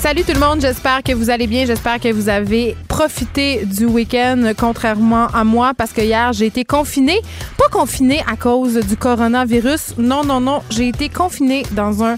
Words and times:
Salut 0.00 0.22
tout 0.22 0.32
le 0.32 0.38
monde, 0.38 0.60
j'espère 0.60 1.02
que 1.02 1.12
vous 1.12 1.28
allez 1.28 1.48
bien, 1.48 1.66
j'espère 1.66 1.98
que 1.98 2.12
vous 2.12 2.28
avez 2.28 2.76
profité 2.86 3.66
du 3.66 3.84
week-end 3.84 4.52
contrairement 4.56 5.26
à 5.26 5.42
moi 5.42 5.72
parce 5.76 5.92
que 5.92 6.00
hier 6.00 6.32
j'ai 6.32 6.46
été 6.46 6.64
confinée, 6.64 7.20
pas 7.58 7.66
confinée 7.68 8.22
à 8.32 8.36
cause 8.36 8.74
du 8.74 8.96
coronavirus, 8.96 9.98
non 9.98 10.22
non 10.24 10.40
non, 10.40 10.62
j'ai 10.70 10.86
été 10.86 11.08
confinée 11.08 11.64
dans 11.72 12.04
un 12.04 12.16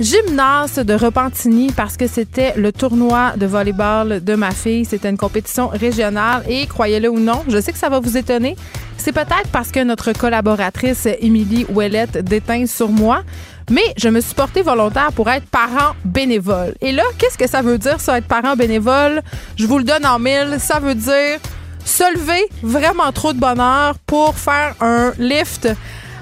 gymnase 0.00 0.76
de 0.76 0.94
Repentigny 0.94 1.70
parce 1.72 1.98
que 1.98 2.06
c'était 2.06 2.54
le 2.56 2.72
tournoi 2.72 3.34
de 3.36 3.44
volleyball 3.44 4.24
de 4.24 4.34
ma 4.34 4.50
fille. 4.50 4.86
C'était 4.86 5.10
une 5.10 5.18
compétition 5.18 5.68
régionale 5.68 6.42
et 6.48 6.66
croyez-le 6.66 7.10
ou 7.10 7.20
non, 7.20 7.44
je 7.48 7.60
sais 7.60 7.72
que 7.72 7.78
ça 7.78 7.90
va 7.90 8.00
vous 8.00 8.16
étonner. 8.16 8.56
C'est 8.96 9.12
peut-être 9.12 9.48
parce 9.52 9.70
que 9.70 9.82
notre 9.82 10.12
collaboratrice 10.12 11.06
Émilie 11.20 11.66
Ouellette 11.68 12.18
déteint 12.18 12.66
sur 12.66 12.88
moi, 12.88 13.24
mais 13.70 13.94
je 13.96 14.08
me 14.08 14.20
suis 14.20 14.34
portée 14.34 14.62
volontaire 14.62 15.12
pour 15.12 15.30
être 15.30 15.46
parent 15.46 15.94
bénévole. 16.04 16.74
Et 16.80 16.92
là, 16.92 17.04
qu'est-ce 17.18 17.38
que 17.38 17.48
ça 17.48 17.62
veut 17.62 17.78
dire, 17.78 18.00
ça, 18.00 18.18
être 18.18 18.26
parent 18.26 18.56
bénévole? 18.56 19.22
Je 19.56 19.66
vous 19.66 19.78
le 19.78 19.84
donne 19.84 20.04
en 20.04 20.18
mille. 20.18 20.56
Ça 20.58 20.80
veut 20.80 20.94
dire 20.94 21.38
se 21.84 22.14
lever 22.14 22.46
vraiment 22.62 23.10
trop 23.12 23.32
de 23.32 23.38
bonheur 23.38 23.94
pour 24.06 24.36
faire 24.36 24.74
un 24.80 25.12
lift 25.18 25.68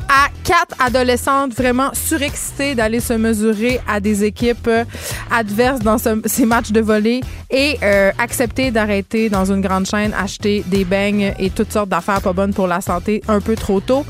à 0.09 0.29
quatre 0.45 0.75
adolescentes 0.79 1.55
vraiment 1.55 1.91
surexcitées 1.93 2.75
d'aller 2.75 3.01
se 3.01 3.13
mesurer 3.13 3.81
à 3.87 4.01
des 4.01 4.25
équipes 4.25 4.67
euh, 4.67 4.85
adverses 5.31 5.81
dans 5.81 5.97
ces 5.99 6.47
matchs 6.47 6.73
de 6.73 6.81
volley 6.81 7.21
et 7.51 7.79
euh, 7.83 8.11
accepter 8.19 8.71
d'arrêter 8.71 9.29
dans 9.29 9.53
une 9.53 9.61
grande 9.61 9.87
chaîne, 9.87 10.15
acheter 10.15 10.65
des 10.67 10.85
beignes 10.85 11.35
et 11.39 11.51
toutes 11.51 11.73
sortes 11.73 11.89
d'affaires 11.89 12.23
pas 12.23 12.33
bonnes 12.33 12.55
pour 12.55 12.67
la 12.67 12.81
santé 12.81 13.23
un 13.29 13.41
peu 13.41 13.55
trop 13.55 13.81
tôt. 13.81 14.05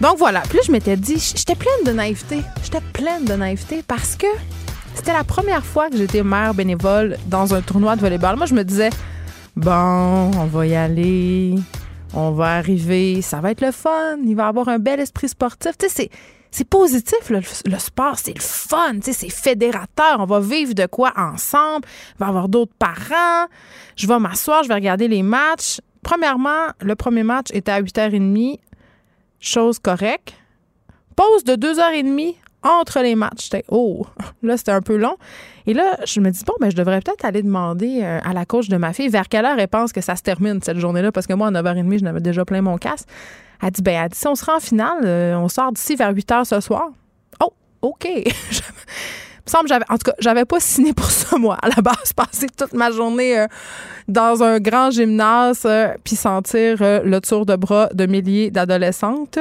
Donc 0.00 0.18
voilà. 0.18 0.40
Puis 0.40 0.58
là, 0.58 0.62
je 0.66 0.72
m'étais 0.72 0.96
dit, 0.96 1.18
j'étais 1.36 1.54
pleine 1.54 1.84
de 1.86 1.92
naïveté. 1.92 2.40
J'étais 2.62 2.82
pleine 2.92 3.24
de 3.24 3.34
naïveté 3.34 3.84
parce 3.86 4.16
que 4.16 4.26
c'était 4.94 5.12
la 5.12 5.24
première 5.24 5.64
fois 5.64 5.90
que 5.90 5.96
j'étais 5.96 6.22
mère 6.22 6.54
bénévole 6.54 7.16
dans 7.26 7.54
un 7.54 7.60
tournoi 7.60 7.96
de 7.96 8.00
volleyball. 8.00 8.36
Moi, 8.36 8.46
je 8.46 8.54
me 8.54 8.64
disais, 8.64 8.90
bon, 9.56 9.70
on 9.70 10.46
va 10.46 10.66
y 10.66 10.74
aller 10.74 11.54
on 12.16 12.30
va 12.30 12.56
arriver, 12.56 13.22
ça 13.22 13.40
va 13.40 13.50
être 13.50 13.60
le 13.60 13.72
fun, 13.72 14.18
il 14.24 14.36
va 14.36 14.48
avoir 14.48 14.68
un 14.68 14.78
bel 14.78 15.00
esprit 15.00 15.28
sportif. 15.28 15.76
Tu 15.78 15.88
sais, 15.88 16.10
c'est 16.50 16.68
positif, 16.68 17.30
le, 17.30 17.40
sport, 17.78 18.18
c'est 18.18 18.34
le 18.34 18.40
fun, 18.40 18.94
tu 18.94 19.12
sais, 19.12 19.12
c'est 19.12 19.28
fédérateur. 19.28 20.20
On 20.20 20.24
va 20.24 20.38
vivre 20.40 20.74
de 20.74 20.86
quoi 20.86 21.12
ensemble. 21.16 21.86
Il 22.14 22.18
va 22.20 22.28
avoir 22.28 22.48
d'autres 22.48 22.74
parents. 22.78 23.46
Je 23.96 24.06
vais 24.06 24.18
m'asseoir, 24.18 24.62
je 24.62 24.68
vais 24.68 24.74
regarder 24.74 25.08
les 25.08 25.22
matchs. 25.22 25.80
Premièrement, 26.02 26.68
le 26.80 26.94
premier 26.94 27.24
match 27.24 27.48
était 27.52 27.72
à 27.72 27.82
8h30, 27.82 28.58
chose 29.40 29.78
correcte. 29.78 30.34
Pause 31.16 31.44
de 31.44 31.54
2h30 31.54 32.36
entre 32.62 33.00
les 33.00 33.14
matchs. 33.14 33.50
Oh, 33.68 34.06
là, 34.42 34.56
c'était 34.56 34.72
un 34.72 34.82
peu 34.82 34.96
long. 34.96 35.16
Et 35.66 35.74
là, 35.74 35.96
je 36.06 36.20
me 36.20 36.30
dis, 36.30 36.44
bon, 36.46 36.54
ben, 36.60 36.70
je 36.70 36.76
devrais 36.76 37.00
peut-être 37.00 37.24
aller 37.24 37.42
demander 37.42 38.00
euh, 38.02 38.18
à 38.22 38.32
la 38.32 38.44
coach 38.44 38.68
de 38.68 38.76
ma 38.76 38.92
fille 38.92 39.08
vers 39.08 39.28
quelle 39.28 39.46
heure 39.46 39.58
elle 39.58 39.68
pense 39.68 39.92
que 39.92 40.00
ça 40.00 40.14
se 40.14 40.22
termine 40.22 40.60
cette 40.62 40.78
journée-là, 40.78 41.10
parce 41.10 41.26
que 41.26 41.32
moi, 41.32 41.48
à 41.48 41.50
9h30, 41.50 41.98
je 41.98 42.04
n'avais 42.04 42.20
déjà 42.20 42.44
plein 42.44 42.60
mon 42.60 42.76
casque. 42.76 43.08
Elle 43.62 43.70
dit, 43.70 43.82
ben, 43.82 44.02
elle 44.02 44.10
dit, 44.10 44.18
si 44.18 44.26
on 44.26 44.34
se 44.34 44.44
rend 44.44 44.56
en 44.56 44.60
finale, 44.60 45.00
euh, 45.04 45.36
on 45.36 45.48
sort 45.48 45.72
d'ici 45.72 45.96
vers 45.96 46.14
8 46.14 46.30
h 46.30 46.44
ce 46.44 46.60
soir. 46.60 46.90
Oh, 47.40 47.52
OK. 47.82 48.06
me 49.46 49.50
semble 49.50 49.68
j'avais 49.68 49.84
en 49.90 49.98
tout 49.98 50.10
cas 50.10 50.14
j'avais 50.20 50.46
pas 50.46 50.58
signé 50.58 50.94
pour 50.94 51.10
ça 51.10 51.36
moi 51.36 51.58
à 51.60 51.68
la 51.68 51.82
base 51.82 52.12
passer 52.16 52.46
toute 52.46 52.72
ma 52.72 52.90
journée 52.90 53.38
euh, 53.38 53.46
dans 54.08 54.42
un 54.42 54.58
grand 54.58 54.90
gymnase 54.90 55.68
puis 56.02 56.16
sentir 56.16 56.78
le 56.80 57.18
tour 57.20 57.44
de 57.44 57.54
bras 57.54 57.88
de 57.92 58.06
milliers 58.06 58.50
d'adolescentes 58.50 59.38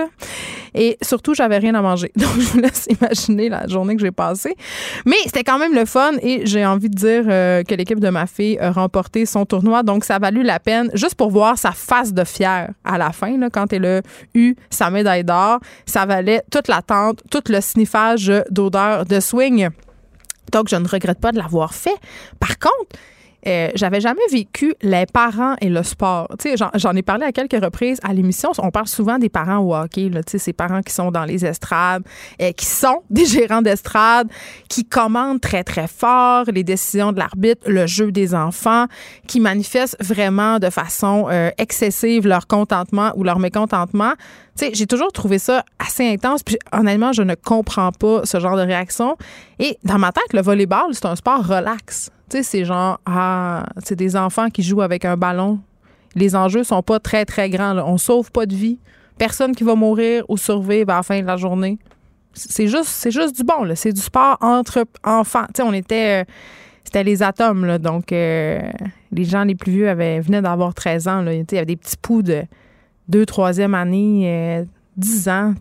et 0.76 0.98
surtout 1.02 1.34
j'avais 1.34 1.58
rien 1.58 1.76
à 1.76 1.82
manger. 1.82 2.12
Donc 2.18 2.32
je 2.40 2.48
vous 2.50 2.60
laisse 2.60 2.88
imaginer 2.90 3.50
la 3.50 3.68
journée 3.68 3.96
que 3.96 4.02
j'ai 4.02 4.12
passée. 4.12 4.56
Mais 5.06 5.18
c'était 5.26 5.44
quand 5.44 5.60
même 5.60 5.74
le 5.74 5.86
fun 5.86 6.14
et 6.22 6.46
j'ai 6.46 6.66
envie 6.66 6.90
de 6.90 6.96
dire 6.96 7.24
que 7.24 7.76
l'équipe 7.76 8.00
de 8.00 8.10
ma 8.10 8.28
fille 8.28 8.58
a 8.60 8.72
remporté 8.72 9.26
son 9.26 9.46
tournoi. 9.46 9.84
Donc 9.84 10.04
ça 10.04 10.16
a 10.16 10.20
valu 10.20 10.44
la 10.44 10.60
peine 10.60 10.90
juste 10.94 11.16
pour 11.16 11.30
voir 11.30 11.58
sa 11.58 11.72
face 11.72 12.14
de 12.14 12.24
fière 12.24 12.72
à 12.84 12.98
la 12.98 13.12
fin 13.12 13.38
là, 13.38 13.50
quand 13.50 13.72
elle 13.74 13.86
a 13.86 14.02
eu 14.34 14.56
sa 14.70 14.90
médaille 14.90 15.24
d'or. 15.24 15.60
Ça 15.86 16.06
valait 16.06 16.44
toute 16.52 16.68
l'attente 16.68 17.24
tout 17.30 17.44
le 17.50 17.62
sniffage 17.62 18.32
d'odeur 18.50 19.06
de 19.06 19.20
swing. 19.20 19.70
Donc, 20.52 20.70
je 20.70 20.76
ne 20.76 20.88
regrette 20.88 21.20
pas 21.20 21.32
de 21.32 21.38
l'avoir 21.38 21.74
fait. 21.74 21.96
Par 22.40 22.60
contre, 22.60 22.96
euh, 23.46 23.70
j'avais 23.76 24.02
jamais 24.02 24.22
vécu 24.32 24.74
les 24.82 25.06
parents 25.06 25.56
et 25.62 25.70
le 25.70 25.84
sport. 25.84 26.28
Tu 26.40 26.56
sais, 26.56 26.66
j'en 26.76 26.94
ai 26.94 27.02
parlé 27.02 27.26
à 27.26 27.32
quelques 27.32 27.62
reprises 27.62 28.00
à 28.04 28.14
l'émission. 28.14 28.52
On 28.58 28.72
parle 28.72 28.88
souvent 28.88 29.18
des 29.18 29.30
parents 29.30 29.58
au 29.58 29.76
hockey, 29.76 30.10
là, 30.10 30.22
ces 30.26 30.54
parents 30.54 30.82
qui 30.82 30.94
sont 30.94 31.12
dans 31.12 31.26
les 31.26 31.46
estrades, 31.46 32.04
euh, 32.42 32.52
qui 32.52 32.66
sont 32.66 33.04
des 33.10 33.26
gérants 33.26 33.62
d'estrade, 33.62 34.28
qui 34.70 34.86
commandent 34.86 35.42
très, 35.42 35.64
très 35.64 35.88
fort 35.88 36.46
les 36.54 36.64
décisions 36.64 37.12
de 37.12 37.20
l'arbitre, 37.20 37.70
le 37.70 37.88
jeu 37.88 38.12
des 38.12 38.34
enfants, 38.34 38.86
qui 39.28 39.40
manifestent 39.40 39.98
vraiment 40.00 40.60
de 40.60 40.70
façon 40.70 41.28
euh, 41.30 41.50
excessive 41.58 42.28
leur 42.28 42.48
contentement 42.48 43.12
ou 43.16 43.24
leur 43.24 43.40
mécontentement. 43.40 44.14
Tu 44.58 44.66
sais, 44.66 44.72
j'ai 44.74 44.86
toujours 44.86 45.12
trouvé 45.12 45.40
ça 45.40 45.66
assez 45.80 46.08
intense. 46.08 46.44
Puis 46.44 46.58
honnêtement, 46.72 47.12
je 47.12 47.24
ne 47.24 47.36
comprends 47.36 47.92
pas 47.92 48.26
ce 48.26 48.40
genre 48.40 48.56
de 48.56 48.62
réaction. 48.62 49.18
Et 49.60 49.78
dans 49.84 49.98
ma 49.98 50.12
tête, 50.12 50.32
le 50.32 50.42
volleyball, 50.42 50.94
c'est 50.94 51.06
un 51.06 51.16
sport 51.16 51.46
relax. 51.46 52.12
Tu 52.30 52.38
sais, 52.38 52.44
c'est 52.44 52.66
genre, 52.66 53.00
ah, 53.06 53.66
c'est 53.84 53.96
des 53.96 54.16
enfants 54.16 54.50
qui 54.50 54.64
jouent 54.64 54.82
avec 54.82 55.06
un 55.06 55.18
ballon. 55.18 55.60
Les 56.16 56.36
enjeux 56.36 56.64
sont 56.64 56.82
pas 56.82 57.00
très, 57.00 57.26
très 57.26 57.50
grands. 57.50 57.74
Là. 57.74 57.86
On 57.86 57.98
sauve 57.98 58.32
pas 58.32 58.46
de 58.46 58.56
vie. 58.56 58.80
Personne 59.18 59.56
qui 59.56 59.64
va 59.64 59.76
mourir 59.76 60.24
ou 60.30 60.38
survivre 60.38 60.92
à 60.92 60.98
la 60.98 61.04
fin 61.04 61.22
de 61.22 61.28
la 61.28 61.38
journée. 61.38 61.78
C'est 62.34 62.68
juste, 62.68 62.88
c'est 62.88 63.12
juste 63.12 63.36
du 63.36 63.44
bon. 63.44 63.68
C'est 63.76 63.94
du 63.94 64.02
sport 64.02 64.38
entre 64.42 64.86
enfants. 65.04 65.46
On 65.60 65.74
était. 65.74 66.22
Euh, 66.22 66.26
c'était 66.84 67.04
les 67.04 67.24
atomes, 67.24 67.66
là, 67.66 67.80
donc 67.80 68.12
euh, 68.12 68.62
les 69.12 69.24
gens 69.24 69.46
les 69.46 69.56
plus 69.56 69.72
vieux 69.72 69.90
avaient, 69.90 70.20
venaient 70.20 70.42
d'avoir 70.42 70.76
13 70.76 71.08
ans. 71.08 71.22
Là, 71.22 71.34
il 71.34 71.46
y 71.52 71.58
avait 71.58 71.66
des 71.66 71.76
petits 71.76 71.98
poux 71.98 72.22
de 72.22 72.44
2 73.08 73.26
troisième 73.26 73.74
année, 73.74 74.66
10 74.98 75.28
euh, 75.28 75.32
ans. 75.32 75.54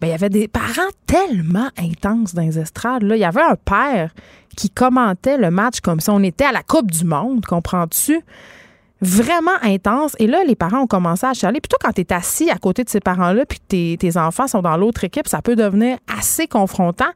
Ben, 0.00 0.06
il 0.06 0.10
y 0.10 0.12
avait 0.12 0.28
des 0.30 0.46
parents 0.46 0.90
tellement 1.06 1.68
intenses 1.76 2.34
dans 2.34 2.42
les 2.42 2.58
estrades. 2.58 3.02
Là. 3.02 3.16
Il 3.16 3.20
y 3.20 3.24
avait 3.24 3.42
un 3.42 3.56
père 3.56 4.14
qui 4.56 4.70
commentait 4.70 5.38
le 5.38 5.50
match 5.50 5.80
comme 5.80 6.00
si 6.00 6.10
on 6.10 6.22
était 6.22 6.44
à 6.44 6.52
la 6.52 6.62
Coupe 6.62 6.90
du 6.90 7.04
Monde, 7.04 7.44
comprends-tu? 7.44 8.20
Vraiment 9.02 9.56
intense. 9.62 10.14
Et 10.18 10.26
là, 10.26 10.44
les 10.46 10.54
parents 10.54 10.80
ont 10.80 10.86
commencé 10.86 11.26
à 11.26 11.32
chialer. 11.32 11.60
Toi, 11.60 11.78
quand 11.80 11.92
tu 11.92 12.02
es 12.02 12.12
assis 12.12 12.50
à 12.50 12.58
côté 12.58 12.84
de 12.84 12.90
ces 12.90 13.00
parents-là, 13.00 13.46
puis 13.46 13.58
tes, 13.60 13.96
tes 13.98 14.18
enfants 14.18 14.46
sont 14.46 14.60
dans 14.60 14.76
l'autre 14.76 15.04
équipe, 15.04 15.26
ça 15.26 15.40
peut 15.40 15.56
devenir 15.56 15.96
assez 16.18 16.46
confrontant. 16.46 17.10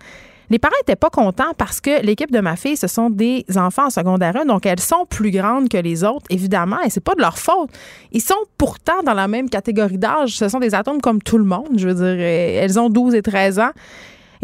Les 0.51 0.59
parents 0.59 0.75
n'étaient 0.81 0.97
pas 0.97 1.11
contents 1.11 1.53
parce 1.57 1.81
que 1.81 2.03
l'équipe 2.03 2.31
de 2.31 2.41
ma 2.41 2.57
fille, 2.57 2.77
ce 2.77 2.87
sont 2.87 3.11
des 3.11 3.45
enfants 3.57 3.87
en 3.87 3.91
secondaire 3.91 4.37
1, 4.37 4.45
donc 4.45 4.67
elles 4.67 4.81
sont 4.81 5.07
plus 5.09 5.31
grandes 5.31 5.69
que 5.69 5.79
les 5.79 6.05
autres, 6.05 6.27
évidemment, 6.31 6.81
et 6.81 6.91
c'est 6.91 7.03
pas 7.03 7.15
de 7.15 7.21
leur 7.21 7.39
faute. 7.39 7.71
Ils 8.13 8.21
sont 8.21 8.35
pourtant 8.59 9.03
dans 9.05 9.15
la 9.15 9.27
même 9.27 9.49
catégorie 9.49 9.99
d'âge. 9.99 10.37
Ce 10.37 10.49
sont 10.49 10.61
des 10.61 10.75
atomes 10.75 11.01
comme 11.01 11.23
tout 11.23 11.39
le 11.39 11.45
monde. 11.45 11.71
Je 11.77 11.89
veux 11.89 11.95
dire, 11.95 12.21
elles 12.21 12.79
ont 12.79 12.91
12 12.91 13.15
et 13.15 13.23
13 13.23 13.59
ans. 13.59 13.71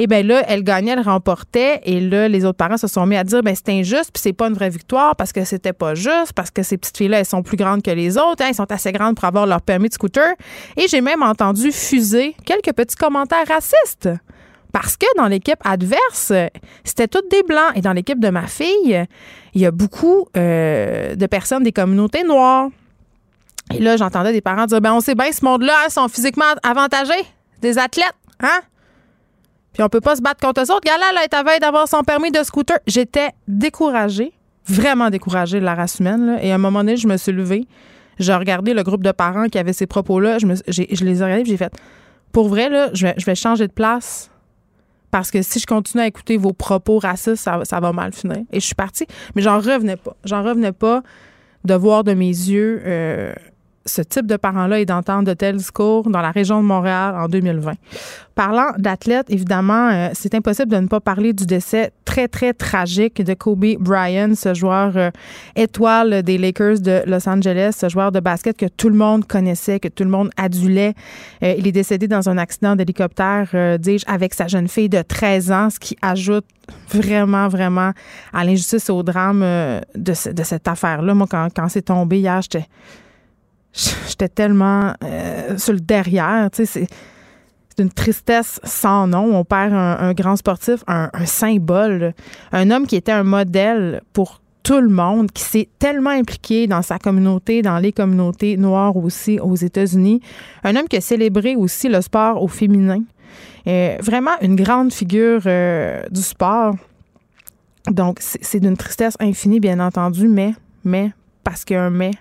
Et 0.03 0.06
bien 0.06 0.22
là, 0.22 0.43
elle 0.49 0.65
gagnait, 0.65 0.93
elle 0.93 1.03
remportait. 1.03 1.83
Et 1.84 2.00
là, 2.00 2.27
les 2.27 2.47
autres 2.47 2.56
parents 2.56 2.78
se 2.78 2.87
sont 2.87 3.05
mis 3.05 3.16
à 3.16 3.22
dire, 3.22 3.43
ben 3.43 3.55
c'est 3.55 3.71
injuste, 3.71 4.11
puis 4.15 4.22
c'est 4.22 4.33
pas 4.33 4.49
une 4.49 4.55
vraie 4.55 4.71
victoire 4.71 5.15
parce 5.15 5.31
que 5.31 5.44
c'était 5.44 5.75
pas 5.75 5.94
juste, 5.94 6.33
parce 6.34 6.50
que 6.50 6.62
ces 6.62 6.78
petites 6.78 6.97
filles-là, 6.97 7.19
elles 7.19 7.27
sont 7.27 7.43
plus 7.43 7.59
grandes 7.59 7.83
que 7.83 7.91
les 7.91 8.16
autres. 8.16 8.43
Hein, 8.43 8.47
elles 8.49 8.55
sont 8.55 8.72
assez 8.72 8.93
grandes 8.93 9.17
pour 9.17 9.26
avoir 9.26 9.47
leur 9.47 9.61
permis 9.61 9.91
de 9.91 9.93
scooter. 9.93 10.32
Et 10.79 10.88
j'ai 10.88 11.02
même 11.02 11.23
entendu 11.23 11.70
fuser 11.70 12.35
quelques 12.47 12.73
petits 12.75 12.97
commentaires 12.97 13.47
racistes. 13.47 14.08
Parce 14.73 14.97
que 14.97 15.05
dans 15.19 15.26
l'équipe 15.26 15.58
adverse, 15.67 16.32
c'était 16.82 17.08
toutes 17.08 17.31
des 17.31 17.43
blancs. 17.43 17.73
Et 17.75 17.82
dans 17.82 17.93
l'équipe 17.93 18.20
de 18.20 18.31
ma 18.31 18.47
fille, 18.47 19.05
il 19.52 19.61
y 19.61 19.67
a 19.67 19.70
beaucoup 19.70 20.29
euh, 20.35 21.14
de 21.14 21.26
personnes 21.26 21.62
des 21.62 21.73
communautés 21.73 22.25
noires. 22.25 22.70
Et 23.75 23.81
là, 23.81 23.99
j'entendais 23.99 24.32
des 24.32 24.41
parents 24.41 24.64
dire 24.64 24.81
ben 24.81 24.94
on 24.94 25.00
sait 25.00 25.14
bien, 25.14 25.31
ce 25.31 25.44
monde-là, 25.44 25.75
ils 25.87 25.93
sont 25.93 26.08
physiquement 26.08 26.55
avantagés, 26.62 27.23
des 27.61 27.76
athlètes, 27.76 28.17
hein? 28.41 28.61
Puis 29.72 29.82
on 29.82 29.88
peut 29.88 30.00
pas 30.00 30.17
se 30.17 30.22
battre 30.22 30.40
contre 30.40 30.61
eux 30.62 30.72
autres. 30.72 30.84
Gala, 30.84 31.12
là, 31.12 31.25
est 31.25 31.34
à 31.34 31.43
veille 31.43 31.61
d'avoir 31.61 31.88
son 31.88 32.02
permis 32.02 32.31
de 32.31 32.43
scooter. 32.43 32.78
J'étais 32.87 33.31
découragée, 33.46 34.32
vraiment 34.67 35.11
découragée 35.11 35.61
de 35.61 35.64
la 35.64 35.75
race 35.75 36.00
humaine. 36.00 36.38
Et 36.43 36.52
à 36.52 36.56
un 36.56 36.58
moment 36.58 36.81
donné, 36.81 36.96
je 36.96 37.06
me 37.06 37.17
suis 37.17 37.32
levée. 37.32 37.67
J'ai 38.19 38.34
regardé 38.34 38.75
le 38.75 38.82
groupe 38.82 39.02
de 39.02 39.12
parents 39.12 39.46
qui 39.46 39.58
avaient 39.58 39.72
ces 39.72 39.87
propos-là. 39.87 40.38
Je, 40.38 40.46
les 41.05 41.20
ai 41.20 41.25
regardés 41.25 41.44
j'ai 41.44 41.56
fait 41.56 41.72
Pour 42.32 42.49
vrai, 42.49 42.69
là, 42.69 42.90
je 42.93 43.06
vais, 43.06 43.34
changer 43.34 43.67
de 43.67 43.72
place 43.72 44.31
parce 45.11 45.31
que 45.31 45.43
si 45.43 45.58
je 45.58 45.67
continue 45.67 46.02
à 46.02 46.06
écouter 46.06 46.37
vos 46.37 46.52
propos 46.52 46.99
racistes, 46.99 47.37
ça, 47.37 47.81
va 47.81 47.93
mal 47.93 48.12
finir. 48.12 48.43
Et 48.52 48.61
je 48.61 48.66
suis 48.66 48.75
partie. 48.75 49.06
Mais 49.34 49.43
j'en 49.43 49.58
revenais 49.58 49.96
pas. 49.96 50.16
J'en 50.25 50.43
revenais 50.43 50.73
pas 50.73 51.02
de 51.64 51.75
voir 51.75 52.05
de 52.05 52.12
mes 52.12 52.26
yeux 52.26 52.82
euh, 52.84 53.32
ce 53.87 54.03
type 54.03 54.27
de 54.27 54.37
parents-là 54.37 54.81
et 54.81 54.87
d'entendre 54.87 55.25
de 55.25 55.32
tels 55.32 55.56
discours 55.56 56.11
dans 56.11 56.21
la 56.21 56.31
région 56.31 56.61
de 56.61 56.67
Montréal 56.67 57.15
en 57.17 57.29
2020. 57.29 57.73
Parlant 58.35 58.73
d'athlètes, 58.79 59.27
évidemment, 59.31 59.91
euh, 59.91 60.09
c'est 60.12 60.35
impossible 60.35 60.71
de 60.71 60.77
ne 60.77 60.87
pas 60.87 61.00
parler 61.00 61.32
du 61.32 61.47
décès 61.47 61.93
très, 62.05 62.29
très 62.29 62.53
tragique 62.53 63.23
de 63.23 63.35
Kobe 63.35 63.77
Bryant, 63.79 64.35
ce 64.35 64.55
joueur 64.55 64.97
euh, 64.97 65.11
étoile 65.56 66.23
des 66.23 66.38
Lakers 66.38 66.81
de 66.81 67.03
Los 67.06 67.29
Angeles, 67.29 67.77
ce 67.79 67.88
joueur 67.88 68.12
de 68.12 68.21
basket 68.21 68.56
que 68.56 68.67
tout 68.67 68.88
le 68.88 68.97
monde 68.97 69.27
connaissait, 69.27 69.81
que 69.81 69.88
tout 69.88 70.05
le 70.05 70.11
monde 70.11 70.31
adulait. 70.37 70.94
Euh, 71.43 71.55
il 71.59 71.67
est 71.67 71.73
décédé 71.73 72.06
dans 72.06 72.29
un 72.29 72.38
accident 72.38 72.76
d'hélicoptère, 72.76 73.79
dis-je, 73.79 74.05
avec 74.06 74.35
sa 74.35 74.47
jeune 74.47 74.69
fille 74.69 74.88
de 74.88 75.03
13 75.03 75.53
ans, 75.53 75.71
ce 75.71 75.79
qui 75.79 75.97
ajoute 76.03 76.44
vraiment, 76.88 77.49
vraiment 77.49 77.93
à 78.33 78.44
l'injustice 78.44 78.88
et 78.88 78.93
au 78.93 79.03
drame 79.03 79.44
de, 79.94 80.12
cette 80.15 80.69
affaire-là. 80.69 81.15
Moi, 81.15 81.26
quand, 81.29 81.49
quand 81.55 81.69
c'est 81.69 81.83
tombé 81.83 82.19
hier, 82.19 82.41
j'étais 82.43 82.67
j'étais 83.72 84.28
tellement 84.28 84.94
euh, 85.05 85.56
sur 85.58 85.72
le 85.72 85.81
derrière. 85.81 86.50
Tu 86.50 86.67
sais, 86.67 86.87
c'est 87.69 87.82
une 87.82 87.90
tristesse 87.90 88.61
sans 88.64 89.06
nom. 89.06 89.37
On 89.37 89.44
perd 89.44 89.72
un, 89.72 90.12
grand 90.12 90.37
sportif, 90.37 90.82
un, 90.87 91.11
symbole, 91.25 92.14
un 92.52 92.70
homme 92.70 92.87
qui 92.87 92.96
était 92.96 93.12
un 93.12 93.22
modèle 93.22 94.02
pour 94.12 94.40
tout 94.62 94.81
le 94.81 94.88
monde, 94.88 95.32
qui 95.32 95.43
s'est 95.43 95.69
tellement 95.78 96.11
impliqué 96.11 96.67
dans 96.67 96.82
sa 96.82 96.99
communauté, 96.99 97.62
dans 97.62 97.78
les 97.78 97.93
communautés 97.93 98.56
noires 98.56 98.96
aussi 98.96 99.40
aux 99.40 99.56
États-Unis. 99.56 100.20
Un 100.64 100.76
homme 100.76 100.87
qui 100.87 100.96
a 100.96 101.00
célébré 101.00 101.56
aussi 101.56 101.88
le 101.88 102.02
sport 102.02 102.43
au 102.43 102.49
féminin. 102.49 103.02
Vraiment 103.64 104.32
une 104.43 104.56
grande 104.56 104.93
figure 104.93 105.43
euh, 105.46 106.02
du 106.11 106.23
sport. 106.23 106.75
Donc, 107.87 108.19
c'est 108.20 108.61
d'une 108.61 108.76
tristesse 108.76 109.14
infinie, 109.20 109.61
bien 109.61 109.81
entendu, 109.81 110.28
mais, 110.28 110.55
mais, 110.84 111.12
parce 111.44 111.64
qu'il 111.64 111.75
y 111.75 111.78
a 111.78 111.84
un 111.84 111.90
mais. 111.90 112.12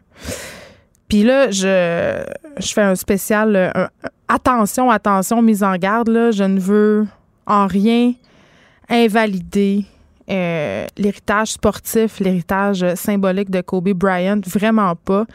Puis 1.09 1.23
là, 1.23 1.49
je, 1.49 2.23
je 2.59 2.67
fais 2.71 2.83
un 2.83 2.95
spécial 2.95 3.55
euh, 3.55 3.87
attention, 4.27 4.91
attention, 4.91 5.41
mise 5.41 5.63
en 5.63 5.75
garde. 5.75 6.07
Là, 6.07 6.29
je 6.29 6.43
ne 6.43 6.59
veux 6.59 7.07
en 7.47 7.65
rien 7.65 8.13
invalider 8.89 9.85
euh, 10.29 10.85
l'héritage 10.97 11.53
sportif, 11.53 12.19
l'héritage 12.19 12.85
symbolique 12.93 13.49
de 13.49 13.61
Kobe 13.61 13.89
Bryant. 13.89 14.41
Vraiment 14.45 14.95
pas. 14.95 15.25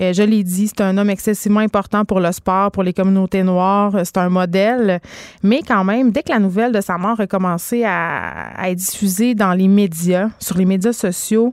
Euh, 0.00 0.12
je 0.12 0.22
l'ai 0.22 0.44
dit, 0.44 0.68
c'est 0.68 0.82
un 0.82 0.96
homme 0.96 1.10
excessivement 1.10 1.58
important 1.58 2.04
pour 2.04 2.20
le 2.20 2.30
sport, 2.30 2.70
pour 2.70 2.84
les 2.84 2.92
communautés 2.92 3.42
noires. 3.42 3.96
C'est 4.04 4.18
un 4.18 4.28
modèle. 4.28 5.00
Mais 5.42 5.62
quand 5.66 5.82
même, 5.82 6.12
dès 6.12 6.22
que 6.22 6.30
la 6.30 6.38
nouvelle 6.38 6.70
de 6.70 6.80
sa 6.80 6.96
mort 6.96 7.18
a 7.18 7.26
commencé 7.26 7.82
à, 7.84 8.68
être 8.68 8.78
diffusée 8.78 9.34
dans 9.34 9.54
les 9.54 9.66
médias, 9.66 10.28
sur 10.38 10.56
les 10.56 10.64
médias 10.64 10.92
sociaux, 10.92 11.52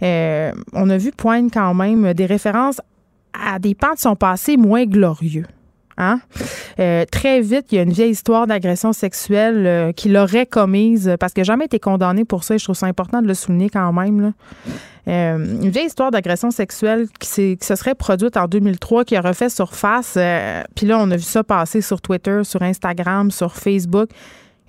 on 0.00 0.90
a 0.90 0.96
vu 0.96 1.10
poindre 1.10 1.50
quand 1.52 1.74
même 1.74 2.12
des 2.12 2.26
références 2.26 2.80
à 3.32 3.58
des 3.58 3.74
pans 3.74 3.94
de 3.94 3.98
son 3.98 4.16
passé 4.16 4.56
moins 4.56 4.84
glorieux. 4.84 5.46
Hein? 5.98 6.20
Euh, 6.80 7.04
très 7.10 7.40
vite, 7.40 7.66
il 7.70 7.76
y 7.76 7.78
a 7.78 7.82
une 7.82 7.92
vieille 7.92 8.10
histoire 8.10 8.46
d'agression 8.46 8.92
sexuelle 8.92 9.66
euh, 9.66 9.92
qu'il 9.92 10.16
aurait 10.16 10.46
commise 10.46 11.16
parce 11.20 11.32
qu'il 11.32 11.42
n'a 11.42 11.46
jamais 11.46 11.66
été 11.66 11.78
condamné 11.78 12.24
pour 12.24 12.44
ça 12.44 12.54
et 12.54 12.58
je 12.58 12.64
trouve 12.64 12.76
ça 12.76 12.86
important 12.86 13.20
de 13.20 13.28
le 13.28 13.34
souligner 13.34 13.68
quand 13.68 13.92
même. 13.92 14.32
Euh, 15.08 15.36
une 15.36 15.68
vieille 15.68 15.86
histoire 15.86 16.10
d'agression 16.10 16.50
sexuelle 16.50 17.08
qui, 17.18 17.56
qui, 17.56 17.66
se 17.66 17.74
serait 17.74 17.94
produite 17.94 18.36
en 18.36 18.46
2003, 18.46 19.04
qui 19.04 19.16
a 19.16 19.20
refait 19.20 19.48
surface. 19.48 20.16
Puis 20.74 20.86
là, 20.86 20.98
on 20.98 21.10
a 21.10 21.16
vu 21.16 21.22
ça 21.22 21.44
passer 21.44 21.80
sur 21.80 22.00
Twitter, 22.00 22.40
sur 22.44 22.62
Instagram, 22.62 23.30
sur 23.30 23.54
Facebook. 23.54 24.08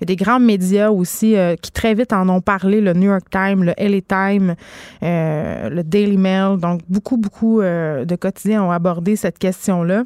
y 0.00 0.04
a 0.04 0.06
des 0.06 0.16
grands 0.16 0.40
médias 0.40 0.90
aussi 0.90 1.36
euh, 1.36 1.54
qui 1.56 1.70
très 1.70 1.94
vite 1.94 2.12
en 2.12 2.28
ont 2.28 2.40
parlé, 2.40 2.80
le 2.80 2.94
New 2.94 3.10
York 3.10 3.30
Times, 3.30 3.62
le 3.62 3.74
LA 3.78 4.00
Times, 4.00 4.56
euh, 5.02 5.70
le 5.70 5.82
Daily 5.84 6.16
Mail. 6.16 6.58
Donc, 6.58 6.80
beaucoup, 6.88 7.16
beaucoup 7.16 7.60
euh, 7.60 8.04
de 8.04 8.16
quotidiens 8.16 8.64
ont 8.64 8.70
abordé 8.72 9.14
cette 9.14 9.38
question-là. 9.38 10.02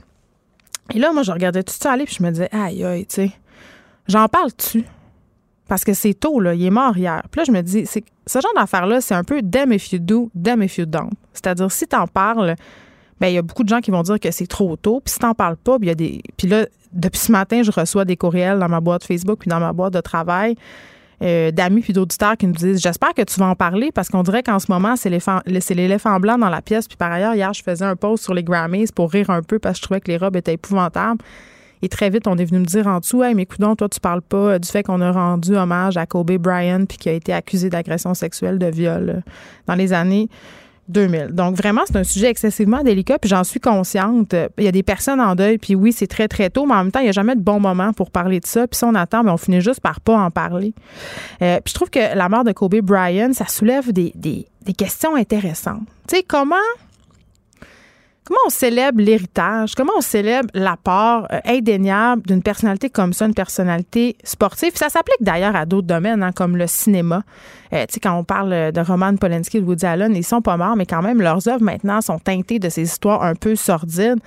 Et 0.95 0.99
là, 0.99 1.13
moi, 1.13 1.23
je 1.23 1.33
regardais 1.33 1.63
tout 1.63 1.75
ça 1.79 1.93
aller, 1.93 2.05
puis 2.05 2.17
je 2.19 2.23
me 2.23 2.31
disais, 2.31 2.49
aïe, 2.53 2.85
aïe, 2.85 3.07
tu 3.07 3.15
sais, 3.15 3.31
j'en 4.07 4.27
parle-tu? 4.29 4.85
Parce 5.69 5.85
que 5.85 5.93
c'est 5.93 6.15
tôt, 6.15 6.41
là, 6.41 6.55
il 6.55 6.65
est 6.65 6.71
mort 6.71 6.97
hier. 6.97 7.23
Puis 7.31 7.41
là, 7.41 7.45
je 7.47 7.53
me 7.53 7.61
dis, 7.63 7.85
ce 7.87 8.41
genre 8.41 8.53
d'affaire-là, 8.57 9.01
c'est 9.01 9.15
un 9.15 9.25
peu 9.25 9.43
damn 9.43 9.73
if 9.73 9.93
you 9.93 9.99
do, 9.99 10.31
damn 10.35 10.63
if 10.63 10.79
you 10.79 10.87
don't. 10.87 11.11
C'est-à-dire, 11.35 11.71
si 11.71 11.87
t'en 11.87 12.07
parles, 12.07 12.57
ben 13.21 13.29
il 13.29 13.35
y 13.35 13.39
a 13.39 13.43
beaucoup 13.43 13.65
de 13.65 13.69
gens 13.69 13.81
qui 13.81 13.91
vont 13.91 14.03
dire 14.03 14.21
que 14.21 14.31
c'est 14.31 14.47
trop 14.47 14.77
tôt. 14.77 15.01
Puis 15.05 15.15
si 15.15 15.19
t'en 15.19 15.35
parles 15.35 15.57
pas, 15.57 15.77
il 15.81 15.89
y 15.89 15.91
a 15.91 15.95
des. 15.95 16.23
Puis 16.37 16.47
là, 16.47 16.67
depuis 16.93 17.19
ce 17.19 17.33
matin, 17.33 17.63
je 17.63 17.71
reçois 17.71 18.05
des 18.05 18.17
courriels 18.17 18.59
dans 18.59 18.69
ma 18.69 18.81
boîte 18.81 19.05
Facebook 19.05 19.41
puis 19.41 19.49
dans 19.49 19.61
ma 19.61 19.73
boîte 19.73 19.95
de 19.95 20.01
travail. 20.01 20.57
Euh, 21.21 21.51
d'amis 21.51 21.81
puis 21.81 21.93
d'auditeurs 21.93 22.37
qui 22.37 22.47
nous 22.47 22.53
disent 22.53 22.81
j'espère 22.81 23.13
que 23.13 23.23
tu 23.23 23.41
vas 23.41 23.47
en 23.47 23.57
parler 23.57 23.91
parce 23.91 24.09
qu'on 24.09 24.23
dirait 24.23 24.45
qu'en 24.45 24.61
ce 24.61 24.71
moment 24.71 24.95
c'est 24.95 25.11
l'éléphant 25.75 26.21
blanc 26.21 26.39
dans 26.39 26.49
la 26.49 26.63
pièce 26.63 26.87
puis 26.87 26.97
par 26.97 27.11
ailleurs 27.11 27.35
hier 27.35 27.53
je 27.53 27.61
faisais 27.61 27.85
un 27.85 27.97
post 27.97 28.23
sur 28.23 28.35
les 28.35 28.45
Grammys 28.45 28.93
pour 28.95 29.11
rire 29.11 29.29
un 29.31 29.43
peu 29.43 29.59
parce 29.59 29.75
que 29.75 29.79
je 29.79 29.83
trouvais 29.83 30.01
que 30.01 30.07
les 30.13 30.17
robes 30.17 30.37
étaient 30.37 30.53
épouvantables 30.53 31.21
et 31.83 31.89
très 31.89 32.09
vite 32.09 32.29
on 32.29 32.39
est 32.39 32.45
venu 32.45 32.61
me 32.61 32.65
dire 32.67 32.87
en 32.87 33.01
dessous 33.01 33.25
hey 33.25 33.35
mais 33.35 33.43
écoute 33.43 33.59
toi 33.59 33.89
tu 33.89 33.99
parles 33.99 34.23
pas 34.23 34.61
du 34.61 34.69
fait 34.69 34.85
qu'on 34.85 35.01
a 35.01 35.11
rendu 35.11 35.57
hommage 35.57 35.97
à 35.97 36.07
Kobe 36.07 36.31
Bryant 36.35 36.85
puis 36.85 36.99
qui 36.99 37.09
a 37.09 37.13
été 37.15 37.33
accusé 37.33 37.69
d'agression 37.69 38.15
sexuelle 38.15 38.61
de 38.61 38.67
viol 38.67 39.11
euh, 39.11 39.21
dans 39.67 39.75
les 39.75 39.93
années 39.93 40.29
2000. 40.89 41.29
Donc 41.33 41.57
vraiment, 41.57 41.83
c'est 41.87 41.97
un 41.97 42.05
sujet 42.05 42.29
excessivement 42.29 42.83
délicat, 42.83 43.19
puis 43.19 43.29
j'en 43.29 43.45
suis 43.45 43.61
consciente. 43.61 44.35
Il 44.59 44.65
y 44.65 44.69
a 44.69 44.73
des 44.73 44.83
personnes 44.83 45.21
en 45.21 45.35
deuil, 45.35 45.59
puis 45.59 45.75
oui, 45.75 45.93
c'est 45.93 46.07
très, 46.07 46.29
très 46.29 46.51
tôt, 46.51 46.67
mais 46.67 46.75
en 46.75 46.85
même 46.85 46.93
temps, 46.93 47.01
il 47.01 47.05
n'y 47.05 47.09
a 47.09 47.13
jamais 47.13 47.35
de 47.35 47.41
bon 47.41 47.61
moment 47.61 47.93
pour 47.93 48.11
parler 48.11 48.41
de 48.41 48.47
ça. 48.47 48.67
Puis 48.67 48.79
si 48.79 48.85
on 48.85 48.95
attend, 48.95 49.23
mais 49.23 49.31
on 49.31 49.37
finit 49.37 49.61
juste 49.61 49.81
par 49.81 50.01
pas 50.01 50.17
en 50.17 50.31
parler. 50.31 50.75
Euh, 51.43 51.59
puis 51.65 51.71
je 51.71 51.75
trouve 51.75 51.91
que 51.91 52.17
la 52.17 52.29
mort 52.29 52.45
de 52.45 52.53
Kobe 52.53 52.77
Bryant, 52.77 53.33
ça 53.33 53.47
soulève 53.47 53.93
des 53.93 54.15
questions 54.77 55.15
intéressantes. 55.15 55.83
Tu 56.09 56.17
sais, 56.17 56.23
comment 56.27 56.57
Comment 58.29 58.41
on 58.47 58.51
célèbre 58.51 59.01
l'héritage? 59.01 59.75
Comment 59.75 59.95
on 59.97 60.03
célèbre 60.03 60.51
l'apport 60.53 61.27
euh, 61.33 61.41
indéniable 61.47 62.21
d'une 62.27 62.43
personnalité 62.43 62.91
comme 62.91 63.15
ça, 63.15 63.25
une 63.25 63.33
personnalité 63.33 64.19
sportive? 64.23 64.73
Ça 64.75 64.91
s'applique 64.91 65.23
d'ailleurs 65.23 65.57
à 65.57 65.65
d'autres 65.65 65.87
domaines, 65.87 66.23
hein, 66.23 66.33
comme 66.33 66.55
le 66.55 66.67
cinéma. 66.67 67.23
Euh, 67.73 67.87
tu 67.87 67.95
sais, 67.95 68.01
quand 68.01 68.15
on 68.15 68.25
parle 68.25 68.71
de 68.71 68.81
Roman 68.83 69.17
Polanski 69.17 69.57
et 69.57 69.61
de 69.63 69.67
Woody 69.67 69.87
Allen, 69.87 70.15
ils 70.15 70.25
sont 70.25 70.43
pas 70.43 70.59
morts, 70.59 70.77
mais 70.77 70.85
quand 70.85 71.01
même, 71.01 71.23
leurs 71.23 71.49
œuvres 71.49 71.63
maintenant 71.63 72.03
sont 72.03 72.19
teintées 72.19 72.59
de 72.59 72.69
ces 72.69 72.83
histoires 72.83 73.23
un 73.23 73.35
peu 73.35 73.57
sordides. 73.57 74.21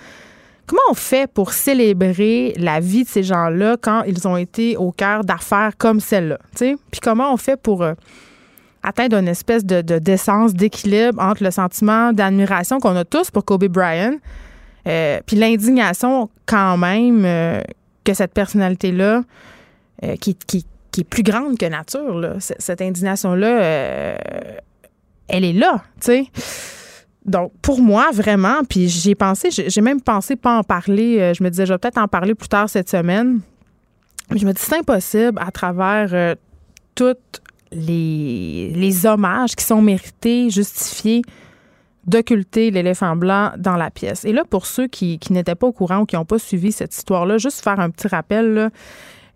Comment 0.66 0.82
on 0.90 0.96
fait 0.96 1.32
pour 1.32 1.54
célébrer 1.54 2.56
la 2.58 2.80
vie 2.80 3.04
de 3.04 3.08
ces 3.08 3.22
gens-là 3.22 3.78
quand 3.80 4.02
ils 4.08 4.28
ont 4.28 4.36
été 4.36 4.78
au 4.78 4.92
cœur 4.92 5.24
d'affaires 5.24 5.74
comme 5.78 6.00
celle-là? 6.00 6.40
Puis 6.58 7.02
comment 7.04 7.32
on 7.32 7.38
fait 7.38 7.56
pour... 7.56 7.84
Euh, 7.84 7.94
atteindre 8.84 9.18
une 9.18 9.28
espèce 9.28 9.66
de, 9.66 9.82
d'essence, 9.82 10.54
d'équilibre 10.54 11.22
entre 11.22 11.44
le 11.44 11.52
sentiment 11.52 12.14
d'admiration 12.14 12.80
qu'on 12.80 12.96
a 12.96 13.06
tous 13.06 13.32
pour 13.32 13.46
Kobe 13.46 13.66
Bryant, 13.66 14.16
euh, 14.88 15.20
puis 15.26 15.36
l'indignation 15.36 16.30
quand 16.46 16.78
même 16.78 17.24
euh, 17.26 17.62
que 18.04 18.14
cette 18.14 18.34
personnalité-là, 18.34 19.24
euh, 20.04 20.16
qui, 20.16 20.36
est 20.98 21.04
plus 21.04 21.24
grande 21.24 21.58
que 21.58 21.66
nature, 21.66 22.36
cette 22.40 22.82
indignation-là, 22.82 24.18
elle 25.28 25.46
est 25.46 25.54
là, 25.54 25.84
tu 26.00 26.06
sais. 26.06 26.26
Donc, 27.24 27.52
pour 27.62 27.82
moi, 27.82 28.10
vraiment, 28.12 28.64
puis 28.68 28.90
j'ai 28.90 29.14
pensé, 29.14 29.50
j'ai 29.52 29.82
même 29.82 30.02
pensé 30.02 30.36
pas 30.36 30.58
en 30.58 30.64
parler. 30.64 31.34
Je 31.38 31.44
me 31.44 31.50
disais, 31.50 31.68
je 31.68 31.74
vais 31.74 31.78
peut-être 31.78 32.00
en 32.00 32.08
parler 32.08 32.34
plus 32.34 32.50
tard 32.50 32.68
cette 32.68 32.90
semaine. 32.90 33.42
Mais 34.32 34.40
je 34.40 34.46
me 34.46 34.54
dis, 34.54 34.62
c'est 34.62 34.80
impossible 34.80 35.38
à 35.40 35.52
travers 35.52 36.36
toute 36.96 37.42
les, 37.72 39.06
hommages 39.06 39.56
qui 39.56 39.66
sont 39.66 39.82
mérités, 39.82 40.50
justifiés, 40.50 41.22
d'occulter 42.06 42.72
l'éléphant 42.72 43.16
blanc 43.16 43.52
dans 43.58 43.76
la 43.76 43.92
pièce. 43.92 44.26
Et 44.26 44.34
là, 44.34 44.44
pour 44.50 44.66
ceux 44.66 44.88
qui, 44.88 45.20
n'étaient 45.30 45.56
pas 45.56 45.68
au 45.68 45.72
courant 45.72 46.00
ou 46.00 46.06
qui 46.06 46.16
n'ont 46.16 46.26
pas 46.26 46.40
suivi 46.40 46.72
cette 46.72 46.96
histoire-là, 46.96 47.38
juste 47.38 47.62
faire 47.62 47.80
un 47.80 47.90
petit 47.90 48.08
rappel, 48.08 48.72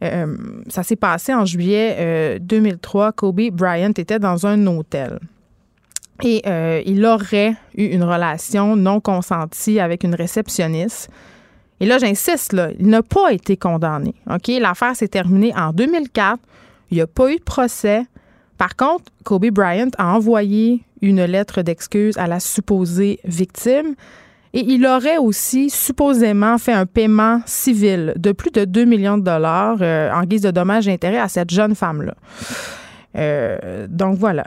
euh, 0.03 0.37
ça 0.67 0.83
s'est 0.83 0.95
passé 0.95 1.33
en 1.33 1.45
juillet 1.45 2.39
2003. 2.41 3.07
Euh, 3.07 3.11
Kobe 3.11 3.49
Bryant 3.51 3.93
était 3.95 4.19
dans 4.19 4.45
un 4.45 4.65
hôtel. 4.67 5.19
Et 6.23 6.41
euh, 6.45 6.81
il 6.85 7.05
aurait 7.05 7.55
eu 7.75 7.85
une 7.85 8.03
relation 8.03 8.75
non 8.75 9.01
consentie 9.01 9.79
avec 9.79 10.03
une 10.03 10.15
réceptionniste. 10.15 11.09
Et 11.81 11.85
là, 11.85 11.97
j'insiste, 11.97 12.53
là, 12.53 12.69
il 12.79 12.87
n'a 12.87 13.03
pas 13.03 13.33
été 13.33 13.57
condamné. 13.57 14.15
L'affaire 14.47 14.95
s'est 14.95 15.09
terminée 15.09 15.53
en 15.55 15.73
2004. 15.73 16.39
Il 16.89 16.95
n'y 16.95 17.01
a 17.01 17.07
pas 17.07 17.31
eu 17.31 17.35
de 17.35 17.43
procès. 17.43 18.05
Par 18.57 18.75
contre, 18.75 19.05
Kobe 19.23 19.47
Bryant 19.47 19.89
a 19.97 20.13
envoyé 20.13 20.83
une 21.01 21.23
lettre 21.23 21.61
d'excuse 21.61 22.17
à 22.17 22.27
la 22.27 22.39
supposée 22.39 23.19
victime 23.25 23.95
et 24.53 24.63
il 24.65 24.85
aurait 24.85 25.17
aussi 25.17 25.69
supposément 25.69 26.57
fait 26.57 26.71
un 26.71 26.85
paiement 26.85 27.41
civil 27.45 28.13
de 28.15 28.31
plus 28.31 28.51
de 28.51 28.63
2 28.63 28.85
millions 28.85 29.17
de 29.17 29.23
dollars 29.23 29.77
euh, 29.81 30.09
en 30.13 30.23
guise 30.23 30.41
de 30.41 30.51
dommages 30.51 30.87
et 30.87 30.93
intérêts 30.93 31.19
à 31.19 31.27
cette 31.27 31.49
jeune 31.49 31.75
femme-là. 31.75 32.15
Euh, 33.17 33.85
donc 33.89 34.17
voilà. 34.17 34.45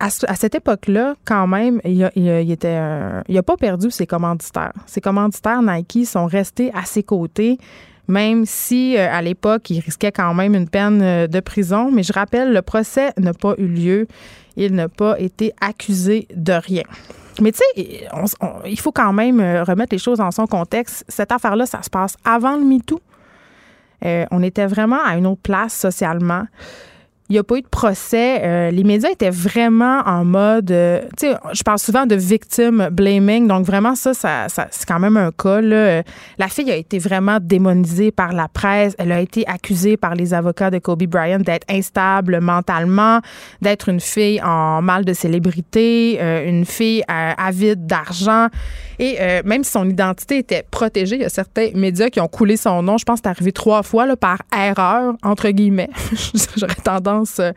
À, 0.00 0.10
cette 0.10 0.54
époque-là, 0.54 1.14
quand 1.24 1.46
même, 1.46 1.80
il, 1.84 2.02
a, 2.04 2.10
il 2.14 3.42
pas 3.42 3.56
perdu 3.56 3.90
ses 3.90 4.06
commanditaires. 4.06 4.72
Ses 4.86 5.00
commanditaires 5.00 5.62
Nike 5.62 6.06
sont 6.06 6.26
restés 6.26 6.70
à 6.74 6.84
ses 6.84 7.02
côtés 7.02 7.58
même 8.08 8.44
si 8.44 8.96
euh, 8.96 9.08
à 9.10 9.22
l'époque, 9.22 9.70
il 9.70 9.80
risquait 9.80 10.12
quand 10.12 10.34
même 10.34 10.54
une 10.54 10.68
peine 10.68 11.00
euh, 11.02 11.26
de 11.26 11.40
prison. 11.40 11.90
Mais 11.90 12.02
je 12.02 12.12
rappelle, 12.12 12.52
le 12.52 12.62
procès 12.62 13.12
n'a 13.18 13.32
pas 13.32 13.54
eu 13.58 13.66
lieu. 13.66 14.06
Il 14.56 14.74
n'a 14.74 14.88
pas 14.88 15.18
été 15.18 15.52
accusé 15.60 16.28
de 16.34 16.52
rien. 16.52 16.84
Mais 17.40 17.50
tu 17.50 17.58
sais, 17.58 18.08
il 18.66 18.78
faut 18.78 18.92
quand 18.92 19.12
même 19.12 19.40
remettre 19.40 19.92
les 19.92 19.98
choses 19.98 20.18
dans 20.18 20.30
son 20.30 20.46
contexte. 20.46 21.04
Cette 21.08 21.32
affaire-là, 21.32 21.66
ça 21.66 21.82
se 21.82 21.90
passe 21.90 22.16
avant 22.24 22.56
le 22.56 22.64
MeToo. 22.64 23.00
on 24.30 24.42
était 24.44 24.66
vraiment 24.66 25.04
à 25.04 25.16
une 25.16 25.26
autre 25.26 25.40
place 25.42 25.76
socialement. 25.76 26.44
Il 27.30 27.32
n'y 27.32 27.38
a 27.38 27.42
pas 27.42 27.56
eu 27.56 27.62
de 27.62 27.68
procès. 27.68 28.42
Euh, 28.42 28.70
les 28.70 28.84
médias 28.84 29.08
étaient 29.08 29.30
vraiment 29.30 30.02
en 30.04 30.26
mode, 30.26 30.70
euh, 30.70 31.00
tu 31.18 31.28
sais, 31.28 31.34
je 31.54 31.62
parle 31.62 31.78
souvent 31.78 32.04
de 32.04 32.14
victim 32.14 32.90
blaming, 32.92 33.48
donc 33.48 33.64
vraiment 33.64 33.94
ça, 33.94 34.12
ça, 34.12 34.46
c'est 34.48 34.86
quand 34.86 34.98
même 34.98 35.16
un 35.16 35.30
cas. 35.30 35.62
Là. 35.62 36.02
La 36.36 36.48
fille 36.48 36.70
a 36.70 36.76
été 36.76 36.98
vraiment 36.98 37.38
démonisée 37.40 38.10
par 38.10 38.34
la 38.34 38.48
presse. 38.48 38.94
Elle 38.98 39.10
a 39.10 39.20
été 39.20 39.46
accusée 39.48 39.96
par 39.96 40.14
les 40.14 40.34
avocats 40.34 40.70
de 40.70 40.78
Kobe 40.78 41.04
Bryant 41.04 41.38
d'être 41.38 41.64
instable 41.70 42.40
mentalement, 42.42 43.20
d'être 43.62 43.88
une 43.88 44.00
fille 44.00 44.42
en 44.42 44.82
mal 44.82 45.06
de 45.06 45.14
célébrité, 45.14 46.18
euh, 46.20 46.46
une 46.46 46.66
fille 46.66 47.02
avide 47.08 47.86
d'argent. 47.86 48.48
Et 48.98 49.18
même 49.44 49.64
si 49.64 49.72
son 49.72 49.88
identité 49.88 50.38
était 50.38 50.64
protégée, 50.70 51.16
il 51.16 51.22
y 51.22 51.24
a 51.24 51.28
certains 51.28 51.70
médias 51.74 52.10
qui 52.10 52.20
ont 52.20 52.28
coulé 52.28 52.56
son 52.56 52.82
nom. 52.82 52.96
Je 52.96 53.04
pense 53.04 53.20
que 53.20 53.24
c'est 53.24 53.30
arrivé 53.30 53.50
trois 53.50 53.82
fois 53.82 54.04
par 54.16 54.38
erreur, 54.56 55.14
entre 55.22 55.48
guillemets. 55.50 55.90
J'aurais 56.56 56.74
tendance 56.74 57.13
euh, 57.40 57.52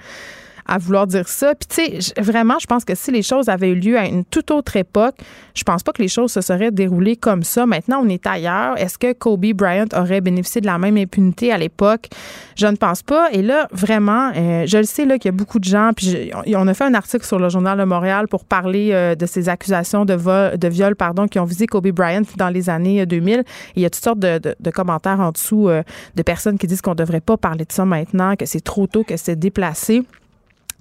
à 0.67 0.77
vouloir 0.77 1.07
dire 1.07 1.27
ça. 1.27 1.53
Puis 1.55 1.67
tu 1.67 2.01
sais, 2.01 2.21
vraiment, 2.21 2.59
je 2.59 2.67
pense 2.67 2.83
que 2.83 2.93
si 2.93 3.12
les 3.12 3.21
choses 3.21 3.50
avaient 3.50 3.69
eu 3.69 3.75
lieu 3.75 3.97
à 3.97 4.05
une 4.05 4.25
toute 4.25 4.51
autre 4.51 4.75
époque, 4.75 5.15
je 5.55 5.63
pense 5.63 5.81
pas 5.81 5.93
que 5.93 6.01
les 6.01 6.07
choses 6.07 6.31
se 6.31 6.41
seraient 6.41 6.71
déroulées 6.71 7.15
comme 7.15 7.43
ça. 7.43 7.65
Maintenant, 7.65 8.01
on 8.03 8.09
est 8.09 8.27
ailleurs. 8.27 8.77
Est-ce 8.77 8.97
que 8.97 9.13
Kobe 9.13 9.45
Bryant 9.53 9.88
aurait 9.95 10.21
bénéficié 10.21 10.62
de 10.62 10.65
la 10.65 10.77
même 10.77 10.97
impunité 10.97 11.51
à 11.51 11.57
l'époque? 11.57 12.09
Je 12.55 12.67
ne 12.67 12.75
pense 12.75 13.01
pas. 13.01 13.29
Et 13.31 13.41
là, 13.41 13.67
vraiment, 13.71 14.31
euh, 14.36 14.65
je 14.67 14.77
le 14.77 14.83
sais 14.83 15.05
là 15.05 15.17
qu'il 15.17 15.29
y 15.29 15.33
a 15.33 15.38
beaucoup 15.38 15.59
de 15.59 15.63
gens. 15.63 15.91
Puis 15.95 16.31
on 16.47 16.67
a 16.67 16.74
fait 16.74 16.83
un 16.83 16.93
article 16.93 17.25
sur 17.25 17.39
le 17.39 17.50
journal 17.50 17.77
de 17.77 17.86
Montréal 17.86 18.27
pour 18.27 18.43
parler 18.43 18.89
euh, 18.91 19.15
de 19.15 19.25
ces 19.25 19.47
accusations 19.47 20.05
de, 20.05 20.13
vol, 20.13 20.57
de 20.57 20.67
viol, 20.67 20.95
pardon, 20.95 21.27
qui 21.27 21.39
ont 21.39 21.45
visé 21.45 21.65
Kobe 21.65 21.88
Bryant 21.88 22.24
dans 22.36 22.50
les 22.50 22.69
années 22.69 23.05
2000. 23.05 23.39
Et 23.39 23.43
il 23.77 23.81
y 23.83 23.86
a 23.86 23.89
toutes 23.89 24.03
sortes 24.03 24.19
de, 24.19 24.39
de 24.59 24.71
commentaires 24.71 25.19
en 25.19 25.31
dessous 25.31 25.69
de 26.15 26.21
personnes 26.24 26.57
qui 26.57 26.67
disent 26.67 26.81
qu'on 26.81 26.95
devrait 26.95 27.21
pas 27.21 27.38
parler 27.38 27.65
de 27.65 27.71
ça 27.71 27.86
maintenant, 27.86 28.36
que 28.36 28.45
c'est 28.45 28.62
trop 28.62 28.88
tôt, 28.88 29.03
que 29.03 29.17
c'est 29.17 29.38
déplacé. 29.38 30.03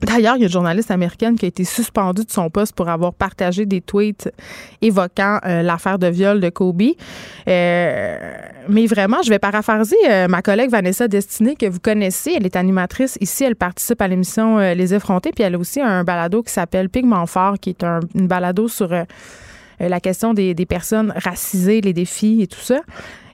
D'ailleurs, 0.01 0.37
il 0.37 0.41
y 0.41 0.43
a 0.43 0.47
une 0.47 0.53
journaliste 0.53 0.91
américaine 0.91 1.37
qui 1.37 1.47
a 1.47 1.49
été 1.49 1.65
suspendue 1.65 2.25
de 2.25 2.31
son 2.31 2.51
poste 2.51 2.75
pour 2.75 2.89
avoir 2.91 3.15
partagé 3.15 3.65
des 3.65 3.81
tweets 3.81 4.31
évoquant 4.83 5.41
euh, 5.47 5.63
l'affaire 5.63 5.99
de 5.99 6.07
viol 6.07 6.39
de 6.41 6.51
Kobe. 6.51 6.83
Euh, 7.49 8.37
mais 8.69 8.87
vraiment, 8.87 9.23
je 9.23 9.31
vais 9.31 9.39
paraphraser 9.39 9.97
euh, 10.09 10.29
ma 10.29 10.43
collègue 10.43 10.71
Vanessa 10.71 11.09
Destinée, 11.09 11.57
que 11.57 11.65
vous 11.65 11.81
connaissez. 11.81 12.35
Elle 12.37 12.45
est 12.45 12.57
animatrice 12.57 13.17
ici. 13.23 13.45
Elle 13.45 13.57
participe 13.57 14.03
à 14.03 14.09
l'émission 14.09 14.59
Les 14.59 14.93
Effrontés. 14.93 15.31
Puis 15.35 15.45
elle 15.45 15.55
a 15.55 15.59
aussi 15.59 15.81
un 15.81 16.05
balado 16.05 16.43
qui 16.43 16.53
s'appelle 16.53 16.91
Pigment 16.91 17.25
Fort, 17.25 17.55
qui 17.59 17.71
est 17.71 17.83
un, 17.83 18.01
une 18.15 18.27
balado 18.27 18.69
sur 18.69 18.91
la 19.81 20.01
question 20.01 20.35
des, 20.35 20.53
des 20.53 20.67
personnes 20.67 21.13
racisées, 21.17 21.81
les 21.81 21.95
défis 21.95 22.43
et 22.43 22.47
tout 22.47 22.61
ça. 22.61 22.81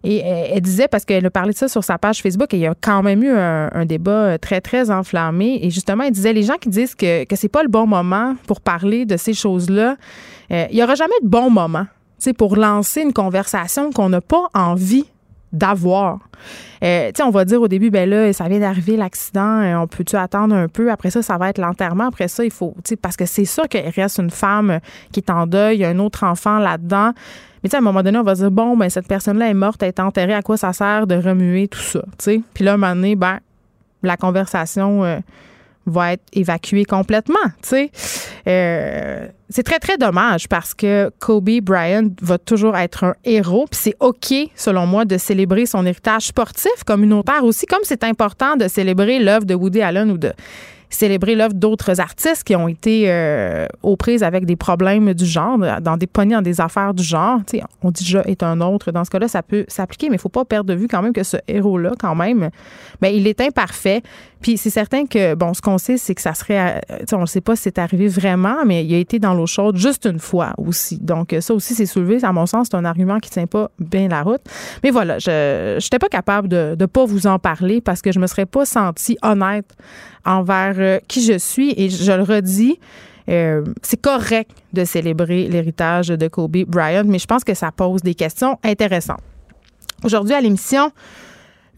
Et 0.05 0.19
elle, 0.19 0.61
disait, 0.61 0.89
parce 0.89 1.05
qu'elle 1.05 1.25
a 1.27 1.31
parlé 1.31 1.53
de 1.53 1.57
ça 1.57 1.69
sur 1.69 1.85
sa 1.85 1.97
page 1.97 2.23
Facebook, 2.23 2.53
et 2.55 2.57
il 2.57 2.61
y 2.61 2.67
a 2.67 2.75
quand 2.81 3.03
même 3.03 3.23
eu 3.23 3.31
un, 3.31 3.85
débat 3.85 4.37
très, 4.39 4.61
très 4.61 4.91
enflammé. 4.91 5.61
Et 5.63 5.71
justement, 5.71 6.05
elle 6.05 6.13
disait, 6.13 6.33
les 6.33 6.43
gens 6.43 6.57
qui 6.61 6.71
disent 6.71 6.95
que, 6.95 7.25
que 7.25 7.37
c'est 7.37 7.49
pas 7.49 7.63
le 7.63 7.69
bon 7.69 7.87
moment 7.87 8.35
pour 8.47 8.61
parler 8.61 9.05
de 9.05 9.17
ces 9.17 9.33
choses-là, 9.33 9.97
euh, 10.51 10.67
il 10.71 10.77
y 10.77 10.83
aura 10.83 10.95
jamais 10.97 11.15
de 11.23 11.29
bon 11.29 11.51
moment 11.51 11.87
pour 12.33 12.55
lancer 12.55 13.01
une 13.01 13.13
conversation 13.13 13.91
qu'on 13.91 14.09
n'a 14.09 14.21
pas 14.21 14.49
envie 14.55 15.07
d'avoir. 15.53 16.21
Euh, 16.83 17.11
on 17.23 17.31
va 17.31 17.45
dire 17.45 17.61
au 17.61 17.69
début, 17.69 17.91
ben 17.91 18.09
là, 18.09 18.33
ça 18.33 18.49
vient 18.49 18.61
d'arriver 18.61 18.97
l'accident, 18.97 19.61
euh, 19.61 19.77
on 19.77 19.87
peut-tu 19.87 20.17
attendre 20.17 20.55
un 20.55 20.69
peu? 20.69 20.91
Après 20.91 21.11
ça, 21.11 21.21
ça 21.23 21.37
va 21.37 21.51
être 21.51 21.59
l'enterrement. 21.59 22.07
Après 22.07 22.29
ça, 22.29 22.45
il 22.45 22.51
faut, 22.51 22.75
parce 23.03 23.17
que 23.17 23.27
c'est 23.27 23.45
sûr 23.45 23.69
qu'il 23.69 23.89
reste 23.89 24.19
une 24.19 24.31
femme 24.31 24.79
qui 25.13 25.21
est 25.21 25.31
en 25.31 25.47
deuil, 25.47 25.85
un 25.85 25.99
autre 25.99 26.25
enfant 26.25 26.59
là-dedans. 26.59 27.13
Mais 27.63 27.69
tu 27.69 27.71
sais, 27.71 27.77
à 27.77 27.79
un 27.79 27.83
moment 27.83 28.03
donné, 28.03 28.19
on 28.19 28.23
va 28.23 28.35
dire, 28.35 28.51
bon, 28.51 28.77
ben 28.77 28.91
cette 28.91 29.07
personne-là 29.07 29.49
est 29.49 29.55
morte, 29.55 29.83
elle 29.83 29.89
est 29.89 30.01
enterrée, 30.01 30.35
à 30.35 30.43
quoi 30.43 30.57
ça 30.57 30.73
sert 30.73 31.07
de 31.07 31.15
remuer 31.15 31.69
tout 31.69 31.81
ça? 31.81 32.03
Puis 32.55 32.65
là, 32.65 32.73
à 32.73 32.75
un 32.75 32.77
moment 32.77 32.95
donné, 32.95 33.15
ben, 33.15 33.39
la 34.03 34.17
conversation 34.17 35.05
euh, 35.05 35.19
va 35.87 36.13
être 36.15 36.25
évacuée 36.33 36.85
complètement? 36.85 37.37
Euh, 38.47 39.29
c'est 39.49 39.63
très, 39.63 39.79
très 39.79 39.97
dommage 39.99 40.49
parce 40.49 40.75
que 40.75 41.11
Kobe 41.19 41.61
Bryant 41.63 42.09
va 42.21 42.39
toujours 42.39 42.77
être 42.77 43.05
un 43.05 43.15
héros. 43.25 43.67
Puis 43.71 43.81
c'est 43.83 43.97
OK, 44.01 44.33
selon 44.55 44.87
moi, 44.87 45.05
de 45.05 45.19
célébrer 45.19 45.67
son 45.67 45.85
héritage 45.87 46.27
sportif, 46.27 46.85
communautaire 46.87 47.45
aussi, 47.45 47.67
comme 47.67 47.83
c'est 47.83 48.05
important 48.05 48.57
de 48.57 48.69
célébrer 48.69 49.19
l'œuvre 49.19 49.45
de 49.45 49.55
Woody 49.55 49.83
Allen 49.83 50.11
ou 50.11 50.19
de 50.19 50.33
célébrer 50.95 51.35
l'œuvre 51.35 51.55
d'autres 51.55 52.01
artistes 52.01 52.45
qui 52.45 52.55
ont 52.55 52.69
été 52.69 53.05
euh, 53.07 53.67
aux 53.83 53.97
prises 53.97 54.23
avec 54.23 54.45
des 54.47 54.57
problèmes 54.57 55.15
du 55.15 55.25
genre, 55.25 55.59
dans 55.81 55.97
des 55.97 56.07
poignées 56.07 56.35
dans 56.35 56.43
des 56.43 56.61
affaires 56.61 56.95
du 56.95 57.03
genre. 57.03 57.41
on 57.83 57.91
dit 57.91 58.05
déjà 58.05 58.23
est 58.23 58.43
un 58.43 58.61
autre. 58.61 58.93
Dans 58.93 59.05
ce 59.05 59.11
cas-là, 59.11 59.29
ça 59.29 59.43
peut 59.43 59.65
s'appliquer, 59.69 60.09
mais 60.09 60.17
il 60.17 60.21
faut 60.21 60.29
pas 60.29 60.45
perdre 60.45 60.69
de 60.69 60.75
vue 60.75 60.89
quand 60.89 61.03
même 61.03 61.13
que 61.13 61.23
ce 61.23 61.37
héros-là, 61.49 61.93
quand 61.99 62.15
même, 62.15 62.51
ben, 63.01 63.09
il 63.09 63.27
est 63.27 63.41
imparfait. 63.41 64.03
Puis 64.41 64.57
c'est 64.57 64.71
certain 64.71 65.07
que, 65.07 65.35
bon, 65.35 65.55
ce 65.55 65.61
qu'on 65.61 65.79
sait, 65.79 65.97
c'est 65.97 66.15
que 66.15 66.21
ça 66.21 66.35
serait, 66.35 66.83
euh, 66.91 67.05
on 67.13 67.21
ne 67.21 67.27
sait 67.27 67.41
pas 67.41 67.55
si 67.55 67.63
c'est 67.63 67.79
arrivé 67.79 68.09
vraiment, 68.09 68.65
mais 68.67 68.85
il 68.85 68.93
a 68.95 68.99
été 68.99 69.19
dans 69.19 69.35
l'eau 69.35 69.47
chaude 69.47 69.77
juste 69.77 70.07
une 70.07 70.19
fois 70.19 70.53
aussi. 70.59 70.99
Donc 70.99 71.35
ça 71.41 71.55
aussi, 71.55 71.75
c'est 71.75 71.87
soulevé. 71.87 72.19
À 72.25 72.33
mon 72.33 72.47
sens, 72.47 72.69
c'est 72.71 72.77
un 72.77 72.85
argument 72.85 73.19
qui 73.19 73.31
tient 73.31 73.47
pas 73.47 73.71
bien 73.79 74.09
la 74.09 74.23
route. 74.23 74.43
Mais 74.83 74.91
voilà, 74.91 75.19
je 75.19 75.77
n'étais 75.77 75.99
pas 75.99 76.09
capable 76.09 76.49
de 76.49 76.77
ne 76.79 76.87
pas 76.87 77.05
vous 77.05 77.27
en 77.27 77.39
parler 77.39 77.81
parce 77.81 78.03
que 78.03 78.11
je 78.11 78.19
me 78.19 78.27
serais 78.27 78.47
pas 78.47 78.65
sentie 78.65 79.17
honnête 79.23 79.67
envers 80.25 80.75
euh, 80.79 80.99
qui 81.09 81.23
je 81.25 81.39
suis. 81.39 81.75
Et 81.77 81.91
je 81.91 82.13
le 82.13 82.23
redis, 82.23 82.79
euh, 83.29 83.65
c'est 83.83 84.01
correct 84.01 84.51
de 84.73 84.85
célébrer 84.85 85.49
l'héritage 85.49 86.09
de 86.09 86.29
Kobe 86.29 86.65
Bryant, 86.67 87.05
mais 87.07 87.19
je 87.19 87.27
pense 87.27 87.45
que 87.45 87.55
ça 87.55 87.71
pose 87.71 88.03
des 88.03 88.15
questions 88.15 88.59
intéressantes. 88.65 89.21
Aujourd'hui 90.05 90.35
à 90.35 90.41
l'émission, 90.41 90.91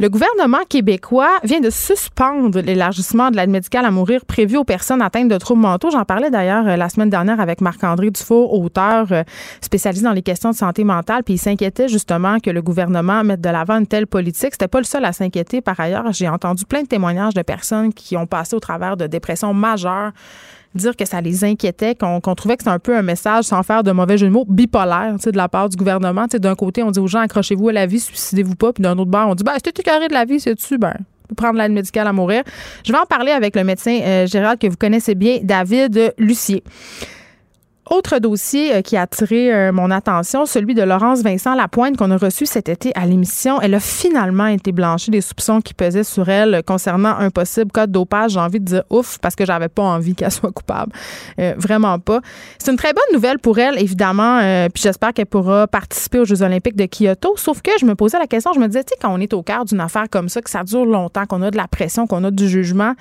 le 0.00 0.08
gouvernement 0.08 0.64
québécois 0.68 1.38
vient 1.44 1.60
de 1.60 1.70
suspendre 1.70 2.60
l'élargissement 2.60 3.30
de 3.30 3.36
l'aide 3.36 3.50
médicale 3.50 3.84
à 3.84 3.92
mourir 3.92 4.24
prévu 4.24 4.56
aux 4.56 4.64
personnes 4.64 5.00
atteintes 5.00 5.28
de 5.28 5.38
troubles 5.38 5.60
mentaux. 5.60 5.90
J'en 5.92 6.04
parlais 6.04 6.30
d'ailleurs 6.30 6.66
euh, 6.66 6.74
la 6.74 6.88
semaine 6.88 7.10
dernière 7.10 7.38
avec 7.38 7.60
Marc-André 7.60 8.10
Dufour, 8.10 8.58
auteur 8.58 9.06
euh, 9.12 9.22
spécialisé 9.60 10.02
dans 10.02 10.12
les 10.12 10.22
questions 10.22 10.50
de 10.50 10.56
santé 10.56 10.82
mentale, 10.82 11.22
puis 11.22 11.34
il 11.34 11.38
s'inquiétait 11.38 11.86
justement 11.86 12.40
que 12.40 12.50
le 12.50 12.60
gouvernement 12.60 13.22
mette 13.22 13.40
de 13.40 13.48
l'avant 13.48 13.78
une 13.78 13.86
telle 13.86 14.08
politique. 14.08 14.50
C'était 14.52 14.66
pas 14.66 14.78
le 14.80 14.84
seul 14.84 15.04
à 15.04 15.12
s'inquiéter 15.12 15.60
par 15.60 15.78
ailleurs. 15.78 16.12
J'ai 16.12 16.28
entendu 16.28 16.64
plein 16.64 16.82
de 16.82 16.88
témoignages 16.88 17.34
de 17.34 17.42
personnes 17.42 17.94
qui 17.94 18.16
ont 18.16 18.26
passé 18.26 18.56
au 18.56 18.60
travers 18.60 18.96
de 18.96 19.06
dépressions 19.06 19.54
majeures 19.54 20.10
dire 20.74 20.96
que 20.96 21.04
ça 21.04 21.20
les 21.20 21.44
inquiétait, 21.44 21.94
qu'on 21.94 22.20
trouvait 22.20 22.56
que 22.56 22.62
c'était 22.62 22.74
un 22.74 22.78
peu 22.78 22.96
un 22.96 23.02
message, 23.02 23.44
sans 23.44 23.62
faire 23.62 23.82
de 23.82 23.92
mauvais 23.92 24.18
jeu 24.18 24.26
de 24.26 24.32
mots, 24.32 24.44
bipolaire 24.48 25.16
de 25.24 25.36
la 25.36 25.48
part 25.48 25.68
du 25.68 25.76
gouvernement. 25.76 26.26
D'un 26.26 26.54
côté, 26.54 26.82
on 26.82 26.90
dit 26.90 27.00
aux 27.00 27.06
gens 27.06 27.20
accrochez-vous 27.20 27.68
à 27.68 27.72
la 27.72 27.86
vie, 27.86 28.00
suicidez-vous 28.00 28.56
pas, 28.56 28.72
puis 28.72 28.82
d'un 28.82 28.98
autre 28.98 29.10
bord, 29.10 29.28
on 29.28 29.34
dit 29.34 29.44
ben, 29.44 29.52
tu 29.62 29.82
carré 29.82 30.08
de 30.08 30.14
la 30.14 30.24
vie, 30.24 30.40
c'est-tu? 30.40 30.78
Ben, 30.78 30.94
prendre 31.36 31.58
l'aide 31.58 31.72
médicale 31.72 32.06
à 32.06 32.12
mourir. 32.12 32.42
Je 32.84 32.92
vais 32.92 32.98
en 32.98 33.06
parler 33.06 33.32
avec 33.32 33.56
le 33.56 33.64
médecin 33.64 33.98
euh, 34.02 34.26
Gérald 34.26 34.58
que 34.58 34.66
vous 34.66 34.76
connaissez 34.76 35.14
bien, 35.14 35.38
David 35.42 36.14
Lucier. 36.18 36.62
Autre 37.90 38.18
dossier 38.18 38.74
euh, 38.74 38.80
qui 38.80 38.96
a 38.96 39.02
attiré 39.02 39.52
euh, 39.52 39.70
mon 39.70 39.90
attention, 39.90 40.46
celui 40.46 40.74
de 40.74 40.82
Laurence 40.82 41.22
Vincent 41.22 41.54
Lapointe 41.54 41.98
qu'on 41.98 42.10
a 42.10 42.16
reçu 42.16 42.46
cet 42.46 42.70
été 42.70 42.92
à 42.94 43.04
l'émission. 43.04 43.60
Elle 43.60 43.74
a 43.74 43.80
finalement 43.80 44.46
été 44.46 44.72
blanchie 44.72 45.10
des 45.10 45.20
soupçons 45.20 45.60
qui 45.60 45.74
pesaient 45.74 46.04
sur 46.04 46.30
elle 46.30 46.62
concernant 46.66 47.14
un 47.18 47.28
possible 47.28 47.70
cas 47.70 47.86
de 47.86 47.92
dopage. 47.92 48.32
J'ai 48.32 48.40
envie 48.40 48.60
de 48.60 48.64
dire 48.64 48.84
ouf 48.88 49.18
parce 49.18 49.34
que 49.34 49.44
j'avais 49.44 49.68
pas 49.68 49.82
envie 49.82 50.14
qu'elle 50.14 50.30
soit 50.32 50.50
coupable. 50.50 50.92
Euh, 51.38 51.54
vraiment 51.58 51.98
pas. 51.98 52.20
C'est 52.58 52.70
une 52.70 52.78
très 52.78 52.94
bonne 52.94 53.02
nouvelle 53.12 53.38
pour 53.38 53.58
elle, 53.58 53.78
évidemment. 53.78 54.38
puis 54.72 54.82
j'espère 54.82 55.12
qu'elle 55.12 55.26
pourra 55.26 55.66
participer 55.66 56.20
aux 56.20 56.24
Jeux 56.24 56.42
olympiques 56.42 56.76
de 56.76 56.86
Kyoto. 56.86 57.34
Sauf 57.36 57.60
que 57.60 57.72
je 57.78 57.84
me 57.84 57.94
posais 57.94 58.18
la 58.18 58.26
question, 58.26 58.52
je 58.54 58.60
me 58.60 58.66
disais, 58.66 58.84
tu 58.84 58.90
sais, 58.94 58.98
quand 59.00 59.12
on 59.14 59.20
est 59.20 59.34
au 59.34 59.42
cœur 59.42 59.66
d'une 59.66 59.80
affaire 59.80 60.06
comme 60.10 60.30
ça, 60.30 60.40
que 60.40 60.48
ça 60.48 60.64
dure 60.64 60.86
longtemps, 60.86 61.26
qu'on 61.26 61.42
a 61.42 61.50
de 61.50 61.56
la 61.56 61.68
pression, 61.68 62.06
qu'on 62.06 62.24
a 62.24 62.30
du 62.30 62.48
jugement, 62.48 62.94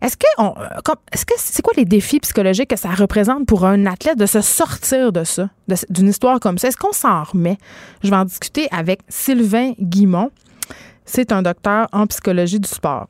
est-ce 0.00 0.16
que 0.16 0.26
euh, 0.38 0.94
est-ce 1.12 1.26
que 1.26 1.34
c'est 1.36 1.62
quoi 1.62 1.72
les 1.76 1.84
défis 1.84 2.20
psychologiques 2.20 2.70
que 2.70 2.78
ça 2.78 2.90
représente 2.90 3.46
pour 3.46 3.64
un 3.64 3.86
athlète 3.86 4.18
de 4.18 4.26
se 4.26 4.40
sortir 4.40 5.12
de 5.12 5.24
ça, 5.24 5.48
d'une 5.90 6.08
histoire 6.08 6.40
comme 6.40 6.58
ça? 6.58 6.68
Est-ce 6.68 6.76
qu'on 6.76 6.92
s'en 6.92 7.24
remet? 7.24 7.58
Je 8.02 8.10
vais 8.10 8.16
en 8.16 8.24
discuter 8.24 8.68
avec 8.70 9.00
Sylvain 9.08 9.72
Guimont. 9.80 10.30
C'est 11.04 11.32
un 11.32 11.42
docteur 11.42 11.88
en 11.92 12.06
psychologie 12.06 12.60
du 12.60 12.68
sport. 12.68 13.08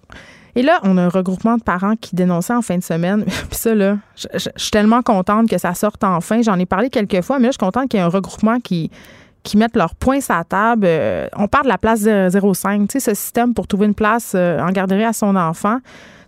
Et 0.54 0.62
là, 0.62 0.80
on 0.83 0.97
a 0.99 1.02
un 1.02 1.09
regroupement 1.09 1.57
de 1.57 1.62
parents 1.62 1.95
qui 1.95 2.16
dénonçaient 2.16 2.54
en 2.54 2.62
fin 2.62 2.78
de 2.78 2.83
semaine. 2.83 3.25
Puis 3.26 3.59
ça, 3.59 3.75
là, 3.75 3.99
je, 4.16 4.49
suis 4.57 4.71
tellement 4.71 5.02
contente 5.02 5.49
que 5.49 5.59
ça 5.59 5.75
sorte 5.75 6.02
enfin. 6.02 6.42
J'en 6.42 6.59
ai 6.59 6.66
parlé 6.66 6.90
quelques 6.90 7.23
fois, 7.23 7.38
mais 7.38 7.45
là, 7.45 7.49
je 7.50 7.52
suis 7.52 7.59
contente 7.59 7.88
qu'il 7.88 8.00
y 8.00 8.02
ait 8.02 8.07
un 8.07 8.09
regroupement 8.09 8.59
qui, 8.61 8.90
qui 9.42 9.57
mettent 9.57 9.76
leurs 9.76 9.95
points 9.95 10.18
à 10.28 10.38
la 10.38 10.45
table. 10.45 10.87
Euh, 10.87 11.28
on 11.37 11.49
parle 11.49 11.64
de 11.64 11.68
la 11.68 11.78
place 11.78 12.00
05, 12.00 12.88
tu 12.88 12.99
sais, 12.99 13.00
ce 13.00 13.14
système 13.14 13.54
pour 13.54 13.66
trouver 13.66 13.87
une 13.87 13.95
place 13.95 14.33
euh, 14.35 14.59
en 14.61 14.71
garderie 14.71 15.04
à 15.04 15.12
son 15.12 15.37
enfant. 15.37 15.78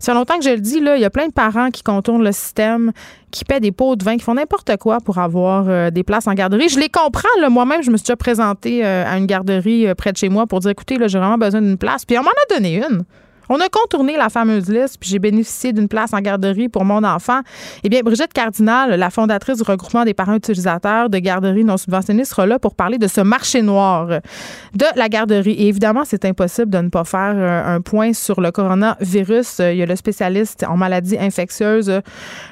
Ça 0.00 0.12
fait 0.12 0.18
longtemps 0.18 0.38
que 0.38 0.44
je 0.44 0.50
le 0.50 0.60
dis, 0.60 0.80
là, 0.80 0.96
il 0.96 1.02
y 1.02 1.04
a 1.04 1.10
plein 1.10 1.28
de 1.28 1.32
parents 1.32 1.70
qui 1.70 1.82
contournent 1.82 2.24
le 2.24 2.32
système, 2.32 2.90
qui 3.30 3.44
paient 3.44 3.60
des 3.60 3.70
pots 3.70 3.94
de 3.94 4.02
vin, 4.02 4.16
qui 4.16 4.24
font 4.24 4.34
n'importe 4.34 4.76
quoi 4.78 4.98
pour 4.98 5.18
avoir 5.18 5.66
euh, 5.68 5.90
des 5.90 6.02
places 6.02 6.26
en 6.26 6.34
garderie. 6.34 6.68
Je 6.68 6.80
les 6.80 6.88
comprends. 6.88 7.28
Moi-même, 7.48 7.82
je 7.82 7.90
me 7.92 7.96
suis 7.96 8.04
déjà 8.04 8.16
présentée 8.16 8.84
à 8.84 9.16
une 9.16 9.26
garderie 9.26 9.94
près 9.94 10.10
de 10.10 10.16
chez 10.16 10.28
moi 10.28 10.46
pour 10.46 10.60
dire, 10.60 10.70
écoutez, 10.70 10.96
j'ai 11.06 11.18
vraiment 11.18 11.38
besoin 11.38 11.62
d'une 11.62 11.78
place. 11.78 12.04
Puis 12.04 12.18
on 12.18 12.22
m'en 12.22 12.30
a 12.30 12.54
donné 12.54 12.78
une. 12.78 13.04
On 13.52 13.58
a 13.58 13.68
contourné 13.68 14.16
la 14.16 14.28
fameuse 14.28 14.68
liste, 14.68 14.98
puis 15.00 15.10
j'ai 15.10 15.18
bénéficié 15.18 15.72
d'une 15.72 15.88
place 15.88 16.14
en 16.14 16.20
garderie 16.20 16.68
pour 16.68 16.84
mon 16.84 17.02
enfant. 17.02 17.40
Eh 17.82 17.88
bien, 17.88 18.00
Brigitte 18.02 18.32
Cardinal, 18.32 18.94
la 18.94 19.10
fondatrice 19.10 19.56
du 19.56 19.64
regroupement 19.64 20.04
des 20.04 20.14
parents 20.14 20.36
utilisateurs 20.36 21.10
de 21.10 21.18
garderies 21.18 21.64
non 21.64 21.76
subventionnées, 21.76 22.24
sera 22.24 22.46
là 22.46 22.60
pour 22.60 22.76
parler 22.76 22.96
de 22.96 23.08
ce 23.08 23.20
marché 23.20 23.60
noir 23.60 24.06
de 24.06 24.86
la 24.94 25.08
garderie. 25.08 25.50
Et 25.54 25.66
évidemment, 25.66 26.04
c'est 26.04 26.24
impossible 26.24 26.70
de 26.70 26.78
ne 26.78 26.90
pas 26.90 27.02
faire 27.02 27.34
euh, 27.34 27.74
un 27.74 27.80
point 27.80 28.12
sur 28.12 28.40
le 28.40 28.52
coronavirus. 28.52 29.58
Il 29.58 29.78
y 29.78 29.82
a 29.82 29.86
le 29.86 29.96
spécialiste 29.96 30.64
en 30.68 30.76
maladies 30.76 31.18
infectieuses 31.18 32.02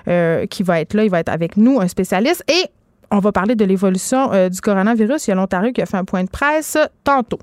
euh, 0.09 0.47
qui 0.47 0.65
va 0.65 0.81
être 0.81 0.95
là. 0.95 1.05
Il 1.05 1.11
va 1.11 1.21
être 1.21 1.29
avec 1.29 1.57
nous, 1.57 1.81
un 1.81 1.87
spécialiste. 1.87 2.43
Et 2.49 2.65
on 3.13 3.21
va 3.21 3.31
parler 3.31 3.55
de 3.55 3.65
l'évolution 3.65 4.33
euh, 4.33 4.49
du 4.49 4.61
coronavirus. 4.61 5.29
Il 5.29 5.31
y 5.31 5.33
a 5.33 5.37
l'Ontario 5.37 5.71
qui 5.71 5.81
a 5.81 5.87
fait 5.87 5.97
un 5.97 6.05
point 6.05 6.25
de 6.25 6.31
presse 6.31 6.77
tantôt. 7.05 7.39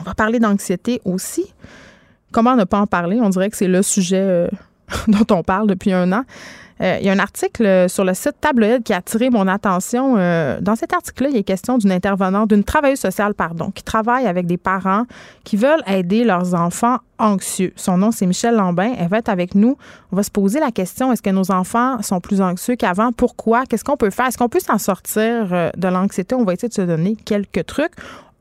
On 0.00 0.02
va 0.02 0.14
parler 0.14 0.38
d'anxiété 0.38 1.02
aussi. 1.04 1.52
Comment 2.34 2.56
ne 2.56 2.64
pas 2.64 2.80
en 2.80 2.88
parler? 2.88 3.20
On 3.22 3.28
dirait 3.28 3.48
que 3.48 3.56
c'est 3.56 3.68
le 3.68 3.80
sujet 3.80 4.20
euh, 4.20 4.48
dont 5.06 5.24
on 5.30 5.44
parle 5.44 5.68
depuis 5.68 5.92
un 5.92 6.10
an. 6.10 6.24
Euh, 6.80 6.96
il 7.00 7.06
y 7.06 7.08
a 7.08 7.12
un 7.12 7.20
article 7.20 7.88
sur 7.88 8.04
le 8.04 8.12
site 8.12 8.34
Tabloïd 8.40 8.82
qui 8.82 8.92
a 8.92 8.96
attiré 8.96 9.30
mon 9.30 9.46
attention. 9.46 10.16
Euh, 10.18 10.58
dans 10.60 10.74
cet 10.74 10.92
article-là, 10.92 11.28
il 11.30 11.36
est 11.36 11.44
question 11.44 11.78
d'une 11.78 11.92
intervenante, 11.92 12.48
d'une 12.48 12.64
travailleuse 12.64 12.98
sociale, 12.98 13.34
pardon, 13.34 13.70
qui 13.70 13.84
travaille 13.84 14.26
avec 14.26 14.46
des 14.46 14.56
parents 14.56 15.04
qui 15.44 15.56
veulent 15.56 15.84
aider 15.86 16.24
leurs 16.24 16.54
enfants 16.54 16.96
anxieux. 17.20 17.72
Son 17.76 17.98
nom, 17.98 18.10
c'est 18.10 18.26
Michel 18.26 18.56
Lambin. 18.56 18.94
Elle 18.98 19.06
va 19.06 19.18
être 19.18 19.28
avec 19.28 19.54
nous. 19.54 19.76
On 20.10 20.16
va 20.16 20.24
se 20.24 20.32
poser 20.32 20.58
la 20.58 20.72
question, 20.72 21.12
est-ce 21.12 21.22
que 21.22 21.30
nos 21.30 21.52
enfants 21.52 22.02
sont 22.02 22.18
plus 22.18 22.40
anxieux 22.40 22.74
qu'avant? 22.74 23.12
Pourquoi? 23.12 23.64
Qu'est-ce 23.64 23.84
qu'on 23.84 23.96
peut 23.96 24.10
faire? 24.10 24.26
Est-ce 24.26 24.38
qu'on 24.38 24.48
peut 24.48 24.58
s'en 24.58 24.78
sortir 24.78 25.70
de 25.76 25.88
l'anxiété? 25.88 26.34
On 26.34 26.42
va 26.42 26.54
essayer 26.54 26.68
de 26.68 26.74
se 26.74 26.82
donner 26.82 27.14
quelques 27.14 27.64
trucs 27.64 27.92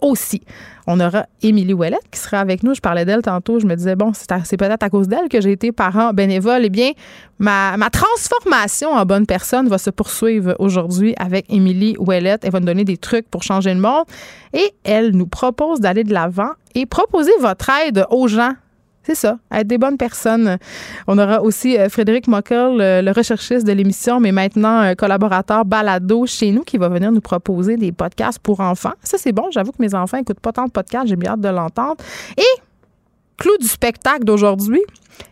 aussi. 0.03 0.41
On 0.85 0.99
aura 0.99 1.25
Émilie 1.41 1.73
Ouellette 1.73 2.03
qui 2.11 2.19
sera 2.19 2.39
avec 2.39 2.61
nous. 2.61 2.75
Je 2.75 2.81
parlais 2.81 3.05
d'elle 3.05 3.21
tantôt. 3.21 3.59
Je 3.59 3.65
me 3.65 3.75
disais, 3.75 3.95
bon, 3.95 4.11
c'est 4.13 4.57
peut-être 4.57 4.83
à 4.83 4.89
cause 4.89 5.07
d'elle 5.07 5.29
que 5.29 5.41
j'ai 5.41 5.53
été 5.53 5.71
parent 5.71 6.13
bénévole. 6.13 6.61
Eh 6.65 6.69
bien, 6.69 6.91
ma, 7.39 7.77
ma, 7.77 7.89
transformation 7.89 8.91
en 8.91 9.05
bonne 9.05 9.25
personne 9.25 9.69
va 9.69 9.77
se 9.77 9.89
poursuivre 9.89 10.55
aujourd'hui 10.59 11.15
avec 11.17 11.45
Émilie 11.49 11.95
Ouellette. 11.97 12.43
Elle 12.43 12.51
va 12.51 12.59
nous 12.59 12.65
donner 12.65 12.83
des 12.83 12.97
trucs 12.97 13.29
pour 13.29 13.43
changer 13.43 13.73
le 13.73 13.79
monde. 13.79 14.03
Et 14.53 14.73
elle 14.83 15.11
nous 15.11 15.27
propose 15.27 15.79
d'aller 15.79 16.03
de 16.03 16.13
l'avant 16.13 16.51
et 16.75 16.85
proposer 16.85 17.31
votre 17.39 17.69
aide 17.69 18.05
aux 18.09 18.27
gens 18.27 18.53
c'est 19.03 19.15
ça, 19.15 19.37
être 19.51 19.67
des 19.67 19.77
bonnes 19.77 19.97
personnes. 19.97 20.57
On 21.07 21.17
aura 21.17 21.41
aussi 21.41 21.77
euh, 21.77 21.89
Frédéric 21.89 22.27
Mockel, 22.27 22.77
le 22.77 23.11
recherchiste 23.11 23.65
de 23.67 23.71
l'émission, 23.73 24.19
mais 24.19 24.31
maintenant 24.31 24.93
collaborateur 24.95 25.65
balado 25.65 26.25
chez 26.25 26.51
nous, 26.51 26.63
qui 26.63 26.77
va 26.77 26.89
venir 26.89 27.11
nous 27.11 27.21
proposer 27.21 27.77
des 27.77 27.91
podcasts 27.91 28.39
pour 28.39 28.59
enfants. 28.59 28.93
Ça, 29.03 29.17
c'est 29.17 29.31
bon. 29.31 29.49
J'avoue 29.51 29.71
que 29.71 29.81
mes 29.81 29.93
enfants 29.93 30.17
n'écoutent 30.17 30.39
pas 30.39 30.51
tant 30.51 30.65
de 30.65 30.71
podcasts. 30.71 31.07
J'ai 31.07 31.15
bien 31.15 31.31
hâte 31.31 31.41
de 31.41 31.49
l'entendre. 31.49 31.97
Et, 32.37 32.61
clou 33.37 33.57
du 33.59 33.67
spectacle 33.67 34.23
d'aujourd'hui, 34.23 34.81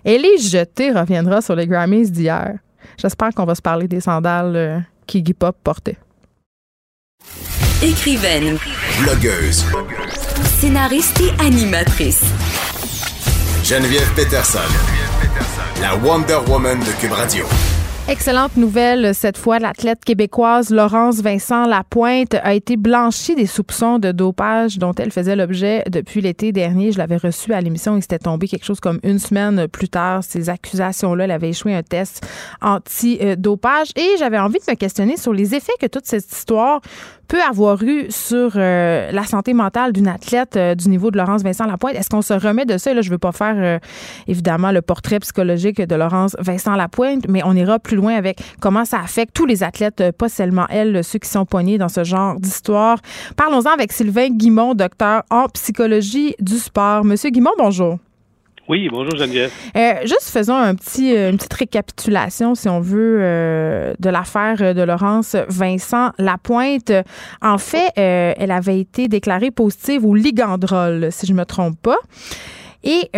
Ellie 0.05 0.37
Jeté 0.39 0.91
reviendra 0.91 1.41
sur 1.41 1.55
les 1.55 1.67
Grammys 1.67 2.11
d'hier. 2.11 2.57
J'espère 2.97 3.33
qu'on 3.33 3.45
va 3.45 3.55
se 3.55 3.61
parler 3.61 3.87
des 3.87 4.01
sandales 4.01 4.55
euh, 4.55 4.79
qu'Iggy 5.07 5.33
Pop 5.33 5.55
portait. 5.63 5.97
Écrivaine. 7.81 8.57
Blogueuse. 9.01 9.65
Scénariste 10.59 11.19
et 11.21 11.43
animatrice. 11.43 12.23
Geneviève 13.63 14.11
Peterson, 14.15 14.59
la 15.81 15.95
Wonder 15.95 16.39
Woman 16.47 16.79
de 16.79 16.99
Cube 16.99 17.11
Radio. 17.11 17.45
Excellente 18.09 18.57
nouvelle 18.57 19.13
cette 19.13 19.37
fois. 19.37 19.59
L'athlète 19.59 20.03
québécoise 20.03 20.71
Laurence 20.71 21.21
Vincent 21.21 21.67
Lapointe 21.67 22.33
a 22.43 22.53
été 22.55 22.75
blanchie 22.75 23.35
des 23.35 23.45
soupçons 23.45 23.99
de 23.99 24.11
dopage 24.11 24.79
dont 24.79 24.93
elle 24.95 25.11
faisait 25.11 25.35
l'objet 25.35 25.83
depuis 25.89 26.19
l'été 26.19 26.51
dernier. 26.51 26.91
Je 26.91 26.97
l'avais 26.97 27.17
reçue 27.17 27.53
à 27.53 27.61
l'émission. 27.61 27.95
Il 27.95 28.01
s'était 28.01 28.19
tombé 28.19 28.47
quelque 28.47 28.65
chose 28.65 28.79
comme 28.79 28.99
une 29.03 29.19
semaine 29.19 29.67
plus 29.67 29.87
tard. 29.87 30.23
Ces 30.23 30.49
accusations-là, 30.49 31.25
elle 31.25 31.31
avait 31.31 31.49
échoué 31.49 31.75
un 31.75 31.83
test 31.83 32.27
anti-dopage. 32.61 33.89
Et 33.95 34.17
j'avais 34.17 34.39
envie 34.39 34.59
de 34.59 34.71
me 34.71 34.75
questionner 34.75 35.15
sur 35.15 35.31
les 35.31 35.53
effets 35.55 35.71
que 35.79 35.87
toute 35.87 36.07
cette 36.07 36.29
histoire 36.29 36.81
peut 37.31 37.41
avoir 37.41 37.81
eu 37.81 38.07
sur 38.09 38.51
euh, 38.57 39.09
la 39.09 39.23
santé 39.23 39.53
mentale 39.53 39.93
d'une 39.93 40.09
athlète 40.09 40.57
euh, 40.57 40.75
du 40.75 40.89
niveau 40.89 41.11
de 41.11 41.17
Laurence 41.17 41.43
Vincent 41.43 41.65
Lapointe? 41.65 41.95
Est-ce 41.95 42.09
qu'on 42.09 42.21
se 42.21 42.33
remet 42.33 42.65
de 42.65 42.77
ça? 42.77 42.91
Je 42.91 43.07
ne 43.07 43.11
veux 43.11 43.17
pas 43.17 43.31
faire 43.31 43.55
euh, 43.55 43.79
évidemment 44.27 44.73
le 44.73 44.81
portrait 44.81 45.17
psychologique 45.19 45.81
de 45.81 45.95
Laurence 45.95 46.35
Vincent 46.39 46.75
Lapointe, 46.75 47.29
mais 47.29 47.41
on 47.45 47.53
ira 47.53 47.79
plus 47.79 47.95
loin 47.95 48.15
avec 48.15 48.41
comment 48.59 48.83
ça 48.83 48.99
affecte 48.99 49.33
tous 49.33 49.45
les 49.45 49.63
athlètes, 49.63 50.11
pas 50.17 50.27
seulement 50.27 50.65
elle, 50.69 51.05
ceux 51.05 51.19
qui 51.19 51.29
sont 51.29 51.45
poignés 51.45 51.77
dans 51.77 51.87
ce 51.87 52.03
genre 52.03 52.37
d'histoire. 52.37 52.97
Parlons-en 53.37 53.71
avec 53.71 53.93
Sylvain 53.93 54.27
Guimont, 54.27 54.73
docteur 54.73 55.23
en 55.29 55.45
psychologie 55.47 56.35
du 56.41 56.57
sport. 56.57 57.05
Monsieur 57.05 57.29
Guimont, 57.29 57.53
bonjour. 57.57 57.97
Oui, 58.71 58.87
bonjour 58.89 59.17
Geneviève. 59.17 59.51
Euh, 59.75 59.95
juste 60.03 60.29
faisons 60.29 60.55
un 60.55 60.75
petit, 60.75 61.13
euh, 61.13 61.29
une 61.29 61.35
petite 61.35 61.53
récapitulation, 61.55 62.55
si 62.55 62.69
on 62.69 62.79
veut, 62.79 63.17
euh, 63.19 63.93
de 63.99 64.09
l'affaire 64.09 64.73
de 64.73 64.81
Laurence 64.81 65.35
Vincent 65.49 66.11
Lapointe. 66.17 66.93
En 67.41 67.57
fait, 67.57 67.91
elle 67.97 68.49
avait 68.49 68.79
été 68.79 69.09
déclarée 69.09 69.51
positive 69.51 70.05
au 70.05 70.15
ligandrol, 70.15 71.09
si 71.11 71.25
je 71.25 71.33
me 71.33 71.43
trompe 71.43 71.81
pas. 71.81 71.97
Et 72.85 73.09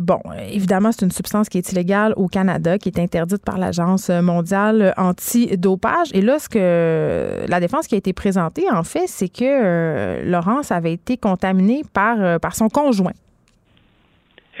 bon, 0.00 0.20
évidemment, 0.48 0.92
c'est 0.92 1.04
une 1.04 1.10
substance 1.10 1.48
qui 1.48 1.58
est 1.58 1.72
illégale 1.72 2.14
au 2.16 2.28
Canada, 2.28 2.78
qui 2.78 2.88
est 2.88 3.00
interdite 3.00 3.44
par 3.44 3.58
l'Agence 3.58 4.10
mondiale 4.10 4.94
anti-dopage. 4.96 6.10
Et 6.12 6.20
là, 6.20 6.38
ce 6.38 6.48
que 6.48 7.44
la 7.48 7.58
défense 7.58 7.88
qui 7.88 7.96
a 7.96 7.98
été 7.98 8.12
présentée, 8.12 8.70
en 8.70 8.84
fait, 8.84 9.08
c'est 9.08 9.28
que 9.28 10.22
Laurence 10.24 10.70
avait 10.70 10.92
été 10.92 11.16
contaminée 11.16 11.82
par, 11.92 12.38
par 12.38 12.54
son 12.54 12.68
conjoint. 12.68 13.12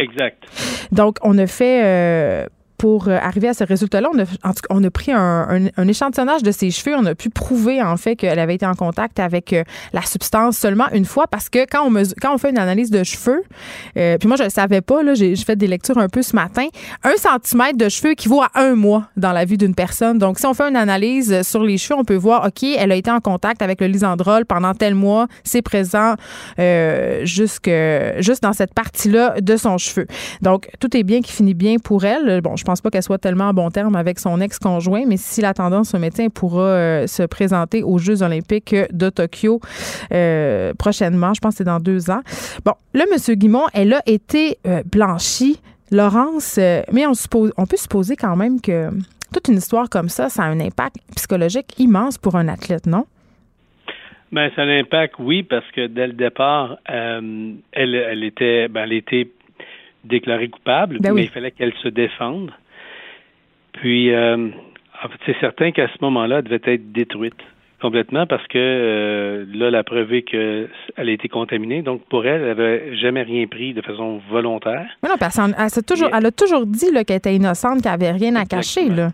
Exact. 0.00 0.44
Donc, 0.92 1.16
on 1.22 1.36
a 1.38 1.46
fait 1.46 1.82
euh, 1.84 2.46
pour 2.80 3.08
euh, 3.08 3.18
arriver 3.20 3.46
à 3.46 3.52
ce 3.52 3.62
résultat-là, 3.62 4.08
on 4.10 4.18
a, 4.18 4.52
on 4.70 4.82
a 4.82 4.90
pris 4.90 5.12
un, 5.12 5.68
échantillonnage 5.86 6.42
de 6.42 6.50
ses 6.50 6.70
cheveux. 6.70 6.96
On 6.96 7.04
a 7.04 7.14
pu 7.14 7.28
prouver, 7.28 7.82
en 7.82 7.98
fait, 7.98 8.16
qu'elle 8.16 8.38
avait 8.38 8.54
été 8.54 8.64
en 8.64 8.72
contact 8.72 9.20
avec 9.20 9.52
euh, 9.52 9.64
la 9.92 10.00
substance 10.00 10.56
seulement 10.56 10.88
une 10.94 11.04
fois 11.04 11.26
parce 11.26 11.50
que 11.50 11.66
quand 11.70 11.86
on, 11.86 11.92
quand 12.22 12.34
on 12.34 12.38
fait 12.38 12.48
une 12.48 12.58
analyse 12.58 12.90
de 12.90 13.04
cheveux, 13.04 13.42
euh, 13.98 14.16
puis 14.16 14.28
moi, 14.28 14.38
je 14.38 14.44
ne 14.44 14.48
savais 14.48 14.80
pas, 14.80 15.02
là, 15.02 15.12
j'ai 15.12 15.36
fait 15.36 15.56
des 15.56 15.66
lectures 15.66 15.98
un 15.98 16.08
peu 16.08 16.22
ce 16.22 16.34
matin, 16.34 16.68
un 17.04 17.16
centimètre 17.18 17.76
de 17.76 17.90
cheveux 17.90 18.12
équivaut 18.12 18.40
à 18.40 18.48
un 18.54 18.74
mois 18.76 19.04
dans 19.14 19.32
la 19.32 19.44
vie 19.44 19.58
d'une 19.58 19.74
personne. 19.74 20.16
Donc, 20.16 20.38
si 20.38 20.46
on 20.46 20.54
fait 20.54 20.70
une 20.70 20.76
analyse 20.76 21.42
sur 21.42 21.62
les 21.62 21.76
cheveux, 21.76 21.98
on 21.98 22.04
peut 22.04 22.16
voir, 22.16 22.46
OK, 22.46 22.62
elle 22.62 22.92
a 22.92 22.96
été 22.96 23.10
en 23.10 23.20
contact 23.20 23.60
avec 23.60 23.82
le 23.82 23.88
lysandrol 23.88 24.46
pendant 24.46 24.72
tel 24.72 24.94
mois, 24.94 25.26
c'est 25.44 25.60
présent 25.60 26.14
jusque, 27.24 27.70
juste 28.20 28.42
dans 28.42 28.54
cette 28.54 28.72
partie-là 28.72 29.38
de 29.38 29.56
son 29.56 29.76
cheveu. 29.76 30.06
Donc, 30.40 30.70
tout 30.80 30.96
est 30.96 31.02
bien 31.02 31.20
qui 31.20 31.32
finit 31.32 31.52
bien 31.52 31.76
pour 31.76 32.06
elle. 32.06 32.40
Bon, 32.40 32.56
je 32.56 32.69
pas 32.80 32.90
qu'elle 32.90 33.02
soit 33.02 33.18
tellement 33.18 33.48
en 33.48 33.54
bon 33.54 33.70
terme 33.70 33.96
avec 33.96 34.20
son 34.20 34.40
ex-conjoint, 34.40 35.04
mais 35.06 35.16
si 35.16 35.40
la 35.40 35.52
tendance 35.52 35.90
se 35.90 35.96
maintient, 35.96 36.26
elle 36.26 36.30
pourra 36.30 36.62
euh, 36.62 37.06
se 37.06 37.24
présenter 37.24 37.82
aux 37.82 37.98
Jeux 37.98 38.22
olympiques 38.22 38.74
de 38.92 39.10
Tokyo 39.10 39.60
euh, 40.12 40.72
prochainement. 40.74 41.34
Je 41.34 41.40
pense 41.40 41.54
que 41.54 41.58
c'est 41.58 41.64
dans 41.64 41.80
deux 41.80 42.10
ans. 42.10 42.20
Bon, 42.64 42.74
là, 42.94 43.04
M. 43.10 43.34
Guimont, 43.34 43.66
elle 43.74 43.94
a 43.94 44.02
été 44.06 44.58
euh, 44.66 44.82
blanchie. 44.90 45.60
Laurence, 45.92 46.56
mais 46.92 47.04
on, 47.08 47.14
suppose, 47.14 47.52
on 47.56 47.66
peut 47.66 47.76
supposer 47.76 48.14
quand 48.14 48.36
même 48.36 48.60
que 48.60 48.90
toute 49.34 49.48
une 49.48 49.56
histoire 49.56 49.90
comme 49.90 50.08
ça, 50.08 50.28
ça 50.28 50.44
a 50.44 50.46
un 50.46 50.60
impact 50.60 50.98
psychologique 51.16 51.74
immense 51.80 52.16
pour 52.16 52.36
un 52.36 52.46
athlète, 52.46 52.86
non? 52.86 53.06
Ben, 54.30 54.52
ça 54.54 54.62
a 54.62 54.66
un 54.66 54.78
impact, 54.78 55.14
oui, 55.18 55.42
parce 55.42 55.68
que 55.72 55.88
dès 55.88 56.06
le 56.06 56.12
départ, 56.12 56.78
elle, 56.86 57.56
elle 57.72 58.22
était, 58.22 58.68
ben, 58.68 58.84
elle 58.84 58.92
était 58.92 59.28
déclarée 60.04 60.48
coupable, 60.48 60.98
ben 61.00 61.12
mais 61.12 61.22
il 61.22 61.28
fallait 61.28 61.50
qu'elle 61.50 61.74
se 61.82 61.88
défende. 61.88 62.50
Puis, 63.72 64.12
euh, 64.12 64.48
c'est 65.26 65.38
certain 65.40 65.72
qu'à 65.72 65.88
ce 65.88 65.96
moment-là, 66.02 66.38
elle 66.38 66.44
devait 66.44 66.74
être 66.74 66.92
détruite 66.92 67.40
complètement 67.80 68.26
parce 68.26 68.46
que 68.48 68.58
euh, 68.58 69.44
là, 69.54 69.70
la 69.70 69.82
preuve 69.82 70.12
est 70.12 70.22
qu'elle 70.22 70.68
a 70.96 71.10
été 71.10 71.28
contaminée. 71.28 71.82
Donc, 71.82 72.04
pour 72.08 72.26
elle, 72.26 72.42
elle 72.42 72.48
n'avait 72.48 72.96
jamais 72.96 73.22
rien 73.22 73.46
pris 73.46 73.72
de 73.72 73.80
façon 73.80 74.20
volontaire. 74.30 74.86
Mais 75.02 75.08
non, 75.08 75.16
parce 75.18 75.38
elle, 75.38 75.54
elle, 75.58 75.84
toujours, 75.84 76.10
elle 76.14 76.26
a 76.26 76.30
toujours 76.30 76.66
dit 76.66 76.92
qu'elle 77.06 77.16
était 77.16 77.34
innocente, 77.34 77.82
qu'elle 77.82 77.92
n'avait 77.92 78.12
rien 78.12 78.36
à 78.36 78.44
cacher. 78.44 78.88
Là. 78.88 79.08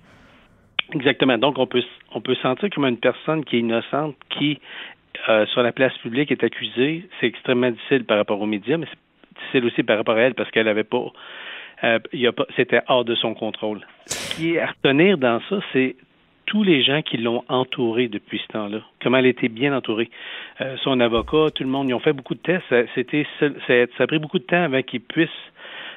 Exactement. 0.94 1.38
Donc, 1.38 1.58
on 1.58 1.66
peut, 1.66 1.82
on 2.14 2.20
peut 2.20 2.34
sentir 2.36 2.68
comme 2.70 2.84
une 2.86 2.98
personne 2.98 3.44
qui 3.44 3.56
est 3.56 3.60
innocente, 3.60 4.16
qui, 4.30 4.58
euh, 5.28 5.46
sur 5.46 5.62
la 5.62 5.72
place 5.72 5.96
publique, 5.98 6.30
est 6.30 6.42
accusée. 6.42 7.08
C'est 7.20 7.26
extrêmement 7.26 7.70
difficile 7.70 8.04
par 8.04 8.16
rapport 8.16 8.40
aux 8.40 8.46
médias, 8.46 8.76
mais 8.76 8.86
c'est 8.90 8.98
difficile 9.46 9.64
aussi 9.64 9.82
par 9.82 9.96
rapport 9.96 10.16
à 10.16 10.20
elle 10.20 10.34
parce 10.34 10.50
qu'elle 10.50 10.66
n'avait 10.66 10.84
pas 10.84 11.12
euh, 11.84 11.98
c'était 12.56 12.80
hors 12.88 13.04
de 13.04 13.14
son 13.14 13.34
contrôle. 13.34 13.80
Ce 14.06 14.36
qui 14.36 14.54
est 14.54 14.60
à 14.60 14.66
retenir 14.66 15.18
dans 15.18 15.40
ça, 15.48 15.60
c'est 15.72 15.96
tous 16.46 16.62
les 16.62 16.82
gens 16.82 17.02
qui 17.02 17.16
l'ont 17.16 17.42
entourée 17.48 18.08
depuis 18.08 18.38
ce 18.38 18.52
temps-là, 18.52 18.78
comment 19.02 19.18
elle 19.18 19.26
était 19.26 19.48
bien 19.48 19.76
entourée. 19.76 20.08
Euh, 20.60 20.76
son 20.82 21.00
avocat, 21.00 21.50
tout 21.54 21.64
le 21.64 21.68
monde, 21.68 21.88
ils 21.88 21.94
ont 21.94 22.00
fait 22.00 22.12
beaucoup 22.12 22.34
de 22.34 22.40
tests. 22.40 22.64
C'était, 22.94 23.26
ça, 23.40 23.46
a 23.98 24.06
pris 24.06 24.18
beaucoup 24.18 24.38
de 24.38 24.44
temps 24.44 24.62
avant 24.62 24.82
qu'ils 24.82 25.00
puissent 25.00 25.28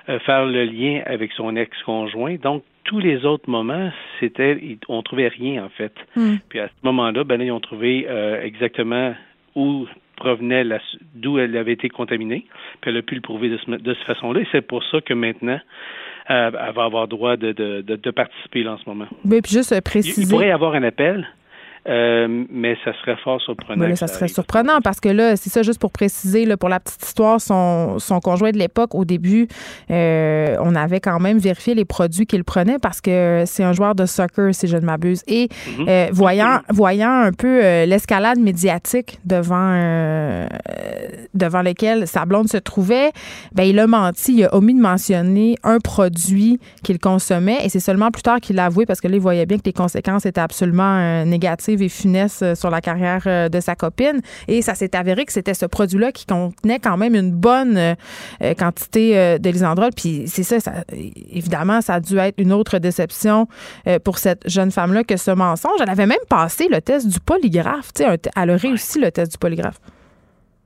euh, 0.10 0.20
faire 0.20 0.46
le 0.46 0.66
lien 0.66 1.02
avec 1.06 1.32
son 1.34 1.56
ex-conjoint. 1.56 2.36
Donc, 2.38 2.64
tous 2.84 3.00
les 3.00 3.26
autres 3.26 3.48
moments, 3.48 3.92
c'était, 4.20 4.58
on 4.88 5.04
trouvait 5.04 5.28
rien 5.28 5.64
en 5.64 5.70
fait. 5.70 5.94
Hmm. 6.16 6.38
Puis 6.50 6.60
à 6.60 6.68
ce 6.68 6.74
moment-là, 6.84 7.24
ben 7.24 7.40
ils 7.40 7.52
ont 7.52 7.60
trouvé 7.60 8.08
exactement 8.42 9.14
où 9.56 9.86
provenait, 10.20 10.64
d'où 11.16 11.40
elle 11.40 11.58
avait 11.58 11.74
été 11.74 11.90
contaminée, 11.90 12.46
puis 12.82 12.92
elle 12.92 12.98
a 12.98 13.02
pu 13.02 13.16
le 13.16 13.22
prouver 13.22 13.50
de, 13.50 13.78
de 13.78 13.94
cette 13.94 14.04
façon-là. 14.06 14.42
Et 14.42 14.48
c'est 14.52 14.62
pour 14.62 14.84
ça 14.84 15.02
que 15.02 15.14
maintenant, 15.14 15.60
euh, 16.30 16.52
elle 16.52 16.74
va 16.76 16.84
avoir 16.84 17.08
droit 17.08 17.38
de, 17.38 17.52
de, 17.52 17.82
de, 17.82 18.12
participer 18.12 18.64
là, 18.64 18.74
en 18.74 18.78
ce 18.78 18.88
moment. 18.88 19.08
Mais 19.26 19.42
puis 19.42 19.54
juste 19.54 19.74
préciser. 19.82 20.22
Il, 20.22 20.28
il 20.28 20.30
pourrait 20.30 20.50
y 20.50 20.52
avoir 20.52 20.74
un 20.74 20.84
appel. 20.84 21.28
Euh, 21.88 22.46
mais 22.52 22.76
ça 22.84 22.92
serait 23.02 23.16
fort 23.24 23.42
surprenant. 23.42 23.96
ça, 23.96 24.08
serait 24.08 24.28
surprenant 24.28 24.82
parce 24.82 25.00
que 25.00 25.10
là, 25.10 25.36
c'est 25.36 25.50
ça, 25.50 25.64
juste 25.64 25.80
pour 25.80 25.92
préciser, 25.92 26.46
là, 26.46 26.58
pour 26.58 26.70
la 26.70 26.80
petite 26.80 27.04
histoire, 27.04 27.40
son, 27.40 28.00
son 28.00 28.20
conjoint 28.20 28.52
de 28.52 28.58
l'époque, 28.58 28.96
au 28.96 29.06
début, 29.06 29.48
euh, 29.90 30.58
on 30.62 30.76
avait 30.76 31.00
quand 31.00 31.20
même 31.20 31.38
vérifié 31.38 31.76
les 31.76 31.86
produits 31.86 32.26
qu'il 32.26 32.44
prenait 32.44 32.80
parce 32.80 33.02
que 33.02 33.44
c'est 33.46 33.64
un 33.64 33.74
joueur 33.74 33.96
de 33.96 34.06
soccer, 34.06 34.54
si 34.54 34.68
je 34.68 34.78
ne 34.78 34.86
m'abuse. 34.86 35.24
Et 35.28 35.48
mhm. 35.78 35.86
euh, 35.88 36.08
voyant, 36.12 36.60
voyant 36.70 37.12
un 37.12 37.32
peu 37.32 37.60
l'escalade 37.86 38.40
médiatique 38.40 39.20
devant, 39.26 40.48
devant 41.34 41.62
lequel 41.62 42.08
sa 42.08 42.26
blonde 42.26 42.50
se 42.50 42.58
trouvait, 42.58 43.12
ben, 43.54 43.64
il 43.64 43.80
a 43.80 43.88
menti, 43.88 44.34
il 44.38 44.46
a 44.46 44.56
omis 44.56 44.74
de 44.74 44.82
mentionner 44.82 45.56
un 45.64 45.80
produit 45.80 46.60
qu'il 46.84 47.00
consommait 47.00 47.60
et 47.64 47.70
c'est 47.70 47.80
seulement 47.80 48.12
plus 48.12 48.24
tard 48.24 48.40
qu'il 48.40 48.58
l'a 48.58 48.66
avoué 48.66 48.86
parce 48.86 49.02
que 49.02 49.08
là, 49.08 49.16
il 49.16 49.22
voyait 49.22 49.46
bien 49.46 49.58
que 49.58 49.64
les 49.66 49.74
conséquences 49.74 50.26
étaient 50.26 50.42
absolument 50.42 51.26
négatives 51.26 51.79
et 51.82 51.90
funeste 51.90 52.44
euh, 52.44 52.56
sur 52.56 52.70
la 52.70 52.82
carrière 52.82 53.24
euh, 53.26 53.50
de 53.50 53.60
sa 53.60 53.76
copine. 53.76 54.22
Et 54.48 54.62
ça 54.62 54.76
s'est 54.76 54.96
avéré 54.96 55.26
que 55.26 55.34
c'était 55.34 55.54
ce 55.54 55.66
produit-là 55.66 56.12
qui 56.12 56.26
contenait 56.26 56.80
quand 56.80 56.98
même 56.98 57.16
une 57.16 57.32
bonne 57.32 57.78
euh, 57.78 57.96
quantité 58.58 59.40
de 59.40 59.50
lysandrol. 59.50 59.92
Puis 59.96 60.24
c'est 60.28 60.44
ça, 60.44 60.58
évidemment, 61.32 61.82
ça 61.82 61.96
a 61.96 62.00
dû 62.00 62.18
être 62.18 62.36
une 62.38 62.54
autre 62.54 62.80
déception 62.80 63.48
pour 64.04 64.18
cette 64.18 64.48
jeune 64.50 64.72
femme-là 64.72 65.04
que 65.04 65.18
ce 65.18 65.32
mensonge. 65.32 65.80
Elle 65.82 65.90
avait 65.90 66.06
même 66.06 66.18
passé 66.30 66.68
le 66.70 66.82
test 66.82 67.08
du 67.08 67.20
polygraphe. 67.20 67.92
Elle 68.00 68.50
a 68.50 68.56
réussi 68.56 69.00
le 69.00 69.12
test 69.12 69.32
du 69.32 69.38
polygraphe. 69.38 69.80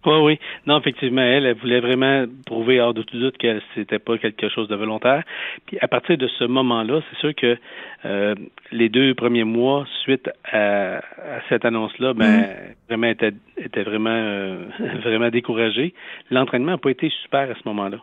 Oui, 0.06 0.18
oui. 0.22 0.40
Non, 0.68 0.80
effectivement, 0.80 1.22
elle, 1.22 1.46
elle 1.46 1.56
voulait 1.56 1.80
vraiment 1.80 2.26
prouver 2.46 2.82
hors 2.82 2.94
de 2.94 3.04
tout 3.04 3.18
doute 3.18 3.38
que 3.38 3.62
c'était 3.74 4.00
pas 4.00 4.18
quelque 4.18 4.50
chose 4.50 4.68
de 4.68 4.76
volontaire. 4.76 5.24
Puis 5.66 5.78
à 5.80 5.88
partir 5.88 6.18
de 6.18 6.28
ce 6.28 6.44
moment-là, 6.44 7.02
c'est 7.10 7.20
sûr 7.20 7.36
que 7.36 7.58
euh, 8.06 8.36
les 8.72 8.90
deux 8.90 9.14
premiers 9.14 9.46
mois 9.46 9.86
suite 10.02 10.30
à, 10.52 11.02
cette 11.48 11.64
annonce-là, 11.64 12.14
ben 12.14 12.42
mm. 12.42 12.46
vraiment 12.90 13.08
était, 13.08 13.34
était 13.58 13.84
vraiment 13.84 14.10
euh, 14.10 14.66
vraiment 15.04 15.30
découragé. 15.30 15.94
L'entraînement 16.32 16.72
n'a 16.74 16.78
pas 16.78 16.92
été 16.92 17.10
super 17.24 17.50
à 17.50 17.54
ce 17.54 17.62
moment-là. 17.66 17.98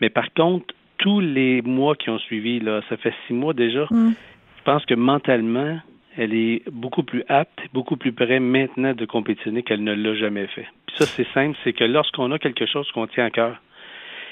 Mais 0.00 0.10
par 0.10 0.32
contre, 0.34 0.74
tous 0.98 1.20
les 1.20 1.62
mois 1.62 1.94
qui 1.96 2.10
ont 2.10 2.18
suivi, 2.18 2.60
là, 2.60 2.82
ça 2.88 2.96
fait 2.96 3.14
six 3.26 3.32
mois 3.32 3.54
déjà, 3.54 3.86
mm. 3.90 4.12
je 4.58 4.62
pense 4.64 4.84
que 4.84 4.94
mentalement, 4.94 5.78
elle 6.18 6.34
est 6.34 6.68
beaucoup 6.70 7.04
plus 7.04 7.22
apte, 7.28 7.60
beaucoup 7.72 7.96
plus 7.96 8.12
près 8.12 8.40
maintenant 8.40 8.92
de 8.92 9.06
compétitionner 9.06 9.62
qu'elle 9.62 9.84
ne 9.84 9.94
l'a 9.94 10.14
jamais 10.16 10.48
fait. 10.48 10.66
Ça, 10.96 11.06
c'est 11.06 11.26
simple, 11.32 11.56
c'est 11.62 11.72
que 11.72 11.84
lorsqu'on 11.84 12.32
a 12.32 12.40
quelque 12.40 12.66
chose 12.66 12.90
qu'on 12.90 13.06
tient 13.06 13.26
à 13.26 13.30
cœur 13.30 13.62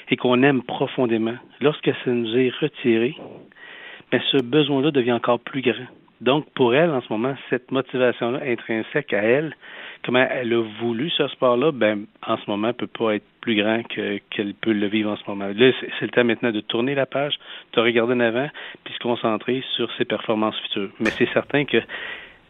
et 0.09 0.17
qu'on 0.17 0.43
aime 0.43 0.63
profondément, 0.63 1.35
lorsque 1.61 1.89
ça 2.03 2.11
nous 2.11 2.37
est 2.37 2.51
retiré, 2.59 3.15
mais 4.11 4.19
ben, 4.19 4.21
ce 4.31 4.37
besoin-là 4.37 4.91
devient 4.91 5.13
encore 5.13 5.39
plus 5.39 5.61
grand. 5.61 5.87
Donc, 6.19 6.45
pour 6.55 6.75
elle, 6.75 6.91
en 6.91 7.01
ce 7.01 7.07
moment, 7.09 7.35
cette 7.49 7.71
motivation-là 7.71 8.39
intrinsèque 8.45 9.13
à 9.13 9.21
elle, 9.21 9.55
comment 10.07 10.25
elle 10.31 10.53
a 10.53 10.63
voulu 10.81 11.09
ce 11.09 11.27
sport-là, 11.27 11.73
ben, 11.73 12.05
en 12.25 12.37
ce 12.37 12.43
moment, 12.49 12.71
peut 12.71 12.87
pas 12.87 13.15
être 13.15 13.25
plus 13.41 13.61
grand 13.61 13.83
que, 13.83 14.19
qu'elle 14.29 14.53
peut 14.53 14.71
le 14.71 14.87
vivre 14.87 15.11
en 15.11 15.17
ce 15.17 15.23
moment. 15.27 15.47
Là, 15.53 15.71
c'est, 15.81 16.05
le 16.05 16.11
temps 16.11 16.23
maintenant 16.23 16.51
de 16.51 16.61
tourner 16.61 16.95
la 16.95 17.05
page, 17.05 17.33
de 17.73 17.81
regarder 17.81 18.13
en 18.13 18.21
avant, 18.21 18.47
puis 18.85 18.93
se 18.93 18.99
concentrer 18.99 19.61
sur 19.75 19.89
ses 19.97 20.05
performances 20.05 20.57
futures. 20.61 20.89
Mais 21.01 21.09
c'est 21.09 21.27
certain 21.33 21.65
que 21.65 21.77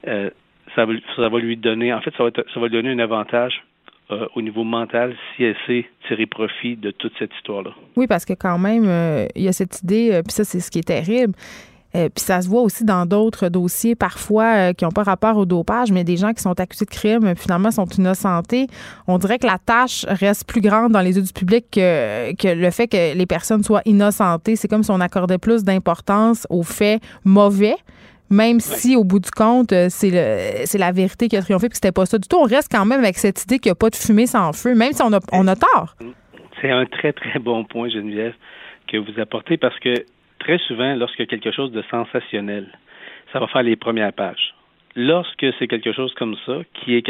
euh, 0.07 0.29
ça, 0.75 0.85
va, 0.85 1.39
lui 1.39 1.57
donner, 1.57 1.91
en 1.91 2.01
fait, 2.01 2.13
ça 2.15 2.23
va, 2.23 2.29
ça 2.31 2.59
va 2.59 2.67
lui 2.67 2.73
donner 2.73 2.91
un 2.91 2.99
avantage 2.99 3.63
euh, 4.11 4.27
au 4.35 4.43
niveau 4.43 4.63
mental 4.63 5.15
si 5.35 5.43
elle 5.43 5.55
sait 5.65 5.85
tirer 6.07 6.27
profit 6.27 6.75
de 6.75 6.91
toute 6.91 7.13
cette 7.17 7.33
histoire-là. 7.37 7.71
Oui, 7.95 8.05
parce 8.05 8.23
que 8.23 8.33
quand 8.33 8.59
même, 8.59 8.85
euh, 8.85 9.25
il 9.35 9.41
y 9.41 9.47
a 9.47 9.51
cette 9.51 9.81
idée, 9.81 10.21
puis 10.23 10.31
ça, 10.31 10.43
c'est 10.43 10.59
ce 10.59 10.69
qui 10.69 10.77
est 10.77 10.87
terrible, 10.87 11.33
euh, 11.95 12.09
puis 12.13 12.23
ça 12.23 12.41
se 12.41 12.47
voit 12.47 12.61
aussi 12.61 12.83
dans 12.83 13.05
d'autres 13.05 13.49
dossiers, 13.49 13.95
parfois 13.95 14.43
euh, 14.43 14.73
qui 14.73 14.85
n'ont 14.85 14.91
pas 14.91 15.03
rapport 15.03 15.37
au 15.37 15.45
dopage, 15.45 15.91
mais 15.91 16.03
des 16.03 16.17
gens 16.17 16.33
qui 16.33 16.41
sont 16.41 16.59
accusés 16.59 16.85
de 16.85 16.89
crime, 16.89 17.25
euh, 17.25 17.35
finalement, 17.35 17.71
sont 17.71 17.85
innocentés. 17.85 18.67
On 19.07 19.17
dirait 19.17 19.39
que 19.39 19.47
la 19.47 19.57
tâche 19.57 20.05
reste 20.07 20.47
plus 20.47 20.61
grande 20.61 20.91
dans 20.91 21.01
les 21.01 21.15
yeux 21.15 21.23
du 21.23 21.33
public 21.33 21.65
que, 21.71 22.35
que 22.35 22.47
le 22.49 22.71
fait 22.71 22.87
que 22.87 23.15
les 23.15 23.25
personnes 23.25 23.63
soient 23.63 23.81
innocentées. 23.85 24.55
C'est 24.55 24.67
comme 24.67 24.83
si 24.83 24.91
on 24.91 24.99
accordait 24.99 25.37
plus 25.37 25.63
d'importance 25.63 26.45
aux 26.49 26.63
faits 26.63 27.01
mauvais 27.23 27.75
même 28.29 28.59
si 28.59 28.97
au 28.97 29.05
bout 29.05 29.19
du 29.19 29.31
compte, 29.31 29.69
c'est 29.87 30.65
c'est 30.65 30.77
la 30.77 30.91
vérité 30.91 31.29
qui 31.29 31.37
a 31.37 31.41
triomphé, 31.41 31.69
puis 31.69 31.77
c'était 31.77 31.93
pas 31.93 32.05
ça 32.05 32.17
du 32.17 32.27
tout. 32.27 32.35
On 32.35 32.43
reste 32.43 32.69
quand 32.69 32.85
même 32.85 32.99
avec 32.99 33.17
cette 33.17 33.41
idée 33.43 33.57
qu'il 33.57 33.69
n'y 33.69 33.71
a 33.71 33.75
pas 33.75 33.89
de 33.89 33.95
fumée 33.95 34.25
sans 34.25 34.51
feu, 34.51 34.75
même 34.75 34.91
si 34.91 35.01
on 35.01 35.13
a, 35.13 35.19
on 35.31 35.47
a 35.47 35.55
tort. 35.55 35.95
C'est 36.61 36.69
un 36.69 36.85
très, 36.85 37.13
très 37.13 37.39
bon 37.39 37.63
point, 37.63 37.87
Geneviève, 37.87 38.33
que 38.91 38.97
vous 38.97 39.17
apportez, 39.21 39.55
parce 39.55 39.79
que 39.79 39.93
très 40.47 40.59
souvent, 40.59 40.97
a 40.97 41.25
quelque 41.25 41.51
chose 41.51 41.71
de 41.73 41.83
sensationnel, 41.91 42.67
ça 43.33 43.39
va 43.39 43.47
faire 43.47 43.63
les 43.63 43.75
premières 43.75 44.13
pages. 44.13 44.55
Lorsque 44.95 45.45
c'est 45.59 45.67
quelque 45.67 45.91
chose 45.91 46.13
comme 46.13 46.37
ça, 46.45 46.59
qui 46.73 46.95
est 46.95 47.03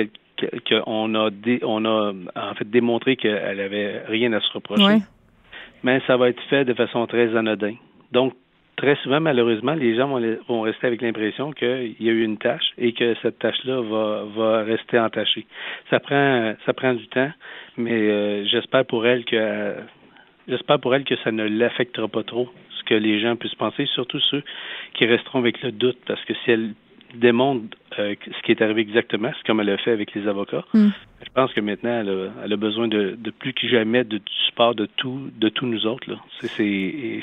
qu'on 0.68 1.16
a, 1.16 1.30
on 1.64 1.86
a 1.86 2.14
en 2.36 2.54
fait 2.56 2.70
démontré 2.70 3.16
qu'elle 3.16 3.60
avait 3.60 4.04
rien 4.08 4.34
à 4.34 4.40
se 4.40 4.52
reprocher, 4.54 5.04
mais 5.84 6.02
ça 6.08 6.18
va 6.18 6.30
être 6.30 6.42
fait 6.50 6.66
de 6.66 6.74
façon 6.74 7.06
très 7.06 7.36
anodine. 7.36 7.78
Donc, 8.12 8.34
très 8.76 8.96
souvent, 8.98 9.20
malheureusement, 9.20 9.74
les 9.74 9.96
gens 9.96 10.20
vont, 10.48 10.62
rester 10.62 10.88
avec 10.88 11.02
l'impression 11.02 11.52
qu'il 11.52 11.96
y 12.00 12.10
a 12.10 12.12
eu 12.12 12.24
une 12.24 12.38
tâche 12.38 12.72
et 12.78 12.94
que 12.94 13.16
cette 13.22 13.40
tâche-là 13.40 13.82
va, 13.82 14.24
va 14.36 14.64
rester 14.64 15.00
entachée. 15.00 15.46
Ça 15.92 16.00
prend, 16.00 16.56
ça 16.66 16.74
prend 16.74 16.94
du 16.94 17.08
temps, 17.08 17.32
mais 17.78 17.94
euh, 17.94 18.46
j'espère 18.46 18.86
pour 18.86 19.06
elle 19.06 19.26
que 19.26 19.76
j'espère 20.48 20.80
pour 20.80 20.96
elle 20.96 21.04
que 21.04 21.16
ça 21.24 21.32
ne 21.32 21.48
l'affectera 21.48 22.08
pas 22.08 22.24
trop 22.24 22.50
que 22.88 22.96
les 22.96 23.20
gens 23.20 23.36
puissent 23.36 23.56
penser, 23.56 23.86
surtout 23.94 24.20
ceux 24.32 24.44
qui 24.94 25.06
resteront 25.06 25.40
avec 25.40 25.62
le 25.62 25.72
doute, 25.72 25.98
parce 26.06 26.24
que 26.26 26.34
si 26.44 26.52
elle 26.52 26.74
démontre 27.14 27.78
euh, 28.00 28.16
ce 28.26 28.42
qui 28.44 28.52
est 28.52 28.62
arrivé 28.62 28.82
exactement, 28.82 29.32
c'est 29.36 29.48
comme 29.48 29.60
elle 29.62 29.70
a 29.70 29.78
fait 29.78 29.92
avec 29.92 30.14
les 30.14 30.28
avocats. 30.28 30.66
Hmm. 30.74 30.90
Je 31.24 31.30
pense 31.34 31.54
que 31.54 31.62
maintenant, 31.62 32.02
elle 32.44 32.54
a, 32.54 32.58
besoin 32.58 32.88
de, 32.88 33.18
plus 33.40 33.54
que 33.54 33.68
jamais 33.68 34.04
de, 34.04 34.18
du 34.18 34.34
support 34.48 34.76
de 34.76 34.86
tout, 34.86 35.30
de 35.38 35.50
tous 35.50 35.66
nous 35.66 35.86
autres. 35.86 36.06
C'est 36.56 37.22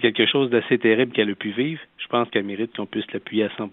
quelque 0.00 0.26
chose 0.26 0.50
d'assez 0.50 0.78
terrible 0.78 1.12
qu'elle 1.12 1.30
a 1.30 1.34
pu 1.34 1.50
vivre. 1.50 1.80
Je 1.98 2.06
pense 2.08 2.28
qu'elle 2.30 2.44
mérite 2.44 2.76
qu'on 2.76 2.86
puisse 2.86 3.10
l'appuyer 3.12 3.44
à 3.44 3.50
100 3.56 3.68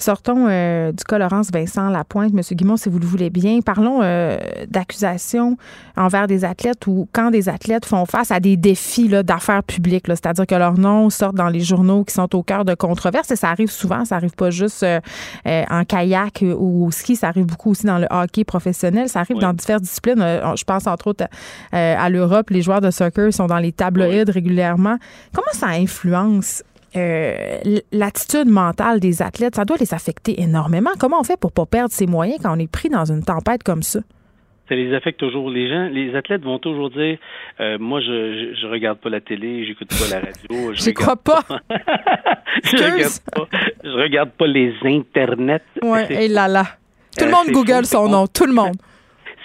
Sortons 0.00 0.46
euh, 0.48 0.92
du 0.92 1.04
cas 1.04 1.18
Laurence 1.18 1.50
Vincent 1.52 1.90
Lapointe, 1.90 2.32
M. 2.32 2.40
Guimont, 2.52 2.78
si 2.78 2.88
vous 2.88 2.98
le 2.98 3.04
voulez 3.04 3.28
bien. 3.28 3.60
Parlons 3.60 4.00
euh, 4.02 4.38
d'accusations 4.66 5.58
envers 5.94 6.26
des 6.26 6.46
athlètes 6.46 6.86
ou 6.86 7.06
quand 7.12 7.30
des 7.30 7.50
athlètes 7.50 7.84
font 7.84 8.06
face 8.06 8.30
à 8.30 8.40
des 8.40 8.56
défis 8.56 9.10
d'affaires 9.22 9.62
publiques, 9.62 10.06
c'est-à-dire 10.06 10.46
que 10.46 10.54
leurs 10.54 10.78
noms 10.78 11.10
sortent 11.10 11.36
dans 11.36 11.50
les 11.50 11.60
journaux 11.60 12.04
qui 12.04 12.14
sont 12.14 12.34
au 12.34 12.42
cœur 12.42 12.64
de 12.64 12.74
controverses. 12.74 13.30
Et 13.30 13.36
ça 13.36 13.50
arrive 13.50 13.70
souvent, 13.70 14.06
ça 14.06 14.16
arrive 14.16 14.34
pas 14.34 14.48
juste 14.48 14.82
euh, 14.84 15.00
en 15.44 15.84
kayak 15.84 16.42
ou 16.56 16.86
au 16.86 16.90
ski, 16.90 17.14
ça 17.14 17.28
arrive 17.28 17.44
beaucoup 17.44 17.72
aussi 17.72 17.84
dans 17.84 17.98
le 17.98 18.06
hockey 18.10 18.44
professionnel, 18.44 19.10
ça 19.10 19.20
arrive 19.20 19.36
dans 19.36 19.52
diverses 19.52 19.82
disciplines. 19.82 20.24
je 20.56 20.64
pense 20.64 20.86
entre 20.86 21.08
autres 21.08 21.26
à, 21.72 22.08
l'Europe, 22.08 22.48
les 22.48 22.62
joueurs 22.62 22.80
de 22.80 22.90
soccer 22.90 23.34
sont 23.34 23.46
dans 23.46 23.58
les 23.58 23.72
tabloïds 23.72 24.30
régulièrement. 24.30 24.96
Comment 25.34 25.52
ça 25.52 25.66
influence 25.68 26.62
euh, 26.96 27.58
l'attitude 27.92 28.48
mentale 28.48 29.00
des 29.00 29.22
athlètes, 29.22 29.56
ça 29.56 29.64
doit 29.64 29.76
les 29.78 29.94
affecter 29.94 30.40
énormément. 30.40 30.90
Comment 30.98 31.20
on 31.20 31.24
fait 31.24 31.38
pour 31.38 31.52
pas 31.52 31.66
perdre 31.66 31.92
ses 31.92 32.06
moyens 32.06 32.40
quand 32.42 32.56
on 32.56 32.58
est 32.58 32.70
pris 32.70 32.88
dans 32.88 33.04
une 33.04 33.22
tempête 33.22 33.62
comme 33.62 33.82
ça? 33.82 34.00
ça 34.70 34.76
les 34.76 34.94
affecte 34.94 35.18
toujours. 35.18 35.50
Les 35.50 35.68
gens, 35.68 35.88
les 35.88 36.14
athlètes 36.14 36.42
vont 36.42 36.60
toujours 36.60 36.90
dire 36.90 37.18
euh, 37.58 37.76
moi 37.78 38.00
je, 38.00 38.54
je, 38.54 38.66
regarde 38.68 38.98
pas 38.98 39.10
la 39.10 39.20
télé, 39.20 39.66
j'écoute 39.66 39.88
pas 39.88 40.14
la 40.14 40.20
radio. 40.20 40.72
Je 40.72 40.90
crois 40.90 41.16
pas. 41.16 41.42
je 42.62 42.76
regarde 42.76 43.20
pas. 43.34 43.48
Je 43.82 43.90
regarde 43.90 44.30
pas 44.30 44.46
les 44.46 44.72
internets. 44.84 45.60
Ouais, 45.82 46.24
et 46.24 46.28
là 46.28 46.46
là. 46.46 46.64
Tout 47.18 47.24
le 47.24 47.32
euh, 47.32 47.34
monde 47.34 47.50
Google 47.50 47.84
son 47.84 48.08
nom, 48.08 48.26
tout 48.28 48.46
le 48.46 48.52
monde. 48.52 48.76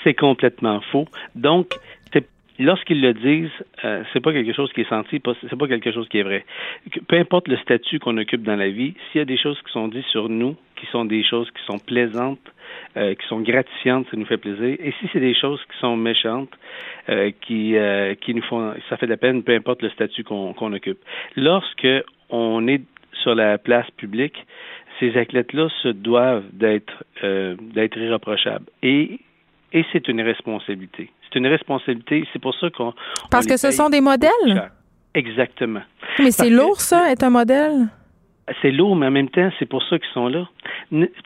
C'est 0.03 0.13
complètement 0.13 0.79
faux. 0.91 1.05
Donc 1.34 1.73
lorsqu'ils 2.59 3.01
le 3.01 3.13
disent, 3.13 3.49
euh, 3.83 4.03
c'est 4.13 4.19
pas 4.21 4.33
quelque 4.33 4.53
chose 4.53 4.71
qui 4.73 4.81
est 4.81 4.89
senti, 4.89 5.21
c'est 5.49 5.57
pas 5.57 5.67
quelque 5.67 5.91
chose 5.91 6.07
qui 6.09 6.19
est 6.19 6.23
vrai. 6.23 6.45
Peu 7.07 7.17
importe 7.17 7.47
le 7.47 7.57
statut 7.57 7.99
qu'on 7.99 8.17
occupe 8.17 8.43
dans 8.43 8.55
la 8.55 8.69
vie, 8.69 8.93
s'il 9.11 9.19
y 9.19 9.21
a 9.21 9.25
des 9.25 9.37
choses 9.37 9.59
qui 9.65 9.71
sont 9.71 9.87
dites 9.87 10.05
sur 10.05 10.29
nous, 10.29 10.55
qui 10.75 10.85
sont 10.87 11.05
des 11.05 11.23
choses 11.23 11.49
qui 11.51 11.63
sont 11.65 11.79
plaisantes, 11.79 12.39
euh, 12.97 13.13
qui 13.13 13.27
sont 13.27 13.41
gratifiantes, 13.41 14.07
ça 14.09 14.17
nous 14.17 14.25
fait 14.25 14.37
plaisir. 14.37 14.77
Et 14.79 14.93
si 14.99 15.09
c'est 15.11 15.19
des 15.19 15.33
choses 15.35 15.59
qui 15.71 15.77
sont 15.79 15.97
méchantes, 15.97 16.51
euh, 17.09 17.31
qui 17.41 17.75
euh, 17.77 18.15
qui 18.15 18.33
nous 18.33 18.43
font, 18.43 18.73
ça 18.89 18.97
fait 18.97 19.05
de 19.05 19.11
la 19.11 19.17
peine, 19.17 19.43
peu 19.43 19.53
importe 19.53 19.81
le 19.81 19.89
statut 19.89 20.23
qu'on 20.23 20.53
qu'on 20.53 20.71
occupe. 20.73 20.99
Lorsque 21.35 21.87
on 22.29 22.67
est 22.67 22.81
sur 23.21 23.35
la 23.35 23.57
place 23.57 23.89
publique, 23.91 24.45
ces 24.99 25.17
athlètes-là 25.17 25.67
se 25.83 25.89
doivent 25.89 26.45
d'être 26.53 27.03
d'être 27.73 27.97
irreprochables. 27.97 28.67
Et 28.81 29.19
et 29.75 29.85
c'est 29.91 30.07
une 30.07 30.21
responsabilité 30.21 31.11
c'est 31.35 31.39
une 31.39 31.47
responsabilité. 31.47 32.25
C'est 32.33 32.41
pour 32.41 32.55
ça 32.55 32.69
qu'on. 32.69 32.93
Parce 33.29 33.45
que 33.45 33.57
ce 33.57 33.71
sont 33.71 33.89
des 33.89 34.01
modèles? 34.01 34.71
Exactement. 35.13 35.81
Mais 36.19 36.31
c'est 36.31 36.49
lourd, 36.49 36.79
ça, 36.79 37.11
être 37.11 37.23
un 37.23 37.29
modèle? 37.29 37.88
C'est 38.61 38.69
lourd, 38.71 38.95
mais 38.95 39.07
en 39.07 39.11
même 39.11 39.29
temps, 39.29 39.49
c'est 39.57 39.65
pour 39.65 39.81
ça 39.83 39.97
qu'ils 39.97 40.11
sont 40.13 40.27
là. 40.27 40.47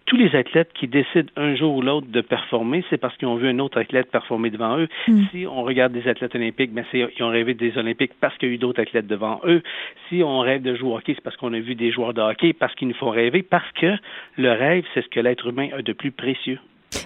tous 0.06 0.16
les 0.16 0.34
athlètes 0.38 0.72
qui 0.74 0.88
décident 0.88 1.30
un 1.36 1.54
jour 1.54 1.76
ou 1.76 1.82
l'autre 1.82 2.08
de 2.08 2.22
performer, 2.22 2.86
c'est 2.90 2.98
parce 2.98 3.18
qu'ils 3.18 3.28
ont 3.28 3.36
vu 3.36 3.50
un 3.50 3.60
autre 3.60 3.78
athlète 3.78 4.10
performer 4.10 4.50
devant 4.52 4.78
eux. 4.78 4.88
Hmm. 5.08 5.24
Si 5.32 5.46
on 5.46 5.64
regarde 5.64 5.92
des 5.92 6.08
athlètes 6.08 6.34
olympiques, 6.36 6.72
ben 6.72 6.86
ils 6.94 7.24
ont 7.24 7.30
rêvé 7.30 7.56
des 7.56 7.78
Olympiques 7.78 8.14
parce 8.22 8.38
qu'il 8.38 8.48
y 8.48 8.52
a 8.54 8.56
eu 8.56 8.58
d'autres 8.58 8.82
athlètes 8.82 9.08
devant 9.08 9.42
eux. 9.44 9.62
Si 10.08 10.24
on 10.24 10.40
rêve 10.40 10.62
de 10.62 10.76
jouer 10.76 10.92
au 10.92 10.96
hockey, 10.96 11.14
c'est 11.14 11.24
parce 11.24 11.36
qu'on 11.36 11.54
a 11.54 11.60
vu 11.60 11.76
des 11.76 11.92
joueurs 11.92 12.14
de 12.14 12.22
hockey, 12.22 12.54
parce 12.54 12.74
qu'ils 12.76 12.88
nous 12.88 12.94
font 12.94 13.10
rêver, 13.10 13.44
parce 13.44 13.70
que 13.74 13.98
le 14.38 14.52
rêve, 14.52 14.86
c'est 14.94 15.02
ce 15.02 15.10
que 15.10 15.20
l'être 15.20 15.48
humain 15.48 15.68
a 15.78 15.82
de 15.82 15.92
plus 15.92 16.12
précieux. 16.12 16.60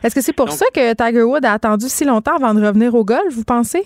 Est-ce 0.03 0.15
que 0.15 0.21
c'est 0.21 0.35
pour 0.35 0.51
ça 0.51 0.65
que 0.73 0.93
Tiger 0.93 1.23
Woods 1.23 1.45
a 1.45 1.53
attendu 1.53 1.85
si 1.87 2.05
longtemps 2.05 2.35
avant 2.35 2.53
de 2.53 2.65
revenir 2.65 2.93
au 2.95 3.03
golf, 3.03 3.33
vous 3.33 3.43
pensez? 3.43 3.83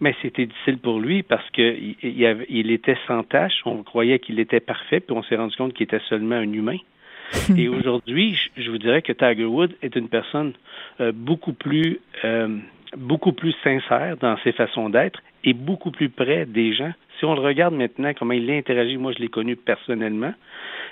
Mais 0.00 0.14
c'était 0.22 0.46
difficile 0.46 0.78
pour 0.78 1.00
lui 1.00 1.22
parce 1.22 1.48
qu'il 1.50 1.96
il, 2.02 2.70
était 2.70 2.96
sans 3.06 3.22
tâche. 3.22 3.60
On 3.64 3.82
croyait 3.82 4.18
qu'il 4.18 4.40
était 4.40 4.60
parfait, 4.60 5.00
puis 5.00 5.16
on 5.16 5.22
s'est 5.22 5.36
rendu 5.36 5.56
compte 5.56 5.72
qu'il 5.74 5.84
était 5.84 6.00
seulement 6.08 6.36
un 6.36 6.52
humain. 6.52 6.78
Et 7.56 7.68
aujourd'hui, 7.68 8.38
je, 8.56 8.70
vous 8.70 8.78
dirais 8.78 9.02
que 9.02 9.12
Tiger 9.12 9.44
Woods 9.44 9.74
est 9.82 9.94
une 9.96 10.08
personne 10.08 10.54
euh, 11.00 11.12
beaucoup 11.14 11.52
plus 11.52 12.00
euh, 12.24 12.58
beaucoup 12.96 13.32
plus 13.32 13.54
sincère 13.62 14.16
dans 14.16 14.36
ses 14.44 14.52
façons 14.52 14.88
d'être 14.88 15.20
et 15.44 15.52
beaucoup 15.52 15.90
plus 15.90 16.08
près 16.08 16.46
des 16.46 16.72
gens. 16.72 16.92
Si 17.18 17.24
on 17.24 17.34
le 17.34 17.40
regarde 17.40 17.74
maintenant, 17.74 18.12
comment 18.18 18.32
il 18.32 18.50
interagit, 18.50 18.96
moi 18.96 19.12
je 19.12 19.18
l'ai 19.18 19.28
connu 19.28 19.56
personnellement, 19.56 20.32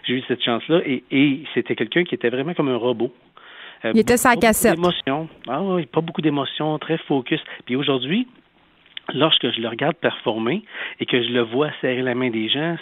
j'ai 0.05 0.15
eu 0.15 0.23
cette 0.29 0.43
chance-là 0.43 0.83
et, 0.85 1.05
et 1.11 1.45
c'était 1.55 1.75
quelqu'un 1.75 2.05
qui 2.05 2.15
était 2.15 2.29
vraiment 2.29 2.53
comme 2.53 2.69
un 2.69 2.77
robot. 2.77 3.13
Euh, 3.85 3.93
il 3.95 4.01
était 4.01 4.17
sans 4.17 4.35
cassette. 4.37 4.79
Ah 5.49 5.63
oui, 5.63 5.87
pas 5.87 6.01
beaucoup 6.01 6.23
d'émotions, 6.23 6.79
très 6.79 6.99
focus. 6.99 7.41
Puis 7.65 7.77
aujourd'hui, 7.77 8.27
lorsque 9.15 9.51
je 9.51 9.61
le 9.61 9.69
regarde 9.69 9.97
performer 9.97 10.63
et 11.01 11.07
que 11.07 11.23
je 11.23 11.29
le 11.29 11.43
vois 11.43 11.71
serrer 11.81 12.03
la 12.03 12.15
main 12.15 12.31
des 12.31 12.49
gens, 12.49 12.77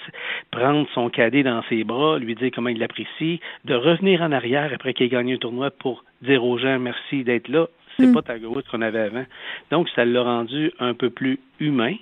prendre 0.50 0.86
son 0.94 1.10
cadet 1.10 1.42
dans 1.42 1.62
ses 1.68 1.84
bras, 1.84 2.18
lui 2.18 2.34
dire 2.34 2.50
comment 2.54 2.70
il 2.70 2.78
l'apprécie, 2.78 3.40
de 3.64 3.74
revenir 3.74 4.22
en 4.22 4.32
arrière 4.32 4.70
après 4.72 4.94
qu'il 4.94 5.06
ait 5.06 5.10
gagné 5.10 5.34
un 5.34 5.38
tournoi 5.38 5.70
pour 5.70 6.04
dire 6.22 6.44
aux 6.44 6.58
gens 6.58 6.78
merci 6.78 7.24
d'être 7.24 7.48
là, 7.48 7.66
c'est 7.98 8.06
mm. 8.06 8.14
pas 8.14 8.22
ta 8.22 8.36
Woods 8.36 8.62
qu'on 8.70 8.82
avait 8.82 9.00
avant. 9.00 9.24
Donc, 9.70 9.88
ça 9.94 10.04
l'a 10.04 10.22
rendu 10.22 10.72
un 10.78 10.94
peu 10.94 11.10
plus 11.10 11.38
humain. 11.60 11.94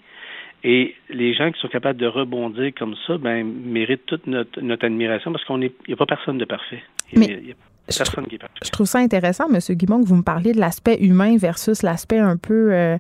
Et 0.65 0.95
les 1.11 1.35
gens 1.35 1.51
qui 1.51 1.61
sont 1.61 1.69
capables 1.69 1.99
de 1.99 2.07
rebondir 2.07 2.73
comme 2.79 2.95
ça, 3.07 3.19
ben, 3.19 3.45
méritent 3.45 4.07
toute 4.07 4.29
notre, 4.29 4.61
notre 4.61 4.87
admiration 4.87 5.33
parce 5.33 5.45
qu'on 5.45 5.59
n'y 5.59 5.73
a 5.91 5.97
pas 5.97 6.07
personne 6.07 6.39
de 6.39 6.45
parfait. 6.45 6.83
Mais... 7.15 7.41
Il 7.43 7.49
y 7.49 7.53
a 7.53 7.55
personne 7.87 8.27
qui 8.27 8.37
est 8.37 8.39
parfait. 8.39 8.55
Je 8.65 8.71
trouve 8.71 8.87
ça 8.87 8.99
intéressant, 8.99 9.45
M. 9.53 9.59
Guimond, 9.77 10.03
que 10.03 10.09
vous 10.09 10.17
me 10.17 10.23
parliez 10.23 10.53
de 10.53 10.61
l'aspect 10.61 10.99
humain 11.01 11.37
versus 11.37 11.83
l'aspect 11.83 12.19
un 12.19 12.37
peu 12.37 12.73
euh, 12.73 12.99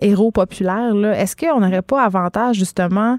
héros 0.00 0.30
populaire, 0.30 0.94
est-ce 1.14 1.36
qu'on 1.36 1.60
n'aurait 1.60 1.82
pas 1.82 2.02
avantage 2.02 2.56
justement 2.56 3.18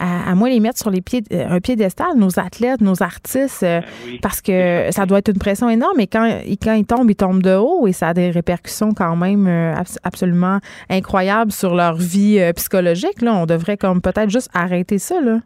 à, 0.00 0.34
moins 0.34 0.48
les 0.48 0.60
mettre 0.60 0.78
sur 0.78 0.90
les 0.90 1.02
pieds, 1.02 1.22
euh, 1.32 1.46
un 1.48 1.60
piédestal, 1.60 2.16
nos 2.16 2.38
athlètes, 2.38 2.80
nos 2.80 3.02
artistes, 3.02 3.62
euh, 3.62 3.80
ben 3.80 4.18
parce 4.22 4.40
que 4.40 4.90
ça 4.90 5.04
doit 5.04 5.18
être 5.18 5.28
une 5.28 5.38
pression 5.38 5.68
énorme. 5.68 6.00
Et 6.00 6.06
quand, 6.06 6.26
quand 6.62 6.72
ils 6.72 6.86
tombent, 6.86 7.10
ils 7.10 7.16
tombent 7.16 7.42
de 7.42 7.54
haut 7.54 7.86
et 7.86 7.92
ça 7.92 8.08
a 8.08 8.14
des 8.14 8.30
répercussions 8.30 8.92
quand 8.94 9.14
même 9.14 9.46
euh, 9.46 9.74
absolument 10.02 10.58
incroyables 10.88 11.52
sur 11.52 11.74
leur 11.74 11.96
vie 11.96 12.40
psychologique. 12.56 13.20
Là, 13.20 13.34
on 13.34 13.44
devrait 13.44 13.76
comme 13.76 14.00
peut-être 14.00 14.30
juste 14.30 14.48
arrêter 14.54 14.98
ça. 14.98 15.20
Là. 15.20 15.40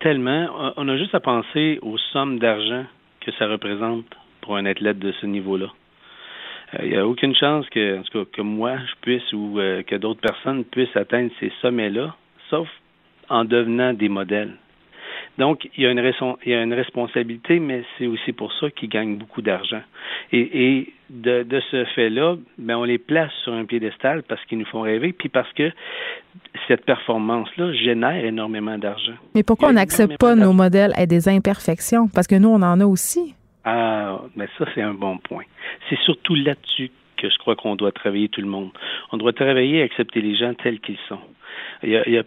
Tellement. 0.00 0.48
On 0.76 0.88
a 0.88 0.96
juste 0.96 1.14
à 1.14 1.20
penser 1.20 1.78
aux 1.82 1.96
sommes 2.12 2.40
d'argent 2.40 2.84
que 3.20 3.30
ça 3.38 3.46
représente 3.46 4.06
pour 4.44 4.56
un 4.56 4.66
athlète 4.66 4.98
de 4.98 5.12
ce 5.20 5.26
niveau-là. 5.26 5.72
Il 6.82 6.90
n'y 6.90 6.96
a 6.96 7.06
aucune 7.06 7.34
chance 7.34 7.68
que, 7.70 8.00
que 8.24 8.42
moi, 8.42 8.76
je 8.78 8.94
puisse 9.00 9.32
ou 9.32 9.54
que 9.86 9.96
d'autres 9.96 10.20
personnes 10.20 10.64
puissent 10.64 10.96
atteindre 10.96 11.30
ces 11.40 11.52
sommets-là, 11.62 12.14
sauf 12.50 12.68
en 13.28 13.44
devenant 13.44 13.92
des 13.92 14.08
modèles. 14.08 14.52
Donc, 15.38 15.68
il 15.76 15.82
y 15.82 15.86
a 15.86 15.90
une, 15.90 16.12
il 16.44 16.52
y 16.52 16.54
a 16.54 16.62
une 16.62 16.74
responsabilité, 16.74 17.58
mais 17.58 17.82
c'est 17.98 18.06
aussi 18.06 18.32
pour 18.32 18.52
ça 18.54 18.70
qu'ils 18.70 18.88
gagnent 18.88 19.16
beaucoup 19.16 19.42
d'argent. 19.42 19.80
Et, 20.32 20.92
de, 21.10 21.42
de, 21.42 21.60
ce 21.70 21.84
fait-là, 21.94 22.36
ben, 22.58 22.76
on 22.76 22.84
les 22.84 22.98
place 22.98 23.30
sur 23.42 23.52
un 23.52 23.64
piédestal 23.64 24.22
parce 24.22 24.42
qu'ils 24.46 24.58
nous 24.58 24.64
font 24.66 24.80
rêver, 24.80 25.12
puis 25.12 25.28
parce 25.28 25.52
que 25.52 25.70
cette 26.66 26.84
performance-là 26.84 27.72
génère 27.72 28.24
énormément 28.24 28.78
d'argent. 28.78 29.12
Mais 29.34 29.42
pourquoi 29.42 29.68
on 29.68 29.72
n'accepte 29.72 30.18
pas 30.18 30.34
nos 30.34 30.52
modèles 30.52 30.92
à 30.96 31.06
des 31.06 31.28
imperfections? 31.28 32.08
Parce 32.08 32.26
que 32.26 32.36
nous, 32.36 32.48
on 32.48 32.62
en 32.62 32.80
a 32.80 32.86
aussi. 32.86 33.34
Ah, 33.64 34.20
mais 34.36 34.48
ça, 34.58 34.66
c'est 34.74 34.82
un 34.82 34.94
bon 34.94 35.18
point. 35.18 35.44
C'est 35.88 35.98
surtout 36.00 36.34
là-dessus 36.34 36.90
que 37.16 37.30
je 37.30 37.38
crois 37.38 37.56
qu'on 37.56 37.76
doit 37.76 37.92
travailler 37.92 38.28
tout 38.28 38.40
le 38.40 38.46
monde. 38.46 38.70
On 39.12 39.16
doit 39.16 39.32
travailler 39.32 39.82
à 39.82 39.84
accepter 39.84 40.20
les 40.20 40.36
gens 40.36 40.52
tels 40.54 40.80
qu'ils 40.80 40.98
sont. 41.08 41.20
Il 41.82 41.90
y 41.90 42.18
a, 42.18 42.24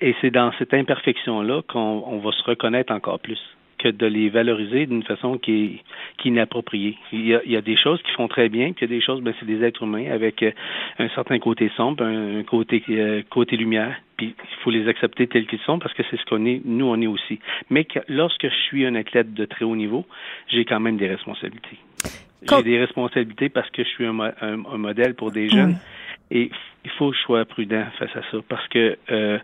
et 0.00 0.14
c'est 0.20 0.30
dans 0.30 0.52
cette 0.58 0.74
imperfection-là 0.74 1.62
qu'on 1.68 2.18
va 2.18 2.32
se 2.32 2.42
reconnaître 2.42 2.92
encore 2.92 3.20
plus 3.20 3.38
que 3.78 3.88
de 3.88 4.06
les 4.06 4.28
valoriser 4.28 4.86
d'une 4.86 5.02
façon 5.02 5.38
qui 5.38 5.52
est, 5.52 5.82
qui 6.18 6.28
est 6.28 6.30
inappropriée. 6.30 6.98
Il 7.12 7.26
y, 7.26 7.34
a, 7.34 7.40
il 7.44 7.52
y 7.52 7.56
a 7.56 7.60
des 7.60 7.76
choses 7.76 8.02
qui 8.02 8.12
font 8.12 8.28
très 8.28 8.48
bien, 8.48 8.72
puis 8.72 8.84
il 8.84 8.90
y 8.90 8.94
a 8.94 8.98
des 8.98 9.04
choses, 9.04 9.20
ben, 9.22 9.32
c'est 9.38 9.46
des 9.46 9.62
êtres 9.64 9.82
humains 9.82 10.10
avec 10.10 10.42
euh, 10.42 10.50
un 10.98 11.08
certain 11.10 11.38
côté 11.38 11.70
sombre, 11.76 12.04
un, 12.04 12.42
côté 12.42 12.82
euh, 12.90 13.22
côté 13.30 13.56
lumière, 13.56 13.94
puis 14.16 14.34
il 14.38 14.62
faut 14.62 14.70
les 14.70 14.88
accepter 14.88 15.26
tels 15.26 15.46
qu'ils 15.46 15.60
sont 15.60 15.78
parce 15.78 15.94
que 15.94 16.02
c'est 16.10 16.18
ce 16.18 16.24
qu'on 16.24 16.44
est, 16.44 16.60
nous 16.64 16.86
on 16.86 17.00
est 17.00 17.06
aussi. 17.06 17.38
Mais 17.70 17.84
que, 17.84 18.00
lorsque 18.08 18.48
je 18.48 18.60
suis 18.66 18.84
un 18.84 18.94
athlète 18.94 19.32
de 19.32 19.44
très 19.44 19.64
haut 19.64 19.76
niveau, 19.76 20.06
j'ai 20.48 20.64
quand 20.64 20.80
même 20.80 20.96
des 20.96 21.08
responsabilités. 21.08 21.78
J'ai 22.48 22.62
des 22.62 22.78
responsabilités 22.78 23.48
parce 23.48 23.68
que 23.70 23.82
je 23.82 23.88
suis 23.88 24.06
un, 24.06 24.18
un, 24.40 24.78
modèle 24.78 25.14
pour 25.14 25.32
des 25.32 25.48
jeunes. 25.48 25.76
Et 26.30 26.50
il 26.84 26.90
faut 26.92 27.10
que 27.10 27.16
je 27.16 27.22
sois 27.22 27.44
prudent 27.44 27.84
face 27.98 28.14
à 28.14 28.22
ça 28.30 28.38
parce 28.48 28.66
que 28.68 28.96
euh, 29.10 29.38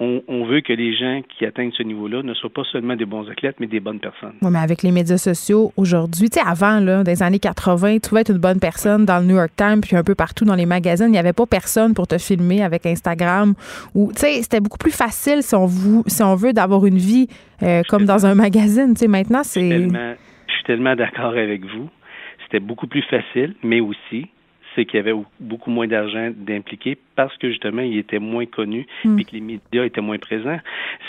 on, 0.00 0.44
veut 0.44 0.60
que 0.60 0.72
les 0.72 0.94
gens 0.94 1.22
qui 1.28 1.46
atteignent 1.46 1.72
ce 1.72 1.82
niveau-là 1.82 2.22
ne 2.22 2.34
soient 2.34 2.50
pas 2.50 2.64
seulement 2.70 2.96
des 2.96 3.06
bons 3.06 3.28
athlètes, 3.30 3.56
mais 3.60 3.66
des 3.66 3.80
bonnes 3.80 3.98
personnes. 3.98 4.34
Oui, 4.42 4.50
mais 4.50 4.58
avec 4.58 4.82
les 4.82 4.92
médias 4.92 5.16
sociaux 5.16 5.72
aujourd'hui, 5.76 6.28
tu 6.28 6.38
sais, 6.38 6.46
avant, 6.46 6.80
là, 6.80 7.02
des 7.02 7.22
années 7.22 7.38
80, 7.38 7.98
tu 7.98 8.08
pouvais 8.08 8.20
être 8.20 8.30
une 8.30 8.38
bonne 8.38 8.60
personne 8.60 9.04
dans 9.06 9.20
le 9.20 9.26
New 9.26 9.36
York 9.36 9.52
Times, 9.56 9.80
puis 9.80 9.96
un 9.96 10.04
peu 10.04 10.14
partout 10.14 10.44
dans 10.44 10.54
les 10.54 10.66
magazines. 10.66 11.06
Il 11.06 11.12
n'y 11.12 11.18
avait 11.18 11.32
pas 11.32 11.46
personne 11.46 11.94
pour 11.94 12.06
te 12.06 12.18
filmer 12.18 12.62
avec 12.62 12.84
Instagram. 12.84 13.54
Ou, 13.94 14.12
tu 14.12 14.20
sais, 14.20 14.42
c'était 14.42 14.60
beaucoup 14.60 14.78
plus 14.78 14.94
facile 14.94 15.42
si 15.42 15.54
on, 15.54 15.68
si 16.06 16.22
on 16.22 16.34
veut 16.34 16.52
d'avoir 16.52 16.84
une 16.84 16.98
vie 16.98 17.28
euh, 17.62 17.82
comme 17.88 18.04
dans 18.04 18.26
un 18.26 18.34
magazine. 18.34 18.92
Tu 18.94 19.00
sais, 19.00 19.08
maintenant, 19.08 19.42
c'est. 19.44 19.88
Je 19.88 20.52
suis 20.52 20.64
tellement 20.64 20.94
d'accord 20.94 21.32
avec 21.32 21.62
vous. 21.62 21.88
C'était 22.44 22.60
beaucoup 22.60 22.86
plus 22.86 23.02
facile, 23.02 23.54
mais 23.62 23.80
aussi, 23.80 24.28
c'est 24.76 24.84
qu'il 24.84 24.98
y 24.98 25.00
avait 25.00 25.18
beaucoup 25.40 25.70
moins 25.70 25.88
d'argent 25.88 26.30
d'impliquer 26.36 26.96
parce 27.16 27.36
que 27.38 27.48
justement, 27.48 27.82
il 27.82 27.96
était 27.98 28.18
moins 28.18 28.46
connu 28.46 28.86
mm. 29.04 29.18
et 29.18 29.24
que 29.24 29.32
les 29.32 29.40
médias 29.40 29.84
étaient 29.84 30.02
moins 30.02 30.18
présents. 30.18 30.60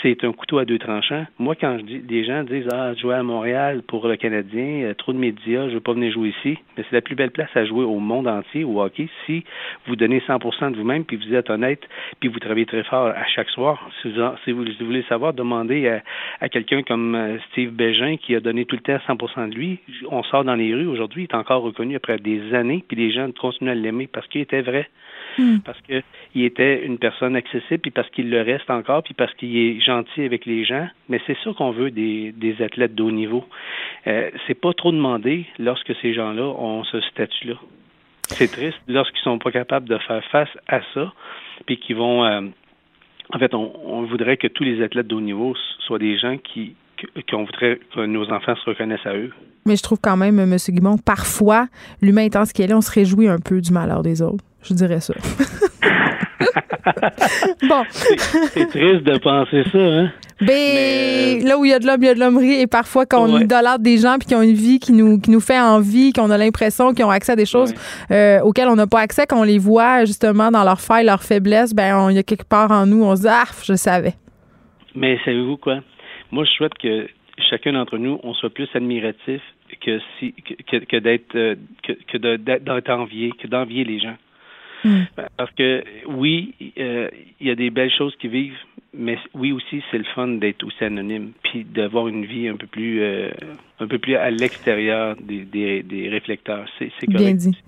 C'est 0.02 0.24
un 0.24 0.32
couteau 0.32 0.58
à 0.58 0.64
deux 0.64 0.78
tranchants. 0.78 1.26
Moi, 1.38 1.54
quand 1.54 1.78
je 1.78 1.84
dis, 1.84 2.02
les 2.08 2.24
gens 2.24 2.42
disent 2.42 2.68
Ah, 2.72 2.94
jouer 2.94 3.14
à 3.14 3.22
Montréal 3.22 3.82
pour 3.86 4.08
le 4.08 4.16
Canadien, 4.16 4.84
euh, 4.84 4.94
trop 4.94 5.12
de 5.12 5.18
médias, 5.18 5.68
je 5.68 5.74
veux 5.74 5.80
pas 5.80 5.92
venir 5.92 6.12
jouer 6.12 6.30
ici. 6.30 6.58
Mais 6.76 6.84
c'est 6.88 6.96
la 6.96 7.02
plus 7.02 7.14
belle 7.14 7.30
place 7.30 7.50
à 7.54 7.64
jouer 7.66 7.84
au 7.84 7.98
monde 7.98 8.26
entier 8.26 8.64
au 8.64 8.80
hockey 8.80 9.08
si 9.26 9.44
vous 9.86 9.96
donnez 9.96 10.22
100 10.26 10.70
de 10.70 10.76
vous-même, 10.76 11.04
puis 11.04 11.16
vous 11.16 11.34
êtes 11.34 11.50
honnête, 11.50 11.82
puis 12.20 12.28
vous 12.28 12.38
travaillez 12.38 12.66
très 12.66 12.84
fort 12.84 13.08
à 13.08 13.26
chaque 13.26 13.50
soir. 13.50 13.90
Si 14.02 14.52
vous, 14.52 14.64
voulez 14.80 15.02
savoir, 15.08 15.34
demandez 15.34 16.00
à, 16.40 16.48
quelqu'un 16.48 16.82
comme 16.82 17.14
euh, 17.14 17.36
Steve 17.50 17.70
Bégin 17.70 18.16
qui 18.16 18.34
a 18.34 18.40
donné 18.40 18.64
tout 18.64 18.76
le 18.76 18.82
temps 18.82 18.98
100 19.06 19.48
de 19.48 19.54
lui. 19.54 19.78
On 20.10 20.22
sort 20.22 20.44
dans 20.44 20.54
les 20.54 20.74
rues 20.74 20.86
aujourd'hui, 20.86 21.24
il 21.24 21.34
est 21.34 21.38
encore 21.38 21.62
reconnu 21.62 21.96
après 21.96 22.16
des 22.18 22.54
années, 22.54 22.82
puis 22.88 22.96
les 22.96 23.12
gens 23.12 23.28
continuent 23.38 23.57
à 23.66 23.74
l'aimer 23.74 24.06
parce 24.06 24.26
qu'il 24.28 24.40
était 24.40 24.60
vrai. 24.60 24.88
Hmm. 25.38 25.58
Parce 25.64 25.80
qu'il 25.82 26.44
était 26.44 26.84
une 26.84 26.98
personne 26.98 27.36
accessible, 27.36 27.78
puis 27.78 27.90
parce 27.90 28.08
qu'il 28.10 28.28
le 28.30 28.42
reste 28.42 28.70
encore, 28.70 29.02
puis 29.02 29.14
parce 29.14 29.32
qu'il 29.34 29.56
est 29.56 29.80
gentil 29.80 30.22
avec 30.22 30.46
les 30.46 30.64
gens. 30.64 30.88
Mais 31.08 31.20
c'est 31.26 31.36
ça 31.44 31.52
qu'on 31.56 31.70
veut 31.70 31.90
des, 31.90 32.32
des 32.32 32.60
athlètes 32.62 32.94
de 32.94 33.02
haut 33.02 33.10
niveau. 33.10 33.44
Euh, 34.06 34.30
c'est 34.46 34.54
pas 34.60 34.72
trop 34.72 34.92
demandé 34.92 35.46
lorsque 35.58 35.94
ces 36.02 36.12
gens-là 36.14 36.44
ont 36.44 36.84
ce 36.84 37.00
statut-là. 37.00 37.54
C'est 38.28 38.50
triste 38.50 38.80
lorsqu'ils 38.88 39.22
sont 39.22 39.38
pas 39.38 39.50
capables 39.50 39.88
de 39.88 39.98
faire 39.98 40.24
face 40.26 40.50
à 40.66 40.80
ça, 40.94 41.12
puis 41.66 41.78
qu'ils 41.78 41.96
vont. 41.96 42.24
Euh, 42.24 42.42
en 43.32 43.38
fait, 43.38 43.54
on, 43.54 43.72
on, 43.84 44.02
voudrait 44.02 44.36
que 44.38 44.46
tous 44.46 44.64
les 44.64 44.82
athlètes 44.82 45.06
de 45.06 45.14
haut 45.14 45.20
niveau 45.20 45.54
soient 45.80 45.98
des 45.98 46.18
gens 46.18 46.36
qui 46.38 46.74
qu'on 47.30 47.44
voudrait 47.44 47.78
que 47.94 48.06
nos 48.06 48.28
enfants 48.30 48.54
se 48.56 48.70
reconnaissent 48.70 49.06
à 49.06 49.14
eux. 49.14 49.30
Mais 49.66 49.76
je 49.76 49.82
trouve 49.82 49.98
quand 50.02 50.16
même, 50.16 50.38
M. 50.38 50.56
Guimond, 50.56 50.98
parfois, 50.98 51.66
l'humain 52.00 52.22
étant 52.22 52.44
ce 52.44 52.54
qu'il 52.54 52.70
est, 52.70 52.74
on 52.74 52.80
se 52.80 52.90
réjouit 52.90 53.28
un 53.28 53.38
peu 53.38 53.60
du 53.60 53.72
malheur 53.72 54.02
des 54.02 54.22
autres. 54.22 54.44
Je 54.62 54.74
dirais 54.74 55.00
ça. 55.00 55.14
bon. 57.68 57.82
C'est 57.90 58.68
triste 58.68 59.04
de 59.04 59.18
penser 59.18 59.64
ça, 59.70 59.78
hein? 59.78 60.10
Ben, 60.40 60.46
Mais... 60.48 61.40
là 61.40 61.58
où 61.58 61.64
il 61.64 61.70
y 61.70 61.74
a 61.74 61.80
de 61.80 61.86
l'homme, 61.86 62.02
il 62.02 62.06
y 62.06 62.08
a 62.08 62.14
de 62.14 62.20
l'hommerie. 62.20 62.60
Et 62.60 62.66
parfois, 62.66 63.06
quand 63.06 63.28
on 63.28 63.38
idolâtre 63.38 63.80
des 63.80 63.98
gens 63.98 64.16
puis 64.18 64.28
qui 64.28 64.34
ont 64.34 64.42
une 64.42 64.54
vie 64.54 64.78
qui 64.78 64.92
nous, 64.92 65.20
qui 65.20 65.30
nous 65.30 65.40
fait 65.40 65.58
envie, 65.58 66.12
qu'on 66.12 66.30
a 66.30 66.38
l'impression 66.38 66.94
qu'ils 66.94 67.04
ont 67.04 67.10
accès 67.10 67.32
à 67.32 67.36
des 67.36 67.46
choses 67.46 67.74
euh, 68.10 68.40
auxquelles 68.40 68.68
on 68.68 68.76
n'a 68.76 68.86
pas 68.86 69.00
accès, 69.00 69.26
qu'on 69.26 69.42
les 69.42 69.58
voit 69.58 70.04
justement 70.04 70.50
dans 70.50 70.64
leurs 70.64 70.80
failles, 70.80 71.04
leurs 71.04 71.22
faiblesses, 71.22 71.74
ben, 71.74 72.10
il 72.10 72.16
y 72.16 72.18
a 72.18 72.22
quelque 72.22 72.48
part 72.48 72.70
en 72.70 72.86
nous, 72.86 73.02
on 73.02 73.16
se 73.16 73.22
dit, 73.22 73.28
ah, 73.28 73.44
je 73.64 73.74
savais. 73.74 74.14
Mais 74.94 75.18
savez-vous 75.24 75.56
quoi? 75.56 75.80
Moi, 76.30 76.44
je 76.44 76.50
souhaite 76.50 76.74
que 76.74 77.08
chacun 77.50 77.72
d'entre 77.72 77.98
nous, 77.98 78.20
on 78.22 78.34
soit 78.34 78.50
plus 78.50 78.68
admiratif 78.74 79.40
que 79.80 80.00
si 80.18 80.32
que, 80.32 80.76
que 80.76 80.96
d'être 80.96 81.34
euh, 81.36 81.54
que, 81.82 81.92
que 81.92 82.36
d'être 82.36 82.90
envié, 82.90 83.32
que 83.32 83.46
d'envier 83.46 83.84
les 83.84 84.00
gens. 84.00 84.16
Hmm. 84.84 85.02
Parce 85.36 85.50
que 85.52 85.82
oui, 86.06 86.54
euh, 86.78 87.08
il 87.40 87.48
y 87.48 87.50
a 87.50 87.54
des 87.56 87.70
belles 87.70 87.90
choses 87.90 88.14
qui 88.20 88.28
vivent, 88.28 88.54
mais 88.94 89.18
oui 89.34 89.50
aussi 89.52 89.82
c'est 89.90 89.98
le 89.98 90.04
fun 90.14 90.28
d'être 90.28 90.64
aussi 90.64 90.84
anonyme, 90.84 91.32
puis 91.42 91.64
d'avoir 91.64 92.06
une 92.06 92.24
vie 92.24 92.46
un 92.46 92.56
peu 92.56 92.66
plus 92.66 93.02
euh, 93.02 93.30
un 93.80 93.88
peu 93.88 93.98
plus 93.98 94.14
à 94.14 94.30
l'extérieur 94.30 95.16
des, 95.20 95.44
des, 95.44 95.82
des, 95.82 96.08
réflecteurs. 96.08 96.66
C'est 96.78 97.06
correct. 97.06 97.18
Bien 97.18 97.34
dit. 97.34 97.58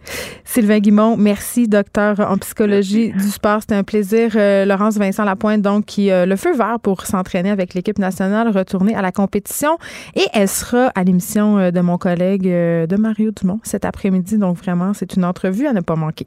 Sylvain 0.45 0.79
Guimont, 0.79 1.17
merci, 1.17 1.69
docteur 1.69 2.21
en 2.21 2.37
psychologie 2.39 3.13
du 3.13 3.29
sport. 3.29 3.61
C'était 3.61 3.75
un 3.75 3.85
plaisir. 3.85 4.33
Euh, 4.35 4.65
Laurence 4.65 4.99
Vincent 4.99 5.25
Lapointe, 5.25 5.63
donc, 5.63 5.87
qui 5.87 6.11
a 6.11 6.27
le 6.27 6.37
feu 6.37 6.57
vert 6.57 6.79
pour 6.81 7.07
s'entraîner 7.07 7.51
avec 7.51 7.75
l'équipe 7.75 7.99
nationale, 7.99 8.49
retourner 8.49 8.95
à 8.95 9.03
la 9.03 9.13
compétition. 9.13 9.79
Et 10.17 10.25
elle 10.33 10.49
sera 10.49 10.87
à 10.89 11.05
l'émission 11.05 11.71
de 11.71 11.81
mon 11.81 11.99
collègue 11.99 12.45
de 12.45 12.97
Mario 12.97 13.31
Dumont 13.31 13.61
cet 13.63 13.85
après-midi. 13.85 14.39
Donc, 14.39 14.57
vraiment, 14.57 14.95
c'est 14.95 15.15
une 15.15 15.25
entrevue 15.25 15.67
à 15.67 15.73
ne 15.73 15.81
pas 15.81 15.97
manquer. 15.97 16.27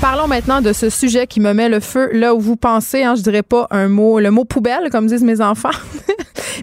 Parlons 0.00 0.28
maintenant 0.28 0.60
de 0.60 0.72
ce 0.72 0.90
sujet 0.90 1.26
qui 1.26 1.40
me 1.40 1.52
met 1.52 1.68
le 1.68 1.80
feu 1.80 2.10
là 2.12 2.32
où 2.32 2.38
vous 2.38 2.54
pensez, 2.54 3.02
hein, 3.02 3.16
je 3.16 3.22
dirais 3.22 3.42
pas 3.42 3.66
un 3.70 3.88
mot, 3.88 4.20
le 4.20 4.30
mot 4.30 4.44
poubelle, 4.44 4.90
comme 4.92 5.06
disent 5.08 5.24
mes 5.24 5.40
enfants. 5.40 5.70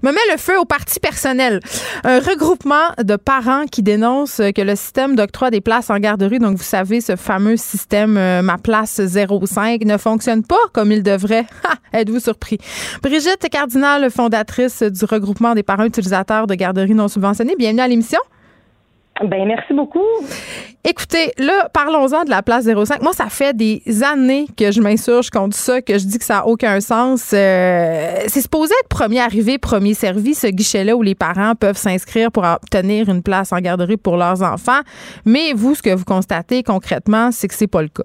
Me 0.03 0.11
met 0.11 0.19
le 0.31 0.37
feu 0.37 0.59
au 0.59 0.65
parti 0.65 0.99
personnel. 0.99 1.59
Un 2.03 2.19
regroupement 2.19 2.91
de 3.01 3.15
parents 3.15 3.65
qui 3.65 3.81
dénoncent 3.81 4.41
que 4.55 4.61
le 4.61 4.75
système 4.75 5.15
d'octroi 5.15 5.51
des 5.51 5.61
places 5.61 5.89
en 5.89 5.99
garderie, 5.99 6.39
donc 6.39 6.57
vous 6.57 6.63
savez, 6.63 7.01
ce 7.01 7.15
fameux 7.15 7.57
système 7.57 8.17
euh, 8.17 8.41
Ma 8.41 8.57
Place 8.57 9.01
05, 9.01 9.83
ne 9.83 9.97
fonctionne 9.97 10.43
pas 10.43 10.55
comme 10.73 10.91
il 10.91 11.01
devrait. 11.01 11.45
Êtes-vous 11.93 12.19
surpris? 12.19 12.57
Brigitte 13.01 13.49
Cardinal, 13.49 14.11
fondatrice 14.11 14.83
du 14.83 15.05
regroupement 15.05 15.55
des 15.55 15.63
parents 15.63 15.85
utilisateurs 15.85 16.47
de 16.47 16.55
garderies 16.55 16.93
non 16.93 17.07
subventionnées, 17.07 17.55
bienvenue 17.57 17.81
à 17.81 17.87
l'émission. 17.87 18.19
Ben 19.23 19.45
merci 19.45 19.73
beaucoup. 19.73 20.03
Écoutez, 20.83 21.31
là, 21.37 21.69
parlons-en 21.73 22.25
de 22.25 22.29
la 22.29 22.43
place 22.43 22.65
05. 22.65 23.01
Moi, 23.01 23.13
ça 23.13 23.27
fait 23.27 23.55
des 23.55 23.81
années 24.03 24.45
que 24.57 24.73
je 24.73 24.81
m'insurge 24.81 25.29
contre 25.29 25.55
ça, 25.55 25.81
que 25.81 25.97
je 25.97 26.05
dis 26.05 26.19
que 26.19 26.25
ça 26.25 26.35
n'a 26.35 26.47
aucun 26.47 26.81
sens. 26.81 27.31
Euh, 27.33 28.15
c'est 28.27 28.41
supposé 28.41 28.73
être 28.81 28.89
premier 28.89 29.21
arrivé, 29.21 29.57
premier 29.57 29.93
servi, 29.93 30.33
ce 30.33 30.47
guichet-là 30.47 30.97
où 30.97 31.01
les 31.01 31.15
parents 31.15 31.55
peuvent 31.55 31.77
s'inscrire 31.77 32.29
pour 32.29 32.43
obtenir 32.43 33.07
une 33.07 33.23
place 33.23 33.53
en 33.53 33.59
garderie 33.59 33.95
pour 33.95 34.17
leurs 34.17 34.43
enfants. 34.43 34.81
Mais 35.25 35.53
vous, 35.53 35.75
ce 35.75 35.81
que 35.81 35.95
vous 35.95 36.05
constatez 36.05 36.61
concrètement, 36.61 37.31
c'est 37.31 37.47
que 37.47 37.53
c'est 37.53 37.71
pas 37.71 37.81
le 37.81 37.87
cas. 37.87 38.03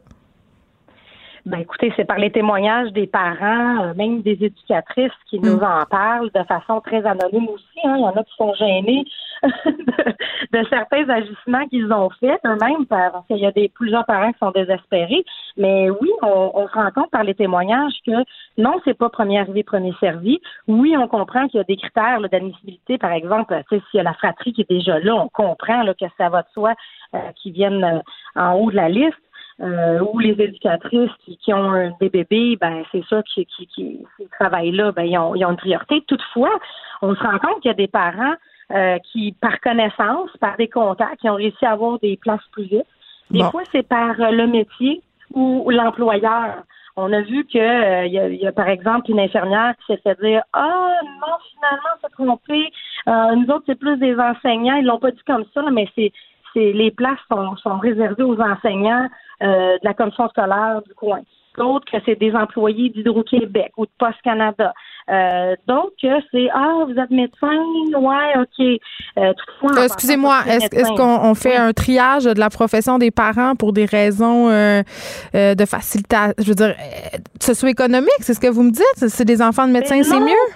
Ben 1.44 1.58
écoutez, 1.58 1.92
c'est 1.96 2.04
par 2.04 2.18
les 2.18 2.30
témoignages 2.30 2.92
des 2.92 3.06
parents, 3.06 3.82
euh, 3.82 3.94
même 3.94 4.22
des 4.22 4.38
éducatrices 4.40 5.10
qui 5.28 5.40
nous 5.40 5.56
mm. 5.56 5.64
en 5.64 5.84
parlent 5.90 6.30
de 6.32 6.42
façon 6.44 6.80
très 6.80 7.04
anonyme 7.04 7.48
aussi. 7.48 7.80
Hein. 7.84 7.96
Il 7.96 8.02
y 8.02 8.04
en 8.04 8.10
a 8.10 8.22
qui 8.22 8.34
sont 8.36 8.54
gênés 8.54 9.04
de, 9.42 10.64
certains 10.68 11.08
agissements 11.08 11.66
qu'ils 11.68 11.92
ont 11.92 12.10
faits 12.20 12.40
eux-mêmes 12.44 12.86
parce 12.86 13.26
qu'il 13.26 13.38
y 13.38 13.46
a 13.46 13.52
des 13.52 13.68
plusieurs 13.68 14.04
parents 14.04 14.32
qui 14.32 14.38
sont 14.38 14.50
désespérés. 14.50 15.24
Mais 15.56 15.90
oui, 15.90 16.10
on, 16.22 16.66
se 16.68 16.72
rend 16.72 16.90
compte 16.90 17.10
par 17.10 17.24
les 17.24 17.34
témoignages 17.34 17.94
que 18.06 18.12
non, 18.58 18.80
c'est 18.84 18.96
pas 18.96 19.08
premier 19.08 19.40
arrivé, 19.40 19.62
premier 19.62 19.94
servi. 20.00 20.40
Oui, 20.68 20.96
on 20.96 21.08
comprend 21.08 21.48
qu'il 21.48 21.58
y 21.58 21.60
a 21.60 21.64
des 21.64 21.76
critères 21.76 22.20
d'admissibilité, 22.20 22.98
par 22.98 23.12
exemple, 23.12 23.60
s'il 23.68 23.80
y 23.94 24.00
a 24.00 24.02
la 24.02 24.14
fratrie 24.14 24.52
qui 24.52 24.62
est 24.62 24.70
déjà 24.70 24.98
là, 24.98 25.14
on 25.14 25.28
comprend 25.28 25.82
là, 25.82 25.94
que 25.94 26.06
ça 26.18 26.28
va 26.28 26.42
de 26.42 26.48
soi 26.52 26.74
euh, 27.14 27.18
qui 27.36 27.50
viennent 27.50 27.84
euh, 27.84 28.00
en 28.36 28.54
haut 28.54 28.70
de 28.70 28.76
la 28.76 28.88
liste 28.88 29.16
euh, 29.60 30.00
ou 30.00 30.18
les 30.18 30.40
éducatrices 30.40 31.10
qui, 31.24 31.36
qui 31.36 31.52
ont 31.52 31.94
des 32.00 32.08
bébés, 32.08 32.56
ben 32.60 32.82
c'est 32.92 33.04
sûr 33.04 33.22
qui, 33.24 33.46
qui, 33.46 33.66
qui 33.66 34.06
travaillent 34.38 34.72
là, 34.72 34.92
ben 34.92 35.02
ils 35.02 35.18
ont, 35.18 35.34
ils 35.34 35.44
ont 35.44 35.50
une 35.50 35.56
priorité. 35.56 36.02
Toutefois, 36.06 36.58
on 37.02 37.14
se 37.14 37.20
rend 37.20 37.38
compte 37.38 37.60
qu'il 37.60 37.68
y 37.68 37.72
a 37.72 37.74
des 37.74 37.88
parents 37.88 38.34
euh, 38.72 38.98
qui, 39.10 39.32
par 39.40 39.60
connaissance, 39.60 40.30
par 40.40 40.56
des 40.56 40.68
contacts, 40.68 41.20
qui 41.20 41.28
ont 41.28 41.34
réussi 41.34 41.64
à 41.64 41.72
avoir 41.72 41.98
des 41.98 42.16
places 42.16 42.44
plus 42.52 42.64
vite. 42.64 42.86
Des 43.30 43.44
fois, 43.44 43.62
c'est 43.70 43.86
par 43.86 44.20
euh, 44.20 44.30
le 44.30 44.46
métier 44.46 45.02
ou, 45.32 45.70
l'employeur. 45.70 46.62
On 46.96 47.12
a 47.12 47.20
vu 47.20 47.46
que 47.46 47.58
euh, 47.58 48.06
il 48.06 48.12
y, 48.12 48.46
a, 48.46 48.52
par 48.52 48.68
exemple 48.68 49.10
une 49.10 49.20
infirmière 49.20 49.74
qui 49.78 49.92
s'est 49.92 50.00
fait 50.02 50.20
dire 50.20 50.42
Ah 50.52 50.90
non, 51.04 51.36
finalement, 51.54 51.96
c'est 52.02 52.12
trompé. 52.12 52.72
nous 53.36 53.54
autres, 53.54 53.64
c'est 53.66 53.78
plus 53.78 53.96
des 53.98 54.16
enseignants. 54.16 54.76
Ils 54.76 54.86
l'ont 54.86 54.98
pas 54.98 55.12
dit 55.12 55.22
comme 55.24 55.44
ça, 55.54 55.62
mais 55.70 55.88
c'est 55.94 56.12
c'est 56.52 56.72
les 56.72 56.90
places 56.90 57.18
sont, 57.30 57.56
sont 57.56 57.78
réservées 57.78 58.22
aux 58.22 58.40
enseignants 58.40 59.08
euh, 59.42 59.74
de 59.78 59.84
la 59.84 59.94
commission 59.94 60.28
scolaire 60.28 60.82
du 60.86 60.94
coin. 60.94 61.20
D'autres 61.56 61.90
que 61.90 61.98
c'est 62.04 62.18
des 62.18 62.34
employés 62.34 62.90
d'Hydro-Québec 62.90 63.72
ou 63.76 63.86
de 63.86 63.90
Post 63.98 64.20
Canada. 64.22 64.72
Euh, 65.08 65.56
donc, 65.66 65.90
c'est 66.00 66.48
Ah, 66.52 66.84
vous 66.86 66.98
êtes 66.98 67.10
médecin? 67.10 67.56
Ouais, 67.96 68.38
OK. 68.38 68.80
Euh, 69.18 69.84
Excusez-moi, 69.84 70.42
est-ce 70.46 70.94
qu'on 70.96 71.34
fait 71.34 71.56
un 71.56 71.72
triage 71.72 72.24
de 72.24 72.38
la 72.38 72.50
profession 72.50 72.98
des 72.98 73.10
parents 73.10 73.56
pour 73.56 73.72
des 73.72 73.84
raisons 73.84 74.48
euh, 74.48 74.82
euh 75.34 75.54
de 75.54 75.64
facilitation, 75.64 76.34
je 76.38 76.48
veux 76.48 76.54
dire, 76.54 76.74
euh, 76.78 77.18
socio-économique? 77.40 78.20
C'est 78.20 78.34
ce 78.34 78.40
que 78.40 78.48
vous 78.48 78.62
me 78.62 78.70
dites? 78.70 79.08
C'est 79.08 79.24
des 79.24 79.42
enfants 79.42 79.66
de 79.66 79.72
médecins, 79.72 80.02
c'est 80.02 80.20
mieux? 80.20 80.46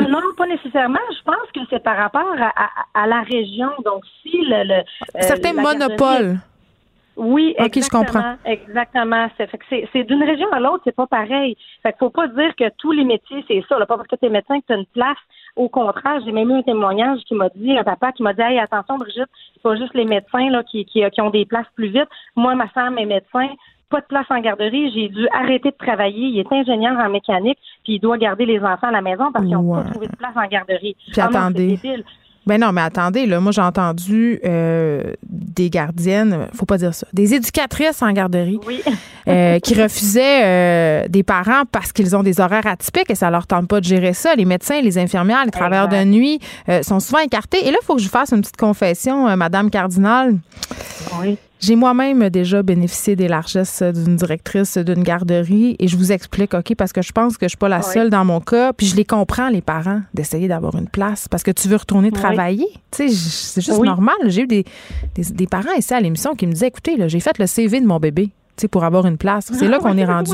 Non, 0.00 0.18
pas 0.36 0.46
nécessairement. 0.46 0.98
Je 1.10 1.22
pense 1.24 1.50
que 1.54 1.60
c'est 1.70 1.82
par 1.82 1.96
rapport 1.96 2.34
à, 2.38 3.00
à, 3.00 3.06
la 3.06 3.20
région. 3.20 3.68
Donc, 3.84 4.02
si 4.22 4.38
le. 4.38 4.64
le 4.64 4.82
Certains 5.20 5.52
monopoles. 5.52 6.38
Oui, 7.16 7.54
exactement. 7.58 8.36
Exactement. 8.44 9.28
C'est 9.70 10.04
d'une 10.04 10.22
région 10.22 10.50
à 10.52 10.60
l'autre, 10.60 10.82
c'est 10.84 10.94
pas 10.94 11.06
pareil. 11.06 11.56
Fait 11.82 11.92
qu'il 11.92 11.98
faut 11.98 12.10
pas 12.10 12.26
dire 12.28 12.54
que 12.56 12.64
tous 12.78 12.92
les 12.92 13.04
métiers, 13.04 13.44
c'est 13.48 13.62
ça. 13.68 13.78
Là, 13.78 13.86
pas 13.86 13.96
parce 13.96 14.08
que 14.08 14.16
tu 14.16 14.26
es 14.26 14.28
médecin 14.28 14.60
que 14.60 14.66
tu 14.66 14.72
as 14.72 14.76
une 14.76 14.86
place. 14.86 15.18
Au 15.56 15.68
contraire, 15.68 16.20
j'ai 16.24 16.32
même 16.32 16.50
eu 16.50 16.54
un 16.54 16.62
témoignage 16.62 17.20
qui 17.26 17.34
m'a 17.34 17.48
dit, 17.54 17.76
un 17.76 17.84
papa 17.84 18.12
qui 18.12 18.22
m'a 18.22 18.32
dit 18.32 18.42
Hey, 18.42 18.58
attention, 18.58 18.98
Brigitte, 18.98 19.28
c'est 19.54 19.62
pas 19.62 19.76
juste 19.76 19.94
les 19.94 20.04
médecins 20.04 20.50
là, 20.50 20.62
qui, 20.64 20.84
qui, 20.84 21.02
qui 21.08 21.20
ont 21.20 21.30
des 21.30 21.44
places 21.44 21.66
plus 21.76 21.88
vite. 21.88 22.08
Moi, 22.34 22.54
ma 22.56 22.68
femme 22.68 22.98
est 22.98 23.06
médecin, 23.06 23.48
pas 23.90 24.00
de 24.00 24.06
place 24.06 24.26
en 24.30 24.40
garderie, 24.40 24.90
j'ai 24.92 25.08
dû 25.08 25.28
arrêter 25.32 25.70
de 25.70 25.76
travailler. 25.76 26.28
Il 26.28 26.38
est 26.40 26.52
ingénieur 26.52 26.98
en 26.98 27.08
mécanique, 27.08 27.58
puis 27.84 27.94
il 27.94 28.00
doit 28.00 28.18
garder 28.18 28.46
les 28.46 28.58
enfants 28.58 28.88
à 28.88 28.92
la 28.92 29.02
maison 29.02 29.30
parce 29.30 29.44
qu'ils 29.44 29.54
n'ont 29.54 29.74
pas 29.74 29.84
trouvé 29.84 30.08
de 30.08 30.16
place 30.16 30.36
en 30.36 30.46
garderie. 30.48 30.96
Puis 31.12 31.20
ah 31.20 31.26
attendez. 31.26 31.78
Ben 32.46 32.60
non, 32.60 32.72
mais 32.72 32.82
attendez, 32.82 33.26
là, 33.26 33.40
moi 33.40 33.52
j'ai 33.52 33.62
entendu 33.62 34.38
euh, 34.44 35.14
des 35.22 35.70
gardiennes, 35.70 36.48
faut 36.54 36.66
pas 36.66 36.76
dire 36.76 36.94
ça, 36.94 37.06
des 37.12 37.34
éducatrices 37.34 38.02
en 38.02 38.12
garderie 38.12 38.60
euh, 39.28 39.58
qui 39.60 39.80
refusaient 39.80 40.42
euh, 40.44 41.08
des 41.08 41.22
parents 41.22 41.62
parce 41.72 41.92
qu'ils 41.92 42.14
ont 42.14 42.22
des 42.22 42.40
horaires 42.40 42.66
atypiques 42.66 43.10
et 43.10 43.14
ça 43.14 43.30
leur 43.30 43.46
tente 43.46 43.66
pas 43.66 43.80
de 43.80 43.84
gérer 43.84 44.12
ça. 44.12 44.34
Les 44.34 44.44
médecins, 44.44 44.80
les 44.82 44.98
infirmières, 44.98 45.44
les 45.44 45.50
travailleurs 45.50 45.88
de 45.88 46.04
nuit 46.04 46.38
sont 46.82 47.00
souvent 47.00 47.20
écartés. 47.20 47.66
Et 47.66 47.70
là, 47.70 47.78
il 47.80 47.84
faut 47.84 47.96
que 47.96 48.02
je 48.02 48.08
fasse 48.08 48.32
une 48.32 48.40
petite 48.40 48.56
confession, 48.56 49.36
Madame 49.36 49.70
Cardinal. 49.70 50.36
Oui. 51.20 51.38
J'ai 51.60 51.76
moi-même 51.76 52.28
déjà 52.28 52.62
bénéficié 52.62 53.16
des 53.16 53.28
largesses 53.28 53.82
d'une 53.82 54.16
directrice 54.16 54.76
d'une 54.76 55.02
garderie 55.02 55.76
et 55.78 55.88
je 55.88 55.96
vous 55.96 56.12
explique, 56.12 56.52
OK, 56.52 56.74
parce 56.76 56.92
que 56.92 57.00
je 57.00 57.12
pense 57.12 57.38
que 57.38 57.46
je 57.46 57.50
suis 57.50 57.56
pas 57.56 57.68
la 57.68 57.80
seule 57.80 58.10
dans 58.10 58.24
mon 58.24 58.40
cas, 58.40 58.72
puis 58.72 58.86
je 58.86 58.96
les 58.96 59.04
comprends, 59.04 59.48
les 59.48 59.62
parents, 59.62 60.02
d'essayer 60.12 60.48
d'avoir 60.48 60.76
une 60.76 60.88
place 60.88 61.26
parce 61.28 61.42
que 61.42 61.50
tu 61.50 61.68
veux 61.68 61.76
retourner 61.76 62.10
travailler. 62.10 62.66
Tu 62.90 63.08
sais, 63.08 63.08
c'est 63.08 63.60
juste 63.62 63.82
normal. 63.82 64.14
J'ai 64.26 64.42
eu 64.42 64.46
des, 64.46 64.64
des, 65.16 65.46
parents 65.46 65.72
ici 65.78 65.94
à 65.94 66.00
l'émission 66.00 66.34
qui 66.34 66.46
me 66.46 66.52
disaient, 66.52 66.68
écoutez, 66.68 66.96
j'ai 67.08 67.20
fait 67.20 67.38
le 67.38 67.46
CV 67.46 67.80
de 67.80 67.86
mon 67.86 67.98
bébé 67.98 68.30
pour 68.70 68.84
avoir 68.84 69.06
une 69.06 69.18
place. 69.18 69.50
C'est 69.52 69.68
là 69.68 69.78
qu'on 69.78 69.96
est 69.96 70.04
rendu. 70.04 70.32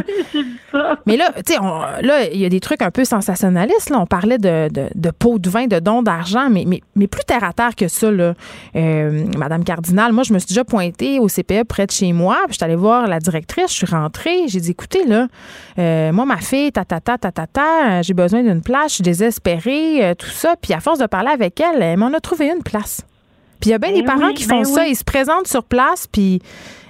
Mais 1.06 1.16
là, 1.16 1.32
tu 1.44 1.54
sais, 1.54 1.58
là, 1.60 2.28
il 2.32 2.38
y 2.38 2.44
a 2.44 2.48
des 2.48 2.60
trucs 2.60 2.82
un 2.82 2.90
peu 2.90 3.04
sensationnalistes. 3.04 3.90
Là. 3.90 3.98
On 3.98 4.06
parlait 4.06 4.38
de, 4.38 4.68
de, 4.68 4.88
de 4.94 5.10
pots 5.10 5.38
de 5.38 5.50
vin, 5.50 5.66
de 5.66 5.78
dons 5.78 6.02
d'argent, 6.02 6.48
mais, 6.50 6.64
mais, 6.66 6.80
mais, 6.94 7.06
plus 7.06 7.24
terre 7.24 7.42
à 7.44 7.52
terre 7.52 7.74
que 7.74 7.88
ça, 7.88 8.10
là. 8.10 8.34
Euh, 8.76 9.24
Madame 9.36 9.64
Cardinal, 9.64 10.12
moi, 10.12 10.22
je 10.22 10.32
me 10.32 10.38
suis 10.38 10.48
déjà 10.48 10.64
pointée 10.64 11.18
au 11.18 11.26
CPE 11.26 11.64
près 11.64 11.86
de 11.86 11.90
chez 11.90 12.12
moi, 12.12 12.36
puis 12.44 12.52
je 12.52 12.56
suis 12.56 12.64
allée 12.64 12.76
voir 12.76 13.06
la 13.08 13.18
directrice, 13.18 13.70
je 13.70 13.76
suis 13.76 13.86
rentrée, 13.86 14.46
j'ai 14.46 14.60
dit, 14.60 14.70
écoutez, 14.70 15.04
là, 15.06 15.26
euh, 15.78 16.12
moi, 16.12 16.24
ma 16.24 16.38
fille, 16.38 16.70
ta, 16.72 16.84
ta, 16.84 17.00
ta, 17.00 17.18
ta, 17.18 17.32
ta, 17.32 17.46
ta 17.46 18.02
j'ai 18.02 18.14
besoin 18.14 18.42
d'une 18.42 18.62
place, 18.62 18.90
je 18.90 18.94
suis 18.96 19.02
désespérée, 19.02 20.04
euh, 20.04 20.14
tout 20.14 20.30
ça. 20.30 20.54
Puis 20.60 20.72
à 20.72 20.80
force 20.80 20.98
de 20.98 21.06
parler 21.06 21.30
avec 21.30 21.60
elle, 21.60 21.82
elle 21.82 21.98
m'en 21.98 22.12
a 22.12 22.20
trouvé 22.20 22.46
une 22.46 22.62
place. 22.62 23.02
Puis 23.60 23.70
il 23.70 23.72
y 23.72 23.74
a 23.74 23.78
bien 23.78 23.92
des 23.92 24.02
ben 24.02 24.18
parents 24.18 24.32
qui 24.32 24.44
font 24.44 24.62
ben 24.62 24.64
ça, 24.64 24.86
ils 24.86 24.96
se 24.96 25.04
présentent 25.04 25.46
sur 25.46 25.64
place, 25.64 26.06
puis 26.10 26.40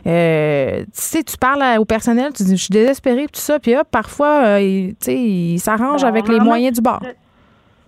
euh, 0.06 0.80
tu 0.80 0.88
sais, 0.92 1.22
tu 1.22 1.36
parles 1.36 1.78
au 1.78 1.84
personnel, 1.84 2.32
tu 2.32 2.42
dis, 2.42 2.56
je 2.56 2.62
suis 2.62 2.72
désespérée, 2.72 3.26
tout 3.26 3.40
ça, 3.40 3.58
puis 3.58 3.76
hop, 3.76 3.86
parfois, 3.90 4.44
euh, 4.44 4.58
tu 4.58 4.96
sais, 5.00 5.16
ils 5.16 5.58
s'arrangent 5.58 6.04
avec 6.04 6.28
les 6.28 6.40
moyens 6.40 6.76
du 6.76 6.82
bord. 6.82 7.00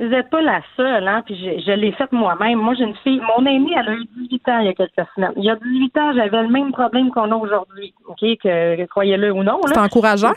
Vous 0.01 0.09
n'êtes 0.09 0.31
pas 0.31 0.43
la 0.43 0.61
seule, 0.77 1.07
hein, 1.07 1.23
puis 1.25 1.37
je, 1.37 1.63
je 1.65 1.73
l'ai 1.73 1.93
faite 1.93 2.11
moi-même. 2.11 2.59
Moi, 2.59 2.75
j'ai 2.75 2.85
une 2.85 2.97
fille, 3.05 3.21
mon 3.21 3.47
aînée, 3.47 3.73
elle 3.79 3.89
a 3.89 3.95
eu 3.95 4.05
18 4.17 4.49
ans 4.49 4.59
il 4.59 4.67
y 4.67 4.69
a 4.69 4.75
quelques 4.75 5.09
semaines. 5.15 5.33
Il 5.37 5.45
y 5.45 5.51
a 5.51 5.55
18 5.55 5.97
ans, 5.97 6.13
j'avais 6.15 6.43
le 6.43 6.49
même 6.49 6.73
problème 6.73 7.11
qu'on 7.11 7.31
a 7.31 7.37
aujourd'hui, 7.37 7.95
OK, 8.09 8.19
que, 8.43 8.85
croyez-le 8.87 9.33
ou 9.33 9.45
non. 9.45 9.61
C'est 9.67 9.79
encourageant. 9.79 10.33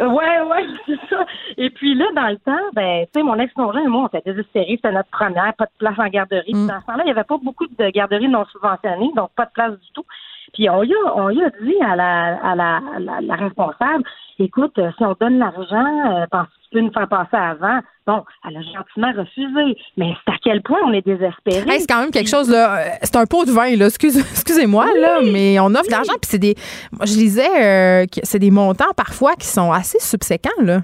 Ouais, 0.00 0.40
ouais, 0.40 0.66
c'est 0.86 0.98
ça. 1.08 1.24
Et 1.56 1.70
puis 1.70 1.94
là, 1.94 2.06
dans 2.14 2.28
le 2.28 2.38
temps, 2.38 2.70
ben, 2.72 3.04
tu 3.04 3.20
sais, 3.20 3.22
mon 3.22 3.38
ex-conjoint 3.38 3.82
et 3.82 3.88
moi, 3.88 4.02
on 4.02 4.18
était 4.18 4.32
désespérés. 4.32 4.76
C'était 4.76 4.92
notre 4.92 5.10
première, 5.10 5.54
pas 5.54 5.66
de 5.66 5.70
place 5.78 5.98
en 5.98 6.08
garderie. 6.08 6.54
Mm. 6.54 6.66
Dans 6.66 6.80
ce 6.80 6.86
temps-là, 6.86 7.02
il 7.04 7.06
n'y 7.06 7.12
avait 7.12 7.24
pas 7.24 7.38
beaucoup 7.42 7.66
de 7.66 7.90
garderies 7.90 8.28
non 8.28 8.44
subventionnées, 8.46 9.10
donc 9.14 9.30
pas 9.36 9.44
de 9.44 9.52
place 9.52 9.72
du 9.72 9.92
tout. 9.94 10.04
Puis 10.52 10.68
on 10.68 10.82
y 10.82 10.92
a, 10.92 11.16
on 11.16 11.30
y 11.30 11.42
a 11.42 11.50
dit 11.62 11.76
à 11.82 11.96
la, 11.96 12.36
à 12.42 12.54
la, 12.54 12.80
la, 13.20 13.34
responsable, 13.36 14.04
écoute, 14.38 14.78
euh, 14.78 14.90
si 14.96 15.04
on 15.04 15.14
donne 15.18 15.38
l'argent, 15.38 16.12
euh, 16.12 16.26
pense 16.30 16.46
que 16.46 16.52
tu 16.64 16.68
peux 16.72 16.80
nous 16.80 16.92
faire 16.92 17.08
passer 17.08 17.36
avant. 17.36 17.80
Bon, 18.06 18.24
elle 18.48 18.56
a 18.56 18.60
gentiment 18.60 19.12
refusé. 19.16 19.78
Mais 19.96 20.14
c'est 20.24 20.32
à 20.32 20.36
quel 20.42 20.62
point 20.62 20.78
on 20.84 20.92
est 20.92 21.06
désespéré? 21.06 21.78
c'est 21.78 21.86
quand 21.86 22.00
même 22.00 22.10
quelque 22.10 22.30
chose, 22.30 22.50
là. 22.50 22.78
Euh, 22.78 22.88
c'est 23.02 23.16
un 23.16 23.26
pot 23.26 23.44
de 23.44 23.50
vin, 23.50 23.76
là. 23.76 23.86
Excusez, 23.86 24.66
moi 24.66 24.86
là, 25.00 25.20
mais 25.22 25.58
on 25.60 25.74
offre 25.74 25.86
de 25.86 25.90
l'argent. 25.92 26.14
Puis 26.20 26.30
c'est 26.30 26.38
des. 26.38 26.54
Moi, 26.92 27.06
je 27.06 27.14
lisais 27.14 28.06
que 28.08 28.20
c'est 28.22 28.38
des 28.38 28.50
montants 28.50 28.92
parfois 28.96 29.34
qui 29.36 29.46
sont 29.46 29.72
assez 29.72 29.98
subséquents, 30.00 30.50
là. 30.60 30.82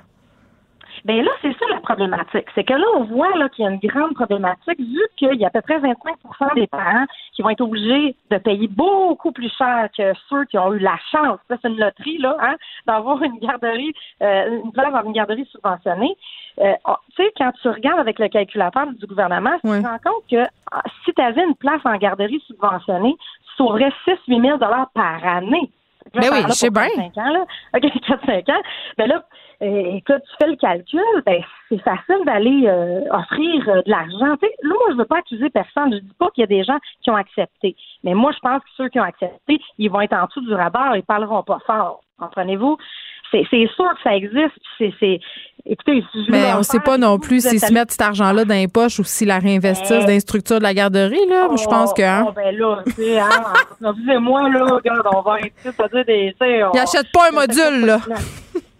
Bien 1.08 1.22
là, 1.22 1.30
c'est 1.40 1.56
ça 1.58 1.64
la 1.70 1.80
problématique. 1.80 2.44
C'est 2.54 2.64
que 2.64 2.74
là, 2.74 2.84
on 2.96 3.04
voit 3.04 3.34
là, 3.38 3.48
qu'il 3.48 3.64
y 3.64 3.66
a 3.66 3.70
une 3.70 3.78
grande 3.78 4.12
problématique 4.12 4.78
vu 4.78 5.00
qu'il 5.16 5.36
y 5.36 5.44
a 5.44 5.46
à 5.46 5.50
peu 5.50 5.62
près 5.62 5.78
25% 5.78 6.54
des 6.54 6.66
parents 6.66 7.06
qui 7.32 7.40
vont 7.40 7.48
être 7.48 7.62
obligés 7.62 8.14
de 8.30 8.36
payer 8.36 8.68
beaucoup 8.68 9.32
plus 9.32 9.50
cher 9.56 9.88
que 9.96 10.12
ceux 10.28 10.44
qui 10.44 10.58
ont 10.58 10.74
eu 10.74 10.80
la 10.80 10.98
chance, 11.10 11.38
c'est 11.48 11.64
une 11.64 11.78
loterie, 11.78 12.18
là, 12.18 12.36
hein, 12.40 12.56
d'avoir 12.86 13.22
une 13.22 13.38
garderie, 13.38 13.94
euh, 14.22 14.60
une 14.62 14.70
place 14.70 14.92
dans 14.92 15.02
une 15.04 15.12
garderie 15.12 15.46
subventionnée. 15.46 16.14
Euh, 16.60 16.74
oh, 16.86 16.96
tu 17.16 17.22
sais, 17.22 17.32
quand 17.38 17.52
tu 17.62 17.68
regardes 17.68 18.00
avec 18.00 18.18
le 18.18 18.28
calculateur 18.28 18.88
du 18.92 19.06
gouvernement, 19.06 19.56
tu 19.64 19.68
te 19.68 19.86
rends 19.86 19.98
compte 20.04 20.24
que 20.30 20.44
ah, 20.72 20.82
si 21.06 21.14
tu 21.14 21.22
avais 21.22 21.42
une 21.42 21.54
place 21.54 21.80
en 21.86 21.96
garderie 21.96 22.42
subventionnée, 22.46 23.16
tu 23.16 23.56
sauverais 23.56 23.92
6-8 24.06 24.42
000 24.42 24.58
par 24.58 25.24
année. 25.24 25.70
Ben 26.14 26.28
oui, 26.32 26.42
je 26.48 26.52
sais 26.52 26.70
bien. 26.70 26.88
5 26.88 27.16
ans, 27.18 27.32
là. 27.32 27.44
OK, 27.74 27.82
4-5 27.82 28.50
ans. 28.50 28.62
Ben 28.96 29.08
là, 29.08 29.24
euh, 29.60 29.96
écoute, 29.96 30.22
tu 30.24 30.36
fais 30.38 30.50
le 30.50 30.56
calcul, 30.56 31.22
ben, 31.26 31.42
c'est 31.68 31.82
facile 31.82 32.24
d'aller 32.24 32.66
euh, 32.66 33.00
offrir 33.10 33.68
euh, 33.68 33.82
de 33.82 33.90
l'argent. 33.90 34.36
Tu 34.36 34.46
sais, 34.46 34.54
là, 34.62 34.74
moi, 34.74 34.88
je 34.90 34.96
veux 34.96 35.04
pas 35.04 35.18
accuser 35.18 35.50
personne. 35.50 35.92
Je 35.92 35.98
dis 35.98 36.14
pas 36.18 36.30
qu'il 36.30 36.42
y 36.42 36.44
a 36.44 36.46
des 36.46 36.62
gens 36.62 36.78
qui 37.02 37.10
ont 37.10 37.16
accepté. 37.16 37.74
Mais 38.04 38.14
moi, 38.14 38.30
je 38.32 38.38
pense 38.38 38.62
que 38.62 38.68
ceux 38.76 38.88
qui 38.88 39.00
ont 39.00 39.04
accepté, 39.04 39.60
ils 39.78 39.90
vont 39.90 40.00
être 40.00 40.12
en 40.12 40.26
dessous 40.26 40.42
du 40.42 40.54
radar, 40.54 40.96
ils 40.96 41.02
parleront 41.02 41.42
pas 41.42 41.58
fort. 41.66 42.02
Comprenez-vous? 42.18 42.76
C'est, 43.30 43.44
sûr 43.50 43.94
que 43.94 44.02
ça 44.02 44.14
existe. 44.14 44.58
C'est, 44.78 44.92
c'est, 44.98 45.20
écoutez, 45.66 46.02
Mais 46.28 46.52
on 46.54 46.58
ne 46.58 46.62
sait 46.62 46.80
pas 46.80 46.96
non 46.96 47.18
plus 47.18 47.46
s'ils 47.46 47.60
se 47.60 47.72
mettent 47.72 47.90
cet 47.90 48.00
argent-là 48.00 48.44
dans 48.44 48.54
les 48.54 48.68
poches 48.68 48.98
ou 48.98 49.04
s'ils 49.04 49.28
la 49.28 49.38
réinvestissent 49.38 50.06
dans 50.06 50.06
les 50.06 50.20
structures 50.20 50.58
de 50.58 50.62
la 50.62 50.74
garderie. 50.74 51.26
Là. 51.28 51.48
je 51.56 51.64
pense 51.64 51.92
que. 51.92 52.02
Hein? 52.02 52.26
Oh, 52.28 52.32
ben 52.34 52.56
là, 52.56 52.82
tu 52.86 52.92
sais, 52.92 53.18
hein, 53.18 54.20
moi, 54.20 54.48
là, 54.48 54.64
regarde, 54.64 55.06
on 55.14 55.20
va 55.20 55.32
arrêter 55.32 55.52
de 55.64 55.70
dire 55.70 56.04
des. 56.04 56.34
Ils 56.40 56.70
n'achètent 56.74 57.12
pas 57.12 57.28
un 57.28 57.34
module, 57.34 57.86
là. 57.86 57.98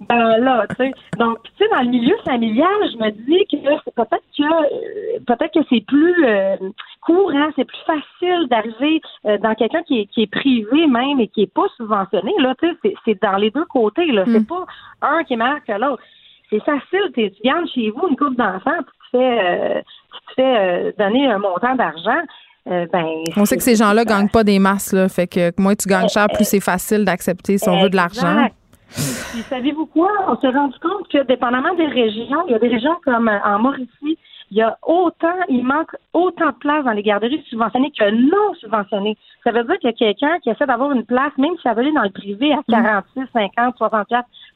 Ben 0.01 0.39
là, 0.39 0.65
tu 0.71 0.77
sais. 0.77 0.93
Donc, 1.19 1.39
tu 1.43 1.51
sais, 1.59 1.71
dans 1.75 1.83
le 1.83 1.89
milieu 1.89 2.17
familial, 2.25 2.69
je 2.93 2.97
me 2.99 3.11
dis 3.11 3.45
que 3.51 3.91
peut-être 3.91 4.25
que 4.37 4.43
euh, 4.43 5.19
peut-être 5.27 5.53
que 5.53 5.67
c'est 5.69 5.85
plus 5.85 6.25
euh, 6.25 6.57
courant, 7.01 7.49
c'est 7.57 7.65
plus 7.65 7.85
facile 7.85 8.47
d'arriver 8.49 9.01
euh, 9.27 9.39
dans 9.39 9.55
quelqu'un 9.55 9.83
qui 9.83 10.01
est, 10.01 10.07
qui 10.07 10.23
est 10.23 10.31
privé 10.31 10.87
même 10.87 11.19
et 11.19 11.27
qui 11.27 11.43
est 11.43 11.53
pas 11.53 11.67
subventionné. 11.77 12.33
Là, 12.39 12.55
tu 12.61 12.69
sais, 12.83 12.95
c'est 13.05 13.21
dans 13.21 13.37
les 13.37 13.51
deux 13.51 13.65
côtés. 13.65 14.07
Là, 14.13 14.23
c'est 14.27 14.41
mm. 14.41 14.47
pas 14.47 14.67
un 15.03 15.25
qui 15.25 15.35
est 15.35 15.37
meilleur 15.37 15.65
que 15.67 15.73
l'autre. 15.73 16.03
C'est 16.49 16.63
facile. 16.63 17.11
Tu 17.15 17.31
gardes 17.45 17.69
chez 17.75 17.91
vous 17.91 18.07
une 18.09 18.17
couple 18.17 18.37
d'enfants, 18.37 18.79
tu 18.79 19.11
te 19.11 19.19
fais, 19.19 19.83
tu 20.13 20.35
te 20.37 20.41
fais 20.41 20.95
donner 20.97 21.27
un 21.27 21.39
montant 21.39 21.75
d'argent. 21.75 22.23
ben, 22.65 23.05
on 23.37 23.45
sait 23.45 23.57
que 23.57 23.63
ces 23.63 23.75
gens-là 23.75 24.05
gagnent 24.05 24.31
pas 24.31 24.45
des 24.45 24.59
masses, 24.59 24.93
là. 24.93 25.09
Fait 25.09 25.27
que 25.27 25.51
moins 25.61 25.75
tu 25.75 25.89
gagnes 25.89 26.09
cher, 26.09 26.29
plus 26.33 26.45
c'est 26.45 26.61
facile 26.61 27.05
d'accepter 27.05 27.59
si 27.59 27.69
on 27.69 27.83
veut 27.83 27.91
de 27.91 27.97
l'argent. 27.97 28.49
Puis 28.89 29.43
savez-vous 29.49 29.87
quoi? 29.87 30.11
On 30.29 30.37
s'est 30.39 30.49
rendu 30.49 30.79
compte 30.79 31.09
que 31.09 31.23
dépendamment 31.25 31.75
des 31.75 31.87
régions, 31.87 32.45
il 32.47 32.53
y 32.53 32.55
a 32.55 32.59
des 32.59 32.69
régions 32.69 32.97
comme 33.05 33.29
euh, 33.29 33.39
en 33.45 33.59
Mauricie, 33.59 34.19
il 34.51 34.57
y 34.57 34.63
a 34.63 34.79
autant, 34.87 35.37
il 35.49 35.63
manque 35.65 35.95
autant 36.15 36.47
de 36.47 36.57
places 36.59 36.85
dans 36.85 36.93
les 36.93 37.03
garderies 37.03 37.45
subventionnées 37.49 37.91
que 37.91 38.11
non 38.11 38.55
subventionnées. 38.55 39.17
Ça 39.45 39.53
veut 39.53 39.65
dire 39.65 39.79
qu'il 39.79 39.91
y 39.91 39.93
a 39.93 39.97
quelqu'un 40.15 40.39
qui 40.41 40.49
essaie 40.49 40.67
d'avoir 40.67 40.93
une 40.93 41.05
place, 41.05 41.33
même 41.37 41.55
si 41.57 41.63
ça 41.63 41.75
veut 41.75 41.81
aller 41.81 41.93
dans 41.93 42.03
le 42.03 42.11
privé 42.11 42.53
à 42.55 42.61
46, 42.69 43.25
50, 43.33 43.77
60 43.77 44.07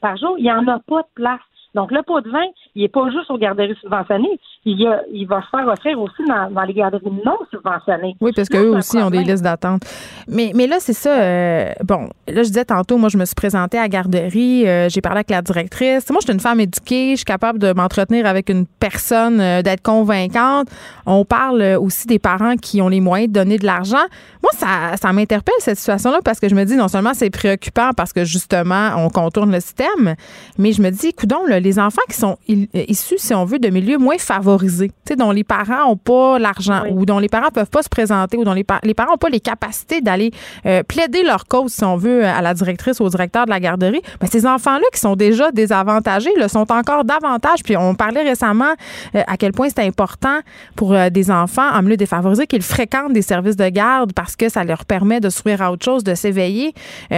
par 0.01 0.17
jour, 0.17 0.35
il 0.39 0.43
n'y 0.43 0.51
en 0.51 0.67
a 0.67 0.79
pas 0.79 1.01
de 1.01 1.07
place. 1.13 1.39
Donc, 1.75 1.91
le 1.91 2.03
pot 2.03 2.21
de 2.21 2.29
vin, 2.29 2.45
il 2.75 2.81
n'est 2.81 2.89
pas 2.89 3.09
juste 3.11 3.29
aux 3.29 3.37
garderies 3.37 3.75
subventionnées. 3.81 4.39
Il, 4.65 4.79
y 4.79 4.87
a, 4.87 5.01
il 5.11 5.27
va 5.27 5.41
se 5.41 5.47
faire 5.49 5.67
offrir 5.67 5.99
aussi 5.99 6.23
dans, 6.27 6.63
les 6.63 6.73
garderies 6.73 7.11
non 7.23 7.37
subventionnées. 7.51 8.15
Oui, 8.19 8.31
parce 8.35 8.49
qu'eux 8.49 8.75
aussi 8.75 8.97
ont 8.97 9.11
des 9.11 9.23
listes 9.23 9.43
d'attente. 9.43 9.83
Mais, 10.27 10.51
mais 10.55 10.65
là, 10.65 10.77
c'est 10.79 10.93
ça. 10.93 11.21
Euh, 11.21 11.71
bon, 11.83 12.09
là, 12.27 12.41
je 12.41 12.47
disais 12.47 12.65
tantôt, 12.65 12.97
moi, 12.97 13.09
je 13.09 13.17
me 13.17 13.25
suis 13.25 13.35
présentée 13.35 13.77
à 13.77 13.83
la 13.83 13.89
garderie. 13.89 14.67
Euh, 14.67 14.89
j'ai 14.89 15.01
parlé 15.01 15.17
avec 15.17 15.29
la 15.29 15.41
directrice. 15.41 16.09
Moi, 16.09 16.19
je 16.21 16.25
suis 16.25 16.33
une 16.33 16.39
femme 16.39 16.59
éduquée. 16.59 17.11
Je 17.11 17.17
suis 17.17 17.25
capable 17.25 17.59
de 17.59 17.73
m'entretenir 17.73 18.25
avec 18.25 18.49
une 18.49 18.65
personne, 18.65 19.39
euh, 19.39 19.61
d'être 19.61 19.83
convaincante. 19.83 20.67
On 21.05 21.25
parle 21.25 21.77
aussi 21.79 22.07
des 22.07 22.19
parents 22.19 22.55
qui 22.55 22.81
ont 22.81 22.89
les 22.89 23.01
moyens 23.01 23.31
de 23.31 23.39
donner 23.39 23.59
de 23.59 23.65
l'argent. 23.65 24.05
Moi, 24.41 24.51
ça, 24.53 24.97
ça 24.99 25.13
m'interpelle, 25.13 25.53
cette 25.59 25.77
situation-là, 25.77 26.19
parce 26.23 26.39
que 26.39 26.49
je 26.49 26.55
me 26.55 26.63
dis, 26.63 26.75
non 26.75 26.87
seulement 26.87 27.13
c'est 27.13 27.29
préoccupant 27.29 27.91
parce 27.95 28.13
que, 28.13 28.23
justement, 28.23 28.91
on 28.97 29.09
contourne 29.09 29.51
le 29.51 29.59
système, 29.59 30.15
mais 30.57 30.71
je 30.71 30.81
me 30.81 30.89
dis, 30.89 31.07
écoutons, 31.07 31.45
là, 31.45 31.59
les 31.59 31.79
enfants 31.79 32.01
qui 32.09 32.17
sont 32.17 32.37
euh, 32.49 32.62
issus, 32.73 33.17
si 33.17 33.33
on 33.33 33.45
veut, 33.45 33.59
de 33.59 33.69
milieux 33.69 33.97
moins 33.97 34.17
favorisés, 34.17 34.91
dont 35.17 35.31
les 35.31 35.43
parents 35.43 35.87
n'ont 35.87 35.97
pas 35.97 36.39
l'argent 36.39 36.83
ou 36.89 37.05
dont 37.05 37.19
les 37.19 37.29
parents 37.29 37.49
peuvent 37.49 37.69
pas 37.69 37.83
se 37.83 37.89
présenter 37.89 38.37
ou 38.37 38.43
dont 38.43 38.53
les, 38.53 38.65
les 38.83 38.93
parents 38.93 39.11
n'ont 39.11 39.17
pas 39.17 39.29
les 39.29 39.39
capacités 39.39 40.01
d'aller 40.01 40.31
euh, 40.65 40.83
plaider 40.83 41.23
leur 41.23 41.45
cause, 41.45 41.73
si 41.73 41.83
on 41.83 41.97
veut, 41.97 42.25
à 42.25 42.41
la 42.41 42.53
directrice 42.53 42.99
ou 42.99 43.03
au 43.03 43.09
directeur 43.09 43.45
de 43.45 43.49
la 43.49 43.59
garderie, 43.59 44.01
ben, 44.19 44.27
ces 44.27 44.45
enfants-là 44.45 44.85
qui 44.93 44.99
sont 44.99 45.15
déjà 45.15 45.51
désavantagés 45.51 46.31
le 46.37 46.47
sont 46.47 46.71
encore 46.71 47.03
davantage. 47.03 47.63
Puis 47.63 47.77
on 47.77 47.95
parlait 47.95 48.23
récemment 48.23 48.73
euh, 49.15 49.21
à 49.27 49.37
quel 49.37 49.51
point 49.51 49.69
c'est 49.69 49.85
important 49.85 50.39
pour 50.75 50.95
des 51.11 51.31
enfants 51.31 51.69
en 51.71 51.81
milieu 51.81 51.97
défavorisé 51.97 52.47
qu'ils 52.47 52.61
fréquentent 52.61 53.13
des 53.13 53.21
services 53.21 53.55
de 53.55 53.69
garde 53.69 54.13
parce 54.13 54.35
que 54.35 54.49
ça 54.49 54.63
leur 54.63 54.85
permet 54.85 55.19
de 55.19 55.29
s'ouvrir 55.29 55.61
à 55.61 55.71
autre 55.71 55.85
chose, 55.85 56.03
de 56.03 56.15
s'éveiller. 56.15 56.73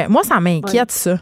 moi, 0.10 0.24
ça 0.24 0.40
m'inquiète, 0.40 0.92
ça. 0.92 1.18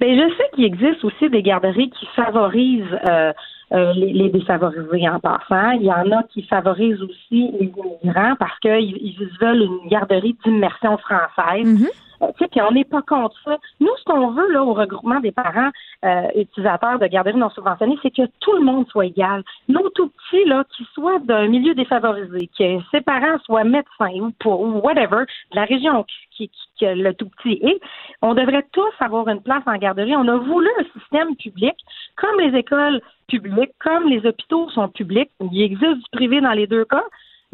Mais 0.00 0.16
je 0.16 0.34
sais 0.36 0.44
qu'il 0.54 0.64
existe 0.64 1.04
aussi 1.04 1.28
des 1.30 1.42
garderies 1.42 1.90
qui 1.90 2.06
favorisent 2.14 2.98
euh, 3.08 3.32
euh, 3.72 3.92
les, 3.94 4.28
défavorisés 4.28 5.08
en 5.08 5.20
passant. 5.20 5.70
Il 5.72 5.82
y 5.82 5.92
en 5.92 6.10
a 6.12 6.22
qui 6.24 6.42
favorisent 6.42 7.02
aussi 7.02 7.50
les 7.58 7.72
immigrants 8.02 8.34
parce 8.38 8.58
qu'ils 8.60 8.98
ils 9.00 9.28
veulent 9.40 9.62
une 9.62 9.88
garderie 9.88 10.36
d'immersion 10.44 10.98
française. 10.98 11.64
Mm-hmm. 11.64 11.88
Euh, 12.22 12.26
puis 12.36 12.60
on 12.62 12.72
n'est 12.72 12.84
pas 12.84 13.02
contre 13.02 13.36
ça. 13.44 13.58
Nous, 13.80 13.90
ce 13.98 14.04
qu'on 14.04 14.30
veut 14.30 14.52
là 14.52 14.62
au 14.62 14.74
regroupement 14.74 15.20
des 15.20 15.32
parents 15.32 15.70
euh, 16.04 16.28
utilisateurs 16.34 16.98
de 16.98 17.06
garderies 17.06 17.38
non 17.38 17.50
subventionnées, 17.50 17.98
c'est 18.02 18.14
que 18.14 18.26
tout 18.40 18.52
le 18.52 18.64
monde 18.64 18.86
soit 18.88 19.06
égal. 19.06 19.42
Nos 19.68 19.88
tout 19.90 20.08
petits 20.10 20.44
là, 20.46 20.64
qui 20.76 20.84
soient 20.94 21.18
d'un 21.20 21.48
milieu 21.48 21.74
défavorisé, 21.74 22.48
que 22.58 22.78
ses 22.90 23.00
parents 23.00 23.38
soient 23.44 23.64
médecins 23.64 24.12
ou, 24.20 24.30
pour, 24.38 24.60
ou 24.60 24.80
whatever, 24.80 25.24
de 25.50 25.56
la 25.56 25.64
région 25.64 26.04
qui, 26.36 26.50
que 26.80 26.86
le 26.86 27.14
tout 27.14 27.28
petit 27.28 27.60
est, 27.62 27.80
on 28.22 28.34
devrait 28.34 28.66
tous 28.72 28.92
avoir 29.00 29.28
une 29.28 29.40
place 29.40 29.62
en 29.66 29.76
garderie. 29.76 30.16
On 30.16 30.28
a 30.28 30.36
voulu 30.36 30.68
un 30.78 31.00
système 31.00 31.36
public, 31.36 31.74
comme 32.16 32.40
les 32.40 32.58
écoles 32.58 33.00
publiques, 33.28 33.72
comme 33.78 34.08
les 34.08 34.26
hôpitaux 34.26 34.68
sont 34.70 34.88
publics. 34.88 35.30
Il 35.40 35.62
existe 35.62 35.96
du 35.96 36.10
privé 36.12 36.40
dans 36.40 36.52
les 36.52 36.66
deux 36.66 36.84
cas 36.84 37.04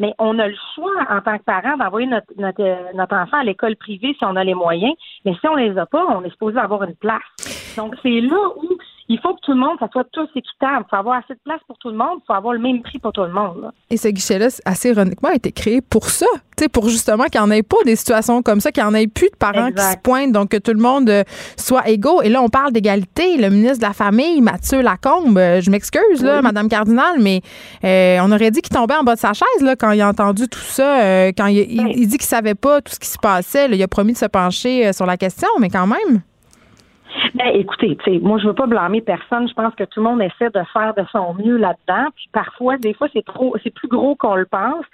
mais 0.01 0.15
on 0.17 0.39
a 0.39 0.47
le 0.47 0.55
choix 0.73 1.05
en 1.09 1.21
tant 1.21 1.37
que 1.37 1.43
parent 1.43 1.77
d'envoyer 1.77 2.07
notre, 2.07 2.25
notre, 2.35 3.15
enfant 3.15 3.37
à 3.37 3.43
l'école 3.43 3.75
privée 3.75 4.15
si 4.17 4.25
on 4.25 4.35
a 4.35 4.43
les 4.43 4.55
moyens, 4.55 4.95
mais 5.23 5.33
si 5.35 5.47
on 5.47 5.55
les 5.55 5.77
a 5.77 5.85
pas, 5.85 6.03
on 6.07 6.23
est 6.23 6.31
supposé 6.31 6.57
avoir 6.57 6.83
une 6.83 6.95
place. 6.95 7.21
Donc 7.77 7.95
c'est 8.01 8.19
là 8.19 8.49
où 8.57 8.67
il 9.11 9.19
faut 9.19 9.33
que 9.35 9.41
tout 9.41 9.51
le 9.51 9.59
monde, 9.59 9.77
ça 9.79 9.89
soit 9.91 10.05
tous 10.13 10.29
équitable. 10.35 10.85
Il 10.87 10.89
faut 10.89 10.95
avoir 10.95 11.17
assez 11.17 11.33
de 11.33 11.39
place 11.43 11.59
pour 11.67 11.77
tout 11.77 11.89
le 11.89 11.97
monde. 11.97 12.19
Il 12.19 12.25
faut 12.27 12.33
avoir 12.33 12.53
le 12.53 12.59
même 12.59 12.81
prix 12.81 12.97
pour 12.97 13.11
tout 13.11 13.23
le 13.23 13.31
monde. 13.31 13.71
Et 13.89 13.97
ce 13.97 14.07
guichet-là, 14.07 14.47
assez 14.63 14.89
ironiquement, 14.89 15.29
a 15.29 15.35
été 15.35 15.51
créé 15.51 15.81
pour 15.81 16.05
ça. 16.05 16.27
pour 16.71 16.87
justement 16.87 17.25
qu'il 17.25 17.41
n'y 17.41 17.47
en 17.47 17.51
ait 17.51 17.63
pas 17.63 17.77
des 17.83 17.97
situations 17.97 18.41
comme 18.41 18.61
ça, 18.61 18.71
qu'il 18.71 18.83
n'y 18.83 18.89
en 18.89 18.93
ait 18.93 19.07
plus 19.07 19.29
de 19.29 19.35
parents 19.35 19.71
qui 19.71 19.81
se 19.81 19.97
pointent, 19.97 20.31
donc 20.31 20.49
que 20.49 20.57
tout 20.57 20.71
le 20.71 20.79
monde 20.79 21.09
euh, 21.09 21.23
soit 21.57 21.89
égaux. 21.89 22.21
Et 22.21 22.29
là, 22.29 22.41
on 22.41 22.47
parle 22.47 22.71
d'égalité. 22.71 23.35
Le 23.37 23.49
ministre 23.49 23.79
de 23.79 23.83
la 23.83 23.93
Famille, 23.93 24.39
Mathieu 24.39 24.81
Lacombe, 24.81 25.37
euh, 25.37 25.59
je 25.59 25.69
m'excuse, 25.71 26.23
là, 26.23 26.41
Madame 26.41 26.69
Cardinal, 26.69 27.19
mais 27.19 27.41
euh, 27.83 28.19
on 28.21 28.31
aurait 28.31 28.51
dit 28.51 28.61
qu'il 28.61 28.73
tombait 28.73 28.95
en 28.95 29.03
bas 29.03 29.15
de 29.15 29.19
sa 29.19 29.33
chaise 29.33 29.61
là, 29.61 29.75
quand 29.75 29.91
il 29.91 29.99
a 29.99 30.07
entendu 30.07 30.47
tout 30.47 30.59
ça, 30.59 31.31
quand 31.33 31.47
il, 31.47 31.65
dit 31.65 32.17
qu'il 32.17 32.17
ne 32.17 32.21
savait 32.21 32.55
pas 32.55 32.81
tout 32.81 32.93
ce 32.93 32.99
qui 32.99 33.09
se 33.09 33.17
passait. 33.17 33.67
il 33.69 33.83
a 33.83 33.87
promis 33.87 34.13
de 34.13 34.17
se 34.17 34.25
pencher 34.25 34.93
sur 34.93 35.05
la 35.05 35.17
question, 35.17 35.49
mais 35.59 35.69
quand 35.69 35.87
même. 35.87 36.21
Ben, 37.35 37.47
écoutez, 37.53 37.97
moi, 38.19 38.39
je 38.39 38.47
veux 38.47 38.53
pas 38.53 38.67
blâmer 38.67 39.01
personne. 39.01 39.47
Je 39.47 39.53
pense 39.53 39.73
que 39.75 39.83
tout 39.83 40.01
le 40.01 40.09
monde 40.09 40.21
essaie 40.21 40.49
de 40.49 40.61
faire 40.73 40.93
de 40.95 41.03
son 41.11 41.33
mieux 41.33 41.57
là-dedans. 41.57 42.09
Puis 42.15 42.29
parfois, 42.31 42.77
des 42.77 42.93
fois, 42.93 43.07
c'est 43.13 43.25
trop, 43.25 43.55
c'est 43.63 43.73
plus 43.73 43.87
gros 43.87 44.15
qu'on 44.15 44.35
le 44.35 44.45
pense. 44.45 44.85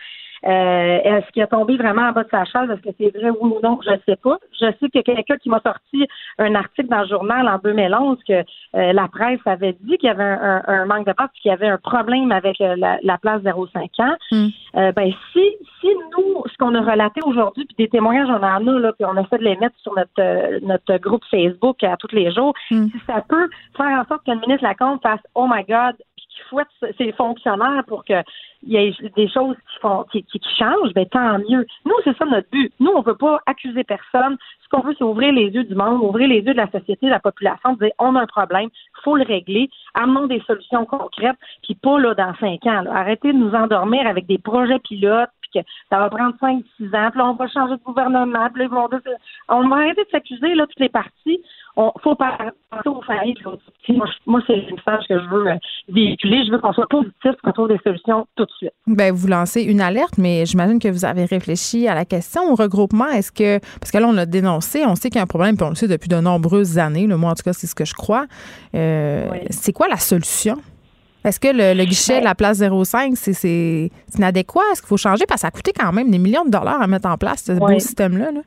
Euh, 0.46 1.00
est-ce 1.04 1.32
qu'il 1.32 1.42
a 1.42 1.48
tombé 1.48 1.78
vraiment 1.78 2.04
en 2.04 2.12
bas 2.12 2.24
de 2.24 2.30
sa 2.30 2.46
chaise? 2.46 2.70
Est-ce 2.70 2.82
que 2.82 2.96
c'est 3.00 3.18
vrai 3.18 3.30
oui 3.30 3.52
ou 3.52 3.60
non? 3.64 3.80
Je 3.84 3.92
ne 3.92 3.98
sais 4.06 4.16
pas. 4.16 4.38
Je 4.60 4.68
sais 4.80 4.90
que 4.90 5.02
quelqu'un 5.02 5.38
qui 5.38 5.50
m'a 5.50 5.62
sorti 5.62 6.08
un 6.38 6.56
article 6.56 6.90
dans 6.90 7.02
le 7.02 7.08
journal 7.08 7.48
en 7.48 7.58
2011 7.58 8.18
que 8.28 8.34
euh, 8.34 8.44
la 8.94 9.08
presse 9.08 9.40
avait 9.46 9.76
dit 9.82 9.98
qu'il 9.98 10.08
y 10.08 10.12
avait 10.12 10.24
un, 10.24 10.86
manque 10.86 11.08
de 11.08 11.14
place, 11.14 11.30
qu'il 11.42 11.50
y 11.50 11.54
avait 11.54 11.68
un 11.68 11.78
problème 11.78 12.32
avec 12.32 12.62
euh, 12.62 12.76
la, 12.76 13.18
place 13.18 13.42
0,5 13.42 14.02
ans. 14.02 14.16
Hmm. 14.32 14.50
ben, 14.96 15.12
si, 15.34 15.44
si 15.82 15.88
nous, 16.18 16.44
ce 16.46 16.58
qu'on 16.58 16.76
a 16.76 16.82
relaté 16.82 17.22
aujourd'hui, 17.26 17.66
puis 17.66 17.76
des 17.78 17.90
témoignages, 17.90 18.30
on 18.30 18.44
en 18.44 18.68
a, 18.68 18.80
là, 18.80 18.94
puis 18.94 19.06
on 19.06 19.18
essaie 19.18 19.38
de 19.38 19.44
les 19.44 19.58
mettre 19.58 19.76
sur 19.80 19.94
notre, 19.96 20.66
notre 20.66 20.98
groupe 20.98 21.24
Facebook 21.32 21.84
à 21.84 21.98
tous 21.98 22.14
les 22.14 22.32
jours, 22.32 22.54
hmm. 22.72 22.88
si 22.88 23.00
ça 23.08 23.24
peut 23.28 23.50
faire 23.76 24.00
en 24.00 24.06
sorte 24.06 24.26
que 24.26 24.32
le 24.32 24.40
ministre 24.40 24.64
Lacombe 24.64 25.00
fasse 25.02 25.22
Oh 25.36 25.48
my 25.50 25.64
God, 25.64 25.96
fouette 26.50 26.68
ses 26.98 27.12
fonctionnaires 27.14 27.84
pour 27.88 28.04
qu'il 28.04 28.24
y 28.64 28.78
ait 28.78 28.94
des 29.16 29.30
choses 29.30 29.56
qui 29.56 29.80
font 29.82 30.06
qui, 30.12 30.24
qui, 30.24 30.40
changent, 30.58 30.94
ben 30.94 31.06
tant 31.06 31.40
mieux. 31.40 31.66
Nous, 31.86 31.94
c'est 32.04 32.18
ça 32.18 32.26
notre 32.26 32.50
but. 32.50 32.72
Nous, 32.80 32.92
on 32.92 33.02
veut 33.02 33.16
pas 33.16 33.40
accuser 33.46 33.84
personne. 33.84 34.38
Ce 34.64 34.70
qu'on 34.70 34.82
veut, 34.82 34.96
c'est 34.98 35.04
ouvrir 35.04 35.34
les 35.34 35.48
yeux 35.48 35.64
du 35.64 35.76
monde, 35.76 36.02
ouvrir 36.02 36.28
les 36.28 36.40
yeux 36.40 36.54
de 36.54 36.58
la 36.58 36.70
société, 36.70 37.06
de 37.06 37.12
la 37.12 37.20
population, 37.20 37.74
dire 37.74 37.92
on 38.00 38.16
a 38.16 38.22
un 38.22 38.28
problème, 38.28 38.70
faut 39.04 39.16
le 39.16 39.24
régler, 39.24 39.70
amenons 39.94 40.28
des 40.28 40.42
solutions 40.42 40.86
concrètes, 40.86 41.38
puis 41.64 41.76
pas 41.76 42.00
là 42.00 42.14
dans 42.14 42.34
cinq 42.36 42.66
ans. 42.66 42.84
Arrêtez 42.92 43.32
de 43.32 43.38
nous 43.38 43.54
endormir 43.54 44.06
avec 44.08 44.26
des 44.26 44.38
projets 44.38 44.80
pilotes, 44.80 45.30
puis 45.52 45.62
que 45.62 45.68
ça 45.90 46.00
va 46.00 46.10
prendre 46.10 46.36
cinq, 46.40 46.64
six 46.78 46.88
ans, 46.96 47.10
puis 47.12 47.20
là, 47.20 47.30
on 47.30 47.34
va 47.34 47.48
changer 47.48 47.76
de 47.76 47.84
gouvernement, 47.84 48.50
puis 48.54 48.64
là, 48.64 48.70
vont 48.70 48.90
on 49.50 49.68
va 49.68 49.76
arrêter 49.78 50.04
de 50.04 50.10
s'accuser 50.10 50.56
là 50.56 50.66
toutes 50.68 50.80
les 50.80 50.90
parties 50.90 51.42
on 51.78 51.92
faut 52.04 52.16
pas 52.16 52.38
aux 52.86 53.02
familles. 53.04 53.36
Moi, 53.90 54.08
moi 54.26 54.42
c'est 54.48 54.54
une 54.54 54.76
message 54.76 55.04
que 55.08 55.20
je 55.20 55.30
veux 55.30 55.48
euh, 55.48 55.56
véhiculer. 55.90 56.44
Je 56.46 56.52
veux 56.52 56.58
qu'on 56.58 56.74
soit 56.74 56.88
positif, 56.90 57.32
qu'on 57.44 57.52
trouve 57.52 57.70
des 57.70 57.78
solutions 57.84 58.28
tout 58.36 58.46
de 58.46 58.52
suite. 58.58 58.74
Ben, 58.88 59.14
vous 59.14 59.28
lancez 59.28 59.62
une 59.62 59.80
alerte, 59.80 60.18
mais 60.18 60.46
j'imagine 60.48 60.80
que 60.80 60.88
vous 60.88 61.06
avez 61.06 61.26
réfléchi 61.26 61.88
à 61.88 61.94
la 61.94 62.04
question 62.04 62.52
au 62.52 62.56
regroupement. 62.56 63.08
Est-ce 63.08 63.32
que, 63.32 63.60
parce 63.80 63.92
que 63.92 64.00
là, 64.00 64.08
on 64.08 64.14
l'a 64.14 64.26
dénoncé, 64.26 64.86
on 64.86 64.96
sait 64.96 65.10
qu'il 65.10 65.18
y 65.18 65.20
a 65.20 65.24
un 65.24 65.28
problème, 65.28 65.56
puis 65.56 65.66
on 65.66 65.70
le 65.70 65.76
sait 65.76 65.88
depuis 65.88 66.10
de 66.10 66.20
nombreuses 66.20 66.80
années. 66.80 67.06
moi, 67.06 67.32
en 67.32 67.36
tout 67.36 67.44
cas, 67.44 67.54
c'est 67.54 67.68
ce 67.68 67.76
que 67.76 67.86
je 67.86 67.94
crois. 67.94 68.26
Euh, 68.74 69.30
c'est 69.52 69.72
quoi 69.72 69.88
la 69.88 69.98
solution? 69.98 70.58
Est-ce 71.24 71.40
que 71.40 71.48
le, 71.48 71.84
guichet 71.86 72.20
de 72.20 72.24
la 72.24 72.36
place 72.36 72.60
05, 72.60 73.14
c'est 73.16 73.92
inadéquat? 74.18 74.62
Est-ce 74.72 74.82
qu'il 74.82 74.88
faut 74.88 74.98
changer? 74.98 75.26
Parce 75.28 75.40
que 75.40 75.42
ça 75.42 75.48
a 75.48 75.52
coûté 75.52 75.72
quand 75.78 75.92
même 75.92 76.10
des 76.10 76.20
millions 76.20 76.46
de 76.46 76.52
dollars 76.52 76.82
à 76.82 76.88
mettre 76.88 77.10
en 77.10 77.18
place 77.18 77.44
ce 77.46 77.54
beau 77.54 77.80
système-là. 77.80 78.32
là 78.32 78.42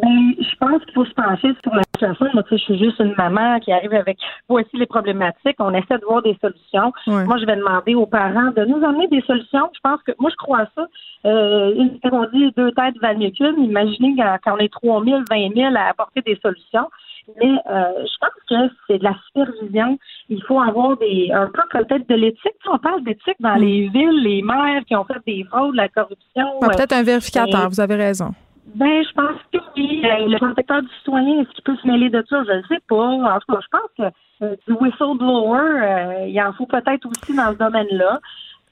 ben, 0.00 0.34
je 0.38 0.56
pense 0.60 0.84
qu'il 0.84 0.94
faut 0.94 1.04
se 1.04 1.14
pencher 1.14 1.48
sur 1.62 1.74
la 1.74 1.82
situation. 1.82 2.26
Moi, 2.34 2.42
tu 2.44 2.50
sais, 2.50 2.58
je 2.58 2.64
suis 2.64 2.78
juste 2.78 3.00
une 3.00 3.14
maman 3.16 3.58
qui 3.60 3.72
arrive 3.72 3.94
avec 3.94 4.18
voici 4.48 4.70
les 4.74 4.86
problématiques. 4.86 5.56
On 5.58 5.74
essaie 5.74 5.98
de 5.98 6.04
voir 6.04 6.22
des 6.22 6.36
solutions. 6.40 6.92
Moi, 7.06 7.38
je 7.38 7.46
vais 7.46 7.56
demander 7.56 7.94
aux 7.94 8.06
parents 8.06 8.50
de 8.54 8.64
nous 8.64 8.84
amener 8.84 9.08
des 9.08 9.22
solutions. 9.22 9.70
Je 9.74 9.80
pense 9.82 10.00
que 10.02 10.12
moi, 10.18 10.30
je 10.30 10.36
crois 10.36 10.60
à 10.60 10.68
ça. 10.76 10.86
Euh, 11.26 11.88
on 12.12 12.26
dit 12.32 12.52
deux 12.56 12.70
têtes 12.72 12.98
valent 13.00 13.18
mieux 13.18 13.30
qu'une. 13.30 13.64
Imaginez 13.64 14.14
quand, 14.44 14.54
on 14.54 14.58
est 14.58 14.72
3 14.72 15.04
000, 15.04 15.20
20 15.28 15.54
000 15.54 15.74
à 15.74 15.90
apporter 15.90 16.20
des 16.22 16.38
solutions. 16.42 16.88
Mais 17.36 17.54
euh, 17.70 17.92
je 18.04 18.18
pense 18.20 18.30
que 18.48 18.74
c'est 18.86 18.98
de 18.98 19.04
la 19.04 19.14
supervision. 19.26 19.98
Il 20.28 20.42
faut 20.44 20.60
avoir 20.60 20.96
des 20.96 21.30
un 21.32 21.46
peu 21.46 21.62
peut-être 21.70 22.08
de 22.08 22.14
l'éthique. 22.14 22.54
On 22.70 22.78
parle 22.78 23.04
d'éthique 23.04 23.36
dans 23.40 23.56
mm. 23.56 23.60
les 23.60 23.88
villes, 23.88 24.22
les 24.22 24.42
maires 24.42 24.84
qui 24.86 24.96
ont 24.96 25.04
fait 25.04 25.20
des 25.26 25.44
fraudes, 25.44 25.74
la 25.74 25.88
corruption. 25.88 26.60
peut-être 26.60 26.92
un 26.92 27.02
vérificateur, 27.02 27.68
vous 27.68 27.80
avez 27.80 27.96
raison. 27.96 28.32
Ben, 28.74 29.02
je 29.02 29.12
pense 29.14 29.40
que 29.52 29.58
oui. 29.76 30.02
Euh, 30.04 30.28
le 30.28 30.36
protecteur 30.36 30.82
du 30.82 30.88
citoyen, 30.98 31.40
est-ce 31.40 31.50
qu'il 31.50 31.64
peut 31.64 31.76
se 31.76 31.86
mêler 31.86 32.10
de 32.10 32.22
ça? 32.28 32.44
Je 32.44 32.52
ne 32.52 32.62
sais 32.68 32.80
pas. 32.88 32.96
En 32.96 33.38
tout 33.38 33.52
cas, 33.52 33.60
je 33.62 33.68
pense 33.70 33.90
que 33.96 34.44
euh, 34.44 34.56
du 34.66 34.74
whistleblower, 34.74 35.60
euh, 35.60 36.26
il 36.28 36.40
en 36.40 36.52
faut 36.52 36.66
peut-être 36.66 37.06
aussi 37.06 37.34
dans 37.34 37.52
ce 37.52 37.58
domaine-là. 37.58 38.20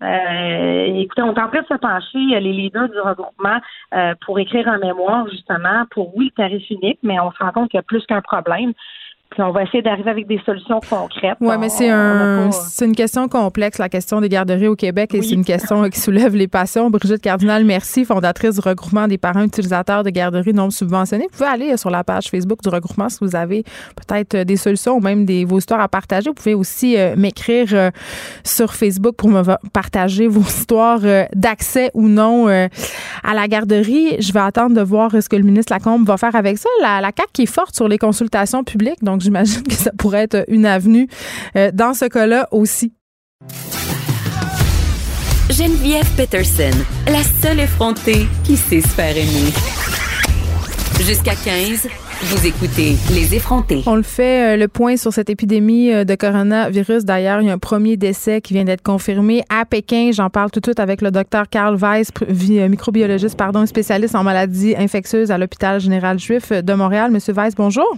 Écoutez, 0.02 1.22
on 1.22 1.34
est 1.34 1.60
de 1.62 1.66
se 1.66 1.74
pencher, 1.74 2.40
les 2.40 2.52
leaders 2.52 2.88
du 2.88 3.00
regroupement, 3.00 3.58
pour 4.24 4.38
écrire 4.38 4.68
un 4.68 4.78
mémoire, 4.78 5.28
justement, 5.28 5.84
pour, 5.90 6.16
oui, 6.16 6.32
le 6.36 6.42
tarif 6.42 6.68
unique, 6.70 6.98
mais 7.02 7.18
on 7.20 7.30
se 7.32 7.38
rend 7.38 7.52
compte 7.52 7.70
qu'il 7.70 7.78
y 7.78 7.80
a 7.80 7.82
plus 7.82 8.04
qu'un 8.06 8.20
problème. 8.20 8.72
Puis 9.30 9.42
on 9.42 9.50
va 9.50 9.64
essayer 9.64 9.82
d'arriver 9.82 10.10
avec 10.10 10.26
des 10.26 10.40
solutions 10.46 10.80
concrètes. 10.88 11.36
Oui, 11.40 11.54
mais 11.58 11.68
c'est 11.68 11.90
un, 11.90 12.50
c'est 12.52 12.86
une 12.86 12.94
question 12.94 13.28
complexe, 13.28 13.78
la 13.78 13.88
question 13.88 14.20
des 14.20 14.28
garderies 14.28 14.68
au 14.68 14.76
Québec, 14.76 15.14
et 15.14 15.22
c'est 15.22 15.34
une 15.34 15.44
question 15.44 15.88
qui 15.90 16.00
soulève 16.00 16.34
les 16.34 16.48
passions. 16.48 16.90
Brigitte 16.90 17.20
Cardinal, 17.20 17.64
merci, 17.64 18.04
fondatrice 18.04 18.54
du 18.54 18.60
regroupement 18.60 19.08
des 19.08 19.18
parents 19.18 19.42
utilisateurs 19.42 20.04
de 20.04 20.10
garderies 20.10 20.54
non 20.54 20.70
subventionnées. 20.70 21.26
Vous 21.30 21.38
pouvez 21.38 21.50
aller 21.50 21.76
sur 21.76 21.90
la 21.90 22.04
page 22.04 22.28
Facebook 22.28 22.62
du 22.62 22.68
regroupement 22.68 23.08
si 23.08 23.18
vous 23.20 23.34
avez 23.36 23.64
peut-être 23.96 24.44
des 24.44 24.56
solutions 24.56 24.96
ou 24.96 25.00
même 25.00 25.24
des, 25.24 25.44
vos 25.44 25.58
histoires 25.58 25.80
à 25.80 25.88
partager. 25.88 26.28
Vous 26.30 26.34
pouvez 26.34 26.54
aussi 26.54 26.96
euh, 26.96 27.14
m'écrire 27.16 27.68
euh, 27.72 27.90
sur 28.44 28.74
Facebook 28.74 29.16
pour 29.16 29.28
me 29.28 29.42
partager 29.70 30.28
vos 30.28 30.40
histoires 30.40 31.00
euh, 31.04 31.24
d'accès 31.34 31.90
ou 31.94 32.08
non 32.08 32.46
à 32.46 33.34
la 33.34 33.48
garderie. 33.48 34.16
Je 34.20 34.32
vais 34.32 34.40
attendre 34.40 34.74
de 34.74 34.82
voir 34.82 35.10
ce 35.10 35.28
que 35.28 35.36
le 35.36 35.42
ministre 35.42 35.72
Lacombe 35.72 36.06
va 36.06 36.16
faire 36.16 36.36
avec 36.36 36.58
ça. 36.58 36.68
La, 36.80 37.00
la 37.00 37.10
CAQ 37.16 37.30
qui 37.32 37.42
est 37.42 37.46
forte 37.46 37.74
sur 37.74 37.88
les 37.88 37.98
consultations 37.98 38.62
publiques, 38.64 39.02
donc 39.02 39.15
donc, 39.16 39.22
j'imagine 39.22 39.62
que 39.62 39.72
ça 39.72 39.92
pourrait 39.96 40.24
être 40.24 40.44
une 40.48 40.66
avenue 40.66 41.08
euh, 41.56 41.70
dans 41.72 41.94
ce 41.94 42.04
cas-là 42.04 42.48
aussi. 42.50 42.92
Geneviève 45.48 46.06
Peterson, 46.16 46.76
la 47.06 47.22
seule 47.40 47.60
effrontée 47.60 48.26
qui 48.44 48.58
sait 48.58 48.82
se 48.82 48.88
faire 48.88 49.16
aimer. 49.16 49.52
Jusqu'à 51.00 51.34
15, 51.34 51.88
vous 52.24 52.46
écoutez 52.46 52.96
Les 53.14 53.34
effrontés. 53.34 53.84
On 53.86 53.94
le 53.94 54.02
fait 54.02 54.54
euh, 54.54 54.56
le 54.58 54.68
point 54.68 54.98
sur 54.98 55.14
cette 55.14 55.30
épidémie 55.30 55.94
euh, 55.94 56.04
de 56.04 56.14
coronavirus. 56.14 57.06
D'ailleurs, 57.06 57.40
il 57.40 57.46
y 57.46 57.50
a 57.50 57.54
un 57.54 57.58
premier 57.58 57.96
décès 57.96 58.42
qui 58.42 58.52
vient 58.52 58.64
d'être 58.64 58.82
confirmé 58.82 59.44
à 59.48 59.64
Pékin. 59.64 60.10
J'en 60.12 60.28
parle 60.28 60.50
tout 60.50 60.60
de 60.60 60.66
suite 60.66 60.80
avec 60.80 61.00
le 61.00 61.10
docteur 61.10 61.48
Carl 61.48 61.76
Weiss, 61.76 62.12
microbiologiste, 62.68 63.38
pardon, 63.38 63.64
spécialiste 63.64 64.14
en 64.14 64.24
maladies 64.24 64.76
infectieuses 64.76 65.30
à 65.30 65.38
l'hôpital 65.38 65.80
général 65.80 66.18
juif 66.18 66.52
de 66.52 66.74
Montréal. 66.74 67.10
Monsieur 67.10 67.32
Weiss, 67.32 67.54
bonjour. 67.54 67.96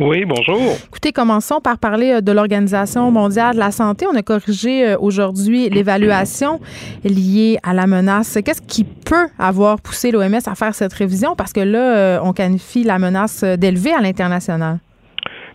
Oui, 0.00 0.24
bonjour. 0.24 0.76
Écoutez, 0.86 1.12
commençons 1.12 1.60
par 1.60 1.76
parler 1.76 2.12
euh, 2.12 2.20
de 2.20 2.30
l'Organisation 2.30 3.10
mondiale 3.10 3.54
de 3.54 3.58
la 3.58 3.72
santé. 3.72 4.06
On 4.06 4.14
a 4.14 4.22
corrigé 4.22 4.86
euh, 4.86 4.96
aujourd'hui 5.00 5.68
l'évaluation 5.70 6.60
liée 7.02 7.58
à 7.64 7.74
la 7.74 7.88
menace. 7.88 8.38
Qu'est-ce 8.44 8.62
qui 8.62 8.84
peut 8.84 9.28
avoir 9.40 9.80
poussé 9.80 10.12
l'OMS 10.12 10.38
à 10.46 10.54
faire 10.54 10.72
cette 10.76 10.92
révision? 10.92 11.34
Parce 11.34 11.52
que 11.52 11.60
là, 11.60 11.96
euh, 11.96 12.20
on 12.22 12.32
qualifie 12.32 12.84
la 12.84 13.00
menace 13.00 13.42
d'élevée 13.42 13.92
à 13.92 14.00
l'international. 14.00 14.78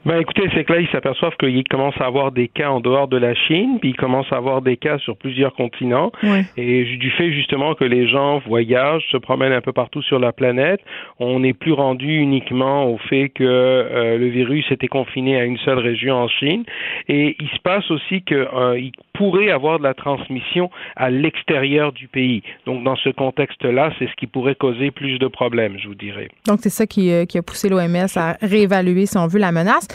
Ben 0.06 0.18
écoutez, 0.20 0.44
c'est 0.54 0.66
que 0.66 0.74
là, 0.74 0.80
ils 0.82 0.90
s'aperçoivent 0.90 1.38
qu'il 1.38 1.64
commence 1.70 1.96
à 2.00 2.06
avoir 2.06 2.34
des 2.34 2.50
cas 2.50 2.70
en 2.70 2.82
dehors 2.82 3.08
de 3.08 3.16
la 3.16 3.34
Chine, 3.34 3.78
puis 3.80 3.92
il 3.92 3.96
commence 3.96 4.26
à 4.32 4.36
avoir 4.36 4.62
des 4.62 4.76
cas 4.76 4.98
sur 4.98 5.16
plusieurs 5.16 5.54
continents. 5.54 6.12
Et 6.58 6.84
du 6.84 7.10
fait 7.12 7.32
justement 7.32 7.74
que 7.74 7.86
les 7.86 8.08
gens 8.08 8.40
voyagent, 8.40 9.06
se 9.12 9.18
promènent 9.18 9.54
un 9.54 9.62
peu 9.62 9.72
partout 9.72 10.02
sur 10.02 10.20
la 10.20 10.34
planète, 10.34 10.82
on 11.20 11.40
n'est 11.40 11.54
plus 11.54 11.72
rendu 11.72 12.18
uniquement 12.18 12.86
au 12.92 12.98
fait 12.98 13.30
que 13.30 13.44
euh, 13.44 14.18
le 14.18 14.28
virus 14.28 14.70
était 14.72 14.88
confiné 14.88 15.40
à 15.40 15.46
une 15.46 15.58
seule 15.60 15.80
région 15.80 16.16
en 16.16 16.28
Chine. 16.28 16.64
Et 17.08 17.38
il 17.40 17.50
se 17.50 17.60
passe 17.60 17.90
aussi 17.90 18.24
qu'il 18.24 18.38
euh, 18.38 18.90
pourrait 19.14 19.52
avoir 19.52 19.78
de 19.78 19.84
la 19.84 19.94
transmission 19.94 20.70
à 20.96 21.10
l'extérieur 21.10 21.92
du 21.92 22.08
pays. 22.08 22.44
Donc 22.66 22.84
dans 22.84 22.96
ce 22.96 23.10
contexte-là, 23.10 23.92
c'est 24.00 24.08
ce 24.08 24.16
qui 24.16 24.28
pourrait 24.28 24.56
causer 24.56 24.92
plus 24.92 25.20
de 25.20 25.28
problèmes, 25.28 25.78
je 25.80 25.88
vous 25.88 25.96
dirais. 25.96 26.30
Donc 26.48 26.60
c'est 26.62 26.70
ça 26.70 26.88
qui, 26.88 27.12
euh, 27.12 27.26
qui 27.26 27.38
a 27.38 27.42
poussé 27.42 27.70
l'OMS 27.70 28.08
à 28.16 28.38
réévaluer, 28.42 29.06
si 29.06 29.18
on 29.18 29.28
veut, 29.28 29.40
la 29.40 29.52
menace. 29.52 29.88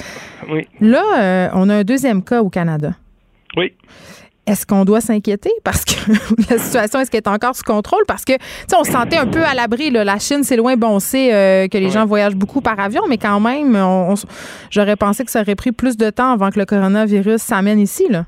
Là, 0.80 1.02
euh, 1.18 1.48
on 1.54 1.68
a 1.68 1.76
un 1.76 1.84
deuxième 1.84 2.22
cas 2.22 2.42
au 2.42 2.48
Canada. 2.48 2.92
Oui. 3.56 3.72
Est-ce 4.46 4.64
qu'on 4.64 4.86
doit 4.86 5.02
s'inquiéter? 5.02 5.50
Parce 5.62 5.84
que 5.84 5.92
la 6.50 6.58
situation 6.58 7.00
est-ce 7.00 7.10
qu'elle 7.10 7.20
est 7.20 7.28
encore 7.28 7.54
sous 7.54 7.64
contrôle? 7.64 8.04
Parce 8.06 8.24
que 8.24 8.32
tu 8.32 8.74
on 8.78 8.84
se 8.84 8.92
sentait 8.92 9.18
un 9.18 9.26
peu 9.26 9.44
à 9.44 9.52
l'abri 9.52 9.90
la 9.90 10.18
Chine 10.18 10.42
c'est 10.42 10.56
loin 10.56 10.74
bon 10.76 10.88
on 10.88 11.00
sait 11.00 11.34
euh, 11.34 11.68
que 11.68 11.76
les 11.76 11.90
gens 11.90 12.06
voyagent 12.06 12.34
beaucoup 12.34 12.62
par 12.62 12.80
avion 12.80 13.02
mais 13.10 13.18
quand 13.18 13.40
même 13.40 13.76
j'aurais 14.70 14.96
pensé 14.96 15.24
que 15.26 15.30
ça 15.30 15.42
aurait 15.42 15.54
pris 15.54 15.72
plus 15.72 15.98
de 15.98 16.08
temps 16.08 16.32
avant 16.32 16.50
que 16.50 16.58
le 16.58 16.64
coronavirus 16.64 17.42
s'amène 17.42 17.78
ici 17.78 18.06
là. 18.08 18.24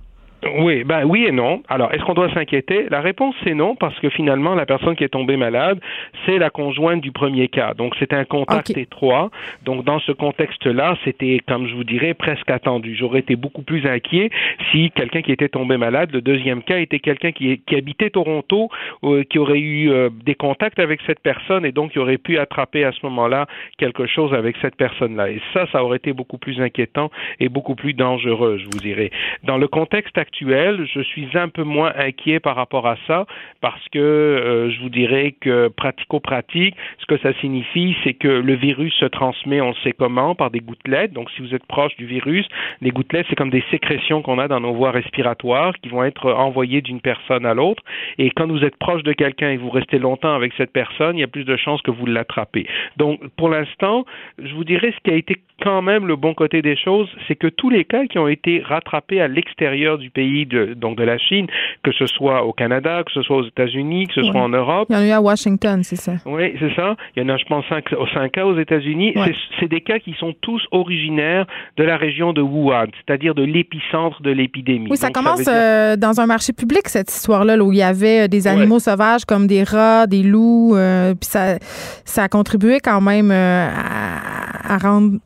Oui, 0.58 0.84
ben 0.84 1.04
oui 1.04 1.26
et 1.26 1.32
non. 1.32 1.62
Alors, 1.68 1.92
est-ce 1.92 2.02
qu'on 2.04 2.14
doit 2.14 2.32
s'inquiéter? 2.32 2.88
La 2.88 3.00
réponse 3.00 3.34
c'est 3.44 3.54
non 3.54 3.76
parce 3.76 3.98
que 4.00 4.08
finalement 4.08 4.54
la 4.54 4.64
personne 4.64 4.96
qui 4.96 5.04
est 5.04 5.10
tombée 5.10 5.36
malade, 5.36 5.78
c'est 6.24 6.38
la 6.38 6.48
conjointe 6.48 7.02
du 7.02 7.12
premier 7.12 7.48
cas. 7.48 7.74
Donc 7.74 7.94
c'est 7.98 8.14
un 8.14 8.24
contact 8.24 8.76
étroit. 8.76 9.30
Donc 9.64 9.84
dans 9.84 10.00
ce 10.00 10.12
contexte-là, 10.12 10.96
c'était 11.04 11.40
comme 11.46 11.66
je 11.66 11.74
vous 11.74 11.84
dirais 11.84 12.14
presque 12.14 12.50
attendu. 12.50 12.94
J'aurais 12.94 13.20
été 13.20 13.36
beaucoup 13.36 13.62
plus 13.62 13.86
inquiet 13.86 14.30
si 14.72 14.90
quelqu'un 14.92 15.20
qui 15.20 15.32
était 15.32 15.48
tombé 15.48 15.76
malade, 15.76 16.10
le 16.12 16.22
deuxième 16.22 16.62
cas 16.62 16.78
était 16.78 17.00
quelqu'un 17.00 17.32
qui, 17.32 17.58
qui, 17.66 17.76
habitait 17.76 18.10
Toronto, 18.10 18.70
euh, 19.04 19.24
qui 19.24 19.38
aurait 19.38 19.58
eu 19.58 19.90
euh, 19.90 20.08
des 20.24 20.34
contacts 20.34 20.78
avec 20.78 21.00
cette 21.06 21.20
personne 21.20 21.66
et 21.66 21.72
donc 21.72 21.92
qui 21.92 21.98
aurait 21.98 22.18
pu 22.18 22.38
attraper 22.38 22.84
à 22.84 22.92
ce 22.92 22.98
moment-là 23.04 23.46
quelque 23.76 24.06
chose 24.06 24.32
avec 24.32 24.56
cette 24.62 24.76
personne-là. 24.76 25.30
Et 25.30 25.40
ça, 25.52 25.66
ça 25.70 25.84
aurait 25.84 25.98
été 25.98 26.14
beaucoup 26.14 26.38
plus 26.38 26.60
inquiétant 26.60 27.10
et 27.40 27.48
beaucoup 27.50 27.74
plus 27.74 27.92
dangereux, 27.92 28.58
je 28.58 28.64
vous 28.64 28.80
dirais. 28.80 29.10
Dans 29.44 29.58
le 29.58 29.68
contexte 29.68 30.16
actuel, 30.16 30.29
je 30.40 31.02
suis 31.02 31.28
un 31.34 31.48
peu 31.48 31.64
moins 31.64 31.92
inquiet 31.96 32.40
par 32.40 32.56
rapport 32.56 32.86
à 32.86 32.96
ça 33.06 33.26
parce 33.60 33.86
que 33.88 33.98
euh, 33.98 34.70
je 34.70 34.80
vous 34.80 34.88
dirais 34.88 35.34
que 35.40 35.68
pratico-pratique, 35.68 36.74
ce 36.98 37.06
que 37.06 37.18
ça 37.18 37.32
signifie, 37.40 37.96
c'est 38.04 38.14
que 38.14 38.28
le 38.28 38.54
virus 38.54 38.94
se 38.94 39.04
transmet, 39.06 39.60
on 39.60 39.68
le 39.68 39.74
sait 39.82 39.92
comment, 39.92 40.34
par 40.34 40.50
des 40.50 40.60
gouttelettes. 40.60 41.12
Donc, 41.12 41.30
si 41.30 41.42
vous 41.42 41.54
êtes 41.54 41.66
proche 41.66 41.96
du 41.96 42.06
virus, 42.06 42.46
les 42.80 42.90
gouttelettes, 42.90 43.26
c'est 43.28 43.36
comme 43.36 43.50
des 43.50 43.64
sécrétions 43.70 44.22
qu'on 44.22 44.38
a 44.38 44.48
dans 44.48 44.60
nos 44.60 44.72
voies 44.72 44.90
respiratoires 44.90 45.74
qui 45.82 45.88
vont 45.88 46.04
être 46.04 46.32
envoyées 46.32 46.80
d'une 46.80 47.00
personne 47.00 47.46
à 47.46 47.54
l'autre. 47.54 47.82
Et 48.18 48.30
quand 48.30 48.46
vous 48.48 48.64
êtes 48.64 48.76
proche 48.76 49.02
de 49.02 49.12
quelqu'un 49.12 49.50
et 49.50 49.56
vous 49.56 49.70
restez 49.70 49.98
longtemps 49.98 50.34
avec 50.34 50.52
cette 50.56 50.72
personne, 50.72 51.16
il 51.16 51.20
y 51.20 51.24
a 51.24 51.28
plus 51.28 51.44
de 51.44 51.56
chances 51.56 51.82
que 51.82 51.90
vous 51.90 52.06
l'attrapez. 52.06 52.66
Donc, 52.96 53.20
pour 53.36 53.48
l'instant, 53.48 54.04
je 54.38 54.54
vous 54.54 54.64
dirais 54.64 54.92
ce 54.96 55.00
qui 55.02 55.10
a 55.10 55.16
été 55.16 55.36
quand 55.62 55.82
même 55.82 56.06
le 56.06 56.16
bon 56.16 56.34
côté 56.34 56.62
des 56.62 56.76
choses, 56.76 57.08
c'est 57.28 57.36
que 57.36 57.46
tous 57.46 57.70
les 57.70 57.84
cas 57.84 58.06
qui 58.06 58.18
ont 58.18 58.28
été 58.28 58.60
rattrapés 58.60 59.20
à 59.20 59.28
l'extérieur 59.28 59.98
du 59.98 60.10
pays 60.20 60.44
de, 60.44 60.74
donc 60.74 60.98
de 60.98 61.04
la 61.04 61.18
Chine, 61.18 61.46
que 61.82 61.92
ce 61.92 62.06
soit 62.06 62.44
au 62.44 62.52
Canada, 62.52 63.02
que 63.06 63.12
ce 63.12 63.22
soit 63.22 63.38
aux 63.38 63.46
États-Unis, 63.46 64.06
que 64.08 64.14
ce 64.20 64.24
soit 64.24 64.42
en 64.48 64.50
Europe. 64.50 64.86
Il 64.90 64.96
y 64.96 64.98
en 64.98 65.02
a 65.02 65.06
eu 65.06 65.10
à 65.12 65.22
Washington, 65.22 65.82
c'est 65.82 65.96
ça. 66.06 66.14
Oui, 66.26 66.54
c'est 66.60 66.74
ça. 66.74 66.96
Il 67.16 67.22
y 67.22 67.24
en 67.24 67.28
a, 67.30 67.36
je 67.38 67.44
pense, 67.44 67.64
cinq, 67.68 67.84
cinq 68.12 68.32
cas 68.32 68.44
aux 68.44 68.58
États-Unis. 68.58 69.14
C'est 69.58 69.68
des 69.68 69.80
cas 69.80 69.98
qui 69.98 70.14
sont 70.20 70.34
tous 70.42 70.62
originaires 70.72 71.46
de 71.78 71.84
la 71.84 71.96
région 71.96 72.32
de 72.32 72.42
Wuhan, 72.42 72.88
c'est-à-dire 72.98 73.34
de 73.34 73.42
l'épicentre 73.42 74.20
de 74.22 74.30
l'épidémie. 74.30 74.88
Oui, 74.90 74.96
ça 74.96 75.10
commence 75.10 75.48
euh, 75.48 75.96
dans 75.96 76.20
un 76.20 76.26
marché 76.26 76.52
public, 76.52 76.86
cette 76.86 77.10
histoire-là, 77.10 77.56
où 77.56 77.72
il 77.72 77.78
y 77.78 77.82
avait 77.82 78.24
euh, 78.24 78.28
des 78.28 78.46
animaux 78.46 78.78
sauvages 78.78 79.24
comme 79.24 79.46
des 79.46 79.62
rats, 79.62 80.06
des 80.06 80.22
loups, 80.22 80.76
euh, 80.76 81.14
puis 81.14 81.28
ça, 81.30 81.58
ça 82.04 82.24
a 82.24 82.28
contribué 82.28 82.80
quand 82.80 83.00
même 83.00 83.30
à, 83.30 84.76
rendre, 84.78 85.18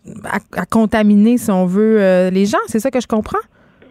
à, 0.56 0.66
contaminer, 0.66 1.36
si 1.38 1.50
on 1.50 1.66
veut, 1.66 2.30
les 2.30 2.46
gens. 2.46 2.64
C'est 2.66 2.80
ça 2.80 2.90
que 2.90 3.00
je 3.00 3.06
comprends? 3.06 3.44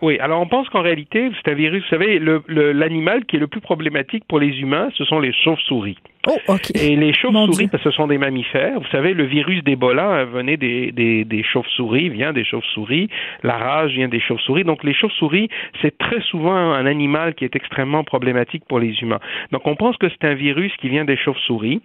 Oui, 0.04 0.20
alors 0.20 0.41
on 0.41 0.47
pense 0.47 0.68
qu'en 0.68 0.82
réalité, 0.82 1.32
c'est 1.38 1.49
un 1.49 1.56
virus, 1.56 1.82
vous 1.84 1.89
savez, 1.89 2.20
l'animal 2.20 3.24
qui 3.24 3.38
est 3.38 3.39
le 3.39 3.47
plus 3.47 3.62
problématique 3.62 4.26
pour 4.28 4.38
les 4.38 4.60
humains, 4.60 4.89
ce 4.95 5.06
sont 5.06 5.22
les 5.22 5.32
chauves-souris. 5.32 5.97
Oh. 6.28 6.55
Et 6.74 6.95
les 6.95 7.13
chauves-souris, 7.13 7.67
parce 7.67 7.84
que 7.84 7.91
ce 7.91 7.95
sont 7.95 8.07
des 8.07 8.17
mammifères, 8.17 8.80
vous 8.80 8.88
savez, 8.91 9.13
le 9.13 9.26
virus 9.26 9.61
d'Ebola 9.63 10.24
venait 10.24 10.55
des, 10.55 10.93
des, 10.93 11.26
des 11.26 11.43
chauves-souris, 11.43 12.09
vient 12.09 12.32
des 12.32 12.45
chauves-souris, 12.45 13.09
la 13.43 13.57
rage 13.57 13.91
vient 13.91 14.07
des 14.07 14.21
chauves-souris. 14.21 14.63
Donc 14.63 14.84
les 14.86 14.93
chauves-souris, 14.93 15.49
c'est 15.82 15.97
très 15.97 16.21
souvent 16.21 16.55
un 16.55 16.86
animal 16.86 17.36
qui 17.36 17.43
est 17.43 17.55
extrêmement 17.55 18.05
problématique 18.05 18.63
pour 18.69 18.80
les 18.80 18.93
humains. 19.01 19.19
Donc 19.51 19.67
on 19.67 19.76
pense 19.76 19.97
que 19.97 20.07
c'est 20.09 20.26
un 20.26 20.34
virus 20.34 20.71
qui 20.78 20.88
vient 20.88 21.03
des 21.03 21.17
chauves-souris. 21.17 21.82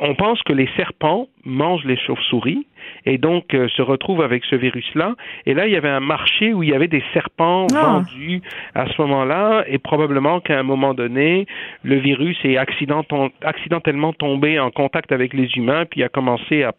On 0.00 0.14
pense 0.14 0.40
que 0.42 0.52
les 0.52 0.68
serpents 0.76 1.26
mangent 1.44 1.84
les 1.84 1.96
chauves-souris 1.96 2.66
et 3.04 3.18
donc 3.18 3.54
euh, 3.54 3.68
se 3.68 3.82
retrouvent 3.82 4.22
avec 4.22 4.44
ce 4.44 4.56
virus-là. 4.56 5.14
Et 5.46 5.54
là, 5.54 5.66
il 5.66 5.72
y 5.72 5.76
avait 5.76 5.88
un 5.88 6.00
marché 6.00 6.52
où 6.52 6.62
il 6.62 6.70
y 6.70 6.74
avait 6.74 6.88
des 6.88 7.02
serpents 7.12 7.66
ah. 7.74 7.82
vendus 7.82 8.42
à 8.74 8.86
ce 8.86 9.00
moment-là, 9.02 9.64
et 9.66 9.78
probablement 9.78 10.40
qu'à 10.40 10.58
un 10.58 10.62
moment 10.62 10.94
donné, 10.94 11.46
le 11.82 11.96
virus 11.96 12.36
est 12.44 12.56
accidentellement 13.56 14.12
tombé 14.12 14.58
en 14.58 14.70
contact 14.70 15.12
avec 15.12 15.32
les 15.32 15.48
humains, 15.56 15.84
puis 15.90 16.02
a 16.02 16.08
commencé 16.08 16.62
à, 16.62 16.72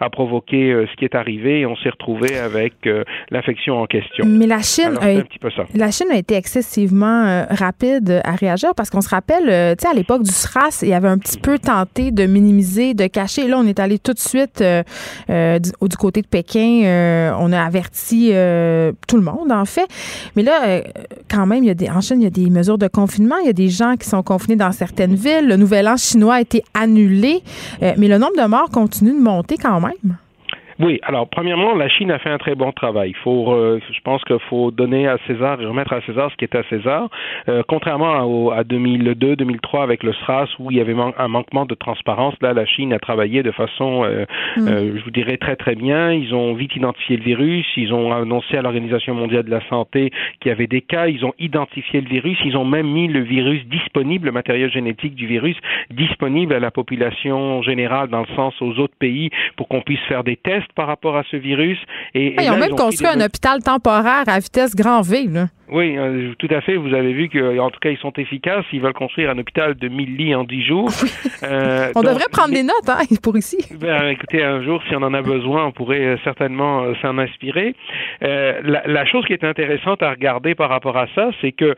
à 0.00 0.10
provoquer 0.10 0.72
euh, 0.72 0.86
ce 0.90 0.96
qui 0.96 1.04
est 1.04 1.14
arrivé, 1.14 1.60
et 1.60 1.66
on 1.66 1.76
s'est 1.76 1.90
retrouvé 1.90 2.38
avec 2.38 2.74
euh, 2.86 3.04
l'infection 3.30 3.80
en 3.80 3.86
question. 3.86 4.24
Mais 4.26 4.46
la 4.46 4.60
Chine, 4.60 4.98
a, 5.00 5.06
la 5.74 5.90
Chine 5.90 6.08
a 6.12 6.16
été 6.16 6.34
excessivement 6.34 7.46
rapide 7.50 8.20
à 8.24 8.32
réagir 8.32 8.70
parce 8.76 8.90
qu'on 8.90 9.00
se 9.00 9.08
rappelle, 9.08 9.44
tu 9.76 9.82
sais, 9.82 9.88
à 9.88 9.94
l'époque 9.94 10.22
du 10.22 10.30
SRAS, 10.30 10.80
il 10.82 10.88
y 10.88 10.94
avait 10.94 11.08
un 11.08 11.18
petit 11.18 11.38
peu 11.38 11.58
tenté 11.58 12.10
de 12.10 12.26
minimiser, 12.26 12.94
de 12.94 13.06
cacher. 13.06 13.42
Et 13.42 13.48
là, 13.48 13.58
on 13.58 13.66
est 13.66 13.80
allé 13.80 13.98
tout 13.98 14.12
de 14.12 14.18
suite 14.18 14.62
euh, 15.30 15.58
du, 15.58 15.96
côté 15.96 16.22
de 16.22 16.26
Pékin, 16.26 16.82
euh, 16.84 17.32
on 17.38 17.52
a 17.52 17.62
averti 17.62 18.30
euh, 18.32 18.92
tout 19.08 19.16
le 19.16 19.22
monde, 19.22 19.52
en 19.52 19.64
fait. 19.64 19.86
Mais 20.34 20.42
là, 20.42 20.82
quand 21.30 21.46
même, 21.46 21.64
il 21.64 21.68
y 21.68 21.70
a 21.70 21.74
des, 21.74 21.88
en 21.88 22.00
Chine, 22.00 22.20
il 22.20 22.24
y 22.24 22.26
a 22.26 22.30
des 22.30 22.50
mesures 22.50 22.78
de 22.78 22.88
confinement. 22.88 23.36
Il 23.42 23.46
y 23.46 23.50
a 23.50 23.54
des 23.54 23.68
gens 23.68 23.96
qui 23.96 24.08
sont 24.08 24.22
confinés 24.22 24.56
dans 24.56 24.72
certaines 24.72 25.14
villes. 25.14 25.48
Le 25.48 25.56
nouvel 25.56 25.88
an 25.88 25.96
chinois 25.96 26.15
a 26.30 26.40
été 26.40 26.64
annulé. 26.74 27.42
mais 27.80 28.08
le 28.08 28.18
nombre 28.18 28.36
de 28.36 28.46
morts 28.46 28.70
continue 28.70 29.12
de 29.12 29.22
monter 29.22 29.56
quand 29.56 29.80
même. 29.80 30.16
Oui, 30.78 31.00
alors 31.02 31.26
premièrement, 31.28 31.74
la 31.74 31.88
Chine 31.88 32.10
a 32.10 32.18
fait 32.18 32.28
un 32.28 32.36
très 32.36 32.54
bon 32.54 32.70
travail. 32.70 33.10
Il 33.10 33.16
faut, 33.16 33.52
euh, 33.52 33.80
je 33.90 34.00
pense 34.00 34.22
qu'il 34.24 34.38
faut 34.50 34.70
donner 34.70 35.08
à 35.08 35.16
César 35.26 35.60
et 35.60 35.64
remettre 35.64 35.94
à 35.94 36.02
César 36.02 36.30
ce 36.30 36.36
qui 36.36 36.44
est 36.44 36.54
à 36.54 36.62
César. 36.64 37.08
Euh, 37.48 37.62
contrairement 37.66 38.50
à, 38.52 38.58
à 38.58 38.64
2002, 38.64 39.36
2003 39.36 39.82
avec 39.82 40.02
le 40.02 40.12
SRAS 40.12 40.48
où 40.58 40.70
il 40.70 40.76
y 40.76 40.80
avait 40.80 40.94
un 41.16 41.28
manquement 41.28 41.64
de 41.64 41.74
transparence, 41.74 42.34
là, 42.42 42.52
la 42.52 42.66
Chine 42.66 42.92
a 42.92 42.98
travaillé 42.98 43.42
de 43.42 43.52
façon, 43.52 44.04
euh, 44.04 44.26
mm. 44.58 44.96
je 44.98 45.04
vous 45.04 45.10
dirais 45.10 45.38
très 45.38 45.56
très 45.56 45.76
bien. 45.76 46.12
Ils 46.12 46.34
ont 46.34 46.52
vite 46.52 46.76
identifié 46.76 47.16
le 47.16 47.22
virus, 47.22 47.66
ils 47.76 47.94
ont 47.94 48.12
annoncé 48.12 48.58
à 48.58 48.62
l'Organisation 48.62 49.14
mondiale 49.14 49.44
de 49.44 49.50
la 49.50 49.66
santé 49.68 50.10
qu'il 50.40 50.50
y 50.50 50.52
avait 50.52 50.66
des 50.66 50.82
cas, 50.82 51.06
ils 51.06 51.24
ont 51.24 51.32
identifié 51.38 52.02
le 52.02 52.08
virus, 52.08 52.38
ils 52.44 52.56
ont 52.56 52.66
même 52.66 52.86
mis 52.86 53.08
le 53.08 53.20
virus 53.20 53.64
disponible, 53.66 54.26
le 54.26 54.32
matériel 54.32 54.70
génétique 54.70 55.14
du 55.14 55.26
virus 55.26 55.56
disponible 55.90 56.52
à 56.52 56.60
la 56.60 56.70
population 56.70 57.62
générale, 57.62 58.08
dans 58.08 58.20
le 58.20 58.34
sens 58.36 58.54
aux 58.60 58.78
autres 58.78 58.96
pays, 58.98 59.30
pour 59.56 59.68
qu'on 59.68 59.80
puisse 59.80 60.00
faire 60.00 60.22
des 60.22 60.36
tests 60.36 60.65
par 60.74 60.86
rapport 60.86 61.16
à 61.16 61.22
ce 61.30 61.36
virus. 61.36 61.78
Et, 62.14 62.34
ils 62.42 62.50
ont 62.50 62.58
même 62.58 62.74
construit 62.74 63.06
un 63.06 63.20
hôpital 63.20 63.62
temporaire 63.62 64.24
à 64.26 64.38
vitesse 64.38 64.74
grand 64.74 65.02
V. 65.02 65.26
Là. 65.28 65.46
Oui, 65.68 65.96
euh, 65.96 66.32
tout 66.38 66.48
à 66.50 66.60
fait. 66.60 66.76
Vous 66.76 66.94
avez 66.94 67.12
vu 67.12 67.28
qu'en 67.28 67.70
tout 67.70 67.80
cas, 67.80 67.90
ils 67.90 67.98
sont 67.98 68.12
efficaces. 68.12 68.64
Ils 68.72 68.80
veulent 68.80 68.92
construire 68.92 69.30
un 69.30 69.38
hôpital 69.38 69.74
de 69.74 69.88
1000 69.88 70.16
lits 70.16 70.34
en 70.34 70.44
10 70.44 70.62
jours. 70.64 70.90
Euh, 71.42 71.92
on 71.94 72.02
devrait 72.02 72.28
prendre 72.30 72.54
des 72.54 72.62
notes 72.62 72.88
hein, 72.88 73.02
pour 73.22 73.36
ici. 73.36 73.58
Ben, 73.78 74.08
écoutez, 74.08 74.42
un 74.42 74.62
jour, 74.62 74.82
si 74.88 74.96
on 74.96 75.02
en 75.02 75.12
a 75.12 75.22
besoin, 75.22 75.66
on 75.66 75.72
pourrait 75.72 76.04
euh, 76.04 76.16
certainement 76.24 76.94
s'en 77.02 77.18
inspirer. 77.18 77.74
La, 78.20 78.82
la, 78.86 79.04
chose 79.04 79.24
qui 79.26 79.32
est 79.32 79.44
intéressante 79.44 80.02
à 80.02 80.10
regarder 80.10 80.54
par 80.54 80.70
rapport 80.70 80.96
à 80.96 81.06
ça, 81.14 81.30
c'est 81.40 81.52
que 81.52 81.74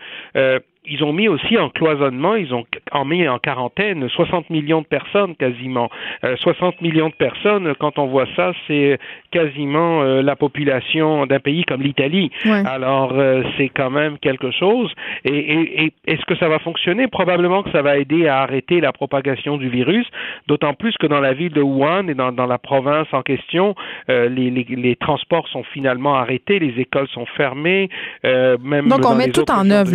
ils 0.89 1.05
ont 1.05 1.13
mis 1.13 1.29
aussi 1.29 1.59
en 1.59 1.69
cloisonnement, 1.71 2.35
ils 2.35 2.53
ont 2.55 2.65
en 2.93 3.05
mis 3.05 3.29
en 3.29 3.39
quarantaine 3.39 4.09
60 4.09 4.51
millions 4.51 4.83
de 4.83 4.87
personnes 4.87 5.35
quasiment. 5.37 5.91
60 6.23 6.75
euh, 6.75 6.77
millions 6.81 7.09
de 7.09 7.15
personnes, 7.15 7.75
quand 7.79 7.99
on 7.99 8.07
voit 8.07 8.27
ça, 8.37 8.53
c'est 8.67 8.99
quasiment 9.31 10.03
euh, 10.03 10.23
la 10.23 10.37
population 10.37 11.27
d'un 11.27 11.41
pays 11.41 11.65
comme 11.65 11.83
l'Italie. 11.83 12.31
Alors 12.45 13.13
euh, 13.15 13.43
c'est 13.57 13.69
quand 13.69 13.91
même 13.91 14.19
quelque 14.19 14.51
chose. 14.51 14.91
Et, 15.25 15.37
et, 15.37 15.85
et 15.85 15.93
est-ce 16.07 16.25
que 16.25 16.37
ça 16.37 16.49
va 16.49 16.59
fonctionner? 16.59 17.07
Probablement 17.09 17.63
que 17.63 17.71
ça 17.71 17.83
va 17.83 17.99
aider 17.99 18.27
à 18.27 18.41
arrêter 18.41 18.81
la 18.81 18.93
propagation 18.93 19.57
du 19.57 19.69
virus, 19.69 20.07
d'autant 20.47 20.75
plus 20.75 20.97
que 20.99 21.07
dans 21.07 21.21
la 21.21 21.35
ville 21.35 21.53
de 21.53 21.63
Wuhan 21.63 22.09
et 22.09 22.15
dans, 22.15 22.33
dans 22.33 22.47
la 22.47 22.59
province 22.59 23.09
en 23.13 23.23
question, 23.23 23.75
les, 24.09 24.29
les, 24.29 24.67
les, 24.69 24.97
transports 24.97 25.49
sont 25.49 25.63
finalement 25.63 26.15
arrêtés, 26.17 26.59
les 26.59 26.81
écoles 26.81 27.09
sont 27.09 27.27
fermées, 27.37 27.89
même 28.25 28.89
donc 28.89 29.05
on 29.05 29.15
met 29.15 29.31
tout 29.31 29.51
en 29.51 29.71
œuvre. 29.71 29.89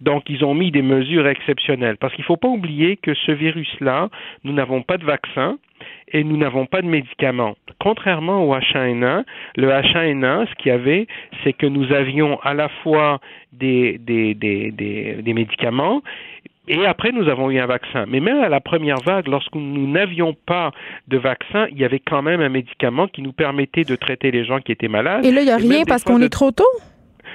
Donc, 0.00 0.15
ils 0.28 0.44
ont 0.44 0.54
mis 0.54 0.70
des 0.70 0.82
mesures 0.82 1.26
exceptionnelles. 1.26 1.96
Parce 1.96 2.14
qu'il 2.14 2.22
ne 2.22 2.26
faut 2.26 2.36
pas 2.36 2.48
oublier 2.48 2.96
que 2.96 3.14
ce 3.14 3.32
virus-là, 3.32 4.08
nous 4.44 4.52
n'avons 4.52 4.82
pas 4.82 4.98
de 4.98 5.04
vaccin 5.04 5.58
et 6.12 6.24
nous 6.24 6.36
n'avons 6.36 6.66
pas 6.66 6.82
de 6.82 6.86
médicaments. 6.86 7.56
Contrairement 7.80 8.44
au 8.44 8.54
H1N1, 8.54 9.24
le 9.56 9.68
H1N1, 9.68 10.48
ce 10.48 10.54
qu'il 10.54 10.68
y 10.68 10.74
avait, 10.74 11.06
c'est 11.42 11.52
que 11.52 11.66
nous 11.66 11.92
avions 11.92 12.38
à 12.40 12.54
la 12.54 12.68
fois 12.82 13.20
des, 13.52 13.98
des, 13.98 14.34
des, 14.34 14.70
des, 14.70 15.22
des 15.22 15.34
médicaments 15.34 16.02
et 16.68 16.84
après, 16.84 17.12
nous 17.12 17.28
avons 17.28 17.50
eu 17.50 17.60
un 17.60 17.66
vaccin. 17.66 18.06
Mais 18.08 18.20
même 18.20 18.40
à 18.40 18.48
la 18.48 18.60
première 18.60 19.00
vague, 19.00 19.28
lorsque 19.28 19.54
nous 19.54 19.86
n'avions 19.86 20.34
pas 20.46 20.72
de 21.06 21.16
vaccin, 21.16 21.66
il 21.70 21.78
y 21.78 21.84
avait 21.84 22.00
quand 22.00 22.22
même 22.22 22.40
un 22.40 22.48
médicament 22.48 23.06
qui 23.06 23.22
nous 23.22 23.32
permettait 23.32 23.84
de 23.84 23.94
traiter 23.94 24.30
les 24.30 24.44
gens 24.44 24.58
qui 24.58 24.72
étaient 24.72 24.88
malades. 24.88 25.24
Et 25.24 25.30
là, 25.30 25.42
il 25.42 25.44
n'y 25.44 25.50
a 25.50 25.56
rien 25.56 25.84
parce 25.86 26.02
qu'on 26.02 26.20
est 26.20 26.28
trop 26.28 26.50
tôt? 26.50 26.64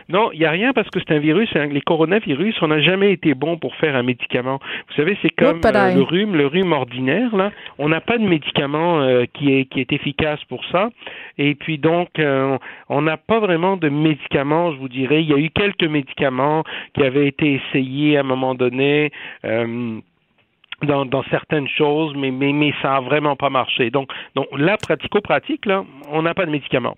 Non, 0.09 0.31
il 0.31 0.39
n'y 0.39 0.45
a 0.45 0.51
rien 0.51 0.73
parce 0.73 0.89
que 0.89 0.99
c'est 0.99 1.13
un 1.13 1.19
virus. 1.19 1.53
Les 1.53 1.81
coronavirus, 1.81 2.55
on 2.61 2.67
n'a 2.67 2.81
jamais 2.81 3.11
été 3.11 3.33
bon 3.33 3.57
pour 3.57 3.75
faire 3.75 3.95
un 3.95 4.03
médicament. 4.03 4.59
Vous 4.89 4.95
savez, 4.95 5.17
c'est 5.21 5.29
comme 5.29 5.61
euh, 5.63 5.95
le 5.95 6.01
rhume, 6.01 6.35
le 6.35 6.47
rhume 6.47 6.71
ordinaire. 6.71 7.35
Là, 7.35 7.51
on 7.77 7.89
n'a 7.89 8.01
pas 8.01 8.17
de 8.17 8.23
médicament 8.23 9.01
euh, 9.01 9.25
qui 9.33 9.53
est 9.53 9.65
qui 9.65 9.79
est 9.79 9.93
efficace 9.93 10.43
pour 10.45 10.63
ça. 10.65 10.89
Et 11.37 11.55
puis 11.55 11.77
donc, 11.77 12.19
euh, 12.19 12.57
on 12.89 13.01
n'a 13.01 13.17
pas 13.17 13.39
vraiment 13.39 13.77
de 13.77 13.89
médicaments. 13.89 14.71
Je 14.73 14.77
vous 14.77 14.89
dirais, 14.89 15.23
il 15.23 15.29
y 15.29 15.33
a 15.33 15.37
eu 15.37 15.49
quelques 15.49 15.83
médicaments 15.83 16.63
qui 16.93 17.03
avaient 17.03 17.27
été 17.27 17.61
essayés 17.61 18.17
à 18.17 18.21
un 18.21 18.23
moment 18.23 18.55
donné 18.55 19.11
dans, 20.83 21.05
dans 21.05 21.23
certaines 21.29 21.67
choses, 21.67 22.13
mais, 22.15 22.31
mais, 22.31 22.53
mais 22.53 22.73
ça 22.81 22.95
a 22.95 23.01
vraiment 23.01 23.35
pas 23.35 23.49
marché. 23.49 23.89
Donc, 23.89 24.09
donc 24.35 24.47
là, 24.57 24.77
pratico-pratique, 24.77 25.65
là, 25.65 25.83
on 26.11 26.23
n'a 26.23 26.33
pas 26.33 26.45
de 26.45 26.51
médicaments. 26.51 26.97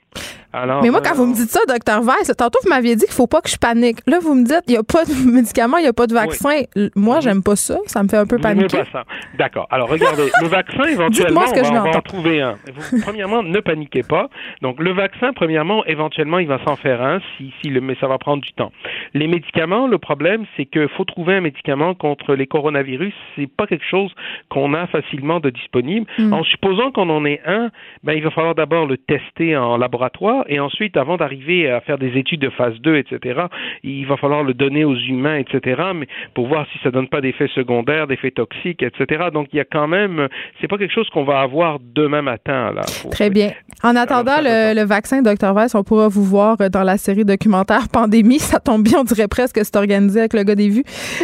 Alors, 0.54 0.84
mais 0.84 0.92
moi, 0.92 1.02
quand 1.02 1.16
vous 1.16 1.26
me 1.26 1.34
dites 1.34 1.50
ça, 1.50 1.60
docteur 1.68 2.04
Weiss, 2.04 2.32
tantôt, 2.38 2.60
vous 2.64 2.70
m'aviez 2.70 2.96
dit 2.96 3.06
qu'il 3.06 3.14
faut 3.14 3.26
pas 3.26 3.42
que 3.42 3.50
je 3.50 3.58
panique. 3.58 3.98
Là, 4.06 4.20
vous 4.22 4.36
me 4.36 4.46
dites, 4.46 4.62
il 4.68 4.72
n'y 4.72 4.78
a 4.78 4.84
pas 4.84 5.04
de 5.04 5.14
médicaments, 5.32 5.78
il 5.78 5.82
n'y 5.82 5.88
a 5.88 5.94
pas 5.94 6.06
de 6.06 6.14
vaccin. 6.14 6.62
Moi, 6.96 7.22
j'aime 7.22 7.42
pas 7.42 7.56
ça. 7.56 7.80
Ça 7.88 8.04
me 8.04 8.08
fait 8.08 8.18
un 8.18 8.28
peu 8.28 8.38
paniquer. 8.38 8.78
Pas 8.78 8.86
ça. 8.92 9.04
D'accord. 9.38 9.68
Alors, 9.72 9.90
regardez, 9.90 10.30
le 10.42 10.48
vaccin, 10.48 10.84
éventuellement, 10.90 11.42
on, 11.42 11.62
va, 11.62 11.70
on 11.70 11.84
va, 11.92 11.98
en 11.98 12.02
trouver 12.02 12.42
un. 12.42 12.56
premièrement, 13.02 13.42
ne 13.42 13.60
paniquez 13.62 14.04
pas. 14.04 14.30
Donc, 14.62 14.80
le 14.80 14.94
vaccin, 14.94 15.34
premièrement, 15.34 15.84
éventuellement, 15.86 16.38
il 16.38 16.48
va 16.48 16.64
s'en 16.64 16.76
faire 16.76 17.02
un, 17.02 17.20
si, 17.36 17.52
si 17.62 17.70
le, 17.70 17.82
mais 17.82 17.96
ça 18.00 18.08
va 18.08 18.20
prendre 18.20 18.44
du 18.44 18.54
temps. 18.54 18.72
Les 19.16 19.28
médicaments, 19.28 19.88
le 19.88 19.98
problème, 19.98 20.46
c'est 20.56 20.66
qu'il 20.66 20.90
faut 20.90 21.06
trouver 21.06 21.34
un 21.36 21.42
médicament 21.42 21.96
contre 21.96 22.36
les 22.36 22.46
coronavirus. 22.46 23.14
C'est 23.36 23.48
pas 23.48 23.66
quelque 23.66 23.86
chose 23.90 24.14
qu'on 24.50 24.76
a 24.76 24.86
facilement 24.86 25.40
de 25.40 25.50
disponible. 25.50 26.06
Mm. 26.20 26.32
En 26.32 26.44
supposant 26.44 26.92
qu'on 26.92 27.10
en 27.10 27.26
ait 27.26 27.42
un, 27.46 27.72
ben, 28.04 28.14
il 28.14 28.24
va 28.24 28.30
falloir 28.30 28.54
d'abord 28.54 28.86
le 28.86 28.98
tester 28.98 29.58
en 29.58 29.78
laboratoire 29.78 30.43
et 30.48 30.60
ensuite, 30.60 30.98
avant 30.98 31.18
d'arriver 31.18 31.70
à 31.70 31.82
faire 31.82 31.98
des 31.98 32.18
études 32.18 32.42
de 32.42 32.50
phase 32.50 32.76
2, 32.82 32.98
etc., 32.98 33.42
il 33.84 34.06
va 34.06 34.18
falloir 34.18 34.44
le 34.44 34.54
donner 34.54 34.86
aux 34.86 34.96
humains, 34.96 35.38
etc., 35.38 35.82
mais 35.96 36.08
pour 36.34 36.48
voir 36.48 36.66
si 36.72 36.80
ça 36.84 36.92
donne 36.92 37.08
pas 37.08 37.22
d'effets 37.22 37.50
secondaires, 37.54 38.08
d'effets 38.08 38.32
toxiques, 38.32 38.84
etc. 38.84 39.26
Donc, 39.34 39.48
il 39.54 39.58
y 39.58 39.60
a 39.60 39.66
quand 39.66 39.88
même, 39.88 40.28
c'est 40.60 40.68
pas 40.68 40.78
quelque 40.78 40.94
chose 40.94 41.10
qu'on 41.10 41.24
va 41.24 41.40
avoir 41.40 41.80
demain 41.80 42.22
matin. 42.22 42.72
Là. 42.74 42.82
Très 43.12 43.30
bien. 43.30 43.52
En 43.84 43.96
attendant 43.96 44.38
le, 44.42 44.84
vaccin, 44.86 45.22
Dr. 45.22 45.54
Weiss, 45.54 45.76
on 45.76 45.84
pourra 45.84 46.08
vous 46.08 46.24
voir 46.24 46.58
dans 46.70 46.84
la 46.84 46.98
série 46.98 47.26
documentaire 47.26 47.88
Pandémie. 47.92 48.40
Ça 48.40 48.60
tombe 48.60 48.84
bien, 48.84 49.00
on 49.00 49.04
dirait 49.04 49.28
presque 49.28 49.56
que 49.56 49.64
c'est 49.64 49.76
organisé 49.76 50.20
avec 50.20 50.34
le 50.34 50.44
gars 50.44 50.56
des 50.56 50.70
vues. 50.70 50.84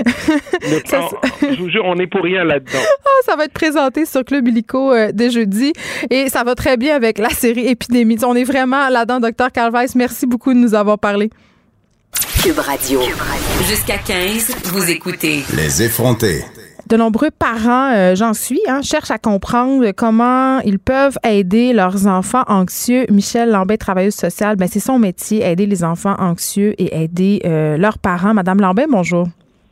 je 0.61 1.59
vous 1.59 1.69
jure, 1.69 1.85
on 1.85 1.95
n'est 1.95 2.07
pour 2.07 2.23
rien 2.23 2.43
là-dedans. 2.43 2.79
Ah, 3.09 3.21
ça 3.23 3.35
va 3.35 3.45
être 3.45 3.53
présenté 3.53 4.05
sur 4.05 4.23
Club 4.23 4.47
Illico 4.47 4.93
euh, 4.93 5.09
dès 5.11 5.29
jeudi 5.29 5.73
et 6.09 6.29
ça 6.29 6.43
va 6.43 6.53
très 6.53 6.77
bien 6.77 6.95
avec 6.95 7.17
la 7.17 7.29
série 7.29 7.67
Épidémie. 7.67 8.17
On 8.23 8.35
est 8.35 8.43
vraiment 8.43 8.89
là-dedans, 9.09 9.19
docteur 9.19 9.51
Carl 9.51 9.71
Merci 9.95 10.25
beaucoup 10.25 10.53
de 10.53 10.59
nous 10.59 10.73
avoir 10.73 10.99
parlé. 10.99 11.29
Cube 12.41 12.59
Radio. 12.59 13.01
Jusqu'à 13.67 13.97
15, 13.97 14.55
vous 14.65 14.89
écoutez. 14.89 15.43
Les 15.55 15.83
effrontés. 15.83 16.43
De 16.87 16.97
nombreux 16.97 17.29
parents, 17.29 17.91
euh, 17.93 18.15
j'en 18.15 18.33
suis, 18.33 18.61
hein, 18.67 18.81
cherchent 18.81 19.11
à 19.11 19.19
comprendre 19.19 19.91
comment 19.91 20.59
ils 20.61 20.79
peuvent 20.79 21.17
aider 21.23 21.71
leurs 21.71 22.07
enfants 22.07 22.43
anxieux. 22.47 23.05
Michel 23.11 23.51
Lambert, 23.51 23.77
travailleuse 23.77 24.15
sociale, 24.15 24.55
ben, 24.55 24.67
c'est 24.71 24.79
son 24.79 24.97
métier, 24.97 25.43
aider 25.43 25.67
les 25.67 25.83
enfants 25.83 26.15
anxieux 26.17 26.73
et 26.81 27.03
aider 27.03 27.41
euh, 27.45 27.77
leurs 27.77 27.99
parents. 27.99 28.33
Madame 28.33 28.59
Lambert, 28.59 28.87
bonjour. 28.89 29.27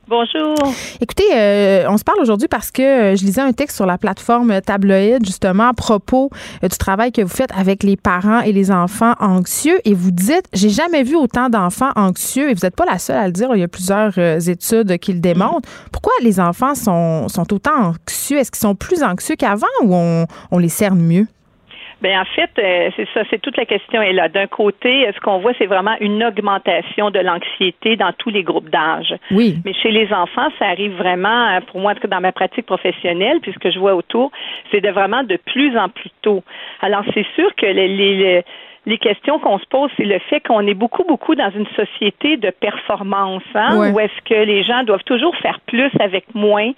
Bonjour. 0.10 0.56
Écoutez, 1.02 1.26
euh, 1.34 1.86
on 1.90 1.98
se 1.98 2.06
parle 2.06 2.22
aujourd'hui 2.22 2.48
parce 2.48 2.72
que 2.72 2.82
euh, 2.82 3.16
je 3.18 3.26
lisais 3.26 3.42
un 3.42 3.52
texte 3.52 3.76
sur 3.76 3.86
la 3.86 3.98
plateforme 3.98 4.62
Tabloïd 4.62 5.26
justement 5.26 5.68
à 5.68 5.74
propos 5.74 6.30
euh, 6.64 6.70
du 6.70 6.78
travail 6.78 7.12
que 7.12 7.22
vous 7.22 7.28
faites 7.28 7.52
avec 7.54 7.84
les 7.84 7.98
parents 7.98 8.40
et 8.40 8.54
les 8.54 8.72
enfants 8.72 9.16
anxieux. 9.20 9.82
Et 9.84 9.94
vous 9.94 10.12
dites 10.12 10.46
j'ai 10.54 10.70
jamais 10.70 11.04
vu 11.04 11.18
autant 11.18 11.50
d'enfants 11.50 11.92
anxieux. 11.98 12.50
Et 12.50 12.54
vous 12.54 12.62
n'êtes 12.64 12.76
pas 12.78 12.86
la 12.86 13.00
seule 13.00 13.18
à 13.18 13.26
le 13.26 13.34
dire, 13.34 13.50
il 13.54 13.60
y 13.60 13.64
a 13.64 13.68
plusieurs 13.68 14.18
études 14.48 14.98
qui 14.98 15.12
le 15.12 15.20
démontrent. 15.20 15.68
Pourquoi 15.92 16.14
les 16.22 16.40
enfants 16.40 16.74
sont, 16.74 17.28
autant 17.52 17.94
anxieux? 18.08 18.38
Est-ce 18.38 18.52
qu'ils 18.52 18.62
sont 18.62 18.76
plus 18.76 19.04
anxieux 19.04 19.36
qu'avant 19.36 19.68
ou 19.84 19.94
on, 19.94 20.26
on 20.52 20.58
les 20.58 20.70
cerne 20.70 21.02
mieux? 21.02 21.28
Bien, 22.02 22.22
en 22.22 22.26
fait, 22.26 22.50
euh, 22.60 22.92
c'est 22.96 23.08
ça, 23.14 23.22
c'est 23.30 23.42
toute 23.42 23.58
la 23.58 23.66
question 23.66 24.02
est 24.02 24.14
là. 24.14 24.30
D'un 24.30 24.46
côté, 24.46 25.10
ce 25.16 25.20
qu'on 25.20 25.40
voit, 25.40 25.54
c'est 25.58 25.66
vraiment 25.66 25.96
une 26.00 26.24
augmentation 26.24 27.10
de 27.10 27.20
l'anxiété 27.20 27.96
dans 27.96 28.12
tous 28.14 28.30
les 28.30 28.44
groupes 28.44 28.70
d'âge. 28.70 29.16
Oui. 29.32 29.58
Mais 29.66 29.74
chez 29.74 29.90
les 29.90 30.14
enfants, 30.14 30.50
ça 30.60 30.66
arrive 30.66 30.96
vraiment, 30.96 31.48
euh, 31.48 31.60
pour 31.62 31.80
moi, 31.80 31.96
dans 31.96 32.22
ma 32.22 32.32
pratique 32.32 32.68
professionnelle, 32.68 33.40
puisque 33.42 33.72
je 33.72 33.80
vois 33.80 33.96
autour, 33.96 34.32
c'est 34.72 34.82
de 34.82 34.90
vraiment 34.90 35.24
de 35.24 35.38
plus 35.38 35.76
en 35.78 35.90
plus 35.90 36.12
tôt. 36.22 36.44
Alors, 36.82 37.04
c'est 37.14 37.26
sûr 37.36 37.54
que 37.56 37.66
les, 37.66 37.88
les, 37.88 38.44
les 38.88 38.98
questions 38.98 39.38
qu'on 39.40 39.60
se 39.60 39.66
pose, 39.66 39.92
c'est 39.98 40.06
le 40.06 40.20
fait 40.30 40.40
qu'on 40.40 40.66
est 40.66 40.74
beaucoup, 40.74 41.04
beaucoup 41.04 41.36
dans 41.36 41.52
une 41.52 41.68
société 41.76 42.38
de 42.38 42.52
performance, 42.52 43.44
hein, 43.54 43.92
où 43.92 44.00
est-ce 44.00 44.22
que 44.24 44.46
les 44.46 44.64
gens 44.64 44.84
doivent 44.84 45.04
toujours 45.04 45.36
faire 45.38 45.60
plus 45.68 45.92
avec 46.00 46.24
moins 46.34 46.72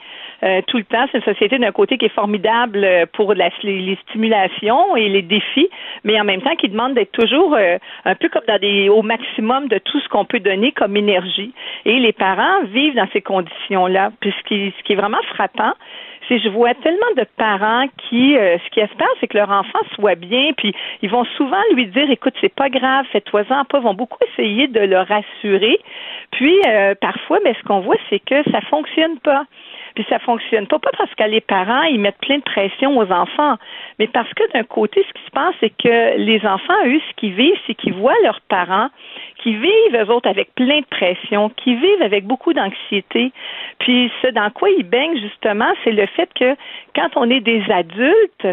euh, 0.44 0.62
tout 0.68 0.78
le 0.78 0.84
temps. 0.84 1.06
C'est 1.12 1.20
une 1.20 1.24
société 1.24 1.58
d'un 1.58 1.72
côté 1.72 1.98
qui 1.98 2.06
est 2.06 2.14
formidable 2.14 2.84
euh, 2.84 3.06
pour 3.14 3.34
la, 3.34 3.50
les, 3.64 3.98
stimulations 4.08 4.96
et 4.96 5.10
les 5.10 5.22
défis, 5.22 5.70
mais 6.04 6.20
en 6.20 6.24
même 6.24 6.42
temps 6.42 6.56
qui 6.56 6.70
demande 6.70 6.94
d'être 6.94 7.12
toujours 7.12 7.56
euh, 7.56 7.78
un 8.06 8.16
peu 8.16 8.30
comme 8.30 8.44
dans 8.48 8.60
des, 8.60 8.90
au 8.90 9.02
maximum 9.02 9.68
de 9.68 9.78
tout 9.80 10.00
ce 10.00 10.08
qu'on 10.10 10.26
peut 10.26 10.40
donner 10.40 10.72
comme 10.72 10.96
énergie. 10.98 11.54
Et 11.86 12.00
les 12.00 12.14
parents 12.14 12.64
vivent 12.66 12.96
dans 12.96 13.08
ces 13.14 13.22
conditions-là. 13.22 14.12
Puis 14.20 14.34
ce 14.38 14.48
qui, 14.48 14.74
ce 14.78 14.84
qui 14.84 14.94
est 14.94 14.98
vraiment 14.98 15.22
frappant, 15.34 15.74
je 16.38 16.50
vois 16.50 16.74
tellement 16.76 17.12
de 17.18 17.26
parents 17.38 17.88
qui, 17.98 18.38
euh, 18.38 18.58
ce 18.64 18.70
qui 18.70 18.80
espèrent, 18.80 19.08
c'est 19.20 19.28
que 19.28 19.38
leur 19.38 19.50
enfant 19.50 19.80
soit 19.96 20.16
bien, 20.16 20.52
puis 20.56 20.76
ils 21.02 21.10
vont 21.10 21.26
souvent 21.38 21.62
lui 21.74 21.88
dire, 21.88 22.10
écoute, 22.12 22.34
c'est 22.40 22.54
pas 22.54 22.70
grave, 22.70 23.06
fais-toi-en 23.12 23.66
pas, 23.66 23.80
ils 23.80 23.84
vont 23.84 23.94
beaucoup 23.94 24.20
essayer 24.34 24.68
de 24.68 24.82
le 24.82 25.00
rassurer. 25.00 25.80
Puis, 26.32 26.56
euh, 26.68 26.94
parfois, 27.00 27.40
mais 27.44 27.56
ce 27.56 27.64
qu'on 27.64 27.80
voit, 27.80 27.98
c'est 28.10 28.20
que 28.20 28.44
ça 28.52 28.62
fonctionne 28.62 29.18
pas. 29.20 29.46
Puis 30.00 30.08
ça 30.10 30.20
fonctionne 30.20 30.66
pas, 30.66 30.80
pas 30.80 30.92
parce 30.98 31.14
que 31.14 31.26
les 31.26 31.42
parents, 31.42 31.82
ils 31.82 32.00
mettent 32.00 32.20
plein 32.20 32.38
de 32.38 32.44
pression 32.44 32.98
aux 32.98 33.12
enfants, 33.12 33.58
mais 34.00 34.08
parce 34.08 34.34
que 34.34 34.50
d'un 34.54 34.64
côté, 34.64 35.06
ce 35.06 35.12
qui 35.12 35.26
se 35.26 35.32
passe, 35.32 35.54
c'est 35.60 35.72
que 35.72 36.16
les 36.16 36.40
enfants, 36.46 36.86
eux, 36.86 37.02
ce 37.10 37.16
qu'ils 37.18 37.34
vivent, 37.34 37.60
c'est 37.68 37.76
qu'ils 37.76 37.96
voient 37.96 38.16
leurs 38.24 38.40
parents 38.48 38.88
qui 39.44 39.56
vivent, 39.56 39.96
eux 39.96 40.10
autres, 40.10 40.30
avec 40.30 40.56
plein 40.56 40.80
de 40.80 40.86
pression, 40.86 41.50
qui 41.50 41.76
vivent 41.76 42.02
avec 42.02 42.26
beaucoup 42.26 42.54
d'anxiété. 42.54 43.34
Puis 43.80 44.10
ce 44.22 44.28
dans 44.28 44.50
quoi 44.52 44.70
ils 44.70 44.88
baignent, 44.88 45.20
justement, 45.20 45.74
c'est 45.84 45.92
le 45.92 46.06
fait 46.06 46.30
que 46.34 46.56
quand 46.96 47.10
on 47.18 47.30
est 47.30 47.42
des 47.42 47.62
adultes, 47.70 48.48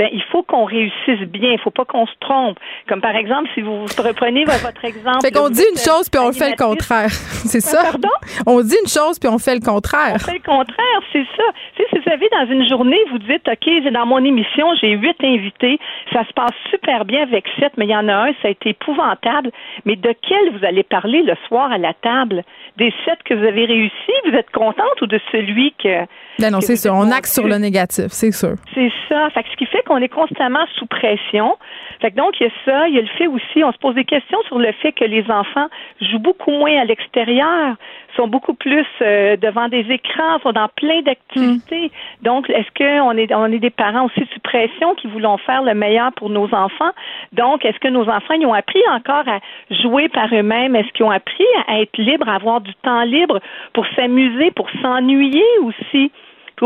ben, 0.00 0.08
il 0.14 0.22
faut 0.32 0.42
qu'on 0.42 0.64
réussisse 0.64 1.28
bien. 1.28 1.52
Il 1.52 1.58
faut 1.58 1.70
pas 1.70 1.84
qu'on 1.84 2.06
se 2.06 2.14
trompe. 2.20 2.58
Comme 2.88 3.02
par 3.02 3.14
exemple, 3.14 3.50
si 3.52 3.60
vous 3.60 3.84
reprenez 3.98 4.46
votre 4.46 4.82
exemple. 4.82 5.20
Fait 5.20 5.30
qu'on 5.30 5.50
dit 5.50 5.62
une 5.70 5.76
chose 5.76 6.08
puis 6.08 6.18
on 6.18 6.32
fait 6.32 6.52
le 6.52 6.56
contraire. 6.56 7.10
C'est 7.44 7.60
ça? 7.60 7.82
Pardon? 7.82 8.08
On 8.46 8.62
dit 8.62 8.76
une 8.82 8.88
chose 8.88 9.18
puis 9.18 9.28
on 9.28 9.36
fait 9.36 9.56
le 9.56 9.60
contraire. 9.60 10.14
On 10.14 10.18
fait 10.18 10.38
le 10.38 10.50
contraire, 10.56 11.00
c'est 11.12 11.26
ça. 11.36 11.42
si 11.76 11.98
vous 11.98 12.02
savez, 12.04 12.28
dans 12.32 12.50
une 12.50 12.66
journée, 12.66 12.98
vous 13.10 13.18
dites, 13.18 13.46
OK, 13.46 13.92
dans 13.92 14.06
mon 14.06 14.24
émission, 14.24 14.68
j'ai 14.80 14.92
huit 14.92 15.16
invités. 15.22 15.78
Ça 16.12 16.24
se 16.24 16.32
passe 16.32 16.54
super 16.70 17.04
bien 17.04 17.22
avec 17.22 17.44
sept, 17.58 17.72
mais 17.76 17.84
il 17.84 17.90
y 17.90 17.96
en 17.96 18.08
a 18.08 18.14
un, 18.14 18.32
ça 18.40 18.48
a 18.48 18.50
été 18.50 18.70
épouvantable. 18.70 19.50
Mais 19.84 19.96
de 19.96 20.14
quel 20.26 20.56
vous 20.56 20.64
allez 20.64 20.82
parler 20.82 21.22
le 21.22 21.34
soir 21.46 21.70
à 21.72 21.78
la 21.78 21.92
table? 21.92 22.42
Des 22.78 22.92
sept 23.04 23.22
que 23.24 23.34
vous 23.34 23.44
avez 23.44 23.66
réussi, 23.66 24.12
vous 24.24 24.34
êtes 24.34 24.50
contente 24.50 25.02
ou 25.02 25.06
de 25.06 25.20
celui 25.30 25.74
que. 25.82 26.06
Ben 26.38 26.50
non, 26.50 26.60
c'est 26.60 26.76
ça. 26.76 26.94
On 26.94 27.10
axe 27.10 27.34
sur 27.34 27.46
le 27.46 27.58
négatif, 27.58 28.06
c'est 28.08 28.32
sûr. 28.32 28.54
C'est 28.74 28.92
ça. 29.08 29.28
Fait 29.30 29.42
que 29.42 29.50
ce 29.50 29.56
qui 29.56 29.66
fait 29.66 29.82
qu'on 29.90 29.98
est 30.00 30.08
constamment 30.08 30.64
sous 30.76 30.86
pression. 30.86 31.56
Fait 32.00 32.12
que 32.12 32.16
donc, 32.16 32.38
il 32.38 32.44
y 32.44 32.46
a 32.46 32.52
ça. 32.64 32.88
Il 32.88 32.94
y 32.94 32.98
a 32.98 33.02
le 33.02 33.08
fait 33.08 33.26
aussi, 33.26 33.64
on 33.64 33.72
se 33.72 33.78
pose 33.78 33.96
des 33.96 34.04
questions 34.04 34.38
sur 34.46 34.60
le 34.60 34.70
fait 34.70 34.92
que 34.92 35.04
les 35.04 35.28
enfants 35.28 35.66
jouent 36.00 36.20
beaucoup 36.20 36.52
moins 36.52 36.80
à 36.80 36.84
l'extérieur, 36.84 37.74
sont 38.16 38.28
beaucoup 38.28 38.54
plus 38.54 38.86
euh, 39.02 39.36
devant 39.36 39.66
des 39.66 39.84
écrans, 39.90 40.38
sont 40.44 40.52
dans 40.52 40.68
plein 40.76 41.02
d'activités. 41.02 41.86
Mm. 41.86 42.24
Donc, 42.24 42.48
est-ce 42.50 42.70
qu'on 42.78 43.16
est, 43.16 43.34
on 43.34 43.46
est 43.46 43.58
des 43.58 43.70
parents 43.70 44.06
aussi 44.06 44.24
sous 44.32 44.38
pression 44.40 44.94
qui 44.94 45.08
voulons 45.08 45.38
faire 45.38 45.62
le 45.62 45.74
meilleur 45.74 46.12
pour 46.12 46.30
nos 46.30 46.54
enfants? 46.54 46.92
Donc, 47.32 47.64
est-ce 47.64 47.80
que 47.80 47.88
nos 47.88 48.08
enfants, 48.08 48.34
ils 48.34 48.46
ont 48.46 48.54
appris 48.54 48.82
encore 48.92 49.26
à 49.26 49.40
jouer 49.82 50.08
par 50.08 50.32
eux-mêmes? 50.32 50.76
Est-ce 50.76 50.92
qu'ils 50.92 51.04
ont 51.04 51.10
appris 51.10 51.50
à 51.66 51.80
être 51.80 51.98
libres, 51.98 52.28
à 52.28 52.36
avoir 52.36 52.60
du 52.60 52.74
temps 52.76 53.02
libre 53.02 53.40
pour 53.72 53.84
s'amuser, 53.96 54.52
pour 54.52 54.68
s'ennuyer 54.82 55.44
aussi? 55.64 56.12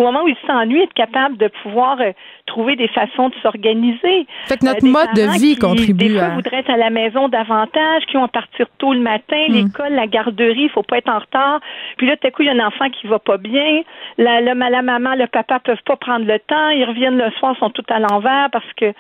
Au 0.01 0.03
moment 0.03 0.23
où 0.25 0.29
ils 0.29 0.37
s'ennuient, 0.47 0.83
être 0.83 0.95
capable 0.95 1.37
de 1.37 1.49
pouvoir 1.63 2.01
euh, 2.01 2.13
trouver 2.47 2.77
des 2.77 2.89
façons 2.89 3.29
de 3.29 3.35
s'organiser. 3.43 4.27
Fait 4.47 4.59
que 4.59 4.65
notre 4.65 4.85
euh, 4.85 4.91
mode 4.91 5.15
de 5.15 5.39
vie 5.39 5.57
contribue 5.57 6.09
des 6.09 6.19
fois, 6.19 6.31
voudraient 6.31 6.59
être 6.59 6.71
à 6.71 6.77
la 6.77 6.91
maison 6.91 7.29
davantage, 7.29 8.05
qui 8.07 8.17
vont 8.17 8.29
partir 8.29 8.67
tôt 8.79 8.93
le 8.93 9.01
matin, 9.01 9.45
hmm. 9.49 9.53
l'école, 9.53 9.93
la 9.93 10.07
garderie, 10.07 10.65
il 10.65 10.71
faut 10.71 10.83
pas 10.83 10.99
être 10.99 11.11
en 11.11 11.19
retard. 11.19 11.61
Puis 11.97 12.07
là, 12.07 12.17
tout 12.17 12.27
à 12.27 12.31
coup, 12.31 12.43
il 12.43 12.47
y 12.47 12.49
a 12.49 12.53
un 12.53 12.67
enfant 12.67 12.91
qui 12.91 13.07
va 13.07 13.19
pas 13.19 13.39
bien. 13.39 13.83
La, 14.19 14.41
la, 14.41 14.55
la 14.55 14.83
maman, 14.83 15.15
le 15.15 15.27
papa 15.27 15.61
peuvent 15.61 15.83
pas 15.85 15.97
prendre 15.97 16.27
le 16.27 16.39
temps. 16.39 16.69
Ils 16.71 16.85
reviennent 16.85 17.19
le 17.19 17.31
soir, 17.33 17.57
sont 17.59 17.71
tout 17.71 17.87
à 17.89 17.99
l'envers 17.99 18.49
parce 18.53 18.73
que... 18.77 18.93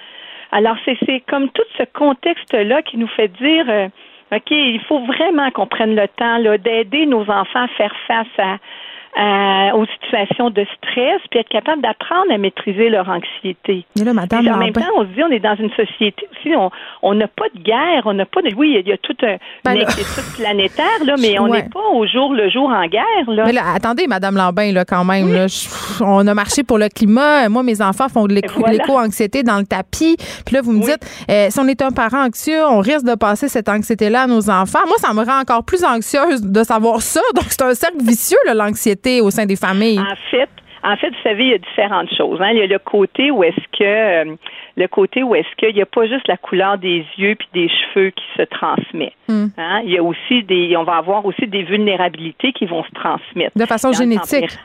Alors, 0.53 0.77
c'est 0.85 1.21
comme 1.29 1.49
tout 1.49 1.65
ce 1.77 1.83
contexte-là 1.93 2.83
qui 2.83 2.97
nous 2.97 3.09
fait 3.09 3.29
dire... 3.29 3.65
Euh, 3.69 3.89
OK, 4.33 4.51
il 4.51 4.81
faut 4.89 5.01
vraiment 5.01 5.51
qu'on 5.51 5.67
prenne 5.67 5.95
le 5.95 6.09
temps 6.09 6.39
d'aider 6.59 7.07
nos 7.07 7.23
enfants 7.31 7.65
à 7.65 7.69
faire 7.69 7.95
face 8.07 8.27
à, 8.39 8.57
euh, 9.17 9.71
aux 9.77 9.87
situations 9.87 10.51
de 10.51 10.67
stress, 10.77 11.21
puis 11.31 11.39
être 11.39 11.49
capable 11.49 11.83
d'apprendre 11.83 12.33
à 12.33 12.39
maîtriser 12.39 12.89
leur 12.89 13.09
anxiété. 13.09 13.87
là, 13.97 14.13
madame, 14.13 14.49
en 14.49 14.57
même 14.57 14.73
temps, 14.73 14.83
on 14.97 15.03
se 15.03 15.09
dit, 15.09 15.23
on 15.23 15.31
est 15.31 15.39
dans 15.39 15.55
une 15.55 15.71
société 15.71 16.27
aussi, 16.33 16.53
on 17.03 17.15
n'a 17.15 17.29
pas 17.29 17.47
de 17.55 17.61
guerre, 17.61 18.03
on 18.07 18.15
n'a 18.15 18.27
pas 18.27 18.43
de... 18.43 18.53
Oui, 18.57 18.77
il 18.81 18.89
y 18.89 18.93
a 18.93 18.99
toute 18.99 19.23
un, 19.23 19.37
ben 19.65 19.75
une 19.75 19.83
inquiétude 19.83 20.35
planétaire, 20.37 21.05
là, 21.05 21.15
mais 21.21 21.39
on 21.39 21.47
n'est 21.47 21.69
pas 21.69 21.87
au 21.93 22.05
jour 22.09 22.35
le 22.35 22.51
jour 22.51 22.69
en 22.69 22.87
guerre. 22.89 23.29
Là. 23.29 23.45
Mais 23.45 23.53
là, 23.53 23.63
attendez, 23.73 24.09
madame 24.09 24.37
Lambin, 24.37 24.73
là, 24.73 24.85
quand 24.85 25.05
même, 25.05 25.33
là, 25.33 25.47
on 26.01 26.27
a 26.27 26.35
marché 26.35 26.65
pour 26.65 26.79
le 26.79 26.89
climat. 26.89 27.49
Moi, 27.49 27.63
mes 27.63 27.81
enfants 27.83 28.09
font 28.09 28.27
de 28.27 28.35
l'éco-anxiété 28.35 29.45
dans 29.45 29.59
le 29.59 29.65
tapis. 29.65 30.17
Puis 30.45 30.57
là, 30.57 30.61
vous 30.61 30.73
me 30.73 30.81
dites, 30.81 31.07
euh, 31.31 31.51
si 31.51 31.61
on 31.61 31.69
est 31.69 31.83
un 31.83 31.91
parent 31.91 32.27
anxieux, 32.27 32.65
on 32.67 32.81
risque 32.81 33.07
de 33.07 33.15
passer 33.15 33.49
cette 33.49 33.69
anxiété-là 33.69 34.23
à 34.23 34.27
nos 34.27 34.51
enfants. 34.51 34.81
Moi, 34.89 34.97
ça 34.99 35.13
me 35.13 35.25
rend 35.25 35.41
encore 35.41 35.65
plus 35.65 35.85
anxieuse 35.85 36.43
de 36.43 36.65
savoir 36.65 37.01
ça. 37.01 37.21
Donc, 37.37 37.45
c'est 37.49 37.63
un 37.63 37.75
cercle 37.75 38.03
vicieux, 38.03 38.39
l'anxiété 38.53 39.04
au 39.21 39.31
sein 39.31 39.47
des 39.47 39.57
familles? 39.57 40.01
En 40.01 40.17
fait, 40.31 40.49
en 40.83 40.97
fait, 40.97 41.09
vous 41.09 41.23
savez, 41.23 41.45
il 41.45 41.51
y 41.51 41.55
a 41.55 41.59
différentes 41.59 42.15
choses. 42.15 42.41
Hein. 42.43 42.51
Il 42.53 42.59
y 42.59 42.63
a 42.63 42.67
le 42.67 42.79
côté 42.79 43.31
où 43.31 43.43
est-ce 43.43 43.79
que 43.79 43.85
euh, 43.85 44.37
le 44.77 44.89
côté 44.89 45.23
où 45.23 45.35
est-ce 45.35 45.49
qu'il 45.57 45.75
n'y 45.75 45.81
a 45.81 45.87
pas 45.87 46.07
juste 46.07 46.29
la 46.29 46.37
couleur 46.37 46.77
des 46.77 47.07
yeux 47.17 47.35
puis 47.37 47.49
des 47.55 47.69
cheveux 47.69 48.11
qui 48.11 48.25
se 48.37 48.43
transmet. 48.43 49.13
Hmm. 49.29 49.47
Hein. 49.57 49.81
Il 49.85 49.93
y 49.93 49.99
a 49.99 50.03
aussi 50.03 50.43
des, 50.43 50.77
on 50.77 50.85
va 50.85 50.97
avoir 50.97 51.25
aussi 51.25 51.47
des 51.47 51.63
vulnérabilités 51.63 52.53
qui 52.53 52.67
vont 52.67 52.85
se 52.85 52.91
transmettre. 52.91 53.57
De 53.57 53.65
façon 53.65 53.93
génétique. 53.93 54.59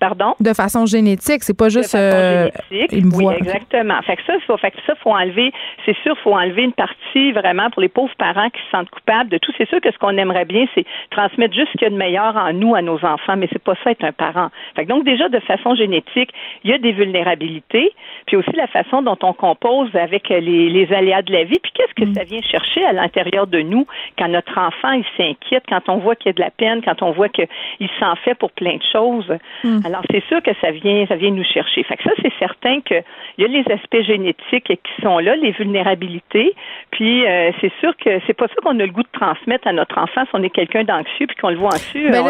Pardon? 0.00 0.34
De 0.38 0.52
façon 0.52 0.86
génétique, 0.86 1.42
c'est 1.42 1.56
pas 1.56 1.68
juste 1.68 1.94
euh, 1.94 2.48
une 2.92 3.08
voix. 3.08 3.32
Oui, 3.32 3.38
exactement. 3.38 4.00
Fait 4.02 4.16
que 4.16 4.22
ça, 4.26 4.34
faut, 4.46 4.56
fait 4.56 4.70
que 4.70 4.76
ça, 4.86 4.94
faut 4.96 5.10
enlever. 5.10 5.52
C'est 5.84 5.96
sûr, 6.02 6.16
faut 6.18 6.34
enlever 6.34 6.62
une 6.62 6.72
partie 6.72 7.32
vraiment 7.32 7.68
pour 7.70 7.82
les 7.82 7.88
pauvres 7.88 8.14
parents 8.16 8.48
qui 8.50 8.60
se 8.62 8.70
sentent 8.70 8.90
coupables 8.90 9.30
de 9.30 9.38
tout. 9.38 9.52
C'est 9.58 9.68
sûr 9.68 9.80
que 9.80 9.90
ce 9.90 9.98
qu'on 9.98 10.16
aimerait 10.16 10.44
bien, 10.44 10.66
c'est 10.74 10.84
transmettre 11.10 11.54
juste 11.54 11.68
ce 11.72 11.78
qu'il 11.78 11.82
y 11.82 11.86
a 11.86 11.90
de 11.90 11.96
meilleur 11.96 12.36
en 12.36 12.52
nous 12.52 12.74
à 12.74 12.82
nos 12.82 13.04
enfants, 13.04 13.36
mais 13.36 13.48
c'est 13.52 13.62
pas 13.62 13.74
ça 13.82 13.90
être 13.90 14.04
un 14.04 14.12
parent. 14.12 14.50
Fait 14.76 14.84
que 14.84 14.88
donc 14.88 15.04
déjà 15.04 15.28
de 15.28 15.40
façon 15.40 15.74
génétique, 15.74 16.30
il 16.64 16.70
y 16.70 16.72
a 16.72 16.78
des 16.78 16.92
vulnérabilités, 16.92 17.92
puis 18.26 18.36
aussi 18.36 18.52
la 18.52 18.68
façon 18.68 19.02
dont 19.02 19.18
on 19.22 19.32
compose 19.32 19.94
avec 19.94 20.28
les, 20.28 20.40
les 20.68 20.92
aléas 20.92 21.22
de 21.22 21.32
la 21.32 21.44
vie. 21.44 21.58
Puis 21.60 21.72
qu'est-ce 21.74 21.94
que 21.94 22.08
mm. 22.08 22.14
ça 22.14 22.24
vient 22.24 22.42
chercher 22.42 22.84
à 22.84 22.92
l'intérieur 22.92 23.46
de 23.46 23.60
nous 23.60 23.86
quand 24.16 24.28
notre 24.28 24.56
enfant 24.58 24.92
il 24.92 25.04
s'inquiète, 25.16 25.64
quand 25.68 25.88
on 25.88 25.98
voit 25.98 26.14
qu'il 26.14 26.26
y 26.26 26.30
a 26.30 26.34
de 26.34 26.40
la 26.40 26.50
peine, 26.50 26.82
quand 26.84 27.02
on 27.02 27.10
voit 27.10 27.28
qu'il 27.28 27.48
s'en 27.98 28.14
fait 28.16 28.34
pour 28.34 28.52
plein 28.52 28.76
de 28.76 28.82
choses. 28.92 29.32
Mm. 29.64 29.87
Alors, 29.88 30.02
c'est 30.10 30.22
sûr 30.28 30.42
que 30.42 30.50
ça 30.60 30.70
vient, 30.70 31.06
ça 31.06 31.16
vient 31.16 31.30
nous 31.30 31.44
chercher. 31.44 31.82
Fait 31.82 31.96
que 31.96 32.02
ça, 32.02 32.10
c'est 32.20 32.32
certain 32.38 32.82
qu'il 32.82 33.02
y 33.38 33.44
a 33.44 33.48
les 33.48 33.64
aspects 33.72 34.02
génétiques 34.06 34.66
qui 34.66 35.02
sont 35.02 35.18
là, 35.18 35.34
les 35.34 35.52
vulnérabilités. 35.52 36.52
Puis, 36.90 37.26
euh, 37.26 37.52
c'est 37.62 37.72
sûr 37.80 37.96
que 37.96 38.20
c'est 38.26 38.34
pas 38.34 38.48
ça 38.48 38.54
qu'on 38.62 38.78
a 38.80 38.84
le 38.84 38.92
goût 38.92 39.02
de 39.02 39.08
transmettre 39.18 39.66
à 39.66 39.72
notre 39.72 39.96
enfant 39.96 40.24
si 40.24 40.30
on 40.34 40.42
est 40.42 40.50
quelqu'un 40.50 40.84
d'anxieux 40.84 41.26
puis 41.26 41.36
qu'on 41.40 41.48
le 41.48 41.56
voit 41.56 41.70
anxieux. 41.74 42.10
Ben 42.10 42.22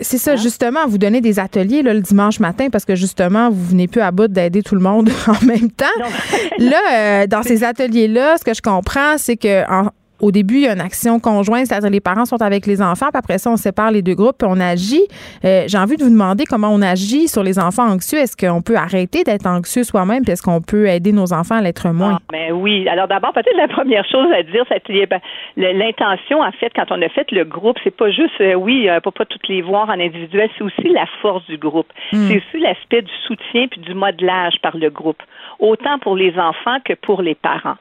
c'est 0.00 0.16
ça, 0.16 0.32
hein? 0.32 0.36
justement, 0.36 0.86
vous 0.88 0.96
donnez 0.96 1.20
des 1.20 1.38
ateliers 1.38 1.82
le 1.82 2.00
dimanche 2.00 2.40
matin 2.40 2.68
parce 2.72 2.86
que 2.86 2.94
justement, 2.94 3.50
vous 3.50 3.66
venez 3.66 3.86
plus 3.86 4.00
à 4.00 4.10
bout 4.10 4.28
d'aider 4.28 4.62
tout 4.62 4.74
le 4.74 4.80
monde 4.80 5.10
en 5.28 5.44
même 5.44 5.70
temps. 5.70 5.84
là, 6.58 6.80
euh, 6.94 7.26
dans 7.26 7.42
ces 7.50 7.64
ateliers-là, 7.64 8.38
ce 8.38 8.44
que 8.44 8.54
je 8.54 8.62
comprends, 8.62 9.18
c'est 9.18 9.36
que 9.36 9.62
au 10.20 10.30
début, 10.30 10.54
il 10.54 10.60
y 10.62 10.68
a 10.68 10.72
une 10.72 10.80
action 10.80 11.18
conjointe, 11.18 11.66
c'est-à-dire 11.66 11.90
les 11.90 12.00
parents 12.00 12.24
sont 12.24 12.40
avec 12.40 12.66
les 12.66 12.80
enfants, 12.80 13.08
puis 13.10 13.18
après 13.18 13.38
ça, 13.38 13.50
on 13.50 13.56
sépare 13.56 13.90
les 13.90 14.02
deux 14.02 14.14
groupes, 14.14 14.38
puis 14.38 14.48
on 14.50 14.60
agit. 14.60 15.02
Euh, 15.44 15.64
j'ai 15.66 15.78
envie 15.78 15.96
de 15.96 16.04
vous 16.04 16.10
demander 16.10 16.44
comment 16.44 16.68
on 16.68 16.82
agit 16.82 17.28
sur 17.28 17.42
les 17.42 17.58
enfants 17.58 17.90
anxieux. 17.90 18.18
Est-ce 18.18 18.36
qu'on 18.36 18.62
peut 18.62 18.76
arrêter 18.76 19.24
d'être 19.24 19.46
anxieux 19.46 19.82
soi-même, 19.82 20.22
puis 20.22 20.32
est-ce 20.32 20.42
qu'on 20.42 20.60
peut 20.60 20.86
aider 20.86 21.12
nos 21.12 21.32
enfants 21.32 21.56
à 21.56 21.60
l'être 21.60 21.88
moins? 21.90 22.18
Ah, 22.20 22.32
ben 22.32 22.52
oui. 22.52 22.88
Alors 22.88 23.08
d'abord, 23.08 23.32
peut-être 23.32 23.56
la 23.56 23.68
première 23.68 24.04
chose 24.08 24.28
à 24.32 24.42
dire, 24.42 24.64
c'est 24.68 25.06
ben, 25.06 25.20
l'intention, 25.56 26.40
en 26.40 26.52
fait, 26.52 26.72
quand 26.74 26.86
on 26.90 27.02
a 27.02 27.08
fait 27.08 27.30
le 27.32 27.44
groupe, 27.44 27.76
c'est 27.82 27.94
pas 27.94 28.10
juste, 28.10 28.40
euh, 28.40 28.54
oui, 28.54 28.88
euh, 28.88 29.00
pas, 29.00 29.10
pas 29.10 29.24
toutes 29.24 29.48
les 29.48 29.62
voir 29.62 29.88
en 29.88 29.98
individuel, 30.00 30.48
c'est 30.56 30.64
aussi 30.64 30.88
la 30.88 31.06
force 31.22 31.44
du 31.46 31.58
groupe. 31.58 31.92
Hmm. 32.12 32.28
C'est 32.28 32.36
aussi 32.36 32.62
l'aspect 32.62 33.02
du 33.02 33.12
soutien 33.26 33.66
puis 33.68 33.80
du 33.80 33.94
modelage 33.94 34.54
par 34.62 34.76
le 34.76 34.90
groupe, 34.90 35.22
autant 35.58 35.98
pour 35.98 36.16
les 36.16 36.38
enfants 36.38 36.78
que 36.84 36.94
pour 36.94 37.22
les 37.22 37.34
parents. 37.34 37.76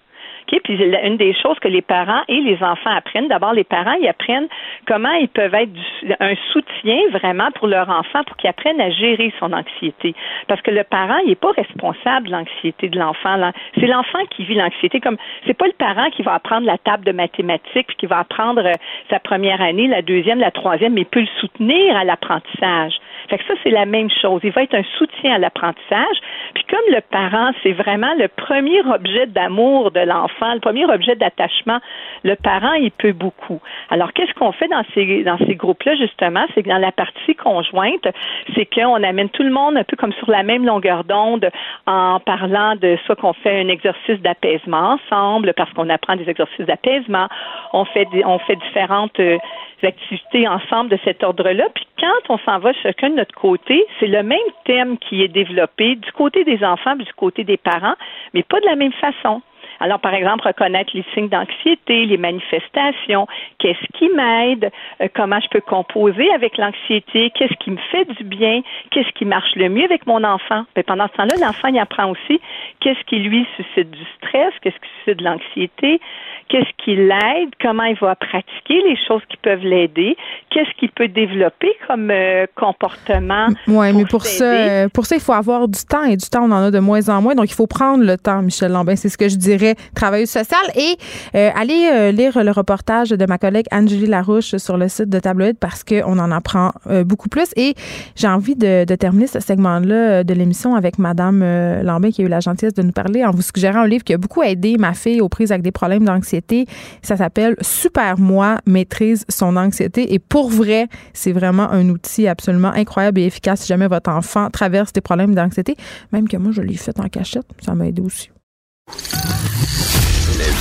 Puis 0.64 0.76
une 0.76 1.18
des 1.18 1.34
choses 1.34 1.60
que 1.60 1.68
les 1.68 1.82
parents 1.82 2.22
et 2.28 2.40
les 2.40 2.62
enfants 2.64 2.96
apprennent, 2.96 3.28
d'abord 3.28 3.54
les 3.54 3.64
parents, 3.64 3.94
ils 3.94 4.08
apprennent 4.08 4.48
comment 4.88 5.12
ils 5.14 5.30
peuvent 5.30 5.54
être 5.54 5.72
un 6.20 6.36
soutien 6.52 6.98
vraiment 7.12 7.52
pour 7.52 7.68
leur 7.68 7.90
enfant 7.90 8.24
pour 8.26 8.38
qu'ils 8.38 8.50
apprennent 8.50 8.82
à 8.82 8.90
gérer 8.90 9.34
son 9.40 9.54
anxiété. 9.54 10.16
Parce 10.48 10.62
que 10.62 10.72
le 10.72 10.84
parent, 10.84 11.18
il 11.24 11.30
n'est 11.30 11.36
pas 11.36 11.52
responsable 11.52 12.28
de 12.28 12.32
l'anxiété 12.32 12.90
de 12.90 13.00
l'enfant. 13.00 13.52
C'est 13.80 13.88
l'enfant 13.88 14.20
qui 14.32 14.44
vit 14.46 14.56
l'anxiété. 14.56 15.00
Comme 15.00 15.18
c'est 15.46 15.54
pas 15.54 15.68
le 15.68 15.74
parent 15.74 16.10
qui 16.12 16.22
va 16.22 16.34
apprendre 16.34 16.66
la 16.66 16.78
table 16.78 17.06
de 17.06 17.12
mathématiques 17.12 17.88
puis 17.88 17.96
qui 17.98 18.06
va 18.06 18.20
apprendre 18.20 18.66
euh, 18.66 18.74
sa 19.10 19.20
première 19.20 19.62
année, 19.62 19.88
la 19.88 20.02
deuxième, 20.02 20.40
la 20.40 20.52
troisième, 20.52 20.94
mais 20.94 21.02
il 21.02 21.06
peut 21.06 21.22
le 21.22 21.40
soutenir 21.40 21.96
à 21.96 22.04
l'apprentissage. 22.04 22.94
Fait 23.30 23.38
que 23.38 23.44
ça, 23.46 23.54
c'est 23.64 23.70
la 23.70 23.86
même 23.86 24.10
chose. 24.22 24.42
Il 24.44 24.52
va 24.52 24.64
être 24.64 24.76
un 24.76 24.84
soutien 24.98 25.36
à 25.36 25.38
l'apprentissage. 25.38 26.18
Puis 26.54 26.64
comme 26.70 26.94
le 26.94 27.02
parent, 27.02 27.52
c'est 27.64 27.72
vraiment 27.72 28.14
le 28.18 28.28
premier 28.28 28.82
objet 28.82 29.28
d'amour 29.28 29.92
de 29.92 30.02
l'enfant, 30.02 30.54
le 30.54 30.60
premier 30.60 30.86
objet 30.86 31.16
d'attachement, 31.16 31.80
le 32.24 32.36
parent, 32.36 32.74
il 32.74 32.92
peut 32.92 33.14
beaucoup. 33.14 33.62
Alors, 33.90 34.14
qu'est-ce 34.14 34.34
qu'on 34.34 34.52
fait 34.52 34.68
dans 34.68 34.84
ces, 34.94 35.24
dans 35.24 35.38
ces 35.40 35.56
groupes-là, 35.56 35.96
justement? 35.96 36.46
C'est 36.54 36.64
que 36.64 36.70
dans 36.70 36.78
la 36.78 36.92
partie 36.92 37.36
conjointe, 37.36 38.08
c'est 38.56 38.66
qu'on 38.66 39.04
amène 39.04 39.30
tout 39.30 39.44
le 39.44 39.52
monde 39.52 39.78
un 39.78 39.84
peu 39.84 39.96
comme 39.96 40.14
sur 40.14 40.30
la 40.30 40.44
même 40.44 40.66
longueur 40.66 41.04
d'onde 41.04 41.50
en 41.88 42.20
parlant 42.20 42.76
de 42.76 42.98
soit 43.06 43.16
qu'on 43.16 43.34
fait 43.34 43.62
un 43.62 43.68
exercice 43.68 44.20
d'apaisement 44.22 44.98
ensemble, 44.98 45.54
parce 45.56 45.72
qu'on 45.74 45.90
apprend 45.90 46.16
des 46.16 46.30
exercices 46.30 46.66
d'apaisement, 46.66 47.28
on 47.74 47.86
fait, 47.86 48.08
on 48.26 48.40
fait 48.40 48.56
différentes 48.56 49.20
euh, 49.20 49.38
activités 49.84 50.48
ensemble 50.48 50.90
de 50.90 51.00
cet 51.04 51.24
ordre-là. 51.24 51.66
Puis 51.74 51.86
quand 52.00 52.34
on 52.34 52.38
s'en 52.40 52.60
va 52.60 52.74
chacun 52.82 53.10
de 53.14 53.18
notre 53.18 53.36
côté, 53.36 53.86
c'est 54.00 54.08
le 54.08 54.24
même 54.24 54.38
thème 54.66 54.98
qui 54.98 55.24
est 55.24 55.28
développé 55.28 55.96
du 55.96 56.12
côté 56.12 56.44
des 56.44 56.64
enfants, 56.64 56.96
du 56.96 57.12
côté 57.14 57.44
des 57.44 57.58
parents, 57.58 57.96
mais 58.34 58.44
pas 58.44 58.60
de 58.60 58.66
la 58.66 58.76
même 58.76 58.94
façon. 58.94 59.42
Alors, 59.84 60.00
par 60.00 60.14
exemple, 60.14 60.48
reconnaître 60.48 60.92
les 60.94 61.04
signes 61.14 61.28
d'anxiété, 61.28 62.06
les 62.06 62.16
manifestations, 62.16 63.28
qu'est-ce 63.60 63.98
qui 63.98 64.08
m'aide, 64.16 64.72
euh, 65.02 65.10
comment 65.14 65.42
je 65.42 65.50
peux 65.50 65.60
composer 65.60 66.32
avec 66.34 66.58
l'anxiété, 66.58 67.34
qu'est-ce 67.36 67.54
qui 67.56 67.70
me 67.70 67.78
fait 67.92 68.06
du 68.06 68.24
bien, 68.24 68.62
qu'est-ce 68.92 69.12
qui 69.12 69.26
marche 69.26 69.54
le 69.58 69.68
mieux 69.68 69.84
avec 69.84 70.08
mon 70.08 70.24
enfant. 70.24 70.64
Mais 70.78 70.84
pendant 70.84 71.08
ce 71.10 71.18
temps-là, 71.18 71.36
l'enfant, 71.46 71.68
il 71.68 71.78
apprend 71.80 72.10
aussi 72.12 72.40
qu'est-ce 72.80 73.04
qui 73.08 73.18
lui 73.18 73.46
suscite 73.58 73.92
du 73.92 74.06
stress, 74.18 74.54
qu'est-ce 74.62 74.76
qui 74.76 74.90
suscite 75.00 75.20
de 75.20 75.26
l'anxiété, 75.26 76.00
qu'est-ce 76.48 76.84
qui 76.84 76.96
l'aide, 76.96 77.50
comment 77.62 77.84
il 77.84 77.96
va 77.96 78.16
pratiquer 78.16 78.82
les 78.88 78.98
choses 79.08 79.22
qui 79.30 79.38
peuvent 79.38 79.64
l'aider, 79.64 80.16
qu'est-ce 80.50 80.72
qu'il 80.78 80.92
peut 80.92 81.08
développer 81.08 81.76
comme 81.88 82.10
euh, 82.12 82.46
comportement. 82.56 83.48
Oui, 83.68 83.92
mais 83.94 84.06
pour 84.06 84.24
ça, 84.26 84.46
euh, 84.46 84.88
pour 84.94 85.06
ça, 85.06 85.16
il 85.16 85.22
faut 85.22 85.34
avoir 85.34 85.68
du 85.68 85.84
temps 85.84 86.04
et 86.04 86.16
du 86.16 86.30
temps, 86.30 86.44
on 86.44 86.52
en 86.52 86.64
a 86.64 86.72
de 86.72 86.80
moins 86.80 87.10
en 87.10 87.22
moins. 87.22 87.36
Donc, 87.36 87.50
il 87.50 87.56
faut 87.56 87.68
prendre 87.68 88.04
le 88.04 88.18
temps, 88.18 88.42
Michel 88.42 88.72
Lambin. 88.72 88.96
C'est 88.96 89.10
ce 89.10 89.18
que 89.18 89.30
je 89.30 89.36
dirais, 89.36 89.73
travailleuse 89.96 90.30
sociale. 90.30 90.66
Et 90.76 90.98
euh, 91.36 91.50
allez 91.56 92.12
lire 92.12 92.44
le 92.44 92.52
reportage 92.52 93.10
de 93.10 93.26
ma 93.26 93.38
collègue 93.38 93.66
Angélie 93.72 94.08
Larouche 94.08 94.56
sur 94.58 94.78
le 94.78 94.88
site 94.88 95.10
de 95.10 95.20
Tabloïd 95.20 95.58
parce 95.58 95.84
qu'on 95.84 96.20
en 96.20 96.32
apprend 96.32 96.72
beaucoup 97.06 97.30
plus. 97.30 97.50
Et 97.56 97.76
j'ai 98.16 98.28
envie 98.28 98.56
de, 98.56 98.86
de, 98.86 98.96
terminer 98.96 99.28
ce 99.28 99.40
segment-là 99.40 100.24
de 100.24 100.34
l'émission 100.34 100.76
avec 100.76 100.98
Madame 101.00 101.44
Lambin 101.84 102.12
qui 102.12 102.22
a 102.22 102.26
eu 102.26 102.30
la 102.30 102.40
gentillesse 102.40 102.74
de 102.74 102.82
nous 102.82 102.92
parler 102.92 103.24
en 103.26 103.32
vous 103.32 103.42
suggérant 103.42 103.82
un 103.82 103.88
livre 103.88 104.04
qui 104.04 104.14
a 104.14 104.18
beaucoup 104.18 104.44
aidé 104.44 104.78
ma 104.78 104.94
fille 104.94 105.22
aux 105.22 105.30
prises 105.30 105.52
avec 105.52 105.64
des 105.64 105.72
problèmes 105.72 106.06
d'anxiété 106.06 106.66
ça 107.02 107.18
s'appelle 107.18 107.56
Super 107.62 108.20
Moi 108.20 108.58
maîtrise 108.66 109.26
son 109.30 109.56
anxiété. 109.58 110.14
Et 110.14 110.20
pour 110.20 110.50
vrai, 110.50 110.88
c'est 111.14 111.32
vraiment 111.32 111.70
un 111.70 111.90
outil 111.90 112.28
absolument 112.28 112.72
incroyable 112.74 113.20
et 113.20 113.26
efficace 113.26 113.62
si 113.62 113.68
jamais 113.68 113.88
votre 113.88 114.10
enfant 114.10 114.50
traverse 114.50 114.94
des 114.94 115.02
problèmes 115.02 115.36
d'anxiété. 115.36 115.76
Même 116.12 116.28
que 116.28 116.38
moi, 116.38 116.52
je 116.52 116.62
l'ai 116.62 116.76
fait 116.76 117.00
en 117.00 117.10
cachette. 117.10 117.46
Ça 117.62 117.76
m'a 117.76 117.88
aidé 117.88 118.02
aussi. 118.02 118.33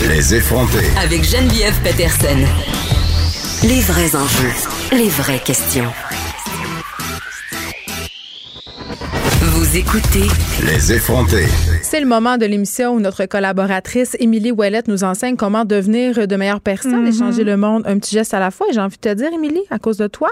Les 0.09 0.35
effrontés. 0.35 0.87
Avec 0.99 1.23
Geneviève 1.25 1.75
Peterson. 1.83 2.39
Les 3.63 3.81
vrais 3.81 4.17
enjeux. 4.17 4.53
Les 4.93 5.09
vraies 5.09 5.39
questions. 5.39 5.91
Vous 9.41 9.77
écoutez 9.77 10.27
Les 10.67 10.93
effrontés. 10.93 11.47
C'est 11.83 12.01
le 12.01 12.07
moment 12.07 12.37
de 12.37 12.47
l'émission 12.47 12.95
où 12.95 13.01
notre 13.01 13.27
collaboratrice 13.27 14.17
Émilie 14.19 14.51
Ouellette 14.51 14.89
nous 14.89 15.05
enseigne 15.05 15.37
comment 15.37 15.65
devenir 15.65 16.27
de 16.27 16.37
meilleures 16.37 16.61
personnes 16.61 17.07
et 17.07 17.13
mhm. 17.13 17.19
changer 17.19 17.45
le 17.45 17.57
monde 17.57 17.83
un 17.87 17.99
petit 17.99 18.17
geste 18.17 18.35
à 18.35 18.41
la 18.41 18.51
fois. 18.51 18.67
Et 18.71 18.73
j'ai 18.73 18.81
envie 18.81 18.97
de 18.97 19.09
te 19.09 19.15
dire, 19.15 19.33
Émilie, 19.33 19.63
à 19.71 19.79
cause 19.79 19.97
de 19.97 20.09
toi, 20.09 20.31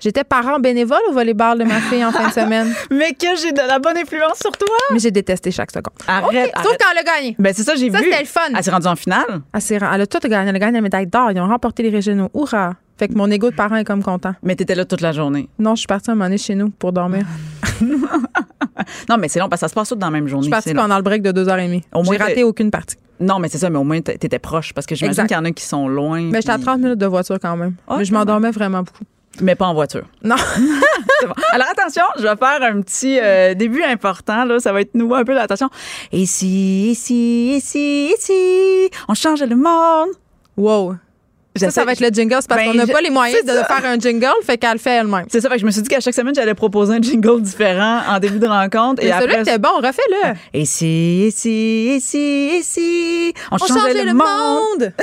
J'étais 0.00 0.24
parent 0.24 0.58
bénévole 0.58 0.98
au 1.10 1.12
volleyball 1.12 1.58
de 1.58 1.64
ma 1.64 1.78
fille 1.80 2.04
en 2.04 2.10
fin 2.10 2.28
de 2.28 2.32
semaine. 2.32 2.72
Mais 2.90 3.12
que 3.12 3.36
j'ai 3.40 3.52
de 3.52 3.58
la 3.58 3.78
bonne 3.78 3.98
influence 3.98 4.38
sur 4.40 4.52
toi. 4.52 4.76
Mais 4.92 4.98
j'ai 4.98 5.10
détesté 5.10 5.50
chaque 5.50 5.70
seconde. 5.70 5.92
Arrête. 6.08 6.50
Sauf 6.62 6.76
quand 6.78 6.86
elle 6.92 6.98
a 6.98 7.02
gagné. 7.02 7.36
Ben, 7.38 7.52
c'est 7.54 7.62
ça, 7.62 7.74
j'ai 7.74 7.90
vu. 7.90 7.96
Ça, 7.96 8.02
c'était 8.02 8.20
le 8.20 8.26
fun. 8.26 8.40
Elle 8.56 8.64
s'est 8.64 8.70
rendue 8.70 8.86
en 8.86 8.96
finale. 8.96 9.42
Elle, 9.52 9.60
elle 9.70 10.00
a 10.00 10.06
tout 10.06 10.18
gagné. 10.26 10.48
Elle 10.48 10.56
a 10.56 10.58
gagné 10.58 10.72
la 10.72 10.80
médaille 10.80 11.06
d'or. 11.06 11.30
Ils 11.32 11.40
ont 11.40 11.46
remporté 11.46 11.82
les 11.82 11.90
régionaux. 11.90 12.30
Hurrah! 12.34 12.74
Fait 12.98 13.08
que 13.08 13.14
mon 13.14 13.30
ego 13.30 13.50
de 13.50 13.54
parent 13.54 13.76
est 13.76 13.84
comme 13.84 14.02
content. 14.02 14.34
Mais 14.42 14.56
t'étais 14.56 14.74
là 14.74 14.84
toute 14.84 15.00
la 15.00 15.12
journée. 15.12 15.48
Non, 15.58 15.74
je 15.74 15.80
suis 15.80 15.86
partie 15.86 16.10
un 16.10 16.14
moment 16.14 16.26
donné 16.26 16.38
chez 16.38 16.54
nous 16.54 16.68
pour 16.70 16.92
dormir. 16.92 17.24
non, 19.08 19.16
mais 19.18 19.28
c'est 19.28 19.38
long 19.38 19.48
parce 19.48 19.60
que 19.60 19.66
ça 19.66 19.68
se 19.68 19.74
passe 19.74 19.88
tout 19.88 19.94
dans 19.94 20.08
la 20.08 20.10
même 20.10 20.28
journée. 20.28 20.42
Je 20.44 20.46
suis 20.48 20.50
partie 20.50 20.74
pendant 20.74 20.96
le 20.96 21.02
break 21.02 21.22
de 21.22 21.32
deux 21.32 21.48
heures 21.48 21.58
et 21.58 21.66
demie. 21.66 21.82
J'ai 22.10 22.16
raté 22.16 22.44
aucune 22.44 22.70
partie. 22.70 22.96
Non, 23.18 23.38
mais 23.38 23.48
c'est 23.48 23.58
ça, 23.58 23.68
mais 23.68 23.78
au 23.78 23.84
moins, 23.84 24.00
t'étais 24.00 24.38
proche 24.38 24.72
parce 24.72 24.86
que 24.86 24.94
j'imagine 24.94 25.26
qu'il 25.26 25.36
y 25.36 25.38
en 25.38 25.44
a 25.44 25.50
qui 25.50 25.64
sont 25.64 25.88
loin. 25.88 26.22
Mais 26.22 26.40
j'étais 26.40 26.52
à 26.52 26.58
30 26.58 26.78
minutes 26.80 26.98
de 26.98 27.06
voiture 27.06 27.38
quand 27.40 27.56
même. 27.56 27.74
Ah, 27.86 27.96
mais 27.98 28.04
je 28.04 28.12
m'endormais 28.14 28.50
vraiment 28.50 28.82
beaucoup. 28.82 29.04
Mais 29.40 29.54
pas 29.54 29.66
en 29.66 29.74
voiture. 29.74 30.04
Non. 30.22 30.36
Alors 31.52 31.68
attention, 31.70 32.04
je 32.16 32.22
vais 32.22 32.36
faire 32.36 32.62
un 32.62 32.80
petit 32.80 33.18
euh, 33.20 33.54
début 33.54 33.82
important. 33.82 34.44
Là, 34.44 34.58
ça 34.58 34.72
va 34.72 34.80
être 34.80 34.94
nouveau 34.94 35.14
un 35.14 35.24
peu 35.24 35.34
d'attention. 35.34 35.68
Ici, 36.12 36.90
ici, 36.90 37.56
ici, 37.56 38.14
ici, 38.16 38.90
on 39.08 39.14
change 39.14 39.42
le 39.42 39.56
monde. 39.56 40.10
Wow. 40.56 40.96
Ça, 41.56 41.70
ça 41.70 41.84
va 41.84 41.92
être 41.92 42.00
le 42.00 42.08
jingle. 42.08 42.36
C'est 42.40 42.48
parce 42.48 42.62
ben, 42.62 42.70
qu'on 42.70 42.76
n'a 42.76 42.86
pas 42.86 43.00
les 43.00 43.10
moyens 43.10 43.44
de 43.44 43.50
faire 43.50 43.84
un 43.84 43.98
jingle, 43.98 44.28
fait 44.42 44.56
qu'elle 44.56 44.72
le 44.72 44.78
fait 44.78 44.90
elle-même. 44.90 45.24
C'est 45.28 45.40
ça, 45.40 45.48
fait 45.48 45.56
que 45.56 45.60
je 45.60 45.66
me 45.66 45.70
suis 45.70 45.82
dit 45.82 45.88
qu'à 45.88 46.00
chaque 46.00 46.14
semaine, 46.14 46.34
j'allais 46.34 46.54
proposer 46.54 46.94
un 46.94 47.02
jingle 47.02 47.42
différent 47.42 48.00
en 48.08 48.18
début 48.18 48.38
de 48.38 48.46
rencontre. 48.46 49.02
et 49.02 49.10
celui-là 49.10 49.40
était 49.40 49.58
bon, 49.58 49.76
refais-le. 49.76 50.34
Et 50.54 50.64
si, 50.64 51.24
et 51.26 51.30
si, 51.30 51.90
et 51.96 52.00
si, 52.00 52.18
et 52.54 52.62
si, 52.62 53.34
on, 53.50 53.58
changeait, 53.58 54.04
le, 54.04 54.14
monde. 54.14 54.92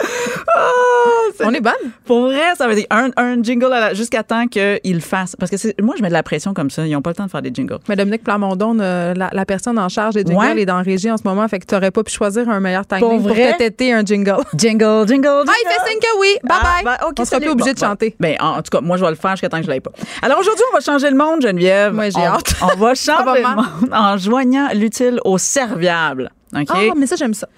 Oh, 0.00 1.44
on 1.44 1.52
est 1.52 1.60
bonne. 1.60 1.72
Pour 2.04 2.22
vrai, 2.22 2.54
ça 2.56 2.66
veut 2.66 2.74
dire 2.74 2.86
un, 2.90 3.10
un 3.16 3.42
jingle 3.42 3.72
jusqu'à 3.92 4.22
temps 4.22 4.46
qu'il 4.46 5.00
fasse. 5.00 5.36
Parce 5.36 5.50
que 5.50 5.82
moi, 5.82 5.94
je 5.96 6.02
mets 6.02 6.08
de 6.08 6.12
la 6.12 6.22
pression 6.22 6.54
comme 6.54 6.70
ça. 6.70 6.86
Ils 6.86 6.92
n'ont 6.92 7.02
pas 7.02 7.10
le 7.10 7.16
temps 7.16 7.26
de 7.26 7.30
faire 7.30 7.42
des 7.42 7.52
jingles. 7.52 7.78
Mais 7.88 7.96
Dominique 7.96 8.24
Plamondon, 8.24 8.78
euh, 8.80 9.14
la, 9.14 9.46
personne 9.46 9.78
en 9.78 9.88
charge 9.88 10.14
des 10.14 10.24
jingles, 10.24 10.58
est 10.58 10.66
dans 10.66 10.82
régie 10.82 11.10
en 11.10 11.16
ce 11.16 11.22
moment. 11.24 11.46
Fait 11.48 11.58
que 11.58 11.66
tu 11.66 11.74
n'aurais 11.74 11.90
pas 11.90 12.02
pu 12.02 12.12
choisir 12.12 12.48
un 12.48 12.60
meilleur 12.60 12.86
timing 12.86 13.22
pour, 13.22 13.28
pour 13.28 13.36
te 13.36 13.92
un 13.92 14.04
jingle. 14.04 14.08
Jingle, 14.08 14.44
jingle, 14.56 15.08
jingle. 15.08 15.44
Ah, 15.46 15.52
il 15.62 15.68
fait 15.68 15.90
signe 15.90 16.00
que 16.00 16.20
oui. 16.20 16.36
Bye 16.44 16.58
ah, 16.60 16.82
bye. 16.82 16.84
Ben, 16.84 16.96
on 17.18 17.24
sera 17.24 17.40
plus 17.40 17.50
obligé 17.50 17.74
de 17.74 17.78
chanter. 17.78 18.16
Ben, 18.18 18.36
en, 18.40 18.62
tout 18.62 18.70
cas, 18.70 18.80
moi, 18.80 18.96
je 18.96 19.04
vais 19.04 19.10
le 19.10 19.16
faire 19.16 19.32
jusqu'à 19.32 19.48
temps 19.48 19.58
que 19.58 19.64
je 19.64 19.68
l'aille 19.68 19.80
pas. 19.80 19.92
Alors 20.22 20.38
aujourd'hui, 20.38 20.64
on 20.72 20.74
va 20.74 20.80
changer 20.80 21.10
le 21.10 21.16
monde, 21.16 21.42
Geneviève. 21.42 21.92
Moi, 21.92 22.10
j'ai 22.10 22.24
hâte. 22.24 22.54
On 22.62 22.76
va 22.76 22.94
changer 22.94 23.42
le 23.42 23.54
monde 23.54 23.92
en 23.92 24.16
joignant 24.16 24.68
l'utile 24.74 25.20
au 25.24 25.38
serviable. 25.38 26.30
Ah, 26.54 26.64
mais 26.96 27.06
ça, 27.06 27.16
j'aime 27.16 27.34
ça. 27.34 27.48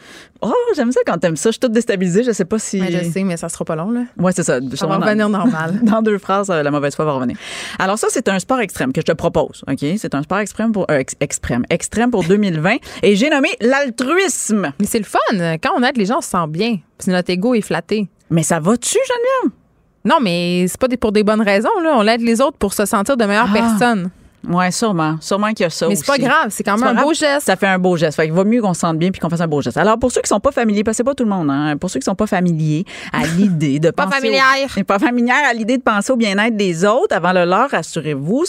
Oh, 0.41 0.53
j'aime 0.75 0.93
ça 0.93 1.01
quand 1.07 1.19
t'aimes 1.19 1.37
ça. 1.37 1.51
Je 1.51 1.53
suis 1.53 1.61
toute 1.61 1.73
déstabilisée. 1.73 2.25
Je 2.25 2.33
sais 2.33 2.45
pas 2.45 2.59
si. 2.59 2.81
Mais 2.81 2.91
je 2.91 3.11
sais, 3.11 3.23
mais 3.23 3.37
ça 3.37 3.49
sera 3.49 3.65
pas 3.65 3.77
long, 3.77 3.91
là. 3.91 4.03
Ouais, 4.19 4.33
c'est 4.33 4.43
ça. 4.43 4.59
Ça 4.75 4.87
va 4.87 4.97
revenir 4.97 5.29
normal. 5.29 5.81
Dans 5.83 6.03
deux 6.03 6.19
phrases, 6.19 6.51
euh, 6.51 6.63
la 6.63 6.71
mauvaise 6.71 6.95
foi 6.95 7.05
va 7.05 7.13
revenir. 7.13 7.37
Alors, 7.79 7.99
ça, 7.99 8.09
c'est 8.11 8.29
un 8.29 8.39
sport 8.39 8.61
extrême 8.61 8.93
que 8.93 9.01
je 9.01 9.07
te 9.07 9.13
propose. 9.13 9.63
OK? 9.69 9.85
C'est 9.97 10.15
un 10.15 10.23
sport 10.23 10.39
extrême 10.39 10.73
pour, 10.73 10.87
euh, 10.91 11.03
extrême, 11.21 11.65
extrême 11.71 12.11
pour 12.11 12.25
2020. 12.29 12.77
et 13.03 13.17
j'ai 13.17 13.31
nommé 13.31 13.49
l'altruisme. 13.61 14.73
Mais 14.81 14.87
c'est 14.87 14.99
le 14.99 15.05
fun. 15.05 15.57
Quand 15.63 15.71
on 15.77 15.83
aide 15.83 15.97
les 15.97 16.07
gens, 16.07 16.19
on 16.19 16.23
se 16.23 16.31
sent 16.31 16.47
bien. 16.49 16.79
Que 16.99 17.11
notre 17.11 17.31
ego 17.31 17.55
est 17.55 17.61
flatté. 17.61 18.09
Mais 18.31 18.43
ça 18.43 18.61
va-tu, 18.61 18.99
Geneviève? 18.99 19.57
Non, 20.05 20.17
mais 20.21 20.67
c'est 20.69 20.81
pas 20.81 20.89
pour 20.99 21.13
des 21.13 21.23
bonnes 21.23 21.43
raisons, 21.43 21.69
là. 21.83 21.95
On 21.97 22.07
aide 22.07 22.23
les 22.23 22.41
autres 22.41 22.57
pour 22.57 22.73
se 22.73 22.87
sentir 22.87 23.17
de 23.17 23.25
meilleures 23.25 23.51
ah. 23.51 23.53
personnes. 23.53 24.11
Oui, 24.49 24.73
sûrement. 24.73 25.17
Sûrement 25.21 25.49
qu'il 25.49 25.65
y 25.65 25.67
a 25.67 25.71
ça 25.71 25.87
Mais 25.89 25.97
c'est 25.97 26.07
pas 26.07 26.17
grave, 26.19 26.47
c'est 26.49 26.65
quand 26.65 26.79
même 26.79 26.97
un 26.97 27.03
beau 27.03 27.13
geste. 27.13 27.47
Ça 27.47 27.57
fait 27.57 27.67
un 27.67 27.79
beau 27.79 27.97
geste. 27.97 28.17
Fait 28.17 28.27
il 28.27 28.33
vaut 28.33 28.45
mieux 28.45 28.63
qu'on 28.63 28.75
se 28.75 28.81
sente 28.81 28.99
bien 28.99 29.11
puis 29.11 29.21
qu'on 29.21 29.29
fasse 29.29 29.41
un 29.41 29.47
beau 29.47 29.61
geste. 29.61 29.77
Alors, 29.77 29.99
pour 29.99 30.11
ceux 30.11 30.23
qui 30.23 30.29
sont 30.29 30.41
pas 30.41 30.51
familiers, 30.51 30.83
parce 30.83 30.95
que 30.95 30.97
c'est 30.99 31.05
pas 31.05 31.15
tout 31.15 31.25
le 31.25 31.31
monde, 31.31 31.51
hein, 31.51 31.77
pour 31.77 31.91
ceux 31.91 32.01
qui 32.01 32.05
sont 32.05 32.15
pas 32.15 32.27
familiers 32.27 32.85
à 33.13 33.27
l'idée 33.37 33.79
de 33.79 33.91
pas 33.91 34.05
penser. 34.05 34.17
Familière. 34.17 34.45
pas 34.87 34.99
familière 34.99 35.43
à 35.49 35.53
l'idée 35.53 35.77
de 35.77 35.83
penser 35.83 36.13
au 36.13 36.17
bien-être 36.17 36.57
des 36.57 36.85
autres 36.85 37.15
avant 37.15 37.33
le 37.33 37.45
leur, 37.45 37.71
rassurez-vous, 37.71 38.45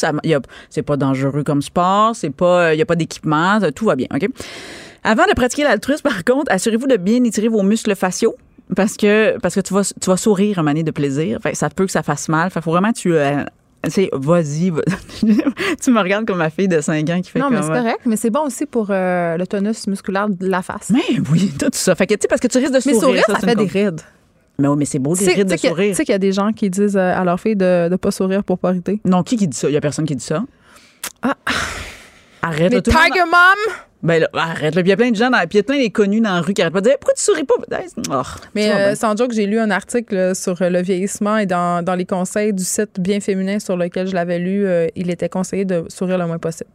c'est 0.69 0.81
pas 0.81 0.97
dangereux 0.97 1.43
comme 1.43 1.61
sport, 1.61 2.15
c'est 2.15 2.29
pas, 2.29 2.73
il 2.73 2.79
y 2.79 2.81
a 2.81 2.85
pas 2.85 2.95
d'équipement, 2.95 3.59
tout 3.75 3.85
va 3.85 3.95
bien, 3.95 4.07
OK? 4.13 4.27
Avant 5.03 5.25
de 5.25 5.33
pratiquer 5.33 5.63
l'altruisme, 5.63 6.03
par 6.03 6.23
contre, 6.23 6.51
assurez-vous 6.51 6.87
de 6.87 6.97
bien 6.97 7.23
étirer 7.23 7.47
vos 7.47 7.63
muscles 7.63 7.95
faciaux. 7.95 8.35
Parce 8.75 8.95
que, 8.95 9.37
parce 9.39 9.55
que 9.55 9.59
tu, 9.59 9.73
vas, 9.73 9.83
tu 9.83 10.09
vas 10.09 10.15
sourire 10.15 10.59
un 10.59 10.67
année 10.67 10.83
de 10.83 10.91
plaisir. 10.91 11.39
Fait 11.41 11.53
ça 11.55 11.69
peut 11.69 11.85
que 11.85 11.91
ça 11.91 12.03
fasse 12.03 12.29
mal. 12.29 12.49
Fait 12.51 12.61
faut 12.61 12.71
vraiment 12.71 12.93
que 12.93 12.97
tu. 12.99 13.13
euh, 13.13 13.43
c'est 13.89 14.09
vas-y. 14.13 14.69
va- 14.69 14.82
tu 15.82 15.91
me 15.91 15.99
regardes 15.99 16.25
comme 16.25 16.38
ma 16.38 16.49
fille 16.49 16.67
de 16.67 16.82
5 16.82 17.09
ans 17.09 17.21
qui 17.21 17.32
fait 17.32 17.39
Non, 17.39 17.49
mais 17.49 17.61
c'est 17.61 17.67
correct, 17.69 17.99
mais 18.05 18.15
c'est 18.15 18.29
bon 18.29 18.41
aussi 18.45 18.65
pour 18.65 18.88
euh, 18.89 19.38
le 19.38 19.47
tonus 19.47 19.88
musculaire 19.88 20.29
de 20.29 20.47
la 20.47 20.61
face. 20.61 20.89
Mais 20.91 21.01
oui, 21.32 21.51
tout 21.57 21.69
ça. 21.73 21.95
Fait 21.95 22.05
que, 22.07 22.13
tu 22.13 22.19
sais, 22.21 22.27
parce 22.27 22.41
que 22.41 22.47
tu 22.47 22.57
risques 22.59 22.71
de 22.71 22.75
Mais 22.75 22.82
sourire. 22.82 22.99
sourire, 23.01 23.23
ça, 23.27 23.38
c'est 23.39 23.47
fait 23.47 23.55
des 23.55 23.65
rides. 23.65 24.01
Mais 24.59 24.67
oui, 24.67 24.75
mais 24.77 24.86
c'est 24.86 24.99
beau, 24.99 25.15
des 25.15 25.25
rides 25.32 25.49
de 25.49 25.57
sourire. 25.57 25.89
tu 25.91 25.95
sais 25.95 26.05
qu'il 26.05 26.11
y 26.11 26.15
a 26.15 26.19
des 26.19 26.32
gens 26.32 26.51
qui 26.53 26.69
disent 26.69 26.95
euh, 26.97 27.15
à 27.19 27.23
leur 27.23 27.39
fille 27.39 27.55
de 27.55 27.88
ne 27.89 27.95
pas 27.95 28.11
sourire 28.11 28.43
pour 28.43 28.59
pas 28.59 28.71
irriter. 28.71 29.01
Non, 29.05 29.23
qui 29.23 29.36
qui 29.38 29.47
dit 29.47 29.57
ça? 29.57 29.67
Il 29.69 29.73
y 29.73 29.77
a 29.77 29.82
personne 29.82 30.05
qui 30.05 30.15
dit 30.15 30.23
ça. 30.23 30.43
Ah. 31.23 31.36
Arrête, 32.43 32.73
là, 32.73 32.82
tout 32.82 32.91
le 32.91 32.95
monde- 32.97 33.05
Tiger 33.07 33.23
Mom! 33.25 33.75
Ben 34.03 34.19
là, 34.19 34.29
arrête, 34.33 34.75
là. 34.75 34.81
Puis 34.81 34.89
il 34.89 34.89
y 34.89 34.93
a 34.93 34.97
plein 34.97 35.11
de 35.11 35.15
gens, 35.15 35.29
dans, 35.29 35.37
puis 35.39 35.49
il 35.53 35.57
y 35.57 35.59
a 35.59 35.63
plein 35.63 35.77
des 35.77 35.91
connus 35.91 36.21
dans 36.21 36.33
la 36.33 36.41
rue 36.41 36.53
qui 36.53 36.61
arrêtent 36.61 36.73
pas 36.73 36.81
de 36.81 36.89
dire 36.89 36.97
Pourquoi 36.99 37.13
tu 37.13 37.21
souris 37.23 37.43
pas? 37.43 37.53
Ben, 37.69 37.81
oh, 38.11 38.21
Mais 38.55 38.71
euh, 38.71 38.95
sans 38.95 39.15
joke, 39.15 39.31
j'ai 39.31 39.45
lu 39.45 39.59
un 39.59 39.69
article 39.69 40.35
sur 40.35 40.59
euh, 40.61 40.69
le 40.69 40.81
vieillissement 40.81 41.37
et 41.37 41.45
dans, 41.45 41.83
dans 41.83 41.95
les 41.95 42.05
conseils 42.05 42.53
du 42.53 42.63
site 42.63 42.99
Bien 42.99 43.19
Féminin 43.19 43.59
sur 43.59 43.77
lequel 43.77 44.07
je 44.07 44.15
l'avais 44.15 44.39
lu, 44.39 44.65
euh, 44.65 44.87
il 44.95 45.09
était 45.11 45.29
conseillé 45.29 45.65
de 45.65 45.85
sourire 45.87 46.17
le 46.17 46.25
moins 46.25 46.39
possible. 46.39 46.69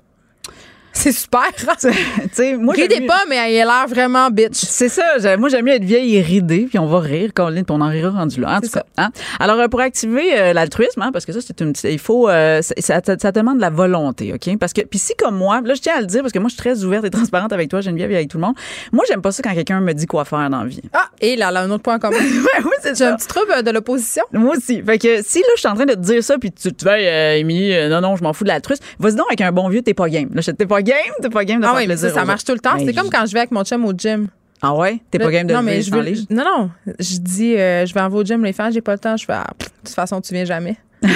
C'est 0.97 1.12
super. 1.12 1.42
tu 1.55 1.88
sais, 2.32 2.57
moi, 2.57 2.74
Ridez 2.74 3.03
pas, 3.07 3.20
mais 3.28 3.36
il 3.55 3.61
a 3.61 3.64
l'air 3.64 3.86
vraiment 3.86 4.30
bitch. 4.30 4.55
C'est 4.55 4.88
ça. 4.88 5.36
Moi, 5.36 5.51
j'aime 5.51 5.66
mieux 5.66 5.74
être 5.74 5.84
vieille 5.84 6.16
et 6.16 6.22
ridée, 6.22 6.66
puis 6.68 6.78
on 6.78 6.86
va 6.86 7.01
rire, 7.01 7.32
Colin, 7.34 7.62
puis 7.64 7.76
on 7.76 7.82
en 7.82 7.88
rira 7.90 8.11
rendu 8.11 8.40
là. 8.40 8.57
En 8.57 8.61
tout 8.61 8.70
cas. 8.70 8.82
hein. 8.97 9.11
Alors, 9.38 9.61
euh, 9.61 9.68
pour 9.68 9.80
activer 9.80 10.38
euh, 10.38 10.53
l'altruisme, 10.55 11.03
hein, 11.03 11.11
parce 11.12 11.26
que 11.26 11.32
ça, 11.32 11.40
c'est 11.47 11.61
une 11.61 11.72
petite. 11.72 11.90
Il 11.92 11.99
faut. 11.99 12.30
euh, 12.30 12.62
ça, 12.62 13.01
ça, 13.05 13.32
demande 13.32 13.57
de 13.57 13.61
la 13.61 13.68
volonté, 13.70 14.32
OK? 14.32 14.57
Parce 14.59 14.72
que, 14.72 14.80
puis 14.82 14.99
si, 14.99 15.14
comme 15.16 15.36
moi, 15.36 15.61
là, 15.62 15.74
je 15.74 15.80
tiens 15.82 15.97
à 15.99 16.01
le 16.01 16.07
dire, 16.07 16.22
parce 16.22 16.32
que 16.32 16.38
moi, 16.38 16.49
je 16.49 16.55
suis 16.55 16.62
très 16.62 16.82
ouverte 16.82 17.05
et 17.05 17.11
transparente 17.11 17.53
avec 17.53 17.68
toi, 17.68 17.82
Geneviève, 17.82 18.11
et 18.12 18.16
avec 18.16 18.28
tout 18.28 18.38
le 18.38 18.44
monde. 18.44 18.55
Moi, 18.90 19.05
j'aime 19.07 19.20
pas 19.20 19.32
ça 19.32 19.42
quand 19.42 19.55
quelqu'un 19.55 19.80
me 19.80 19.92
dit 19.92 20.07
quoi 20.07 20.24
faire 20.24 20.49
dans 20.49 20.62
la 20.62 20.66
vie. 20.66 20.80
Ah, 20.94 21.11
et 21.20 21.36
là, 21.36 21.51
là, 21.51 21.61
un 21.61 21.70
autre 21.70 21.82
point 21.82 21.97
en 21.97 21.99
commun. 21.99 22.16
Ouais, 22.47 22.62
oui, 22.64 22.70
c'est 22.80 22.97
J'ai 22.97 23.05
un 23.05 23.16
petit 23.16 23.26
trouble 23.26 23.62
de 23.62 23.70
l'opposition. 23.70 24.22
Moi 24.32 24.57
aussi. 24.57 24.82
Fait 24.82 24.99
que 24.99 25.22
si 25.22 25.40
là, 25.40 25.47
je 25.57 25.61
suis 25.61 25.68
en 25.68 25.74
train 25.74 25.84
de 25.84 25.94
te 25.94 25.99
dire 25.99 26.22
ça, 26.22 26.38
puis 26.38 26.53
tu, 26.53 26.72
tu 26.72 26.84
fais, 26.84 27.07
euh, 27.07 27.38
Émilie, 27.38 27.88
non, 27.88 28.01
non, 28.01 28.16
je 28.16 28.22
m'en 28.22 28.32
fous 28.32 28.44
de 28.44 28.49
l'altruisme, 28.49 28.82
vas-y 28.99 29.14
donc 29.14 29.26
avec 29.28 29.40
un 29.40 29.53
bon 29.53 29.68
vieux, 29.68 29.82
t'es 29.82 29.94
pas 29.94 30.09
game. 30.09 30.28
Là, 30.32 30.42
t'es 30.42 30.66
pas 30.66 30.82
game, 30.87 31.14
t'es 31.20 31.28
pas 31.28 31.45
game 31.45 31.61
de 31.61 31.64
Ah 31.66 31.70
faire 31.70 31.78
oui, 31.78 31.87
plaisir. 31.87 32.11
ça, 32.12 32.24
marche 32.24 32.45
tout 32.45 32.53
le 32.53 32.59
temps. 32.61 32.76
Ben, 32.76 32.87
C'est 32.87 32.95
comme 32.95 33.11
quand 33.11 33.26
je 33.26 33.32
vais 33.32 33.41
avec 33.41 33.51
mon 33.51 33.64
chum 33.64 33.84
au 33.84 33.93
gym. 33.93 34.28
Ah 34.62 34.74
ouais? 34.74 35.01
T'es 35.11 35.18
pas 35.18 35.30
game 35.30 35.47
de 35.47 35.53
non, 35.53 35.62
mais 35.62 35.82
je 35.82 35.91
veux, 35.91 36.03
non, 36.30 36.45
non. 36.45 36.70
Je 36.99 37.18
dis, 37.18 37.57
euh, 37.57 37.84
je 37.84 37.93
vais 37.93 38.01
en 38.01 38.11
au 38.12 38.24
gym, 38.24 38.43
les 38.45 38.53
femmes, 38.55 38.72
j'ai 38.72 38.80
pas 38.80 38.93
le 38.93 38.99
temps. 38.99 39.16
Je 39.16 39.24
fais, 39.26 39.34
ah, 39.34 39.47
pff, 39.59 39.68
de 39.68 39.74
toute 39.87 39.95
façon, 39.95 40.20
tu 40.20 40.32
viens 40.32 40.45
jamais. 40.47 40.76
Et 41.03 41.07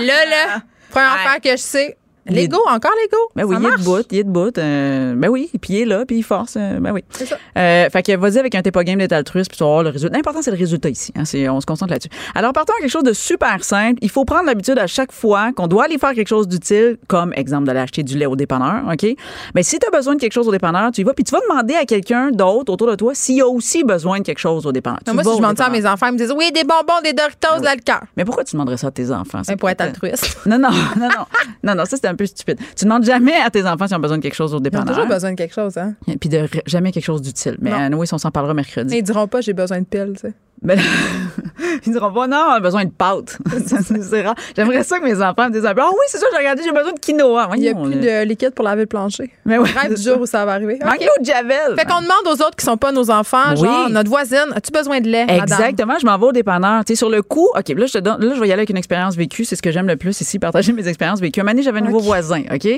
là, 0.24 0.62
première 0.90 1.12
affaire 1.12 1.40
que 1.42 1.50
je 1.50 1.56
sais, 1.62 1.96
Lego, 2.26 2.58
encore 2.68 2.92
Lego? 3.02 3.16
Ben 3.34 3.44
oui, 3.44 3.56
ça 3.56 3.60
il 3.62 3.66
est 3.66 3.78
debout, 3.78 4.02
il 4.10 4.18
est 4.18 4.24
debout. 4.24 4.50
Euh, 4.58 5.14
ben 5.16 5.28
oui, 5.28 5.50
puis 5.60 5.74
il 5.74 5.80
est 5.80 5.84
là, 5.84 6.04
puis 6.06 6.18
il 6.18 6.22
force. 6.22 6.54
euh, 6.56 6.78
ben 6.78 6.92
oui. 6.92 7.02
C'est 7.10 7.26
ça. 7.26 7.36
Euh, 7.56 7.88
fait 7.90 8.02
que 8.02 8.16
vas-y 8.16 8.38
avec 8.38 8.54
un 8.54 8.62
t'es 8.62 8.70
pas 8.70 8.84
game 8.84 8.98
d'être 8.98 9.12
altruiste, 9.12 9.50
puis 9.50 9.58
tu 9.58 9.64
vas 9.64 9.70
voir 9.70 9.82
le 9.82 9.90
résultat. 9.90 10.16
L'important, 10.16 10.42
c'est 10.42 10.50
le 10.50 10.56
résultat 10.56 10.88
ici. 10.90 11.12
Hein, 11.16 11.24
c'est, 11.24 11.48
on 11.48 11.60
se 11.60 11.66
concentre 11.66 11.92
là-dessus. 11.92 12.10
Alors, 12.34 12.52
partons 12.52 12.74
à 12.78 12.80
quelque 12.80 12.90
chose 12.90 13.02
de 13.04 13.12
super 13.12 13.64
simple. 13.64 13.98
Il 14.02 14.10
faut 14.10 14.24
prendre 14.24 14.44
l'habitude 14.46 14.78
à 14.78 14.86
chaque 14.86 15.12
fois 15.12 15.52
qu'on 15.52 15.66
doit 15.66 15.84
aller 15.84 15.98
faire 15.98 16.12
quelque 16.14 16.28
chose 16.28 16.46
d'utile, 16.46 16.98
comme 17.08 17.32
exemple 17.34 17.64
d'aller 17.64 17.80
acheter 17.80 18.02
du 18.02 18.16
lait 18.18 18.26
au 18.26 18.36
dépanneur, 18.36 18.82
OK? 18.92 19.06
Mais 19.54 19.62
si 19.62 19.78
tu 19.78 19.86
as 19.86 19.90
besoin 19.90 20.14
de 20.14 20.20
quelque 20.20 20.32
chose 20.32 20.46
au 20.48 20.52
dépanneur, 20.52 20.90
tu 20.92 21.00
y 21.00 21.04
vas, 21.04 21.14
puis 21.14 21.24
tu 21.24 21.32
vas 21.32 21.40
demander 21.48 21.74
à 21.74 21.84
quelqu'un 21.84 22.30
d'autre 22.30 22.72
autour 22.72 22.88
de 22.88 22.94
toi 22.96 23.14
s'il 23.14 23.40
a 23.40 23.46
aussi 23.48 23.82
besoin 23.82 24.18
de 24.18 24.24
quelque 24.24 24.38
chose 24.38 24.66
au 24.66 24.72
dépanneur. 24.72 25.00
Non, 25.06 25.14
moi, 25.14 25.24
si 25.24 25.30
je 25.30 25.36
demande 25.36 25.56
ça 25.56 25.66
à 25.66 25.70
mes 25.70 25.86
enfants, 25.86 26.06
ils 26.08 26.12
me 26.12 26.18
disent, 26.18 26.34
oui, 26.36 26.52
des 26.52 26.62
bonbons, 26.64 27.00
des 27.02 27.12
Doritos, 27.12 27.60
de 27.60 27.64
l'alcool. 27.64 28.06
Mais 28.16 28.24
pourquoi 28.24 28.44
tu 28.44 28.52
demanderais 28.56 28.76
ça 28.76 28.88
à 28.88 28.90
tes 28.90 29.10
enfants? 29.10 29.42
C'est 29.42 29.52
Ben, 29.52 29.58
pour 29.58 29.70
être 29.70 29.80
altruiste. 29.80 30.38
Non, 30.46 30.58
non, 30.58 30.70
non, 30.98 31.08
non. 31.08 31.24
non, 31.64 31.74
non, 31.74 31.84
ça, 31.84 31.96
c'est 31.96 32.06
un 32.06 32.14
peu 32.20 32.26
stupide. 32.26 32.58
Tu 32.76 32.84
demandes 32.84 33.04
jamais 33.04 33.34
à 33.34 33.48
tes 33.50 33.64
enfants 33.66 33.86
s'ils 33.86 33.96
ont 33.96 34.00
besoin 34.00 34.18
de 34.18 34.22
quelque 34.22 34.34
chose 34.34 34.52
au 34.52 34.56
Ils 34.56 34.58
ont 34.58 34.62
dépanneur. 34.62 34.88
toujours 34.94 35.06
besoin 35.06 35.30
de 35.32 35.36
quelque 35.36 35.54
chose, 35.54 35.78
hein. 35.78 35.94
Puis 36.20 36.28
de 36.28 36.46
jamais 36.66 36.92
quelque 36.92 37.04
chose 37.04 37.22
d'utile. 37.22 37.56
Mais 37.60 37.72
à 37.72 37.88
nous, 37.88 37.98
on 38.00 38.18
s'en 38.18 38.30
parlera 38.30 38.52
mercredi. 38.52 38.90
Mais 38.92 38.98
ils 38.98 39.02
diront 39.02 39.26
pas, 39.26 39.40
j'ai 39.40 39.54
besoin 39.54 39.80
de 39.80 39.86
piles, 39.86 40.12
tu 40.14 40.28
sais. 40.28 40.34
Mais 40.62 40.76
ils 41.86 41.92
diront 41.92 42.12
pas, 42.12 42.26
non, 42.26 42.36
on 42.50 42.52
a 42.52 42.60
besoin 42.60 42.84
de 42.84 42.90
pâtes. 42.90 43.38
J'aimerais 44.56 44.84
ça 44.84 44.98
que 44.98 45.04
mes 45.04 45.22
enfants 45.22 45.46
me 45.48 45.52
disent 45.52 45.64
ah 45.66 45.72
oui, 45.76 46.04
c'est 46.08 46.18
ça, 46.18 46.26
j'ai 46.32 46.38
regardé, 46.38 46.62
j'ai 46.62 46.72
besoin 46.72 46.92
de 46.92 46.98
quinoa. 46.98 47.48
Il 47.54 47.60
n'y 47.60 47.68
a 47.68 47.74
plus 47.74 47.94
de 47.94 48.24
liquide 48.24 48.50
pour 48.50 48.64
laver 48.64 48.82
le 48.82 48.86
plancher. 48.86 49.30
Mais 49.46 49.58
ouais, 49.58 49.70
Rêve 49.70 49.94
du 49.94 50.02
jour 50.02 50.20
où 50.20 50.26
ça 50.26 50.44
va 50.44 50.52
arriver. 50.52 50.74
OK. 50.80 50.84
Manque-nous 50.86 51.24
de 51.24 51.26
Javel. 51.26 51.76
Fait 51.78 51.84
qu'on 51.86 52.00
demande 52.02 52.26
aux 52.26 52.42
autres 52.42 52.56
qui 52.56 52.64
sont 52.64 52.76
pas 52.76 52.92
nos 52.92 53.10
enfants, 53.10 53.52
Oui. 53.52 53.60
genre, 53.66 53.88
notre 53.90 54.10
voisine, 54.10 54.46
as-tu 54.54 54.70
besoin 54.72 55.00
de 55.00 55.08
lait, 55.08 55.24
madame? 55.26 55.42
Exactement, 55.44 55.94
je 56.00 56.06
m'en 56.06 56.18
vais 56.18 56.26
au 56.26 56.32
dépanneur. 56.32 56.84
Tu 56.84 56.92
sais, 56.92 56.96
sur 56.96 57.08
le 57.08 57.22
coup, 57.22 57.48
OK, 57.56 57.68
là, 57.68 57.86
je 57.86 57.92
te 57.92 57.98
donne, 57.98 58.22
là, 58.24 58.34
je 58.34 58.40
vais 58.40 58.48
y 58.48 58.52
aller 58.52 58.60
avec 58.60 58.70
une 58.70 58.76
expérience 58.76 59.16
vécue. 59.16 59.44
C'est 59.44 59.56
ce 59.56 59.62
que 59.62 59.70
j'aime 59.70 59.86
le 59.86 59.96
plus 59.96 60.20
ici, 60.20 60.38
partager 60.38 60.72
mes 60.72 60.86
expériences 60.88 61.20
vécues. 61.20 61.40
Un 61.40 61.44
donné, 61.44 61.62
j'avais 61.62 61.78
un 61.80 61.84
nouveau 61.84 62.00
voisin, 62.00 62.42
OK? 62.52 62.68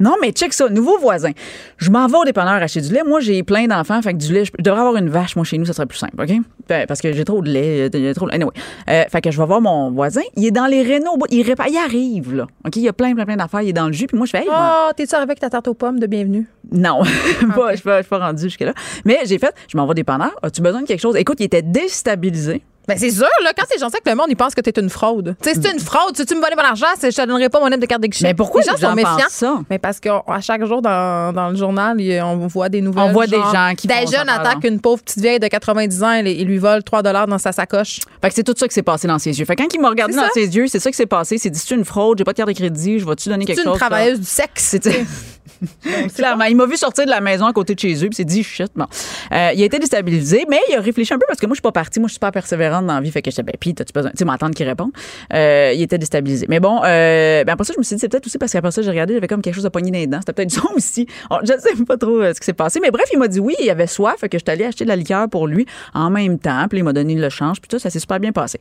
Non, 0.00 0.14
mais 0.20 0.30
check 0.30 0.52
ça, 0.52 0.68
nouveau 0.68 0.98
voisin. 0.98 1.32
Je 1.78 1.90
m'en 1.90 2.06
vais 2.06 2.16
au 2.18 2.24
dépanneur 2.24 2.54
acheter 2.62 2.80
du 2.80 2.92
lait. 2.92 3.02
Moi, 3.04 3.20
j'ai 3.20 3.42
plein 3.42 3.66
d'enfants, 3.66 4.00
fait 4.02 4.12
que 4.12 4.18
du 4.18 4.32
lait, 4.32 4.44
je, 4.44 4.52
je 4.58 4.62
devrais 4.62 4.80
avoir 4.80 4.96
une 4.96 5.08
vache, 5.10 5.34
moi, 5.36 5.44
chez 5.44 5.58
nous, 5.58 5.64
ça 5.66 5.72
serait 5.72 5.86
plus 5.86 5.98
simple, 5.98 6.20
OK? 6.20 6.30
Ben, 6.68 6.86
parce 6.86 7.00
que 7.00 7.12
j'ai 7.12 7.23
trop 7.24 7.42
de 7.42 7.48
lait, 7.50 7.84
a 7.84 8.14
trop 8.14 8.26
de- 8.28 8.34
Anyway. 8.34 8.52
Euh, 8.88 9.04
fait 9.10 9.20
que 9.20 9.30
je 9.30 9.38
vais 9.38 9.46
voir 9.46 9.60
mon 9.60 9.90
voisin. 9.90 10.22
Il 10.36 10.46
est 10.46 10.50
dans 10.50 10.66
les 10.66 10.82
rénaux. 10.82 11.16
Il, 11.30 11.42
répare- 11.42 11.68
il 11.68 11.76
arrive, 11.76 12.34
là. 12.34 12.46
OK? 12.66 12.76
Il 12.76 12.82
y 12.82 12.88
a 12.88 12.92
plein, 12.92 13.14
plein, 13.14 13.24
plein 13.24 13.36
d'affaires. 13.36 13.62
Il 13.62 13.68
est 13.70 13.72
dans 13.74 13.86
le 13.86 13.92
jus. 13.92 14.06
Puis 14.06 14.16
moi, 14.16 14.26
je 14.26 14.30
fais, 14.30 14.42
hey, 14.42 14.48
Oh, 14.50 14.90
t'es-tu 14.96 15.14
arrivé 15.14 15.30
avec 15.30 15.40
ta 15.40 15.50
tarte 15.50 15.68
aux 15.68 15.74
pommes 15.74 15.98
de 16.00 16.06
bienvenue? 16.06 16.46
non, 16.72 17.00
pas, 17.54 17.74
je 17.74 17.82
je 17.84 18.00
suis 18.00 18.08
pas 18.08 18.18
rendue 18.18 18.42
jusque-là. 18.44 18.72
Mais 19.04 19.18
j'ai 19.26 19.38
fait, 19.38 19.54
je 19.68 19.76
m'en 19.76 19.84
vais 19.84 19.90
au 19.90 19.94
dépanneur. 19.94 20.34
As-tu 20.42 20.62
besoin 20.62 20.82
de 20.82 20.86
quelque 20.86 21.00
chose? 21.00 21.16
Écoute, 21.16 21.36
il 21.40 21.44
était 21.44 21.62
déstabilisé. 21.62 22.62
Ben, 22.86 22.98
c'est 22.98 23.10
sûr, 23.10 23.26
là, 23.42 23.52
quand 23.56 23.64
c'est 23.70 23.78
gentil 23.78 23.96
avec 23.96 24.06
le 24.06 24.14
monde, 24.14 24.26
ils 24.28 24.36
pensent 24.36 24.54
que 24.54 24.60
t'es 24.60 24.78
une 24.80 24.90
fraude. 24.90 25.34
Tu 25.42 25.48
sais, 25.50 25.60
c'est 25.60 25.72
une 25.72 25.80
fraude. 25.80 26.16
Si 26.16 26.26
tu 26.26 26.34
me 26.34 26.40
volais 26.40 26.54
mon 26.56 26.62
argent, 26.62 26.86
je 27.02 27.08
te 27.08 27.26
donnerai 27.26 27.48
pas 27.48 27.60
mon 27.60 27.66
lettre 27.66 27.80
de 27.80 27.86
carte 27.86 28.02
de 28.02 28.08
guichet. 28.08 28.24
Mais 28.26 28.34
pourquoi 28.34 28.60
les 28.62 28.66
gens 28.70 28.76
sont 28.76 28.94
méfiants? 28.94 29.16
ça? 29.28 29.60
Mais 29.70 29.78
parce 29.78 30.00
qu'à 30.00 30.22
chaque 30.40 30.64
jour, 30.64 30.82
dans, 30.82 31.32
dans 31.32 31.48
le 31.48 31.56
journal, 31.56 31.96
on 32.24 32.46
voit 32.46 32.68
des 32.68 32.80
nouvelles. 32.80 33.04
On 33.04 33.12
voit 33.12 33.26
des 33.26 33.36
gens 33.36 33.72
qui 33.76 33.86
Des 33.86 34.06
jeunes 34.10 34.28
attaquent 34.28 34.64
une 34.64 34.80
pauvre 34.80 35.02
petite 35.02 35.20
vieille 35.20 35.40
de 35.40 35.48
90 35.48 36.02
ans 36.02 36.12
et 36.12 36.44
lui 36.44 36.58
volent 36.58 36.82
3 36.82 37.02
dans 37.02 37.38
sa 37.38 37.52
sacoche. 37.52 38.00
Fait 38.20 38.28
que 38.28 38.34
c'est 38.34 38.44
tout 38.44 38.54
ça 38.56 38.68
qui 38.68 38.74
s'est 38.74 38.82
passé 38.82 39.08
dans 39.08 39.18
ses 39.18 39.38
yeux. 39.38 39.44
Fait 39.44 39.56
que 39.56 39.62
quand 39.62 39.72
il 39.74 39.80
m'a 39.80 39.88
regardé 39.88 40.14
dans 40.14 40.22
ça. 40.22 40.28
ses 40.34 40.54
yeux, 40.54 40.66
c'est 40.66 40.80
ça 40.80 40.90
qui 40.90 40.96
s'est 40.96 41.06
passé. 41.06 41.38
C'est 41.38 41.50
dit, 41.50 41.58
c'est 41.58 41.74
une 41.74 41.84
fraude, 41.84 42.18
j'ai 42.18 42.24
pas 42.24 42.32
de 42.32 42.36
carte 42.36 42.48
de 42.48 42.54
crédit, 42.54 42.98
je 42.98 43.06
vais-tu 43.06 43.28
donner 43.28 43.44
quelque 43.44 43.56
C'est 43.58 43.62
une 43.62 43.70
chose? 43.72 43.78
ça? 43.78 43.86
travailleuse 43.86 44.20
du 44.20 44.26
sexe. 44.26 44.76
Clairement, 46.14 46.44
il 46.44 46.56
m'a 46.56 46.66
vu 46.66 46.76
sortir 46.76 47.04
de 47.04 47.10
la 47.10 47.20
maison 47.20 47.46
à 47.46 47.52
côté 47.52 47.74
de 47.74 47.80
chez 47.80 47.94
eux, 48.04 48.08
puis 48.08 48.14
s'est 48.16 48.24
dit 48.24 48.42
shit. 48.42 48.70
Bon, 48.74 48.86
Euh, 49.32 49.50
il 49.54 49.62
a 49.62 49.66
été 49.66 49.78
déstabilisé, 49.78 50.44
mais 50.48 50.58
il 50.70 50.76
a 50.76 50.80
réfléchi 50.80 51.12
un 51.14 51.18
peu 51.18 51.24
parce 51.26 51.40
que 51.40 51.46
moi 51.46 51.54
je 51.54 51.58
suis 51.58 51.62
pas 51.62 51.72
partie, 51.72 52.00
moi 52.00 52.08
je 52.08 52.12
suis 52.12 52.16
super 52.16 52.32
persévérante 52.32 52.86
dans 52.86 52.94
la 52.94 53.00
vie, 53.00 53.10
fait 53.10 53.22
que 53.22 53.30
j'étais 53.30 53.42
ben 53.42 53.54
puis 53.58 53.74
t'as-tu 53.74 53.92
besoin, 53.92 54.10
tu 54.10 54.18
sais 54.18 54.24
m'entendre 54.24 54.54
qu'il 54.54 54.66
répond. 54.66 54.90
Euh, 55.32 55.72
il 55.74 55.82
était 55.82 55.98
déstabilisé. 55.98 56.46
Mais 56.48 56.60
bon, 56.60 56.80
euh, 56.84 57.44
ben 57.44 57.52
après 57.52 57.64
ça 57.64 57.72
je 57.72 57.78
me 57.78 57.84
suis 57.84 57.96
dit 57.96 58.00
c'est 58.00 58.08
peut-être 58.08 58.26
aussi 58.26 58.38
parce 58.38 58.52
qu'après 58.52 58.70
ça 58.70 58.82
j'ai 58.82 58.90
regardé, 58.90 59.14
j'avais 59.14 59.26
comme 59.28 59.42
quelque 59.42 59.54
chose 59.54 59.66
à 59.66 59.70
pogner 59.70 59.90
dans 59.90 59.98
les 59.98 60.06
dents, 60.06 60.20
c'était 60.20 60.32
peut-être 60.32 60.50
ça 60.52 60.62
aussi. 60.74 61.06
Oh, 61.30 61.36
je 61.42 61.52
sais 61.58 61.84
pas 61.84 61.96
trop 61.96 62.20
euh, 62.20 62.32
ce 62.34 62.40
qui 62.40 62.46
s'est 62.46 62.52
passé, 62.52 62.80
mais 62.80 62.90
bref 62.90 63.06
il 63.12 63.18
m'a 63.18 63.28
dit 63.28 63.40
oui, 63.40 63.54
il 63.62 63.68
avait 63.70 63.86
soif, 63.86 64.16
fait 64.18 64.28
que 64.28 64.38
je 64.38 64.44
suis 64.44 64.52
allée 64.52 64.64
acheter 64.64 64.84
de 64.84 64.88
la 64.88 64.96
liqueur 64.96 65.28
pour 65.28 65.46
lui 65.46 65.66
en 65.94 66.10
même 66.10 66.38
temps, 66.38 66.66
puis 66.68 66.78
il 66.78 66.84
m'a 66.84 66.92
donné 66.92 67.14
le 67.14 67.28
change, 67.28 67.60
puis 67.60 67.68
tout 67.68 67.78
ça 67.78 67.90
s'est 67.90 68.00
super 68.00 68.20
bien 68.20 68.32
passé. 68.32 68.60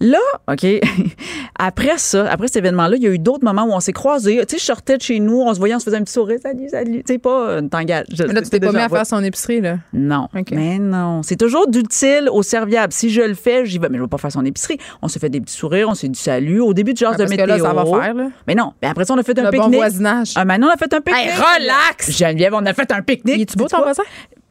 Là, 0.00 0.18
ok, 0.50 0.66
après 1.58 1.98
ça, 1.98 2.30
après 2.30 2.48
cet 2.48 2.56
événement-là, 2.56 2.96
il 2.96 3.02
y 3.02 3.06
a 3.06 3.10
eu 3.10 3.18
d'autres 3.18 3.44
moments 3.44 3.64
où 3.64 3.72
on 3.72 3.80
s'est 3.80 3.92
croisés. 3.92 4.38
Tu 4.46 4.56
sais, 4.56 4.58
je 4.58 4.64
sortais 4.64 4.96
de 4.96 5.02
chez 5.02 5.20
nous, 5.20 5.40
on 5.40 5.52
se 5.52 5.58
voyait, 5.58 5.74
on 5.74 5.78
se 5.78 5.84
faisait 5.84 5.96
un 5.96 6.04
petit 6.04 6.12
sourire, 6.20 6.38
salut, 6.42 6.68
salut. 6.68 7.02
Tu 7.04 7.12
sais, 7.14 7.18
pas, 7.18 7.48
euh, 7.50 7.62
t'engages. 7.62 8.06
Là, 8.18 8.42
tu 8.42 8.50
t'es 8.50 8.60
pas 8.60 8.72
mis 8.72 8.78
à 8.78 8.88
faire 8.88 9.06
son 9.06 9.22
épicerie, 9.22 9.60
là. 9.60 9.78
Non. 9.92 10.28
Mais 10.52 10.78
non. 10.78 11.22
C'est 11.22 11.36
toujours 11.36 11.68
d'utile 11.68 12.28
au 12.30 12.42
serviable. 12.42 12.92
Si 12.92 13.10
je 13.10 13.22
le 13.22 13.34
fais, 13.34 13.64
j'y 13.66 13.78
vais. 13.78 13.88
Mais 13.88 13.98
je 13.98 14.02
vais 14.02 14.08
pas 14.08 14.18
faire 14.18 14.32
son 14.32 14.44
épicerie. 14.44 14.78
On 15.02 15.08
se 15.08 15.18
fait 15.18 15.30
des 15.30 15.40
petits 15.40 15.54
sourires, 15.56 15.88
on 15.88 15.94
s'est 15.94 16.08
dit 16.08 16.18
salut. 16.18 16.60
Au 16.60 16.74
début 16.74 16.94
du 16.94 17.00
genre 17.00 17.12
Ah, 17.14 17.16
de 17.16 17.22
parce 17.24 17.30
que 17.30 17.36
météo. 17.40 17.56
là, 17.56 17.58
ça 17.62 17.72
va 17.72 17.84
faire, 17.84 18.14
là. 18.14 18.28
Mais 18.46 18.54
non. 18.54 18.72
Mais 18.82 18.88
après 18.88 19.04
ça, 19.04 19.14
on 19.14 19.18
a 19.18 19.22
fait 19.22 19.38
un 19.38 19.44
Le 19.44 19.50
bon 19.50 19.58
pique-nique. 19.58 19.76
voisinage. 19.76 20.32
Ah, 20.36 20.44
maintenant, 20.44 20.68
on 20.68 20.74
a 20.74 20.76
fait 20.76 20.92
un 20.94 21.00
pique-nique. 21.00 21.26
Hey, 21.26 21.32
relax! 21.36 22.10
Geneviève, 22.16 22.54
on 22.54 22.64
a 22.66 22.74
fait 22.74 22.90
un 22.92 23.02
pique-nique. 23.02 23.36
Il 23.36 23.42
est-tu 23.42 23.56
beau, 23.56 23.66
ton 23.66 23.82
voisin? 23.82 24.02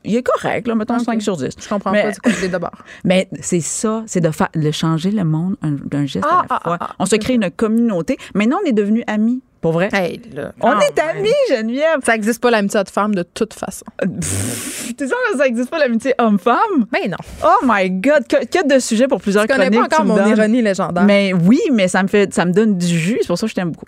Il 0.06 0.16
est 0.16 0.24
correct, 0.24 0.66
là, 0.66 0.76
mettons 0.76 0.96
Ok. 0.96 1.04
5 1.04 1.22
sur 1.22 1.36
10. 1.36 1.50
Je 1.62 1.68
comprends 1.68 1.92
Mais- 1.92 2.04
pas 2.04 2.12
du 2.12 2.20
côté 2.22 2.48
d'abord. 2.48 2.72
mais 3.04 3.28
c'est 3.42 3.60
ça, 3.60 4.04
c'est 4.08 4.22
de, 4.22 4.30
de 4.56 4.72
changer 4.72 5.12
le 5.12 5.26
monde 5.26 5.58
un- 5.62 5.72
d'un 5.72 6.06
geste 6.06 6.26
Ah, 6.28 6.40
à 6.40 6.42
la 6.42 6.46
ah, 6.50 6.60
fois. 6.64 6.78
ah, 6.80 6.88
ah. 6.92 6.96
on 7.00 7.06
se 7.06 7.18
crée 7.18 7.34
une 7.34 7.52
communauté. 7.52 8.18
Maintenant, 8.34 8.58
on 8.64 8.68
est 8.68 8.72
devenus 8.72 9.04
amis. 9.08 9.42
Pour 9.62 9.74
vrai? 9.74 9.90
Hey, 9.92 10.22
là. 10.34 10.54
on 10.62 10.72
quand 10.72 10.80
est 10.80 11.00
amis, 11.00 11.30
Geneviève. 11.50 12.00
Ça 12.06 12.16
existe 12.16 12.42
pas 12.42 12.50
l'amitié 12.50 12.82
de 12.84 12.90
femme 12.90 13.14
de 13.14 13.24
toute 13.24 13.54
façon. 13.54 13.84
T'es 14.98 15.08
sûr 15.08 15.18
que 15.32 15.38
ça 15.38 15.44
n'existe 15.44 15.70
pas 15.70 15.80
l'amitié 15.80 16.14
homme-femme? 16.18 16.86
Mais 16.94 17.08
non. 17.08 17.18
Oh 17.44 17.66
my 17.66 17.90
God! 17.90 18.26
Que, 18.28 18.46
que 18.46 18.68
de 18.76 18.80
sujets 18.80 19.08
pour 19.08 19.20
plusieurs 19.22 19.44
Je 19.44 19.48
connais 19.48 19.70
chroniques. 19.70 19.90
pas 19.90 20.02
encore 20.02 20.06
mon 20.18 20.26
ironie 20.28 20.62
légendaire. 20.62 21.04
Mais 21.04 21.34
oui, 21.34 21.60
mais 21.72 21.88
ça 21.88 22.02
me 22.04 22.08
fait, 22.08 22.34
ça 22.34 22.46
me 22.46 22.52
donne 22.54 22.78
du 22.78 22.88
jus. 22.88 23.18
C'est 23.22 23.28
pour 23.28 23.38
ça 23.38 23.46
que 23.48 23.50
je 23.52 23.56
t'aime 23.56 23.72
beaucoup. 23.72 23.86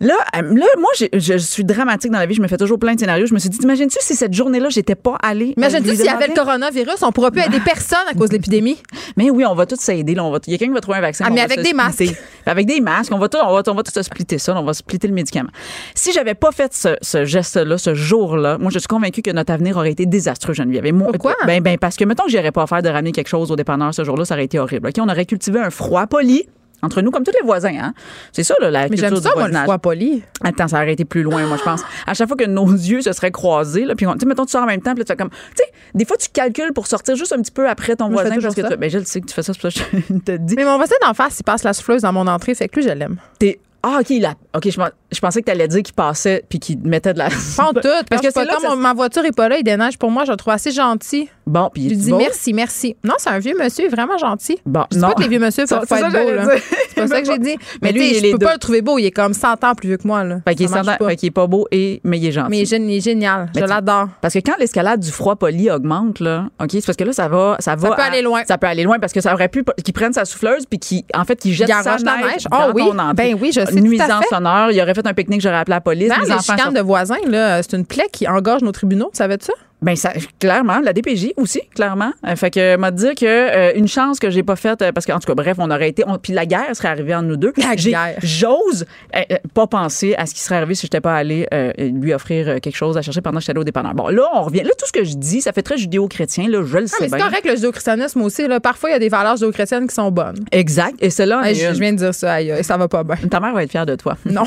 Là, 0.00 0.14
euh, 0.36 0.42
là, 0.42 0.66
moi, 0.78 0.90
j'ai- 0.98 1.10
je 1.12 1.36
suis 1.36 1.64
dramatique 1.64 2.10
dans 2.10 2.18
la 2.18 2.26
vie. 2.26 2.34
Je 2.34 2.42
me 2.42 2.48
fais 2.48 2.56
toujours 2.56 2.78
plein 2.78 2.94
de 2.94 3.00
scénarios. 3.00 3.26
Je 3.26 3.34
me 3.34 3.38
suis 3.38 3.50
dit, 3.50 3.58
imagines-tu 3.62 3.98
si 4.00 4.14
cette 4.16 4.34
journée-là, 4.34 4.68
j'étais 4.68 4.96
pas 4.96 5.16
allée. 5.22 5.54
Imagine-tu 5.56 5.90
lui 5.90 5.96
s'il 5.96 6.06
y 6.06 6.08
avait 6.08 6.26
le 6.28 6.34
coronavirus, 6.34 7.02
on 7.02 7.12
pourrait 7.12 7.30
plus 7.30 7.42
aider 7.42 7.60
personne 7.64 7.98
à 8.10 8.14
cause 8.14 8.30
de 8.30 8.34
l'épidémie? 8.34 8.78
Mais 9.16 9.30
oui, 9.30 9.44
on 9.46 9.54
va 9.54 9.66
tous 9.66 9.76
s'aider. 9.78 10.12
Il 10.12 10.16
y 10.16 10.18
a 10.18 10.58
quelqu'un 10.58 10.66
qui 10.66 10.70
va 10.72 10.80
trouver 10.80 10.98
un 10.98 11.02
vaccin. 11.02 11.24
Ah, 11.28 11.30
mais 11.30 11.40
avec 11.42 11.62
des 11.62 11.72
masques. 11.72 12.02
Avec 12.46 12.66
des 12.66 12.80
masques. 12.80 13.12
On 13.14 13.18
va 13.18 13.28
tous, 13.28 13.38
on 13.38 13.52
va, 13.54 13.62
on 13.66 13.74
va 13.74 13.82
se 13.94 14.02
splitter 14.02 14.38
ça. 14.38 14.56
On 14.56 14.64
va 14.64 14.72
splitter 14.74 15.01
le 15.08 15.14
médicament. 15.14 15.50
Si 15.94 16.12
j'avais 16.12 16.34
pas 16.34 16.52
fait 16.52 16.72
ce, 16.74 16.96
ce 17.02 17.24
geste-là, 17.24 17.78
ce 17.78 17.94
jour-là, 17.94 18.58
moi, 18.58 18.70
je 18.72 18.78
suis 18.78 18.88
convaincue 18.88 19.22
que 19.22 19.30
notre 19.30 19.52
avenir 19.52 19.76
aurait 19.76 19.92
été 19.92 20.06
désastreux, 20.06 20.54
Geneviève. 20.54 20.86
Et 20.86 20.92
moi, 20.92 21.08
Pourquoi? 21.12 21.34
Ben, 21.46 21.62
ben, 21.62 21.78
parce 21.78 21.96
que, 21.96 22.04
mettons 22.04 22.24
que 22.24 22.30
j'irais 22.30 22.52
pas 22.52 22.66
faire 22.66 22.82
de 22.82 22.88
ramener 22.88 23.12
quelque 23.12 23.28
chose 23.28 23.50
au 23.50 23.56
dépanneur 23.56 23.94
ce 23.94 24.04
jour-là, 24.04 24.24
ça 24.24 24.34
aurait 24.34 24.44
été 24.44 24.58
horrible. 24.58 24.88
OK? 24.88 24.94
On 25.00 25.08
aurait 25.08 25.26
cultivé 25.26 25.60
un 25.60 25.70
froid 25.70 26.06
poli. 26.06 26.48
entre 26.84 27.00
nous, 27.00 27.12
comme 27.12 27.22
tous 27.22 27.30
les 27.40 27.46
voisins. 27.46 27.76
Hein? 27.80 27.94
C'est 28.32 28.42
ça, 28.42 28.54
là, 28.60 28.68
la 28.68 28.82
Mais 28.82 28.88
culture 28.88 29.06
j'aime 29.10 29.14
du 29.18 29.22
ça, 29.22 29.28
le 29.30 29.34
voisinage. 29.38 29.62
froid 29.64 29.78
poli. 29.78 30.24
Attends, 30.42 30.66
ça 30.66 30.78
aurait 30.78 30.94
été 30.94 31.04
plus 31.04 31.22
loin, 31.22 31.46
moi, 31.46 31.56
je 31.56 31.62
pense. 31.62 31.80
À 32.08 32.14
chaque 32.14 32.26
fois 32.26 32.36
que 32.36 32.44
nos 32.44 32.66
yeux 32.68 33.02
se 33.02 33.12
seraient 33.12 33.30
croisés, 33.30 33.84
là, 33.84 33.94
puis, 33.94 34.04
on- 34.04 34.14
tu 34.14 34.18
sais, 34.20 34.26
mettons, 34.26 34.44
tu 34.44 34.50
sors 34.50 34.64
en 34.64 34.66
même 34.66 34.80
temps, 34.82 34.90
puis 34.92 34.98
là, 34.98 35.04
tu 35.04 35.12
fais 35.12 35.16
comme. 35.16 35.30
Tu 35.30 35.36
sais, 35.58 35.64
des 35.94 36.04
fois, 36.04 36.16
tu 36.16 36.28
calcules 36.32 36.72
pour 36.72 36.88
sortir 36.88 37.14
juste 37.14 37.32
un 37.32 37.40
petit 37.40 37.52
peu 37.52 37.68
après 37.68 37.94
ton 37.94 38.08
Moi, 38.08 38.22
voisin. 38.22 38.40
Parce 38.40 38.56
que 38.56 38.62
ça. 38.62 38.68
tu, 38.70 38.76
ben, 38.76 38.90
je 38.90 38.98
le 38.98 39.04
sais 39.04 39.20
que 39.20 39.26
tu 39.26 39.32
fais 39.34 39.44
ça, 39.44 39.52
c'est 39.52 39.60
pour 39.60 39.70
ça 39.70 39.80
que 39.92 39.96
je 40.08 40.14
te 40.24 40.36
dis. 40.38 40.54
Mais 40.56 40.64
mon 40.64 40.76
voisin 40.76 40.96
d'en 41.06 41.14
face, 41.14 41.38
il 41.38 41.44
passe 41.44 41.62
la 41.62 41.72
souffleuse 41.72 42.02
dans 42.02 42.12
mon 42.12 42.26
entrée, 42.26 42.52
fait 42.56 42.66
que 42.68 42.80
lui, 42.80 42.82
je 42.82 42.92
l'aime. 42.92 43.16
T'es- 43.38 43.60
Ah, 43.82 43.98
OK, 44.00 44.10
il 44.10 44.24
a- 44.24 44.36
OK, 44.54 44.70
je, 44.70 44.76
pens- 44.76 44.92
je 45.12 45.20
pensais 45.20 45.40
que 45.40 45.46
tu 45.46 45.52
allais 45.52 45.68
dire 45.68 45.82
qu'il 45.82 45.94
passait 45.94 46.44
puis 46.48 46.58
qu'il 46.58 46.78
mettait 46.82 47.12
de 47.12 47.18
la. 47.18 47.28
Pas 47.28 47.70
tout. 47.74 47.88
Parce 48.08 48.22
que 48.22 48.30
c'est 48.32 48.44
là 48.44 48.56
mon- 48.68 48.76
ma 48.76 48.94
voiture 48.94 49.24
est 49.24 49.32
pas 49.36 49.48
là, 49.48 49.56
il 49.58 49.64
déneige 49.64 49.98
pour 49.98 50.10
moi, 50.10 50.24
je 50.24 50.30
le 50.30 50.36
trouve 50.36 50.52
assez 50.52 50.70
gentil. 50.70 51.28
Bon, 51.46 51.70
puis 51.72 51.82
Je 51.84 51.88
lui 51.88 51.94
il 51.96 52.00
est 52.00 52.04
dis 52.04 52.10
beau? 52.10 52.18
merci, 52.18 52.52
merci. 52.54 52.96
Non, 53.04 53.14
c'est 53.18 53.30
un 53.30 53.38
vieux 53.38 53.54
monsieur, 53.58 53.88
vraiment 53.88 54.16
gentil. 54.16 54.58
Bon, 54.64 54.84
Je 54.90 54.96
dis 54.96 55.02
non. 55.02 55.08
pas 55.08 55.14
que 55.14 55.22
les 55.22 55.28
vieux 55.28 55.38
monsieur 55.40 55.66
Ça, 55.66 55.78
peuvent 55.78 55.86
c'est 55.88 55.94
pas 55.96 56.00
ça 56.00 56.06
être 56.06 56.12
que 56.12 56.18
beaux, 56.18 56.28
j'allais 56.28 56.46
là. 56.46 56.54
dire. 56.54 56.62
C'est 56.94 57.00
pas 57.00 57.06
ça 57.08 57.20
que 57.22 57.26
j'ai 57.26 57.38
dit. 57.38 57.56
Mais 57.80 57.90
Mais, 57.90 57.92
lui, 57.92 58.10
tu 58.10 58.16
est 58.16 58.26
je 58.28 58.32
peux 58.32 58.38
pas 58.38 58.52
le 58.52 58.58
trouver 58.58 58.82
beau, 58.82 58.98
il 58.98 59.06
est 59.06 59.10
comme 59.10 59.32
100 59.32 59.64
ans 59.64 59.74
plus 59.74 59.88
vieux 59.88 59.96
que 59.96 60.06
moi, 60.06 60.22
là. 60.24 60.40
Fait 60.46 60.54
qu'il 60.54 60.66
est, 60.66 60.68
Ça 60.68 60.74
marche 60.76 60.84
standard- 60.84 60.98
pas. 60.98 61.08
fait 61.08 61.16
qu'il 61.16 61.26
est 61.28 61.30
pas 61.30 61.46
beau, 61.46 61.66
et, 61.72 62.00
mais 62.04 62.18
il 62.18 62.26
est 62.26 62.32
gentil. 62.32 62.50
Mais 62.50 62.58
il 62.58 62.62
est, 62.62 62.76
gé- 62.78 62.82
il 62.86 62.96
est 62.96 63.00
génial. 63.00 63.50
Mais 63.54 63.60
je 63.62 63.66
tu- 63.66 63.70
l'adore. 63.70 64.08
Parce 64.20 64.34
que 64.34 64.40
quand 64.40 64.52
l'escalade 64.58 65.00
du 65.00 65.10
froid 65.10 65.36
poli 65.36 65.70
augmente, 65.70 66.20
là, 66.20 66.46
OK, 66.60 66.68
c'est 66.72 66.84
parce 66.86 66.96
que 66.96 67.04
là, 67.04 67.12
ça 67.12 67.28
va. 67.28 67.56
Ça, 67.60 67.74
va 67.76 67.94
peut 67.96 68.02
à- 68.02 68.04
aller 68.04 68.20
loin. 68.22 68.42
Ça 68.46 68.58
peut 68.58 68.66
aller 68.66 68.82
loin 68.84 68.98
parce 68.98 69.12
que 69.14 69.20
ça 69.22 69.32
aurait 69.32 69.48
pu 69.48 69.64
qu'il 69.82 69.94
prenne 69.94 70.12
sa 70.12 70.24
souffleuse 70.26 70.64
puis 70.68 70.78
qu'il 70.78 71.02
en 71.14 71.24
fait, 71.24 71.36
qu'il 71.36 71.52
jette 71.54 71.68
sa 71.68 71.78
arrache 71.78 72.02
la 72.02 72.16
neige 72.18 72.26
neige. 72.34 72.44
dans 72.44 72.56
Ah 72.58 72.70
oui. 72.74 72.82
ton 72.84 72.98
entrée. 72.98 73.14
Ben 73.14 73.38
oui, 73.40 73.50
je 73.52 73.60
sais 73.60 73.66
tout 73.66 73.78
à 73.78 73.80
Nuisance 73.80 74.24
fait. 74.28 74.34
sonore. 74.34 74.70
Il 74.70 74.80
aurait 74.82 74.94
fait 74.94 75.01
un 75.06 75.14
pique-nique, 75.14 75.40
j'aurais 75.40 75.56
appelé 75.56 75.74
la 75.76 75.80
police. 75.80 76.08
Non, 76.10 76.16
les 76.20 76.26
les 76.26 76.32
enfants 76.32 76.42
chicanes 76.54 76.66
sont- 76.66 76.72
de 76.72 76.80
voisins, 76.80 77.16
là, 77.26 77.62
c'est 77.62 77.76
une 77.76 77.86
plaie 77.86 78.08
qui 78.12 78.26
engorge 78.28 78.62
nos 78.62 78.72
tribunaux. 78.72 79.10
Tu 79.12 79.18
savais 79.18 79.36
ça? 79.40 79.52
Ben 79.82 79.96
ça, 79.96 80.12
clairement, 80.38 80.78
la 80.80 80.92
DPJ 80.92 81.32
aussi, 81.36 81.60
clairement. 81.74 82.12
Euh, 82.26 82.36
fait 82.36 82.50
que 82.50 82.76
m'a 82.76 82.90
dit 82.90 83.14
que 83.16 83.26
euh, 83.26 83.72
une 83.74 83.88
chance 83.88 84.18
que 84.20 84.30
j'ai 84.30 84.42
pas 84.42 84.56
faite 84.56 84.80
euh, 84.82 84.92
parce 84.92 85.06
qu'en 85.06 85.18
tout 85.18 85.26
cas, 85.26 85.34
bref, 85.34 85.56
on 85.58 85.70
aurait 85.70 85.88
été, 85.88 86.04
puis 86.22 86.32
la 86.32 86.46
guerre 86.46 86.74
serait 86.74 86.88
arrivée 86.88 87.14
entre 87.14 87.26
nous 87.26 87.36
deux. 87.36 87.52
La 87.56 87.74
guerre. 87.76 88.14
J'ose 88.22 88.86
euh, 89.16 89.20
pas 89.54 89.66
penser 89.66 90.14
à 90.16 90.26
ce 90.26 90.34
qui 90.34 90.40
serait 90.40 90.56
arrivé 90.56 90.74
si 90.74 90.82
j'étais 90.82 91.00
pas 91.00 91.14
allée 91.16 91.46
lui 91.78 92.14
offrir 92.14 92.60
quelque 92.60 92.76
chose 92.76 92.96
à 92.96 93.02
chercher 93.02 93.20
pendant 93.20 93.36
que 93.38 93.42
j'étais 93.42 93.50
allée 93.52 93.60
au 93.60 93.64
dépanneur. 93.64 93.94
Bon, 93.94 94.08
là, 94.08 94.22
on 94.34 94.42
revient. 94.42 94.62
Là, 94.62 94.70
tout 94.78 94.86
ce 94.86 94.92
que 94.92 95.04
je 95.04 95.14
dis, 95.16 95.40
ça 95.40 95.52
fait 95.52 95.62
très 95.62 95.76
judéo-chrétien. 95.76 96.48
Là, 96.48 96.62
je 96.64 96.78
le 96.78 96.84
Ah, 96.84 96.86
sais 96.86 96.96
mais 97.00 97.08
c'est 97.08 97.18
correct, 97.18 97.44
le 97.44 97.54
judéo-christianisme 97.56 98.22
aussi. 98.22 98.46
Là. 98.46 98.60
Parfois, 98.60 98.90
il 98.90 98.92
y 98.92 98.96
a 98.96 98.98
des 99.00 99.08
valeurs 99.08 99.36
judéo-chrétiennes 99.36 99.86
qui 99.88 99.94
sont 99.94 100.10
bonnes. 100.10 100.44
Exact. 100.52 100.94
Et 101.00 101.10
cela, 101.10 101.42
Hey, 101.44 101.54
je, 101.56 101.74
je 101.74 101.80
viens 101.80 101.92
de 101.92 101.98
dire 101.98 102.14
ça, 102.14 102.34
aïe, 102.34 102.52
aïe, 102.52 102.62
ça 102.64 102.76
va 102.76 102.88
pas 102.88 103.02
bien. 103.04 103.16
ta 103.28 103.40
mère 103.40 103.52
va 103.52 103.64
être 103.64 103.70
fière 103.70 103.86
de 103.86 103.96
toi. 103.96 104.16
Non. 104.26 104.44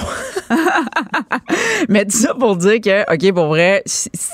Mais 1.89 2.05
tout 2.05 2.17
ça 2.17 2.33
pour 2.33 2.55
dire 2.55 2.79
que, 2.81 3.13
OK, 3.13 3.33
pour 3.33 3.47
vrai, 3.47 3.83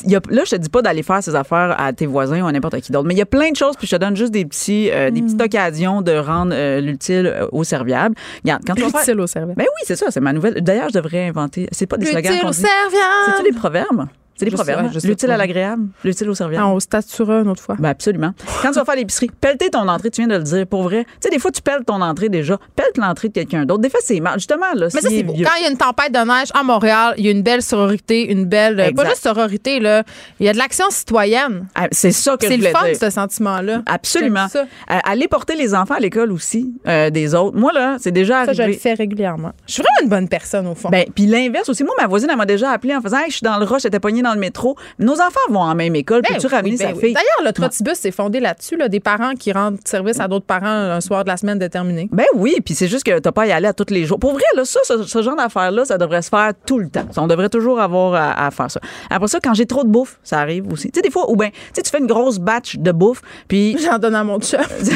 y 0.06 0.16
a- 0.16 0.22
là, 0.30 0.44
je 0.46 0.52
te 0.52 0.56
dis 0.56 0.70
pas 0.70 0.82
d'aller 0.92 1.04
faire 1.04 1.24
ces 1.24 1.36
affaires 1.36 1.76
à 1.80 1.94
tes 1.94 2.06
voisins 2.06 2.42
ou 2.42 2.48
à 2.48 2.52
n'importe 2.52 2.80
qui 2.82 2.92
d'autre, 2.92 3.08
mais 3.08 3.14
il 3.14 3.18
y 3.18 3.22
a 3.22 3.26
plein 3.26 3.52
de 3.52 3.56
choses, 3.56 3.76
puis 3.78 3.88
je 3.88 3.96
te 3.96 4.00
donne 4.02 4.16
juste 4.16 4.32
des, 4.32 4.46
petits, 4.46 4.90
euh, 4.92 5.10
des 5.10 5.22
Hmm. 5.22 5.26
petites 5.26 5.42
occasions 5.42 6.02
de 6.02 6.14
rendre 6.14 6.54
euh, 6.56 6.82
l'utile 6.82 7.28
euh, 7.28 7.48
au 7.52 7.64
serviable. 7.64 8.16
Regarde, 8.44 8.64
quand 8.66 8.76
tu 8.76 8.82
vas 8.82 8.90
faire... 8.90 9.02
Utile 9.02 9.20
au 9.22 9.28
service. 9.28 9.56
Ben 9.56 9.64
oui, 9.66 9.84
c'est 9.86 9.96
ça, 9.96 10.08
c'est 10.10 10.20
ma 10.20 10.34
nouvelle. 10.34 10.56
D'ailleurs, 10.56 10.90
je 10.90 10.94
devrais 10.94 11.28
inventer. 11.28 11.68
C'est 11.72 11.86
pas 11.86 11.98
des 11.98 12.06
slogans. 12.08 12.32
Utile 12.32 12.42
qu'on 12.42 12.50
au 12.50 12.54
serviable. 12.54 13.32
C'est-tu 13.38 13.52
des 13.52 13.58
proverbes? 13.58 14.06
C'est 14.46 14.52
des 14.52 14.56
proverbes. 14.56 14.92
sais 15.00 15.08
L'utile 15.08 15.32
à 15.32 15.38
l'agréable, 15.38 15.88
l'utile 16.04 16.30
au 16.30 16.36
serviable. 16.36 16.64
Ah, 16.66 16.70
on 16.70 16.80
se 16.80 16.86
statuera 16.86 17.40
une 17.42 17.48
autre 17.50 17.62
fois. 17.62 17.76
Ben 17.80 17.90
absolument. 17.90 18.34
Quand 18.62 18.70
tu 18.72 18.76
vas 18.80 18.86
faire 18.86 18.96
l'épicerie, 18.96 19.30
pelleter 19.40 19.70
ton 19.70 19.88
entrée, 19.88 20.10
tu 20.12 20.22
viens 20.22 20.28
de 20.28 20.36
le 20.38 20.44
dire, 20.44 20.68
pour 20.68 20.84
vrai. 20.84 21.04
Tu 21.06 21.12
sais, 21.22 21.30
des 21.30 21.40
fois, 21.40 21.52
tu 21.52 21.62
pelles 21.62 21.84
ton 21.86 22.02
entrée 22.02 22.30
déjà, 22.30 22.58
pelle 22.76 22.86
l'entrée 22.98 23.30
de 23.30 23.34
quelqu'un 23.34 23.66
d'autre. 23.66 23.82
Des 23.82 23.90
fois, 23.90 24.00
c'est 24.04 24.20
mal. 24.20 24.34
Justement, 24.36 24.66
là, 24.76 24.88
Mais 24.94 25.02
ça, 25.02 25.10
c'est 25.10 25.24
beau. 25.24 25.34
vieux- 25.34 25.46
Quand 25.46 25.56
il 25.60 25.64
y 25.64 25.66
a 25.68 25.72
une 25.72 25.78
tempête 25.78 26.12
de 26.12 26.20
neige 26.20 26.50
à 26.54 26.64
Montréal, 26.64 27.14
il 27.18 27.26
y 27.26 27.28
a 27.28 27.32
une 27.32 27.44
belle 27.44 27.62
sororité, 27.62 28.32
une 28.32 28.46
belle. 28.46 28.80
euh, 28.80 28.92
Pas 28.92 29.06
juste 29.10 29.24
sororité, 29.24 29.80
là. 29.80 30.04
Il 30.40 30.46
y 30.46 30.50
a 30.50 30.54
de 30.54 30.58
l'action 30.58 30.86
citoyenne. 30.90 31.68
Ah, 31.76 31.88
C'est 31.92 32.12
ça 32.12 32.38
que 32.38 32.46
je 32.46 32.52
C'est 32.52 32.58
le 32.58 32.68
fun, 32.70 32.86
dire. 32.86 32.96
ce 33.00 33.10
sentiment-là. 33.10 33.82
Absolument. 33.86 34.48
Euh, 34.56 34.64
aller 35.04 35.28
porter 35.28 35.56
les 35.56 35.74
enfants 35.74 35.96
à 35.96 36.00
l'école 36.00 36.32
aussi, 36.32 36.74
euh, 36.88 37.10
des 37.10 37.34
autres. 37.36 37.58
Moi, 37.58 37.72
là, 37.74 37.98
c'est 38.00 38.12
déjà 38.12 38.46
Ça, 38.46 38.54
je 38.54 38.64
le 38.64 38.74
fais 38.74 38.94
régulièrement. 38.94 39.52
Je 39.68 39.74
suis 39.74 39.84
vraiment 39.84 40.04
une 40.04 40.10
bonne 40.10 40.28
personne, 40.30 40.68
au 40.68 40.76
fond. 40.76 40.90
Ben, 40.90 41.06
puis 41.14 41.26
l'inverse 41.26 41.70
aussi. 41.70 41.84
Moi, 41.84 41.94
ma 42.00 42.08
voisine, 42.08 42.30
elle 42.32 42.38
m'a 42.38 42.46
déjà 42.46 42.72
appelé 42.72 42.96
en 42.96 43.02
faisant 43.02 43.18
Hey, 43.20 43.26
je 43.30 43.36
suis 43.38 43.44
dans 43.44 43.58
le 43.58 43.66
rush, 43.66 43.84
j'étais 43.84 44.00
pognée 44.00 44.22
dans 44.22 44.31
le 44.34 44.40
métro. 44.40 44.76
Nos 45.00 45.14
enfants 45.14 45.40
vont 45.50 45.62
en 45.62 45.76
même 45.76 45.96
école, 45.96 46.22
Ben 46.22 46.36
peux-tu 46.36 46.48
oui, 46.48 46.54
ramener 46.54 46.78
ben 46.78 46.88
sa 46.90 46.94
oui. 46.94 47.00
fille? 47.00 47.14
D'ailleurs, 47.14 47.46
le 47.46 47.52
Trottibus 47.52 47.94
s'est 47.96 48.12
fondé 48.12 48.40
là-dessus, 48.40 48.78
là, 48.78 48.88
des 48.88 49.00
parents 49.00 49.34
qui 49.34 49.52
rendent 49.52 49.78
service 49.86 50.20
à 50.20 50.28
d'autres 50.28 50.46
parents 50.46 50.66
un 50.68 51.02
soir 51.02 51.24
de 51.24 51.30
la 51.30 51.38
semaine 51.38 51.60
déterminé. 51.60 52.10
Ben 52.12 52.26
oui, 52.36 52.56
puis 52.64 52.74
c'est 52.76 52.88
juste 52.88 53.04
que 53.04 53.20
t'as 53.20 53.32
pas 53.32 53.44
à 53.44 53.48
y 53.48 53.52
aller 53.52 53.68
à 53.68 53.74
tous 53.74 53.92
les 53.94 54.06
jours. 54.06 54.20
Pour 54.20 54.34
vrai, 54.34 54.44
là, 54.56 54.66
ça, 54.66 54.80
ce, 54.84 55.04
ce 55.04 55.22
genre 55.22 55.36
d'affaires-là, 55.36 55.86
ça 55.86 55.98
devrait 55.98 56.22
se 56.22 56.30
faire 56.30 56.52
tout 56.66 56.80
le 56.80 56.90
temps. 56.90 57.06
On 57.18 57.28
devrait 57.28 57.50
toujours 57.50 57.80
avoir 57.80 58.14
à, 58.14 58.48
à 58.48 58.52
faire 58.52 58.70
ça. 58.72 58.80
Après 59.10 59.28
ça, 59.28 59.40
quand 59.42 59.54
j'ai 59.54 59.66
trop 59.66 59.84
de 59.84 59.90
bouffe, 59.90 60.20
ça 60.24 60.40
arrive 60.40 60.72
aussi. 60.72 60.92
Tu 60.92 60.98
sais, 60.98 61.02
des 61.02 61.12
fois, 61.12 61.30
ou 61.30 61.36
ben, 61.36 61.50
tu 61.52 61.58
sais, 61.74 61.82
tu 61.82 61.90
fais 61.92 62.00
une 62.00 62.08
grosse 62.08 62.40
batch 62.40 62.78
de 62.78 62.92
bouffe, 62.92 63.22
puis 63.48 63.78
J'en 63.84 63.98
donne 63.98 64.16
à 64.16 64.24
mon 64.24 64.40
chef. 64.40 64.68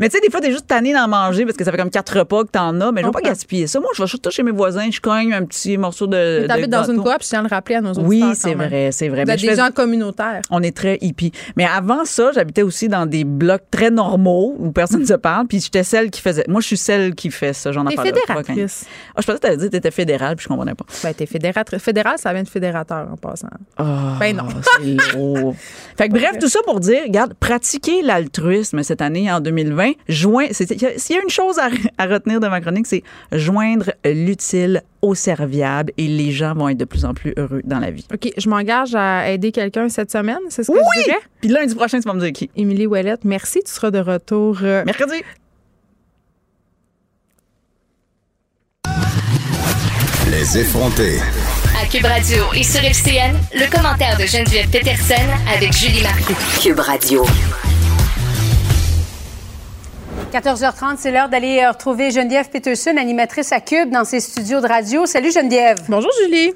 Mais 0.00 0.08
tu 0.08 0.16
sais, 0.16 0.22
des 0.22 0.30
fois, 0.30 0.40
t'es 0.40 0.50
juste 0.50 0.66
tanné 0.66 0.92
d'en 0.92 1.08
manger 1.08 1.44
parce 1.44 1.56
que 1.56 1.64
ça 1.64 1.70
fait 1.70 1.76
comme 1.76 1.90
quatre 1.90 2.18
repas 2.18 2.44
que 2.44 2.50
t'en 2.50 2.80
as. 2.80 2.92
Mais 2.92 3.00
je 3.02 3.06
veux 3.06 3.12
pas 3.12 3.20
gaspiller 3.20 3.66
ça. 3.66 3.80
Moi, 3.80 3.90
je 3.94 4.02
vais 4.02 4.08
juste 4.08 4.28
chez 4.30 4.42
mes 4.42 4.50
voisins, 4.50 4.88
je 4.90 5.00
cogne 5.00 5.32
un 5.32 5.44
petit 5.44 5.76
morceau 5.76 6.06
de. 6.06 6.44
Tu 6.46 6.50
habites 6.50 6.66
de 6.66 6.70
dans 6.70 6.84
une 6.84 6.98
coop, 7.02 7.16
je 7.20 7.26
tiens 7.26 7.40
à 7.40 7.42
le 7.42 7.48
rappeler 7.48 7.76
à 7.76 7.80
nos 7.80 7.90
auditeurs. 7.90 8.07
Oui, 8.08 8.24
c'est 8.34 8.54
même. 8.54 8.68
vrai, 8.68 8.90
c'est 8.92 9.08
vrai. 9.08 9.20
Vous 9.22 9.26
Mais 9.28 9.34
êtes 9.34 9.40
je 9.40 9.46
des 9.46 9.52
fais- 9.54 9.58
gens 9.62 9.70
communautaires. 9.70 10.42
On 10.50 10.62
est 10.62 10.76
très 10.76 10.98
hippie. 11.00 11.32
Mais 11.56 11.64
avant 11.64 12.04
ça, 12.04 12.30
j'habitais 12.32 12.62
aussi 12.62 12.88
dans 12.88 13.06
des 13.06 13.24
blocs 13.24 13.62
très 13.70 13.90
normaux 13.90 14.56
où 14.58 14.70
personne 14.72 15.00
ne 15.00 15.06
se 15.06 15.14
parle. 15.14 15.46
Puis 15.46 15.60
j'étais 15.60 15.82
celle 15.84 16.10
qui 16.10 16.20
faisait. 16.20 16.44
Moi, 16.48 16.60
je 16.60 16.66
suis 16.68 16.76
celle 16.76 17.14
qui 17.14 17.30
fait 17.30 17.52
ça. 17.52 17.72
J'en 17.72 17.84
T'es 17.84 17.96
fédératrice. 17.96 18.86
Ah, 19.14 19.20
je 19.20 19.26
pensais 19.26 19.38
que 19.38 19.42
t'allais 19.42 19.56
dire 19.56 19.66
que 19.66 19.72
t'étais 19.72 19.90
fédérale, 19.90 20.36
puis 20.36 20.44
je 20.44 20.48
comprenais 20.48 20.74
pas. 20.74 20.84
Ben, 21.02 21.12
t'es 21.14 21.26
fédératrice. 21.26 21.82
Fédéral, 21.82 22.16
ça 22.18 22.32
vient 22.32 22.42
de 22.42 22.48
fédérateur 22.48 23.08
en 23.12 23.16
passant. 23.16 23.48
Ah, 23.76 24.16
Ben 24.18 24.36
non. 24.36 24.44
c'est 24.80 25.16
lourd. 25.16 25.54
fait 25.96 26.08
que 26.08 26.12
bref, 26.14 26.38
tout 26.40 26.48
ça 26.48 26.60
pour 26.64 26.80
dire, 26.80 27.02
regarde, 27.04 27.34
pratiquer 27.34 28.02
l'altruisme 28.02 28.82
cette 28.82 29.02
année 29.02 29.30
en 29.30 29.40
2020, 29.40 29.92
joint, 30.08 30.46
c'est- 30.52 30.70
il 30.70 30.82
y 30.82 30.86
a- 30.86 30.98
s'il 30.98 31.16
y 31.16 31.18
a 31.18 31.22
une 31.22 31.30
chose 31.30 31.58
à, 31.58 31.68
à 31.98 32.06
retenir 32.06 32.40
de 32.40 32.48
ma 32.48 32.60
chronique, 32.60 32.86
c'est 32.86 33.02
joindre 33.32 33.92
l'utile 34.04 34.82
au 35.02 35.14
serviable 35.14 35.92
et 35.96 36.06
les 36.08 36.30
gens 36.32 36.54
vont 36.54 36.68
être 36.68 36.78
de 36.78 36.84
plus 36.84 37.04
en 37.04 37.14
plus 37.14 37.32
heureux 37.36 37.60
dans 37.64 37.78
la 37.78 37.90
vie. 37.90 38.06
OK, 38.12 38.30
je 38.36 38.48
m'engage 38.48 38.94
à 38.94 39.30
aider 39.30 39.52
quelqu'un 39.52 39.88
cette 39.88 40.10
semaine, 40.10 40.38
c'est 40.48 40.64
ce 40.64 40.72
que 40.72 40.76
Oui! 40.76 40.82
je 40.96 41.02
dirais? 41.04 41.18
Puis 41.40 41.50
lundi 41.50 41.74
prochain, 41.74 42.00
tu 42.00 42.08
vas 42.08 42.14
me 42.14 42.20
dire 42.20 42.32
qui? 42.32 42.50
Émilie 42.56 42.86
Ouellette, 42.86 43.24
merci. 43.24 43.60
Tu 43.64 43.70
seras 43.72 43.90
de 43.90 43.98
retour. 44.00 44.58
euh, 44.62 44.84
Mercredi. 44.84 45.22
Les 50.30 50.58
effrontés. 50.58 51.18
À 51.80 51.86
Cube 51.86 52.04
Radio 52.04 52.44
et 52.54 52.62
sur 52.62 52.80
FCN, 52.84 53.34
le 53.54 53.70
commentaire 53.74 54.16
de 54.18 54.24
Geneviève 54.26 54.68
Peterson 54.68 55.14
avec 55.54 55.72
Julie 55.72 56.02
Marcoux. 56.02 56.34
Cube 56.60 56.78
Radio. 56.80 57.24
14h30, 60.32 60.96
c'est 60.98 61.10
l'heure 61.10 61.30
d'aller 61.30 61.60
euh, 61.60 61.70
retrouver 61.70 62.10
Geneviève 62.10 62.50
Peterson, 62.50 62.94
animatrice 62.98 63.50
à 63.50 63.60
Cube, 63.60 63.90
dans 63.90 64.04
ses 64.04 64.20
studios 64.20 64.60
de 64.60 64.66
radio. 64.66 65.06
Salut 65.06 65.32
Geneviève. 65.32 65.78
Bonjour 65.88 66.10
Julie. 66.22 66.52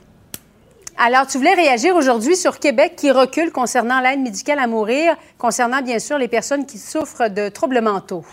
Alors, 0.98 1.26
tu 1.26 1.38
voulais 1.38 1.54
réagir 1.54 1.96
aujourd'hui 1.96 2.36
sur 2.36 2.58
Québec 2.58 2.96
qui 2.96 3.10
recule 3.10 3.50
concernant 3.50 4.00
l'aide 4.00 4.20
médicale 4.20 4.58
à 4.58 4.66
mourir, 4.66 5.16
concernant 5.38 5.80
bien 5.80 5.98
sûr 5.98 6.18
les 6.18 6.28
personnes 6.28 6.66
qui 6.66 6.76
souffrent 6.76 7.30
de 7.30 7.48
troubles 7.48 7.80
mentaux. 7.80 8.24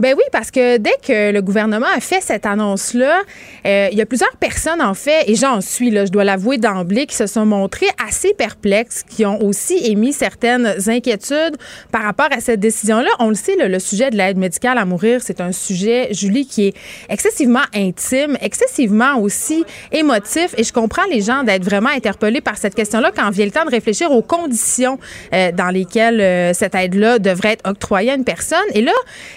Ben 0.00 0.14
oui, 0.16 0.22
parce 0.30 0.52
que 0.52 0.76
dès 0.76 0.94
que 1.04 1.32
le 1.32 1.42
gouvernement 1.42 1.88
a 1.92 1.98
fait 1.98 2.20
cette 2.20 2.46
annonce-là, 2.46 3.18
euh, 3.66 3.88
il 3.90 3.98
y 3.98 4.00
a 4.00 4.06
plusieurs 4.06 4.36
personnes, 4.36 4.80
en 4.80 4.94
fait, 4.94 5.28
et 5.28 5.34
j'en 5.34 5.60
suis, 5.60 5.90
là, 5.90 6.06
je 6.06 6.12
dois 6.12 6.22
l'avouer 6.22 6.56
d'emblée, 6.56 7.06
qui 7.06 7.16
se 7.16 7.26
sont 7.26 7.44
montrées 7.44 7.88
assez 8.06 8.32
perplexes, 8.32 9.02
qui 9.02 9.26
ont 9.26 9.42
aussi 9.42 9.76
émis 9.90 10.12
certaines 10.12 10.72
inquiétudes 10.86 11.56
par 11.90 12.02
rapport 12.04 12.28
à 12.30 12.38
cette 12.38 12.60
décision-là. 12.60 13.10
On 13.18 13.28
le 13.28 13.34
sait, 13.34 13.56
là, 13.56 13.66
le 13.66 13.80
sujet 13.80 14.10
de 14.10 14.16
l'aide 14.16 14.36
médicale 14.36 14.78
à 14.78 14.84
mourir, 14.84 15.20
c'est 15.20 15.40
un 15.40 15.50
sujet, 15.50 16.10
Julie, 16.12 16.46
qui 16.46 16.68
est 16.68 16.74
excessivement 17.08 17.64
intime, 17.74 18.38
excessivement 18.40 19.18
aussi 19.18 19.64
émotif, 19.90 20.54
et 20.56 20.62
je 20.62 20.72
comprends 20.72 21.06
les 21.10 21.22
gens 21.22 21.42
d'être 21.42 21.64
vraiment 21.64 21.90
interpellés 21.90 22.40
par 22.40 22.56
cette 22.56 22.76
question-là 22.76 23.10
quand 23.14 23.30
vient 23.30 23.46
le 23.46 23.50
temps 23.50 23.64
de 23.64 23.70
réfléchir 23.70 24.12
aux 24.12 24.22
conditions 24.22 25.00
euh, 25.34 25.50
dans 25.50 25.70
lesquelles 25.70 26.20
euh, 26.20 26.52
cette 26.52 26.76
aide-là 26.76 27.18
devrait 27.18 27.54
être 27.54 27.68
octroyée 27.68 28.12
à 28.12 28.14
une 28.14 28.24
personne. 28.24 28.58
Et 28.74 28.80
là, 28.80 28.92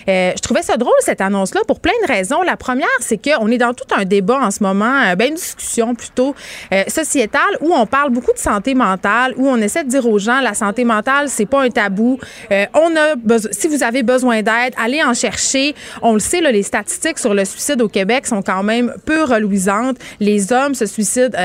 je 0.05 0.51
trouvais 0.52 0.64
ça 0.64 0.76
drôle, 0.76 0.91
cette 0.99 1.22
annonce-là, 1.22 1.62
pour 1.66 1.80
plein 1.80 1.93
de 2.06 2.12
raisons. 2.12 2.41
La 2.41 2.58
première, 2.58 2.88
c'est 2.99 3.18
qu'on 3.18 3.47
est 3.47 3.58
dans 3.58 3.74
tout 3.74 3.86
un 3.97 4.04
débat 4.04 4.38
en 4.38 4.52
ce 4.52 4.62
moment, 4.62 5.02
euh, 5.06 5.16
ben, 5.16 5.30
une 5.30 5.36
discussion 5.36 5.95
plutôt 5.95 6.36
euh, 6.74 6.84
sociétale, 6.89 7.58
où 7.62 7.74
on 7.74 7.86
parle 7.86 8.12
beaucoup 8.12 8.34
de 8.34 8.38
santé 8.38 8.74
mentale, 8.74 9.34
où 9.38 9.47
on 9.47 9.56
essaie 9.58 9.86
de 9.86 9.89
dire 9.89 10.06
aux 10.06 10.20
gens, 10.20 10.41
la 10.41 10.54
santé 10.54 10.84
mentale, 10.84 11.30
c'est 11.30 11.45
pas 11.45 11.62
un 11.62 11.70
tabou. 11.70 12.20
Euh, 12.52 12.66
on 12.74 12.93
a 12.97 13.39
si 13.52 13.70
vous 13.70 13.82
avez 13.82 14.04
besoin 14.04 14.41
d'aide, 14.41 14.74
allez 14.78 15.02
en 15.02 15.14
chercher. 15.14 15.74
On 16.02 16.14
le 16.14 16.20
sait, 16.20 16.41
les 16.41 16.64
statistiques 16.64 17.20
sur 17.20 17.34
le 17.34 17.46
suicide 17.46 17.82
au 17.82 17.88
Québec 17.88 18.28
sont 18.28 18.42
quand 18.42 18.63
même 18.63 18.93
peu 19.05 19.24
reluisantes. 19.24 19.97
Les 20.20 20.51
hommes 20.51 20.76
se 20.76 20.86
suicident 20.86 21.38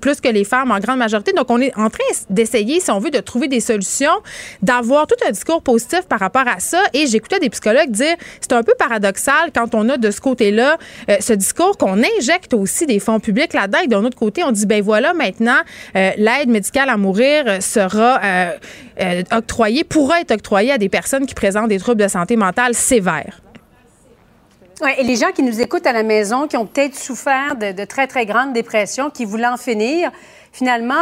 plus 0.00 0.20
que 0.20 0.28
les 0.28 0.44
femmes 0.44 0.70
en 0.70 0.78
grande 0.78 0.98
majorité. 0.98 1.32
Donc, 1.32 1.50
on 1.50 1.60
est 1.60 1.76
en 1.76 1.90
train 1.90 2.04
d'essayer, 2.30 2.80
si 2.80 2.90
on 2.90 3.00
veut, 3.00 3.10
de 3.10 3.18
trouver 3.18 3.48
des 3.48 3.60
solutions, 3.60 4.16
d'avoir 4.62 5.06
tout 5.06 5.16
un 5.28 5.30
discours 5.30 5.60
positif 5.62 6.02
par 6.08 6.20
rapport 6.20 6.46
à 6.46 6.58
ça. 6.58 6.82
Et 6.94 7.06
j'écoutais 7.06 7.38
des 7.38 7.50
psychologues 7.50 7.90
dire, 7.90 8.16
c'est 8.48 8.54
un 8.54 8.62
peu 8.62 8.74
paradoxal 8.78 9.50
quand 9.54 9.74
on 9.74 9.88
a 9.88 9.96
de 9.96 10.10
ce 10.10 10.20
côté-là 10.20 10.78
euh, 11.10 11.16
ce 11.20 11.32
discours 11.32 11.76
qu'on 11.76 12.00
injecte 12.18 12.54
aussi 12.54 12.86
des 12.86 13.00
fonds 13.00 13.18
publics 13.18 13.52
là-dedans. 13.52 13.78
Et 13.84 13.88
d'un 13.88 14.04
autre 14.04 14.16
côté, 14.16 14.44
on 14.44 14.52
dit, 14.52 14.66
ben 14.66 14.82
voilà, 14.82 15.14
maintenant, 15.14 15.58
euh, 15.96 16.10
l'aide 16.16 16.48
médicale 16.48 16.88
à 16.88 16.96
mourir 16.96 17.60
sera 17.60 18.20
euh, 18.22 19.22
octroyée, 19.32 19.84
pourra 19.84 20.20
être 20.20 20.30
octroyée 20.30 20.72
à 20.72 20.78
des 20.78 20.88
personnes 20.88 21.26
qui 21.26 21.34
présentent 21.34 21.68
des 21.68 21.78
troubles 21.78 22.02
de 22.02 22.08
santé 22.08 22.36
mentale 22.36 22.74
sévères. 22.74 23.40
Et 24.98 25.04
les 25.04 25.16
gens 25.16 25.32
qui 25.34 25.42
nous 25.42 25.60
écoutent 25.60 25.86
à 25.86 25.92
la 25.92 26.02
maison, 26.02 26.46
qui 26.46 26.56
ont 26.58 26.66
peut-être 26.66 26.94
souffert 26.94 27.56
de, 27.56 27.84
très, 27.86 28.06
très 28.06 28.26
grandes 28.26 28.52
dépressions, 28.52 29.08
qui 29.08 29.24
voulaient 29.24 29.46
en 29.46 29.56
finir, 29.56 30.10
finalement, 30.52 30.94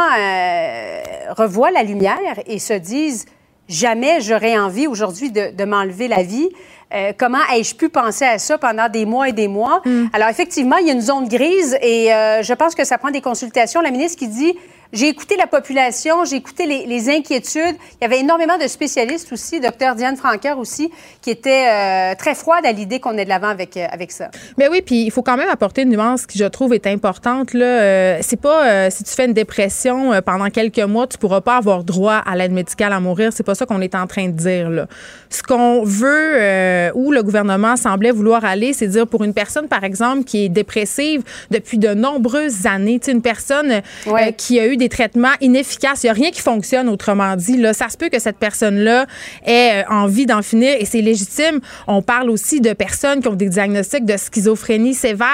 revoient 1.35 1.71
la 1.71 1.83
lumière 1.83 2.39
et 2.47 2.57
se 2.57 2.71
disent 2.71 3.25
jamais 3.67 4.21
j'aurais 4.21 4.57
envie 4.57 4.87
aujourd'hui 4.87 5.29
de 5.29 5.65
m'enlever 5.65 6.07
la 6.07 6.23
vie. 6.23 6.49
Euh, 6.93 7.13
comment 7.17 7.39
ai-je 7.53 7.75
pu 7.75 7.89
penser 7.89 8.25
à 8.25 8.37
ça 8.37 8.57
pendant 8.57 8.87
des 8.89 9.05
mois 9.05 9.29
et 9.29 9.33
des 9.33 9.47
mois? 9.47 9.81
Alors, 10.13 10.29
effectivement, 10.29 10.77
il 10.77 10.87
y 10.87 10.89
a 10.89 10.93
une 10.93 11.01
zone 11.01 11.27
grise 11.27 11.77
et 11.81 12.13
euh, 12.13 12.43
je 12.43 12.53
pense 12.53 12.75
que 12.75 12.83
ça 12.83 12.97
prend 12.97 13.11
des 13.11 13.21
consultations. 13.21 13.81
La 13.81 13.91
ministre 13.91 14.19
qui 14.19 14.27
dit 14.27 14.55
j'ai 14.93 15.07
écouté 15.07 15.35
la 15.37 15.47
population, 15.47 16.25
j'ai 16.25 16.37
écouté 16.37 16.65
les, 16.65 16.85
les 16.85 17.09
inquiétudes. 17.09 17.75
Il 17.99 18.03
y 18.03 18.05
avait 18.05 18.19
énormément 18.19 18.57
de 18.57 18.67
spécialistes 18.67 19.31
aussi, 19.33 19.59
docteur 19.59 19.95
Diane 19.95 20.15
Franqueur 20.15 20.59
aussi, 20.59 20.91
qui 21.21 21.31
était 21.31 21.67
euh, 21.69 22.15
très 22.15 22.35
froide 22.35 22.65
à 22.65 22.71
l'idée 22.71 22.99
qu'on 22.99 23.17
est 23.17 23.25
de 23.25 23.29
l'avant 23.29 23.47
avec, 23.49 23.77
euh, 23.77 23.85
avec 23.91 24.11
ça. 24.11 24.29
Mais 24.57 24.67
oui, 24.67 24.81
puis 24.81 25.03
il 25.03 25.11
faut 25.11 25.23
quand 25.23 25.37
même 25.37 25.49
apporter 25.49 25.81
une 25.81 25.89
nuance 25.89 26.25
qui, 26.25 26.37
je 26.37 26.45
trouve, 26.45 26.73
est 26.73 26.87
importante. 26.87 27.53
Là. 27.53 27.65
Euh, 27.65 28.17
c'est 28.21 28.39
pas 28.39 28.65
euh, 28.67 28.89
si 28.91 29.03
tu 29.03 29.11
fais 29.11 29.25
une 29.25 29.33
dépression 29.33 30.11
pendant 30.25 30.49
quelques 30.49 30.79
mois, 30.79 31.07
tu 31.07 31.17
pourras 31.17 31.41
pas 31.41 31.57
avoir 31.57 31.83
droit 31.83 32.21
à 32.25 32.35
l'aide 32.35 32.51
médicale 32.51 32.93
à 32.93 32.99
mourir. 32.99 33.31
C'est 33.33 33.43
pas 33.43 33.55
ça 33.55 33.65
qu'on 33.65 33.81
est 33.81 33.95
en 33.95 34.07
train 34.07 34.27
de 34.27 34.33
dire. 34.33 34.69
Là. 34.69 34.87
Ce 35.29 35.41
qu'on 35.41 35.83
veut, 35.83 36.91
où 36.93 37.11
le 37.11 37.23
gouvernement 37.23 37.75
semblait 37.75 38.11
vouloir 38.11 38.45
aller, 38.45 38.73
c'est 38.73 38.87
dire 38.87 39.07
pour 39.07 39.23
une 39.23 39.33
personne, 39.33 39.67
par 39.67 39.83
exemple, 39.83 40.23
qui 40.23 40.45
est 40.45 40.49
dépressive 40.49 41.23
depuis 41.49 41.77
de 41.77 41.93
nombreuses 41.93 42.65
années, 42.65 42.99
tu 42.99 43.11
une 43.11 43.21
personne 43.21 43.81
Ouais. 44.05 44.33
qui 44.33 44.59
a 44.59 44.67
eu 44.67 44.74
des 44.77 44.89
traitements 44.89 45.33
inefficaces, 45.41 46.03
il 46.03 46.07
n'y 46.07 46.09
a 46.11 46.13
rien 46.13 46.31
qui 46.31 46.41
fonctionne, 46.41 46.89
autrement 46.89 47.35
dit. 47.35 47.57
Là, 47.57 47.73
ça 47.73 47.89
se 47.89 47.97
peut 47.97 48.09
que 48.09 48.19
cette 48.19 48.37
personne-là 48.37 49.05
ait 49.45 49.83
euh, 49.83 49.83
envie 49.89 50.25
d'en 50.25 50.41
finir 50.41 50.75
et 50.79 50.85
c'est 50.85 51.01
légitime. 51.01 51.59
On 51.87 52.01
parle 52.01 52.29
aussi 52.29 52.61
de 52.61 52.73
personnes 52.73 53.21
qui 53.21 53.27
ont 53.27 53.33
des 53.35 53.49
diagnostics 53.49 54.05
de 54.05 54.17
schizophrénie 54.17 54.93
sévère. 54.93 55.27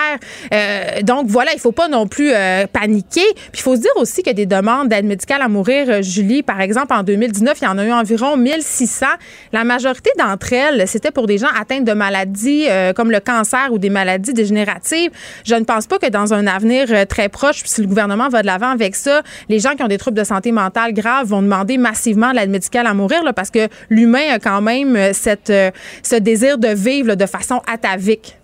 Euh, 0.54 1.02
donc 1.04 1.28
voilà, 1.28 1.52
il 1.54 1.60
faut 1.60 1.72
pas 1.72 1.88
non 1.88 2.08
plus 2.08 2.32
euh, 2.32 2.66
paniquer. 2.68 3.26
Puis 3.34 3.60
il 3.60 3.62
faut 3.62 3.76
se 3.76 3.82
dire 3.82 3.92
aussi 3.96 4.22
a 4.26 4.34
des 4.34 4.46
demandes 4.46 4.88
d'aide 4.88 5.06
médicale 5.06 5.42
à 5.42 5.48
mourir. 5.48 6.04
Julie, 6.04 6.44
par 6.44 6.62
exemple, 6.62 6.94
en 6.94 7.04
2019, 7.04 7.58
il 7.62 7.66
y 7.66 7.68
en 7.68 7.78
a 7.78 7.86
eu 7.86 7.92
environ 7.92 8.38
1600. 8.38 9.06
La 9.52 9.64
majorité 9.64 10.12
d'entre 10.18 10.54
elles, 10.54 10.88
c'était 10.88 11.12
pour 11.12 11.28
des 11.28 11.38
gens 11.38 11.48
atteints 11.60 11.82
de 11.82 11.94
maladies 11.94 12.68
comme 12.96 13.12
le 13.12 13.20
cancer 13.20 13.70
ou 13.72 13.80
des 13.80 13.90
maladies 13.90 14.34
dégénératives. 14.34 15.12
Je 15.44 15.56
ne 15.56 15.64
pense 15.64 15.88
pas 15.88 15.98
que 15.98 16.08
dans 16.08 16.34
un 16.34 16.46
avenir 16.46 17.08
très 17.08 17.30
proche, 17.30 17.64
si 17.66 17.82
le 17.82 17.88
gouvernement 17.88 18.30
va 18.30 18.42
de 18.42 18.48
l'avant 18.48 18.70
avec 18.70 18.96
ça, 18.96 19.24
les 19.50 19.60
gens 19.60 19.76
qui 19.76 19.84
ont 19.84 19.88
des 19.88 19.98
troubles 19.98 20.18
de 20.18 20.24
santé 20.24 20.52
mentale 20.52 20.94
graves 20.94 21.28
vont 21.28 21.42
demander 21.42 21.78
massivement 21.78 22.32
l'aide 22.32 22.50
médicale 22.50 22.88
à 22.88 22.94
mourir 22.94 23.24
là, 23.24 23.34
parce 23.34 23.50
que 23.50 23.68
l'humain 23.90 24.34
a 24.34 24.40
quand 24.40 24.62
même 24.62 24.96
euh, 24.96 25.14
cette, 25.14 25.50
euh, 25.50 25.72
ce 26.04 26.16
désir 26.16 26.58
de 26.58 26.70
vivre 26.70 27.10
là, 27.10 27.16
de 27.16 27.26
façon 27.26 27.62
atavique. 27.68 28.38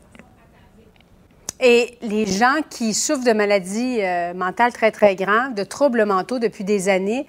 Et 1.60 1.98
les 2.04 2.26
gens 2.26 2.58
qui 2.70 2.94
souffrent 2.94 3.26
de 3.26 3.34
maladies 3.34 4.00
euh, 4.02 4.34
mentales 4.34 4.74
très, 4.74 4.92
très 4.92 5.16
graves, 5.16 5.56
de 5.56 5.64
troubles 5.64 6.06
mentaux 6.06 6.38
depuis 6.38 6.64
des 6.64 6.88
années, 6.88 7.26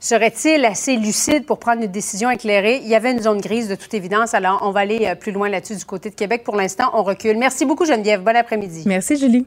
seraient-ils 0.00 0.64
assez 0.64 0.96
lucides 0.96 1.46
pour 1.46 1.58
prendre 1.58 1.82
une 1.82 1.90
décision 1.90 2.30
éclairée? 2.30 2.80
Il 2.82 2.88
y 2.88 2.94
avait 2.94 3.12
une 3.12 3.22
zone 3.22 3.40
grise 3.40 3.68
de 3.68 3.74
toute 3.74 3.94
évidence, 3.94 4.34
alors 4.34 4.60
on 4.62 4.70
va 4.70 4.80
aller 4.80 5.14
plus 5.18 5.32
loin 5.32 5.48
là-dessus 5.48 5.76
du 5.76 5.84
côté 5.84 6.10
de 6.10 6.14
Québec. 6.14 6.42
Pour 6.44 6.56
l'instant, 6.56 6.90
on 6.92 7.02
recule. 7.02 7.38
Merci 7.38 7.64
beaucoup, 7.64 7.86
Geneviève. 7.86 8.22
Bon 8.22 8.36
après-midi. 8.36 8.82
Merci, 8.86 9.16
Julie. 9.16 9.46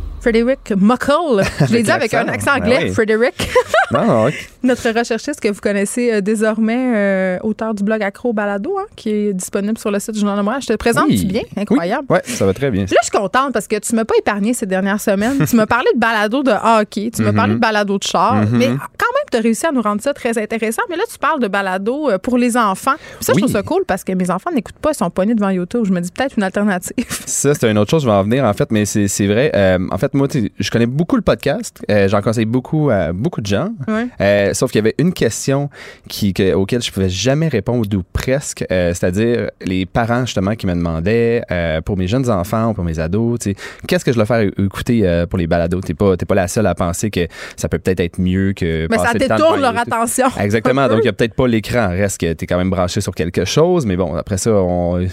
Frederick 0.21 0.71
Muckle. 0.77 1.43
Je 1.67 1.73
l'ai 1.73 1.83
dit 1.83 1.91
avec 1.91 2.13
un 2.13 2.27
accent 2.27 2.53
Ben 2.55 2.61
anglais, 2.63 2.79
oui. 2.83 2.91
Frederick. 2.91 3.49
Non, 3.91 4.25
oui. 4.25 4.31
Notre 4.63 4.89
recherchiste 4.97 5.39
que 5.41 5.49
vous 5.49 5.59
connaissez 5.59 6.13
euh, 6.13 6.21
désormais, 6.21 6.93
euh, 6.95 7.39
auteur 7.43 7.73
du 7.73 7.83
blog 7.83 8.01
Accro 8.03 8.31
Balado, 8.31 8.77
hein, 8.79 8.85
qui 8.95 9.09
est 9.09 9.33
disponible 9.33 9.77
sur 9.77 9.91
le 9.91 9.99
site 9.99 10.13
du 10.13 10.19
Journal 10.19 10.37
de 10.37 10.43
Montréal. 10.43 10.61
Je 10.61 10.67
te 10.67 10.77
présente 10.77 11.07
Oui. 11.09 11.25
bien? 11.25 11.41
Incroyable. 11.57 12.05
Oui, 12.09 12.15
ouais, 12.17 12.21
ça 12.25 12.45
va 12.45 12.53
très 12.53 12.69
bien. 12.71 12.81
Là, 12.83 12.87
je 13.01 13.07
suis 13.09 13.11
contente 13.17 13.51
parce 13.51 13.67
que 13.67 13.77
tu 13.79 13.95
m'as 13.95 14.05
pas 14.05 14.13
épargné 14.17 14.53
ces 14.53 14.65
dernières 14.67 15.01
semaines. 15.01 15.45
tu 15.45 15.55
m'as 15.55 15.65
parlé 15.65 15.87
de 15.95 15.99
balado 15.99 16.43
de 16.43 16.51
hockey, 16.51 17.09
tu 17.13 17.21
m'as 17.23 17.31
Mhm. 17.31 17.35
parlé 17.37 17.53
de 17.55 17.59
balado 17.59 17.97
de 17.97 18.03
char, 18.03 18.35
Mhm. 18.35 18.49
mais 18.57 18.67
quand 18.67 18.71
même, 18.75 19.25
tu 19.31 19.37
as 19.37 19.41
réussi 19.41 19.65
à 19.65 19.71
nous 19.71 19.81
rendre 19.81 20.01
ça 20.01 20.13
très 20.13 20.37
intéressant. 20.37 20.83
Mais 20.89 20.95
là, 20.95 21.03
tu 21.11 21.17
parles 21.17 21.39
de 21.39 21.47
balado 21.47 22.09
euh, 22.09 22.17
pour 22.19 22.37
les 22.37 22.55
enfants. 22.57 22.95
Puis 23.17 23.25
ça, 23.25 23.33
je 23.33 23.39
trouve 23.39 23.51
ça 23.51 23.63
cool 23.63 23.83
parce 23.87 24.03
que 24.03 24.11
mes 24.13 24.29
enfants 24.29 24.51
n'écoutent 24.53 24.79
pas, 24.79 24.91
ils 24.91 24.97
sont 24.97 25.09
pognés 25.09 25.33
devant 25.35 25.49
YouTube. 25.49 25.83
Je 25.85 25.91
me 25.91 25.99
dis 25.99 26.11
peut-être 26.11 26.35
une 26.37 26.43
alternative. 26.43 26.93
Ça, 27.25 27.53
c'est 27.55 27.69
une 27.69 27.77
autre 27.77 27.89
chose, 27.91 28.03
je 28.03 28.07
vais 28.07 28.13
en 28.13 28.23
venir, 28.23 28.45
en 28.45 28.53
fait, 28.53 28.71
mais 28.71 28.85
c'est 28.85 29.07
c'est 29.07 29.25
vrai. 29.27 29.51
Euh, 29.55 29.79
en 29.91 29.97
fait, 29.97 30.10
moi, 30.13 30.27
je 30.59 30.69
connais 30.71 30.85
beaucoup 30.85 31.15
le 31.15 31.21
podcast. 31.21 31.83
Euh, 31.89 32.07
J'en 32.07 32.21
conseille 32.21 32.45
beaucoup 32.45 32.89
à 32.89 33.11
beaucoup 33.13 33.41
de 33.41 33.45
gens. 33.47 33.69
Ouais. 33.87 34.07
Euh, 34.19 34.53
sauf 34.53 34.71
qu'il 34.71 34.79
y 34.79 34.83
avait 34.83 34.95
une 34.97 35.13
question 35.13 35.69
qui, 36.07 36.33
que- 36.33 36.53
auquel 36.53 36.81
je 36.81 36.91
pouvais 36.91 37.09
jamais 37.09 37.47
répondre, 37.47 37.87
ou 37.95 38.03
presque, 38.13 38.65
euh, 38.71 38.93
c'est-à-dire 38.93 39.49
les 39.63 39.85
parents, 39.85 40.25
justement, 40.25 40.55
qui 40.55 40.67
me 40.67 40.73
demandaient 40.73 41.41
pour 41.85 41.97
mes 41.97 42.07
jeunes 42.07 42.29
enfants, 42.29 42.73
pour 42.73 42.83
mes 42.83 42.99
ados, 42.99 43.39
qu'est-ce 43.87 44.05
que 44.05 44.11
je 44.11 44.17
dois 44.17 44.25
faire 44.25 44.41
écouter 44.41 45.25
pour 45.29 45.37
les 45.39 45.47
balados? 45.47 45.81
T'es 45.81 45.93
pas, 45.93 46.15
pas 46.17 46.35
la 46.35 46.47
seule 46.47 46.67
à 46.67 46.75
penser 46.75 47.09
que 47.09 47.27
ça 47.55 47.69
peut 47.69 47.79
peut-être 47.79 47.99
être 47.99 48.19
mieux 48.19 48.53
que. 48.53 48.87
Mais 48.89 48.97
ça 48.97 49.13
détourne 49.13 49.61
leur 49.61 49.77
attention. 49.77 50.27
Exactement. 50.39 50.87
Donc, 50.87 50.99
il 50.99 51.03
n'y 51.03 51.09
a 51.09 51.13
peut-être 51.13 51.33
pas 51.35 51.47
l'écran. 51.47 51.89
Reste 51.89 52.19
que 52.19 52.33
tu 52.33 52.43
es 52.43 52.47
quand 52.47 52.57
même 52.57 52.69
branché 52.69 53.01
sur 53.01 53.13
quelque 53.15 53.45
chose. 53.45 53.85
Mais 53.85 53.95
bon, 53.95 54.15
après 54.15 54.37
ça, 54.37 54.51
on. 54.51 55.05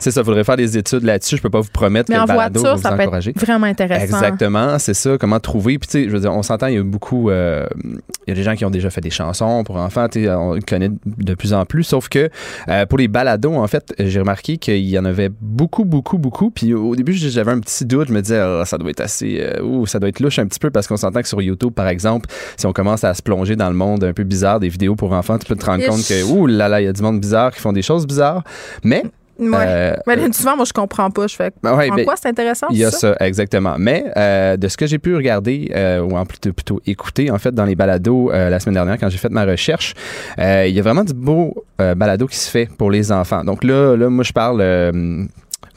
C'est 0.00 0.10
ça, 0.10 0.20
il 0.20 0.24
faudrait 0.24 0.44
faire 0.44 0.56
des 0.56 0.76
études 0.78 1.02
là-dessus. 1.04 1.36
Je 1.36 1.42
peux 1.42 1.50
pas 1.50 1.60
vous 1.60 1.70
promettre 1.72 2.10
Mais 2.10 2.16
que 2.16 2.20
en 2.20 2.24
le 2.24 2.28
balado 2.28 2.60
va 2.62 2.68
voiture, 2.70 2.76
vous 2.76 2.82
ça 2.82 2.96
peut 2.96 3.02
encourager. 3.02 3.30
être 3.30 3.40
vraiment 3.44 3.66
intéressant. 3.66 3.99
Exactement, 4.02 4.78
c'est 4.78 4.94
ça. 4.94 5.16
Comment 5.18 5.40
trouver. 5.40 5.78
Puis, 5.78 5.88
tu 5.88 5.92
sais, 5.92 6.04
je 6.08 6.10
veux 6.10 6.20
dire, 6.20 6.32
on 6.32 6.42
s'entend, 6.42 6.66
il 6.66 6.74
y 6.74 6.78
a 6.78 6.82
beaucoup. 6.82 7.30
euh, 7.30 7.66
il 7.84 7.98
y 8.28 8.32
a 8.32 8.34
des 8.34 8.42
gens 8.42 8.54
qui 8.54 8.64
ont 8.64 8.70
déjà 8.70 8.90
fait 8.90 9.00
des 9.00 9.10
chansons 9.10 9.64
pour 9.64 9.76
enfants. 9.76 10.08
Tu 10.08 10.24
sais, 10.24 10.30
on 10.30 10.54
le 10.54 10.60
connaît 10.60 10.90
de 11.04 11.34
plus 11.34 11.52
en 11.52 11.64
plus. 11.66 11.84
Sauf 11.84 12.08
que 12.08 12.28
euh, 12.68 12.86
pour 12.86 12.98
les 12.98 13.08
balados, 13.08 13.54
en 13.54 13.66
fait, 13.66 13.92
j'ai 13.98 14.20
remarqué 14.20 14.58
qu'il 14.58 14.86
y 14.88 14.98
en 14.98 15.04
avait 15.04 15.30
beaucoup, 15.40 15.84
beaucoup, 15.84 16.18
beaucoup. 16.18 16.50
Puis, 16.50 16.74
au 16.74 16.94
début, 16.96 17.12
j'avais 17.12 17.52
un 17.52 17.60
petit 17.60 17.84
doute. 17.84 18.08
Je 18.08 18.12
me 18.12 18.22
disais, 18.22 18.38
Ah, 18.38 18.62
ça 18.64 18.78
doit 18.78 18.90
être 18.90 19.00
assez. 19.00 19.38
euh, 19.40 19.62
ouh, 19.62 19.86
ça 19.86 19.98
doit 19.98 20.08
être 20.08 20.20
louche 20.20 20.38
un 20.38 20.46
petit 20.46 20.58
peu 20.58 20.70
parce 20.70 20.86
qu'on 20.86 20.96
s'entend 20.96 21.22
que 21.22 21.28
sur 21.28 21.40
YouTube, 21.42 21.72
par 21.72 21.88
exemple, 21.88 22.28
si 22.56 22.66
on 22.66 22.72
commence 22.72 23.04
à 23.04 23.14
se 23.14 23.22
plonger 23.22 23.56
dans 23.56 23.68
le 23.68 23.76
monde 23.76 24.04
un 24.04 24.12
peu 24.12 24.24
bizarre 24.24 24.60
des 24.60 24.68
vidéos 24.68 24.94
pour 24.96 25.12
enfants, 25.12 25.38
tu 25.38 25.46
peux 25.46 25.56
te 25.56 25.66
rendre 25.66 25.84
compte 25.86 26.06
que, 26.06 26.22
ouh 26.24 26.46
là 26.46 26.68
là, 26.68 26.80
il 26.80 26.84
y 26.84 26.88
a 26.88 26.92
du 26.92 27.02
monde 27.02 27.20
bizarre 27.20 27.52
qui 27.52 27.60
font 27.60 27.72
des 27.72 27.82
choses 27.82 28.06
bizarres. 28.06 28.42
Mais. 28.84 29.04
Ouais. 29.40 29.64
euh, 29.66 29.96
Mais 30.06 30.16
là, 30.16 30.28
souvent, 30.32 30.56
moi, 30.56 30.64
je 30.66 30.72
comprends 30.72 31.10
pas. 31.10 31.26
Je 31.26 31.34
fais. 31.34 31.50
ouais, 31.62 31.90
en 31.90 31.94
ben, 31.94 32.04
quoi 32.04 32.14
c'est 32.16 32.28
intéressant? 32.28 32.66
il 32.70 32.78
y 32.78 32.84
a 32.84 32.90
ça? 32.90 32.98
ça, 32.98 33.16
exactement. 33.20 33.76
Mais 33.78 34.04
euh, 34.16 34.56
de 34.56 34.68
ce 34.68 34.76
que 34.76 34.86
j'ai 34.86 34.98
pu 34.98 35.16
regarder, 35.16 35.70
euh, 35.74 36.00
ou 36.00 36.16
en 36.16 36.26
plutôt, 36.26 36.52
plutôt 36.52 36.80
écouter, 36.86 37.30
en 37.30 37.38
fait, 37.38 37.52
dans 37.52 37.64
les 37.64 37.74
balados 37.74 38.30
euh, 38.30 38.50
la 38.50 38.60
semaine 38.60 38.74
dernière, 38.74 38.98
quand 38.98 39.08
j'ai 39.08 39.18
fait 39.18 39.30
ma 39.30 39.44
recherche, 39.44 39.94
euh, 40.38 40.66
il 40.68 40.74
y 40.74 40.78
a 40.78 40.82
vraiment 40.82 41.04
du 41.04 41.14
beau 41.14 41.64
euh, 41.80 41.94
balado 41.94 42.26
qui 42.26 42.36
se 42.36 42.50
fait 42.50 42.68
pour 42.78 42.90
les 42.90 43.12
enfants. 43.12 43.44
Donc 43.44 43.64
là, 43.64 43.96
là 43.96 44.10
moi, 44.10 44.24
je 44.24 44.32
parle... 44.32 45.28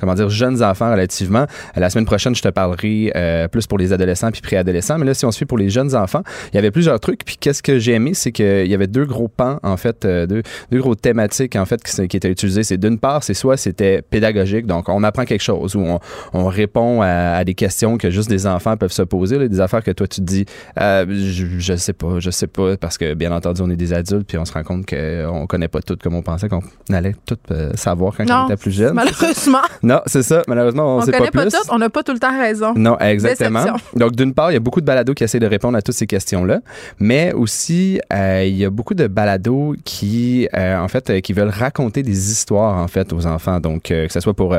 comment 0.03 0.15
dire, 0.15 0.29
jeunes 0.29 0.61
enfants 0.61 0.91
relativement. 0.91 1.45
Euh, 1.77 1.79
La 1.79 1.89
semaine 1.89 2.05
prochaine, 2.05 2.35
je 2.35 2.41
te 2.41 2.49
parlerai 2.49 3.13
euh, 3.15 3.47
plus 3.47 3.67
pour 3.67 3.77
les 3.77 3.93
adolescents 3.93 4.31
puis 4.31 4.41
préadolescents. 4.41 4.97
Mais 4.97 5.05
là, 5.05 5.13
si 5.13 5.25
on 5.25 5.31
suit 5.31 5.45
pour 5.45 5.57
les 5.57 5.69
jeunes 5.69 5.95
enfants, 5.95 6.23
il 6.51 6.55
y 6.55 6.59
avait 6.59 6.71
plusieurs 6.71 6.99
trucs. 6.99 7.23
Puis 7.23 7.37
qu'est-ce 7.39 7.63
que 7.63 7.79
j'ai 7.79 7.93
aimé, 7.93 8.13
c'est 8.13 8.33
qu'il 8.33 8.67
y 8.67 8.73
avait 8.73 8.87
deux 8.87 9.05
gros 9.05 9.29
pans, 9.29 9.59
en 9.63 9.77
fait, 9.77 10.03
euh, 10.03 10.25
deux, 10.25 10.43
deux 10.71 10.79
gros 10.79 10.95
thématiques, 10.95 11.55
en 11.55 11.65
fait, 11.65 11.81
qui, 11.83 12.17
étaient 12.17 12.29
utilisées. 12.29 12.63
C'est 12.63 12.77
d'une 12.77 12.99
part, 12.99 13.23
c'est 13.23 13.33
soit 13.33 13.55
c'était 13.55 14.01
pédagogique, 14.01 14.65
donc 14.65 14.89
on 14.89 15.03
apprend 15.03 15.23
quelque 15.23 15.41
chose, 15.41 15.75
ou 15.75 15.81
on, 15.81 15.99
on 16.33 16.47
répond 16.47 17.01
à, 17.01 17.35
à 17.35 17.43
des 17.45 17.53
questions 17.53 17.97
que 17.97 18.09
juste 18.09 18.29
des 18.29 18.45
enfants 18.45 18.75
peuvent 18.75 18.91
se 18.91 19.03
poser, 19.03 19.39
là, 19.39 19.47
des 19.47 19.61
affaires 19.61 19.83
que 19.83 19.91
toi, 19.91 20.07
tu 20.07 20.19
te 20.19 20.25
dis, 20.25 20.45
euh, 20.79 21.05
je, 21.07 21.45
je 21.59 21.75
sais 21.75 21.93
pas, 21.93 22.19
je 22.19 22.29
sais 22.29 22.47
pas, 22.47 22.75
parce 22.75 22.97
que, 22.97 23.13
bien 23.13 23.31
entendu, 23.31 23.61
on 23.61 23.69
est 23.69 23.77
des 23.77 23.93
adultes, 23.93 24.27
puis 24.27 24.37
on 24.37 24.45
se 24.45 24.51
rend 24.51 24.63
compte 24.63 24.85
qu'on 24.85 25.47
connaît 25.47 25.69
pas 25.69 25.81
tout 25.81 25.97
comme 26.01 26.15
on 26.15 26.21
pensait 26.21 26.49
qu'on 26.49 26.61
allait 26.91 27.15
tout 27.25 27.37
savoir 27.75 28.13
quand 28.17 28.25
on 28.29 28.45
était 28.47 28.57
plus 28.57 28.71
jeune. 28.71 28.93
malheureusement. 28.93 29.59
Non, 29.81 29.92
c'est 30.05 30.23
ça. 30.23 30.41
Malheureusement, 30.47 30.95
on, 30.95 30.99
On 30.99 31.01
sait 31.01 31.11
pas 31.11 31.19
pas, 31.31 31.41
plus. 31.43 31.51
tout, 31.51 31.57
on 31.69 31.77
n'a 31.77 31.89
pas 31.89 32.03
tout 32.03 32.13
le 32.13 32.19
temps 32.19 32.37
raison. 32.37 32.73
Non, 32.75 32.97
exactement. 32.99 33.63
Déception. 33.63 33.99
Donc, 33.99 34.15
d'une 34.15 34.33
part, 34.33 34.51
il 34.51 34.55
y 34.55 34.57
a 34.57 34.59
beaucoup 34.59 34.81
de 34.81 34.85
balados 34.85 35.13
qui 35.13 35.23
essaient 35.23 35.39
de 35.39 35.45
répondre 35.47 35.77
à 35.77 35.81
toutes 35.81 35.95
ces 35.95 36.07
questions-là, 36.07 36.61
mais 36.99 37.33
aussi, 37.33 37.99
euh, 38.13 38.43
il 38.47 38.55
y 38.57 38.65
a 38.65 38.69
beaucoup 38.69 38.93
de 38.93 39.07
balados 39.07 39.75
qui, 39.83 40.47
euh, 40.53 40.77
en 40.77 40.87
fait, 40.87 41.09
euh, 41.09 41.19
qui 41.19 41.33
veulent 41.33 41.49
raconter 41.49 42.03
des 42.03 42.31
histoires, 42.31 42.77
en 42.77 42.87
fait, 42.87 43.11
aux 43.13 43.25
enfants. 43.25 43.59
Donc, 43.59 43.91
euh, 43.91 44.07
que 44.07 44.13
ce 44.13 44.19
soit 44.19 44.33
pour 44.33 44.55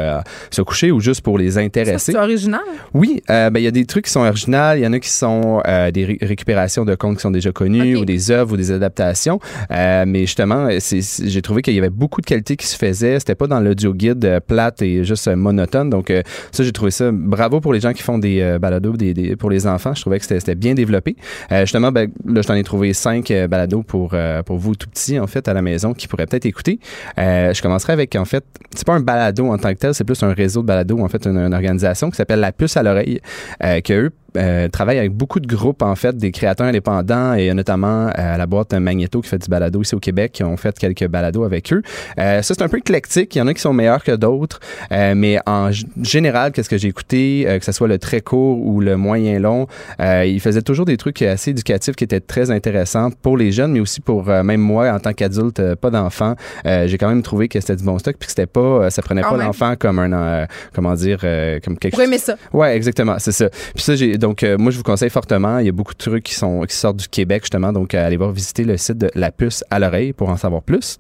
se 0.51 0.62
coucher 0.62 0.90
ou 0.90 1.01
juste 1.01 1.20
pour 1.23 1.39
les 1.39 1.59
intéresser. 1.59 2.12
C'est 2.12 2.19
original. 2.19 2.61
Oui, 2.93 3.23
ben, 3.28 3.51
il 3.56 3.62
y 3.62 3.66
a 3.66 3.70
des 3.70 3.85
trucs 3.86 4.05
qui 4.06 4.11
sont 4.11 4.20
originaux, 4.20 4.74
il 4.77 4.81
y 4.81 4.86
en 4.86 4.93
a 4.93 4.98
qui 4.98 5.11
sont 5.11 5.62
des 5.93 6.05
ré- 6.05 6.19
récupérations 6.20 6.85
de 6.85 6.94
contes 6.94 7.16
qui 7.16 7.23
sont 7.23 7.31
déjà 7.31 7.52
connus 7.52 7.97
ou 7.97 8.05
des 8.05 8.31
œuvres 8.31 8.55
ou 8.55 8.56
des 8.56 8.70
adaptations. 8.70 9.39
Mais 9.70 10.20
justement, 10.20 10.69
j'ai 10.81 11.43
trouvé 11.43 11.62
qu'il 11.62 11.74
y 11.74 11.78
avait 11.78 11.90
beaucoup 11.90 12.20
de 12.20 12.27
qualité 12.27 12.56
qui 12.56 12.66
se 12.66 12.77
faisait. 12.77 13.19
C'était 13.19 13.35
pas 13.35 13.47
dans 13.47 13.61
l'audio 13.61 13.94
guide 13.94 14.40
plate 14.47 14.82
et 14.82 15.05
juste 15.05 15.14
euh, 15.28 15.36
monotone. 15.36 15.91
Donc 15.91 16.11
euh, 16.11 16.23
ça, 16.53 16.62
j'ai 16.62 16.73
trouvé 16.73 16.91
ça 16.91 17.11
bravo 17.12 17.61
pour 17.61 17.73
les 17.73 17.81
gens 17.81 17.93
qui 17.93 18.03
font 18.03 18.19
des 18.19 18.41
euh, 18.41 18.59
balados 18.59 18.97
des, 18.97 19.15
des- 19.15 19.36
pour 19.36 19.51
les 19.51 19.66
enfants. 19.66 19.95
Je 19.95 20.01
trouvais 20.01 20.19
que 20.19 20.24
c'était 20.24 20.55
bien 20.55 20.74
développé. 20.74 21.16
Justement, 21.51 21.93
ben, 21.93 22.11
là, 22.27 22.43
je 22.43 22.47
t'en 22.47 22.55
ai 22.55 22.65
trouvé 22.65 22.93
cinq 22.93 23.32
balados 23.49 23.82
pour 23.82 24.15
pour 24.47 24.57
vous 24.59 24.74
tout 24.74 24.89
petits 24.89 25.19
en 25.19 25.27
fait 25.27 25.47
à 25.49 25.55
la 25.55 25.62
maison 25.62 25.93
qui 25.95 26.09
pourraient 26.09 26.27
peut-être 26.27 26.47
écouter. 26.47 26.78
Je 27.16 27.61
commencerai 27.62 27.93
avec 27.93 28.16
en 28.16 28.24
fait, 28.24 28.45
c'est 28.74 28.86
pas 28.86 28.95
un 28.95 29.01
balado 29.01 29.47
en 29.47 29.59
tant 29.59 29.73
que 29.73 29.78
tel, 29.78 29.95
c'est 29.95 30.05
plus 30.05 30.23
un 30.23 30.32
réseau 30.32 30.62
de 30.62 30.66
balados 30.66 30.99
en 31.01 31.09
fait, 31.09 31.27
une, 31.27 31.39
une 31.39 31.55
organisation 31.55 32.11
qui 32.11 32.16
s'appelle 32.16 32.41
la 32.41 32.53
puce 32.53 32.77
à 32.77 32.82
l'oreille, 32.82 33.20
que 33.61 33.93
eux 33.93 34.11
euh, 34.36 34.69
travaille 34.69 34.98
avec 34.98 35.12
beaucoup 35.12 35.40
de 35.40 35.47
groupes, 35.47 35.82
en 35.82 35.94
fait, 35.94 36.16
des 36.16 36.32
créateurs 36.32 36.66
indépendants 36.66 37.35
et 37.35 37.52
notamment 37.55 38.09
à 38.15 38.36
la 38.36 38.47
boîte 38.47 38.74
Magneto 38.74 39.20
qui 39.20 39.28
fait 39.28 39.39
du 39.39 39.48
balado 39.48 39.82
ici 39.82 39.94
au 39.94 40.01
Québec, 40.01 40.32
qui 40.32 40.43
ont 40.43 40.56
fait 40.56 40.77
quelques 40.78 41.06
balados 41.06 41.44
avec 41.44 41.73
eux. 41.73 41.82
ça, 42.16 42.43
c'est 42.43 42.62
un 42.62 42.69
peu 42.69 42.78
éclectique. 42.78 43.35
Il 43.36 43.39
y 43.39 43.43
en 43.43 43.47
a 43.47 43.55
qui 43.55 43.61
sont 43.61 43.73
meilleurs 43.73 44.02
que 44.02 44.12
d'autres, 44.12 44.61
mais 44.90 45.39
en 45.47 45.70
général, 46.02 46.52
qu'est-ce 46.52 46.69
que 46.69 46.78
j'ai 46.78 46.89
écouté, 46.89 47.47
que 47.59 47.65
ce 47.65 47.73
soit 47.73 47.89
le 47.89 47.98
très 47.98 48.20
court 48.20 48.65
ou 48.65 48.81
le 48.81 48.97
moyen 48.97 49.39
long, 49.39 49.66
ils 50.01 50.40
faisaient 50.40 50.62
toujours 50.62 50.86
des 50.86 50.97
trucs 50.97 51.23
assez 51.23 51.51
éducatifs 51.51 51.94
qui 51.94 52.05
étaient 52.05 52.20
très 52.20 52.51
intéressants 52.51 53.11
pour 53.11 53.36
les 53.36 53.52
jeunes, 53.52 53.73
mais 53.73 53.81
aussi 53.81 54.01
pour 54.01 54.24
même 54.24 54.61
moi, 54.61 54.90
en 54.90 54.98
tant 54.98 55.12
qu'adulte, 55.12 55.74
pas 55.77 55.90
d'enfant. 55.90 56.35
j'ai 56.65 56.98
quand 56.98 57.09
même 57.09 57.23
trouvé 57.23 57.48
que 57.48 57.61
c'était 57.61 57.77
du 57.77 57.85
bon 57.85 57.98
stock 57.98 58.16
puis 58.19 58.27
que 58.27 58.31
c'était 58.32 58.47
pas, 58.47 58.90
ça 58.90 59.02
prenait 59.02 59.23
pas 59.23 59.36
l'enfant 59.36 59.74
comme 59.78 59.98
un, 59.98 60.47
comment 60.74 60.94
dire, 60.94 61.20
comme 61.65 61.78
quelque 61.78 61.97
chose. 61.97 62.16
ça. 62.19 62.36
Ouais, 62.52 62.77
exactement, 62.77 63.16
c'est 63.19 63.32
ça. 63.32 63.48
Puis 63.74 63.82
ça, 63.82 63.94
j'ai 63.94 64.16
donc 64.25 64.43
euh, 64.43 64.57
moi 64.57 64.71
je 64.71 64.79
vous 64.79 64.83
conseille 64.83 65.11
fortement. 65.11 65.59
Il 65.59 65.67
y 65.67 65.69
a 65.69 65.73
beaucoup 65.73 65.93
de 65.93 65.99
trucs 65.99 66.25
qui 66.25 66.35
sont 66.35 66.63
qui 66.63 66.75
sortent 66.75 66.97
du 66.97 67.09
Québec 67.09 67.43
justement, 67.43 67.75
donc 67.75 67.93
allez 67.93 68.17
voir 68.17 68.33
visiter 68.33 68.65
le 68.65 68.79
site 68.79 68.97
de 68.97 69.11
La 69.15 69.31
Puce 69.31 69.63
à 69.71 69.79
l'oreille 69.79 70.15
pour 70.15 70.31
en 70.31 70.39
savoir 70.39 70.63
plus. 70.63 70.97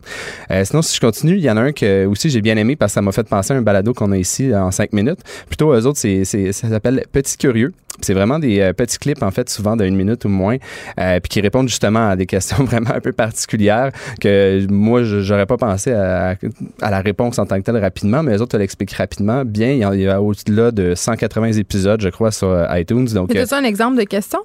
Euh, 0.50 0.62
sinon, 0.66 0.82
si 0.82 0.94
je 0.94 1.00
continue, 1.00 1.36
il 1.36 1.42
y 1.42 1.50
en 1.50 1.56
a 1.56 1.62
un 1.62 1.72
que 1.72 2.04
aussi 2.04 2.28
j'ai 2.28 2.42
bien 2.42 2.58
aimé 2.58 2.76
parce 2.76 2.92
que 2.92 2.94
ça 2.96 3.02
m'a 3.02 3.12
fait 3.12 3.26
penser 3.26 3.54
à 3.54 3.56
un 3.56 3.62
balado 3.62 3.94
qu'on 3.94 4.12
a 4.12 4.18
ici 4.18 4.54
en 4.54 4.70
cinq 4.70 4.92
minutes. 4.92 5.20
Plutôt 5.46 5.72
eux 5.72 5.86
autres, 5.86 5.98
c'est 5.98 6.24
ça 6.24 6.68
s'appelle 6.68 7.06
Petit 7.12 7.38
Curieux. 7.38 7.72
C'est 8.00 8.14
vraiment 8.14 8.38
des 8.38 8.60
euh, 8.60 8.72
petits 8.72 8.98
clips, 8.98 9.22
en 9.22 9.30
fait, 9.30 9.48
souvent 9.48 9.76
d'une 9.76 9.94
minute 9.94 10.24
ou 10.24 10.28
moins, 10.28 10.56
euh, 10.98 11.20
puis 11.20 11.28
qui 11.28 11.40
répondent 11.40 11.68
justement 11.68 12.08
à 12.08 12.16
des 12.16 12.26
questions 12.26 12.64
vraiment 12.64 12.90
un 12.90 13.00
peu 13.00 13.12
particulières 13.12 13.90
que 14.20 14.66
moi, 14.68 15.02
j'aurais 15.02 15.46
pas 15.46 15.56
pensé 15.56 15.92
à, 15.92 16.36
la 16.80 17.00
réponse 17.00 17.38
en 17.38 17.46
tant 17.46 17.56
que 17.56 17.62
telle 17.62 17.78
rapidement, 17.78 18.22
mais 18.22 18.32
les 18.32 18.40
autres 18.40 18.52
te 18.52 18.56
l'expliquent 18.56 18.92
rapidement. 18.92 19.44
Bien, 19.44 19.70
il 19.92 20.00
y 20.00 20.08
a, 20.08 20.20
au-delà 20.20 20.70
de 20.70 20.94
180 20.94 21.52
épisodes, 21.52 22.00
je 22.00 22.08
crois, 22.08 22.30
sur 22.30 22.48
euh, 22.48 22.66
iTunes. 22.78 23.06
Donc, 23.06 23.30
c'est 23.32 23.52
un 23.52 23.64
exemple 23.64 23.96
de 23.98 24.04
questions? 24.04 24.40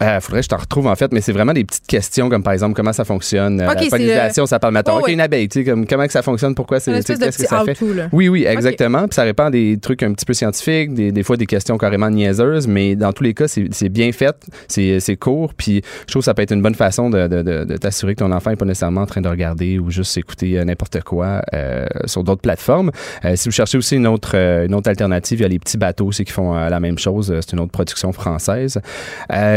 Il 0.00 0.18
faudrait 0.20 0.40
que 0.40 0.44
je 0.44 0.48
t'en 0.48 0.56
retrouve, 0.56 0.86
en 0.86 0.94
fait, 0.94 1.12
mais 1.12 1.20
c'est 1.20 1.32
vraiment 1.32 1.52
des 1.52 1.64
petites 1.64 1.86
questions, 1.86 2.28
comme 2.28 2.42
par 2.42 2.52
exemple, 2.52 2.74
comment 2.74 2.92
ça 2.92 3.04
fonctionne, 3.04 3.58
la 3.58 3.74
pollinisation, 3.74 4.46
ça 4.46 4.58
parle 4.58 4.74
maintenant. 4.74 4.96
Oh, 4.96 5.04
OK, 5.04 5.08
une 5.08 5.20
abeille, 5.20 5.48
tu 5.48 5.60
sais, 5.60 5.64
comme, 5.64 5.86
comment 5.86 6.06
que 6.06 6.12
ça 6.12 6.22
fonctionne, 6.22 6.54
pourquoi 6.54 6.80
c'est, 6.80 6.92
qu'est-ce 7.04 7.38
que 7.38 7.46
ça 7.46 7.64
fait? 7.64 7.76
Oui, 8.12 8.28
oui, 8.28 8.44
exactement. 8.46 9.06
Puis 9.06 9.14
ça 9.14 9.22
répond 9.22 9.44
à 9.44 9.50
des 9.50 9.78
trucs 9.80 10.02
un 10.02 10.12
petit 10.12 10.24
peu 10.24 10.32
scientifiques, 10.32 10.94
des, 10.94 11.12
des 11.12 11.22
fois 11.22 11.36
des 11.36 11.46
questions 11.46 11.76
carrément 11.78 12.10
niaiseuses, 12.10 12.66
mais 12.66 12.93
dans 12.96 13.12
tous 13.12 13.24
les 13.24 13.34
cas, 13.34 13.48
c'est 13.48 13.88
bien 13.88 14.12
fait, 14.12 14.36
c'est 14.68 15.16
court, 15.16 15.54
puis 15.54 15.82
je 16.06 16.12
trouve 16.12 16.20
que 16.20 16.24
ça 16.24 16.34
peut 16.34 16.42
être 16.42 16.52
une 16.52 16.62
bonne 16.62 16.74
façon 16.74 17.10
de, 17.10 17.76
t'assurer 17.76 18.14
que 18.14 18.20
ton 18.20 18.32
enfant 18.32 18.50
n'est 18.50 18.56
pas 18.56 18.64
nécessairement 18.64 19.02
en 19.02 19.06
train 19.06 19.20
de 19.20 19.28
regarder 19.28 19.78
ou 19.78 19.90
juste 19.90 20.16
écouter 20.16 20.58
euh, 20.58 20.64
n'importe 20.64 21.02
quoi 21.02 21.42
euh, 21.52 21.86
sur 22.06 22.24
d'autres 22.24 22.42
plateformes. 22.42 22.90
Euh, 23.24 23.36
si 23.36 23.48
vous 23.48 23.52
cherchez 23.52 23.78
aussi 23.78 23.96
une 23.96 24.06
autre, 24.06 24.34
une 24.34 24.74
autre 24.74 24.88
alternative, 24.88 25.40
il 25.40 25.42
y 25.42 25.46
a 25.46 25.48
les 25.48 25.58
petits 25.58 25.78
bateaux 25.78 26.06
aussi 26.06 26.24
qui 26.24 26.32
font 26.32 26.54
la 26.54 26.80
même 26.80 26.98
chose. 26.98 27.32
C'est 27.40 27.52
une 27.52 27.60
autre 27.60 27.72
production 27.72 28.12
française. 28.12 28.80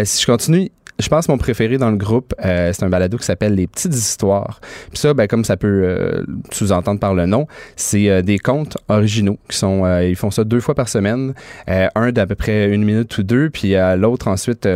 si 0.03 0.21
je 0.21 0.25
continue, 0.25 0.71
je 0.99 1.09
pense 1.09 1.29
mon 1.29 1.37
préféré 1.37 1.77
dans 1.77 1.91
le 1.91 1.97
groupe, 1.97 2.33
euh, 2.43 2.71
c'est 2.73 2.83
un 2.83 2.89
balado 2.89 3.17
qui 3.17 3.25
s'appelle 3.25 3.55
Les 3.55 3.67
Petites 3.67 3.93
Histoires. 3.93 4.59
Puis 4.89 4.99
ça, 4.99 5.13
ben, 5.13 5.27
comme 5.27 5.45
ça 5.45 5.57
peut 5.57 5.83
euh, 5.83 6.23
sous-entendre 6.51 6.99
par 6.99 7.13
le 7.13 7.25
nom, 7.25 7.47
c'est 7.75 8.09
euh, 8.09 8.21
des 8.21 8.39
contes 8.39 8.77
originaux 8.87 9.37
qui 9.47 9.57
sont, 9.57 9.85
ils 10.01 10.15
font 10.15 10.31
ça 10.31 10.43
deux 10.43 10.59
fois 10.59 10.75
par 10.75 10.89
semaine, 10.89 11.33
un 11.67 12.11
d'à 12.11 12.25
peu 12.25 12.35
près 12.35 12.69
une 12.69 12.83
minute 12.83 13.17
ou 13.17 13.23
deux, 13.23 13.49
puis 13.49 13.75
l'autre 13.95 14.27
ensuite. 14.27 14.67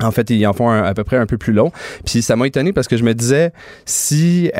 En 0.00 0.10
fait, 0.10 0.28
ils 0.28 0.46
en 0.46 0.52
font 0.52 0.68
à 0.68 0.92
peu 0.92 1.04
près 1.04 1.16
un 1.16 1.24
peu 1.24 1.38
plus 1.38 1.54
long. 1.54 1.72
Puis 2.04 2.20
ça 2.20 2.36
m'a 2.36 2.46
étonné 2.46 2.74
parce 2.74 2.86
que 2.86 2.98
je 2.98 3.04
me 3.04 3.14
disais, 3.14 3.52
si 3.86 4.50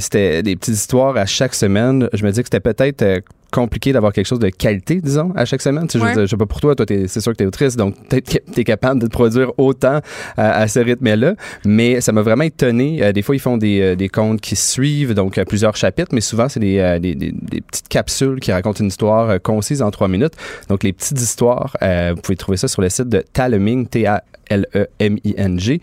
c'était 0.00 0.42
des 0.42 0.56
petites 0.56 0.74
histoires 0.74 1.16
à 1.16 1.26
chaque 1.26 1.54
semaine, 1.54 2.08
je 2.12 2.24
me 2.24 2.30
disais 2.30 2.42
que 2.42 2.48
c'était 2.50 2.60
peut-être 2.60 3.22
compliqué 3.50 3.92
d'avoir 3.92 4.12
quelque 4.12 4.26
chose 4.26 4.38
de 4.38 4.48
qualité, 4.48 5.00
disons, 5.00 5.32
à 5.36 5.44
chaque 5.44 5.62
semaine. 5.62 5.86
Tu 5.86 5.98
sais, 5.98 6.14
je, 6.14 6.26
sais 6.26 6.36
pas 6.36 6.46
pour 6.46 6.60
toi, 6.60 6.74
toi, 6.74 6.86
c'est 6.88 7.20
sûr 7.20 7.32
que 7.32 7.38
tu 7.38 7.44
es 7.44 7.46
autrice, 7.46 7.76
donc 7.76 7.96
peut-être 8.08 8.28
que 8.30 8.52
tu 8.52 8.60
es 8.60 8.64
capable 8.64 9.00
de 9.00 9.08
produire 9.08 9.52
autant 9.58 9.96
euh, 9.96 10.00
à 10.36 10.68
ce 10.68 10.80
rythme-là. 10.80 11.34
Mais 11.64 12.00
ça 12.00 12.12
m'a 12.12 12.22
vraiment 12.22 12.44
étonné. 12.44 13.02
Euh, 13.02 13.12
des 13.12 13.22
fois, 13.22 13.34
ils 13.34 13.40
font 13.40 13.56
des, 13.56 13.80
euh, 13.80 13.96
des 13.96 14.08
contes 14.08 14.40
qui 14.40 14.56
suivent, 14.56 15.14
donc 15.14 15.42
plusieurs 15.44 15.76
chapitres, 15.76 16.10
mais 16.12 16.20
souvent, 16.20 16.48
c'est 16.48 16.60
des, 16.60 16.98
des, 17.00 17.14
des, 17.14 17.60
petites 17.60 17.88
capsules 17.88 18.40
qui 18.40 18.52
racontent 18.52 18.80
une 18.80 18.88
histoire 18.88 19.40
concise 19.42 19.82
en 19.82 19.90
trois 19.90 20.08
minutes. 20.08 20.34
Donc, 20.68 20.82
les 20.82 20.92
petites 20.92 21.20
histoires, 21.20 21.76
vous 21.80 22.20
pouvez 22.20 22.36
trouver 22.36 22.56
ça 22.56 22.68
sur 22.68 22.82
le 22.82 22.88
site 22.88 23.08
de 23.08 23.24
Taleming, 23.32 23.86
T-A 23.86 24.22
L-E-M-I-N-G. 24.50 25.80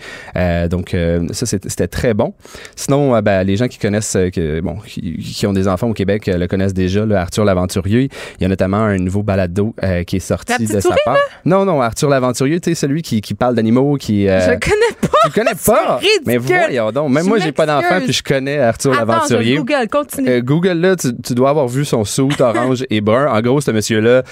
donc, 0.69 0.95
ça, 1.31 1.45
c'était 1.45 1.87
très 1.87 2.13
bon. 2.13 2.33
Sinon, 2.75 3.19
ben, 3.21 3.43
les 3.43 3.55
gens 3.55 3.67
qui 3.67 3.79
connaissent, 3.79 4.17
que, 4.33 4.59
bon, 4.61 4.77
qui, 4.85 5.45
ont 5.47 5.53
des 5.53 5.67
enfants 5.67 5.89
au 5.89 5.93
Québec 5.93 6.27
le 6.27 6.47
connaissent 6.47 6.73
déjà, 6.73 7.05
là, 7.05 7.21
Arthur 7.21 7.45
l'aventurier. 7.45 8.09
Il 8.39 8.43
y 8.43 8.45
a 8.45 8.47
notamment 8.47 8.77
un 8.77 8.97
nouveau 8.97 9.23
balado 9.23 9.73
euh, 9.83 10.03
qui 10.03 10.17
est 10.17 10.19
sorti 10.19 10.65
de 10.65 10.79
sa 10.79 10.95
part. 11.05 11.17
Non, 11.45 11.65
non, 11.65 11.81
Arthur 11.81 12.09
l'aventurier, 12.09 12.59
tu 12.59 12.71
sais, 12.71 12.75
celui 12.75 13.01
qui, 13.01 13.21
qui 13.21 13.33
parle 13.33 13.55
d'animaux, 13.55 13.95
qui. 13.95 14.27
Euh, 14.27 14.39
je 14.41 14.59
connais 14.59 14.95
pas. 15.01 15.17
Tu 15.25 15.31
connais 15.31 15.55
pas? 15.65 15.99
Mais 16.25 16.37
voyons 16.37 16.91
donc. 16.91 17.11
Même 17.11 17.25
moi, 17.25 17.39
j'ai 17.39 17.51
pas 17.51 17.65
d'enfant, 17.65 17.99
puis 18.03 18.13
je 18.13 18.23
connais 18.23 18.59
Arthur 18.59 18.93
l'aventurier. 18.93 19.57
Google, 19.57 19.87
continue. 19.91 20.29
Euh, 20.29 20.41
Google 20.41 20.79
là, 20.79 20.95
tu, 20.95 21.33
dois 21.33 21.49
avoir 21.49 21.67
vu 21.67 21.85
son 21.85 22.03
suit 22.03 22.27
orange 22.39 22.85
et 22.89 23.01
brun. 23.01 23.27
En 23.27 23.41
gros, 23.41 23.61
ce 23.61 23.71
monsieur-là, 23.71 24.23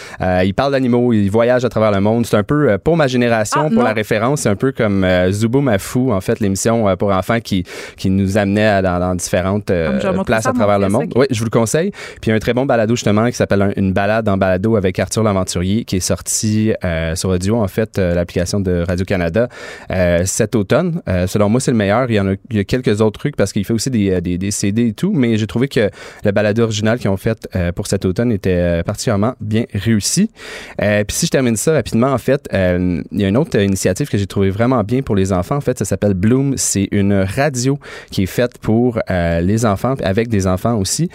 il 0.43 0.53
parle 0.53 0.71
d'animaux, 0.71 1.13
il 1.13 1.29
voyage 1.29 1.65
à 1.65 1.69
travers 1.69 1.91
le 1.91 2.01
monde. 2.01 2.25
C'est 2.25 2.37
un 2.37 2.43
peu 2.43 2.77
pour 2.77 2.97
ma 2.97 3.07
génération, 3.07 3.67
ah, 3.67 3.73
pour 3.73 3.83
la 3.83 3.93
référence, 3.93 4.15
c'est 4.35 4.49
un 4.49 4.55
peu 4.55 4.71
comme 4.71 5.05
Zubo 5.31 5.61
Mafou, 5.61 6.11
en 6.11 6.21
fait, 6.21 6.39
l'émission 6.39 6.95
pour 6.97 7.11
enfants 7.11 7.39
qui 7.39 7.63
qui 7.97 8.09
nous 8.09 8.37
amenait 8.37 8.81
dans, 8.81 9.15
différentes 9.15 9.71
ah, 9.71 10.23
places 10.25 10.45
à 10.45 10.53
travers 10.53 10.79
le 10.79 10.89
monde. 10.89 11.11
Oui, 11.15 11.25
je 11.29 11.39
vous 11.39 11.45
le 11.45 11.49
conseille. 11.49 11.91
Puis 12.21 12.31
un 12.31 12.39
très 12.39 12.53
bon 12.53 12.65
balado 12.65 12.95
justement 12.95 13.25
qui 13.27 13.33
s'appelle 13.33 13.73
Une 13.75 13.93
balade 13.93 14.27
en 14.27 14.37
balado 14.37 14.75
avec 14.75 14.99
Arthur 14.99 15.23
l'Aventurier, 15.23 15.85
qui 15.85 15.97
est 15.97 15.99
sorti 15.99 16.73
euh, 16.83 17.15
sur 17.15 17.29
audio, 17.29 17.57
en 17.57 17.67
fait, 17.67 17.97
euh, 17.97 18.13
l'application 18.13 18.59
de 18.59 18.83
Radio-Canada 18.87 19.49
euh, 19.91 20.23
cet 20.25 20.55
automne. 20.55 21.01
selon 21.27 21.49
moi, 21.49 21.59
c'est 21.59 21.71
le 21.71 21.77
meilleur. 21.77 22.09
Il 22.09 22.15
y 22.15 22.19
en 22.19 22.27
a, 22.27 22.33
il 22.49 22.57
y 22.57 22.59
a 22.59 22.63
quelques 22.63 23.01
autres 23.01 23.19
trucs 23.19 23.35
parce 23.35 23.53
qu'il 23.53 23.65
fait 23.65 23.73
aussi 23.73 23.89
des, 23.89 24.21
des, 24.21 24.37
des, 24.37 24.51
CD 24.51 24.87
et 24.87 24.93
tout, 24.93 25.11
mais 25.13 25.37
j'ai 25.37 25.47
trouvé 25.47 25.67
que 25.67 25.89
le 26.23 26.31
balado 26.31 26.63
original 26.63 26.99
qu'ils 26.99 27.09
ont 27.09 27.17
fait 27.17 27.47
pour 27.75 27.87
cet 27.87 28.05
automne 28.05 28.31
était 28.31 28.83
particulièrement 28.83 29.33
bien 29.39 29.65
réussi. 29.73 30.29
Puis 30.77 31.05
si 31.09 31.25
je 31.25 31.31
termine 31.31 31.55
ça 31.55 31.73
rapidement, 31.73 32.11
en 32.11 32.17
fait, 32.17 32.47
il 32.51 33.03
y 33.11 33.25
a 33.25 33.27
une 33.27 33.37
autre 33.37 33.59
initiative 33.59 34.09
que 34.09 34.14
j'ai 34.17 34.27
trouvé 34.27 34.49
vraiment 34.49 34.83
bien 34.83 35.01
pour 35.01 35.15
les 35.15 35.31
enfants. 35.33 35.55
En 35.55 35.61
fait, 35.61 35.77
ça 35.77 35.85
s'appelle 35.85 36.13
Bloom. 36.13 36.55
C'est 36.57 36.87
une 36.91 37.13
radio 37.13 37.79
qui 38.11 38.23
est 38.23 38.27
faite 38.27 38.57
pour 38.59 38.99
les 39.09 39.65
enfants, 39.65 39.95
avec 40.03 40.27
des 40.27 40.47
enfants 40.47 40.77
aussi. 40.77 41.09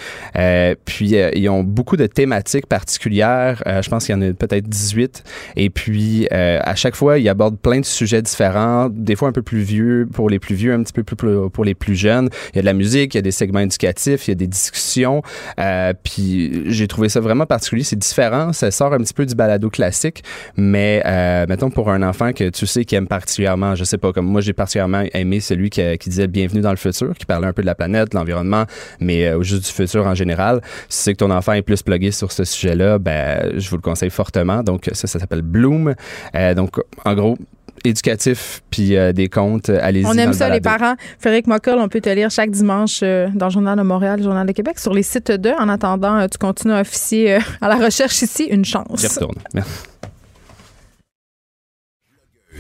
puis 0.85 1.15
ils 1.35 1.49
ont 1.49 1.65
beaucoup 1.65 1.97
de 1.97 2.07
thématiques 2.07 2.67
particulières. 2.67 3.63
Euh, 3.67 3.83
je 3.83 3.91
pense 3.91 4.07
qu'il 4.07 4.15
y 4.15 4.19
en 4.19 4.23
a 4.23 4.33
peut-être 4.33 4.69
18. 4.69 5.25
Et 5.57 5.71
puis, 5.71 6.27
euh, 6.33 6.59
à 6.63 6.75
chaque 6.75 6.95
fois, 6.95 7.19
il 7.19 7.29
aborde 7.29 7.59
plein 7.59 7.81
de 7.81 7.85
sujets 7.85 8.23
différents, 8.23 8.89
des 8.91 9.17
fois 9.17 9.29
un 9.29 9.33
peu 9.33 9.43
plus 9.43 9.61
vieux 9.61 10.09
pour 10.13 10.29
les 10.29 10.39
plus 10.39 10.55
vieux, 10.55 10.73
un 10.73 10.83
petit 10.83 10.93
peu 10.93 11.03
plus 11.03 11.17
pour 11.51 11.65
les 11.65 11.75
plus 11.75 11.95
jeunes. 11.95 12.29
Il 12.53 12.57
y 12.57 12.59
a 12.59 12.63
de 12.63 12.67
la 12.67 12.73
musique, 12.73 13.15
il 13.15 13.19
y 13.19 13.21
a 13.21 13.23
des 13.23 13.31
segments 13.31 13.61
éducatifs, 13.61 14.29
il 14.29 14.31
y 14.31 14.33
a 14.33 14.37
des 14.37 14.47
discussions. 14.47 15.23
Euh, 15.59 15.93
puis, 16.03 16.63
j'ai 16.67 16.89
trouvé 16.89 17.09
ça 17.09 17.21
vraiment 17.21 17.47
particulier. 17.47 17.85
C'est 17.85 17.99
différent. 17.99 18.53
Ça 18.53 18.71
sort 18.71 18.93
un 18.93 18.99
petit 18.99 19.15
peu 19.15 19.27
du 19.27 19.35
balado 19.35 19.71
classique, 19.71 20.23
mais 20.57 21.03
mettons 21.49 21.71
pour 21.71 21.91
un 21.91 22.03
enfant 22.03 22.33
que 22.33 22.49
tu 22.51 22.67
sais 22.67 22.85
qui 22.91 22.97
aime 22.97 23.07
particulièrement, 23.07 23.77
je 23.77 23.85
sais 23.85 23.99
pas, 23.99 24.13
comme 24.13 24.27
moi, 24.27 24.41
j'ai 24.41 24.53
particulièrement 24.53 25.05
aimé 25.13 25.39
celui 25.39 25.71
qui, 25.71 25.81
qui, 25.99 26.09
disait 26.09 26.27
Bienvenue 26.27 26.61
dans 26.61 26.71
le 26.71 26.77
futur, 26.77 27.15
qui 27.17 27.25
parlait 27.25 27.47
un 27.47 27.53
peu 27.53 27.63
de 27.63 27.67
la 27.67 27.77
planète, 27.77 28.11
de 28.11 28.17
l'environnement, 28.17 28.65
mais 28.99 29.33
juste 29.43 29.65
du 29.65 29.71
futur 29.71 30.07
en 30.07 30.15
général. 30.15 30.61
Si 30.89 31.05
c'est 31.05 31.13
que 31.13 31.19
ton 31.19 31.31
enfant 31.31 31.53
est 31.53 31.63
plus 31.63 31.83
plugué 31.83 32.11
sur 32.11 32.33
ce 32.33 32.45
sujet-là, 32.45 32.99
ben, 32.99 33.53
je 33.57 33.71
vous 33.71 33.77
le 33.77 33.83
conseille 33.83 34.11
fortement. 34.11 34.65
Donc, 34.65 34.91
ça, 34.93 35.07
ça 35.07 35.19
s'appelle 35.21 35.43
Bloom. 35.43 35.95
Euh, 36.35 36.55
donc, 36.55 36.77
en 37.05 37.15
gros, 37.15 37.37
éducatif 37.85 38.63
puis 38.71 38.97
euh, 38.97 39.13
des 39.13 39.29
comptes, 39.29 39.71
allez-y. 39.71 40.07
On 40.07 40.15
aime 40.15 40.33
ça, 40.33 40.49
les 40.49 40.61
parents. 40.61 40.97
Frédéric 41.19 41.47
Mockel, 41.47 41.79
on 41.79 41.89
peut 41.89 42.01
te 42.01 42.11
lire 42.11 42.31
chaque 42.31 42.51
dimanche 42.51 43.01
euh, 43.03 43.29
dans 43.35 43.47
le 43.47 43.53
Journal 43.53 43.79
de 43.79 43.83
Montréal, 43.83 44.19
le 44.19 44.25
Journal 44.25 44.47
de 44.47 44.53
Québec, 44.53 44.79
sur 44.79 44.93
les 44.93 45.03
sites 45.03 45.31
de. 45.31 45.51
En 45.51 45.69
attendant, 45.69 46.27
tu 46.29 46.39
continues 46.39 46.75
à 46.75 46.81
officier 46.81 47.39
à 47.61 47.69
la 47.69 47.77
recherche 47.77 48.21
ici. 48.23 48.45
Une 48.45 48.65
chance. 48.65 49.01
J'y 49.01 49.07
retourne. 49.07 49.39
Merci. 49.55 49.85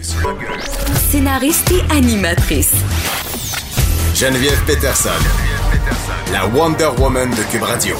Scénariste 0.02 1.72
et 1.72 1.94
animatrice. 1.94 2.72
Geneviève 4.14 4.58
Peterson, 4.66 5.10
Geneviève 5.10 5.70
Peterson, 5.70 6.32
la 6.32 6.46
Wonder 6.46 6.88
Woman 6.98 7.28
de 7.28 7.52
Cube 7.52 7.62
Radio. 7.62 7.96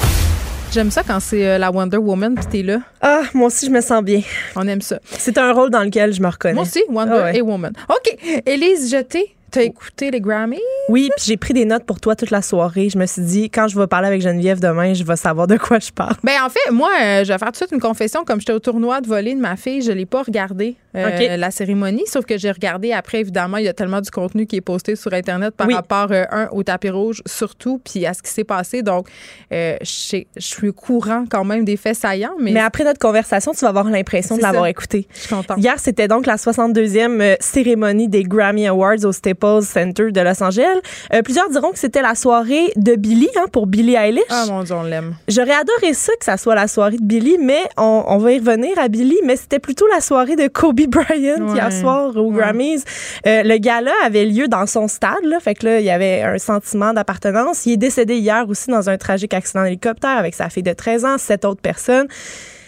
J'aime 0.71 0.89
ça 0.89 1.03
quand 1.05 1.19
c'est 1.19 1.45
euh, 1.45 1.57
la 1.59 1.69
Wonder 1.69 1.97
Woman 1.97 2.33
puis 2.33 2.45
t'es 2.45 2.63
là. 2.63 2.79
Ah, 3.01 3.21
moi 3.35 3.47
aussi, 3.47 3.67
je 3.67 3.71
me 3.71 3.81
sens 3.81 4.03
bien. 4.03 4.21
On 4.55 4.67
aime 4.67 4.81
ça. 4.81 4.97
C'est 5.11 5.37
un 5.37 5.53
rôle 5.53 5.69
dans 5.69 5.83
lequel 5.83 6.11
je 6.11 6.23
me 6.23 6.27
reconnais. 6.29 6.55
Moi 6.55 6.63
aussi, 6.63 6.83
Wonder 6.89 7.21
ah 7.25 7.35
et 7.35 7.41
Woman. 7.41 7.73
OK. 7.87 8.17
Élise 8.47 8.89
Jeté, 8.89 9.35
T'as 9.51 9.63
écouté 9.63 10.11
les 10.11 10.21
Grammys? 10.21 10.57
Oui, 10.89 11.09
puis 11.17 11.25
j'ai 11.27 11.37
pris 11.37 11.53
des 11.53 11.65
notes 11.65 11.83
pour 11.85 11.99
toi 11.99 12.15
toute 12.15 12.31
la 12.31 12.41
soirée. 12.41 12.89
Je 12.89 12.97
me 12.97 13.05
suis 13.05 13.21
dit, 13.21 13.49
quand 13.49 13.67
je 13.67 13.77
vais 13.77 13.87
parler 13.87 14.07
avec 14.07 14.21
Geneviève 14.21 14.59
demain, 14.59 14.93
je 14.93 15.03
vais 15.03 15.15
savoir 15.15 15.45
de 15.47 15.57
quoi 15.57 15.79
je 15.79 15.91
parle. 15.91 16.15
Ben 16.23 16.33
en 16.45 16.49
fait, 16.49 16.71
moi, 16.71 16.89
euh, 17.01 17.23
je 17.23 17.31
vais 17.31 17.37
faire 17.37 17.47
tout 17.47 17.51
de 17.51 17.57
suite 17.57 17.71
une 17.71 17.79
confession. 17.81 18.23
Comme 18.25 18.39
j'étais 18.39 18.53
au 18.53 18.59
tournoi 18.59 19.01
de 19.01 19.07
volley 19.07 19.35
de 19.35 19.39
ma 19.41 19.55
fille, 19.57 19.81
je 19.81 19.91
l'ai 19.91 20.05
pas 20.05 20.23
regardé 20.23 20.75
euh, 20.95 21.37
la 21.37 21.51
cérémonie, 21.51 22.03
sauf 22.07 22.25
que 22.25 22.37
j'ai 22.37 22.51
regardé 22.51 22.91
après. 22.93 23.19
Évidemment, 23.19 23.57
il 23.57 23.65
y 23.65 23.67
a 23.67 23.73
tellement 23.73 24.01
du 24.01 24.09
contenu 24.11 24.45
qui 24.45 24.55
est 24.57 24.61
posté 24.61 24.95
sur 24.95 25.13
Internet 25.13 25.53
par 25.55 25.67
Oui. 25.67 25.73
rapport 25.73 26.07
euh, 26.11 26.23
un 26.31 26.47
au 26.51 26.63
tapis 26.63 26.89
rouge 26.89 27.21
surtout, 27.25 27.79
puis 27.83 28.05
à 28.05 28.13
ce 28.13 28.21
qui 28.21 28.31
s'est 28.31 28.43
passé. 28.43 28.81
Donc, 28.83 29.07
euh, 29.53 29.75
je 29.81 30.23
suis 30.37 30.67
au 30.69 30.73
courant 30.73 31.25
quand 31.29 31.43
même 31.43 31.65
des 31.65 31.77
faits 31.77 31.95
saillants, 31.97 32.35
mais, 32.39 32.51
Mais 32.51 32.59
après 32.61 32.83
notre 32.83 32.99
conversation, 32.99 33.51
tu 33.53 33.59
vas 33.61 33.69
avoir 33.69 33.85
l'impression 33.89 34.37
de 34.37 34.41
l'avoir 34.41 34.67
écouté. 34.67 35.07
je 35.13 35.19
suis 35.19 35.29
contente. 35.29 35.57
Hier, 35.57 35.75
c'était 35.77 36.07
donc 36.07 36.25
la 36.25 36.35
62e 36.35 37.21
euh, 37.21 37.35
cérémonie 37.39 38.07
des 38.07 38.23
Grammy 38.23 38.67
Awards 38.67 39.03
au 39.03 39.11
Staples 39.11 39.40
Center 39.61 40.11
de 40.11 40.21
Los 40.21 40.41
Angeles. 40.43 40.79
Euh, 41.13 41.21
plusieurs 41.21 41.49
diront 41.49 41.71
que 41.71 41.79
c'était 41.79 42.01
la 42.01 42.15
soirée 42.15 42.71
de 42.75 42.95
Billy 42.95 43.29
hein, 43.37 43.45
pour 43.51 43.67
Billie 43.67 43.95
Eilish. 43.95 44.23
Ah 44.29 44.45
mon 44.47 44.63
Dieu, 44.63 44.75
on 44.75 44.83
l'aime. 44.83 45.15
J'aurais 45.27 45.53
adoré 45.55 45.93
ça 45.93 46.13
que 46.19 46.25
ça 46.25 46.37
soit 46.37 46.55
la 46.55 46.67
soirée 46.67 46.97
de 46.97 47.03
Billy, 47.03 47.37
mais 47.39 47.61
on, 47.77 48.03
on 48.07 48.17
va 48.17 48.31
y 48.33 48.39
revenir 48.39 48.77
à 48.79 48.87
Billy, 48.87 49.17
mais 49.25 49.35
c'était 49.35 49.59
plutôt 49.59 49.87
la 49.87 49.99
soirée 50.01 50.35
de 50.35 50.47
Kobe 50.47 50.81
Bryant 50.87 51.41
Ouais. 51.41 51.53
hier 51.55 51.71
soir 51.73 52.15
aux 52.15 52.31
Ouais. 52.31 52.37
Grammys. 52.37 52.83
Euh, 53.25 53.43
le 53.43 53.57
gala 53.57 53.91
avait 54.05 54.25
lieu 54.25 54.47
dans 54.47 54.65
son 54.67 54.87
stade, 54.87 55.23
là, 55.23 55.39
fait 55.39 55.55
que 55.55 55.65
là, 55.65 55.79
il 55.79 55.85
y 55.85 55.89
avait 55.91 56.21
un 56.21 56.37
sentiment 56.37 56.93
d'appartenance. 56.93 57.65
Il 57.65 57.73
est 57.73 57.77
décédé 57.77 58.15
hier 58.17 58.45
aussi 58.47 58.69
dans 58.69 58.89
un 58.89 58.97
tragique 58.97 59.33
accident 59.33 59.63
d'hélicoptère 59.63 60.17
avec 60.17 60.35
sa 60.35 60.49
fille 60.49 60.63
de 60.63 60.73
13 60.73 61.05
ans, 61.05 61.17
sept 61.17 61.45
autres 61.45 61.61
personnes. 61.61 62.07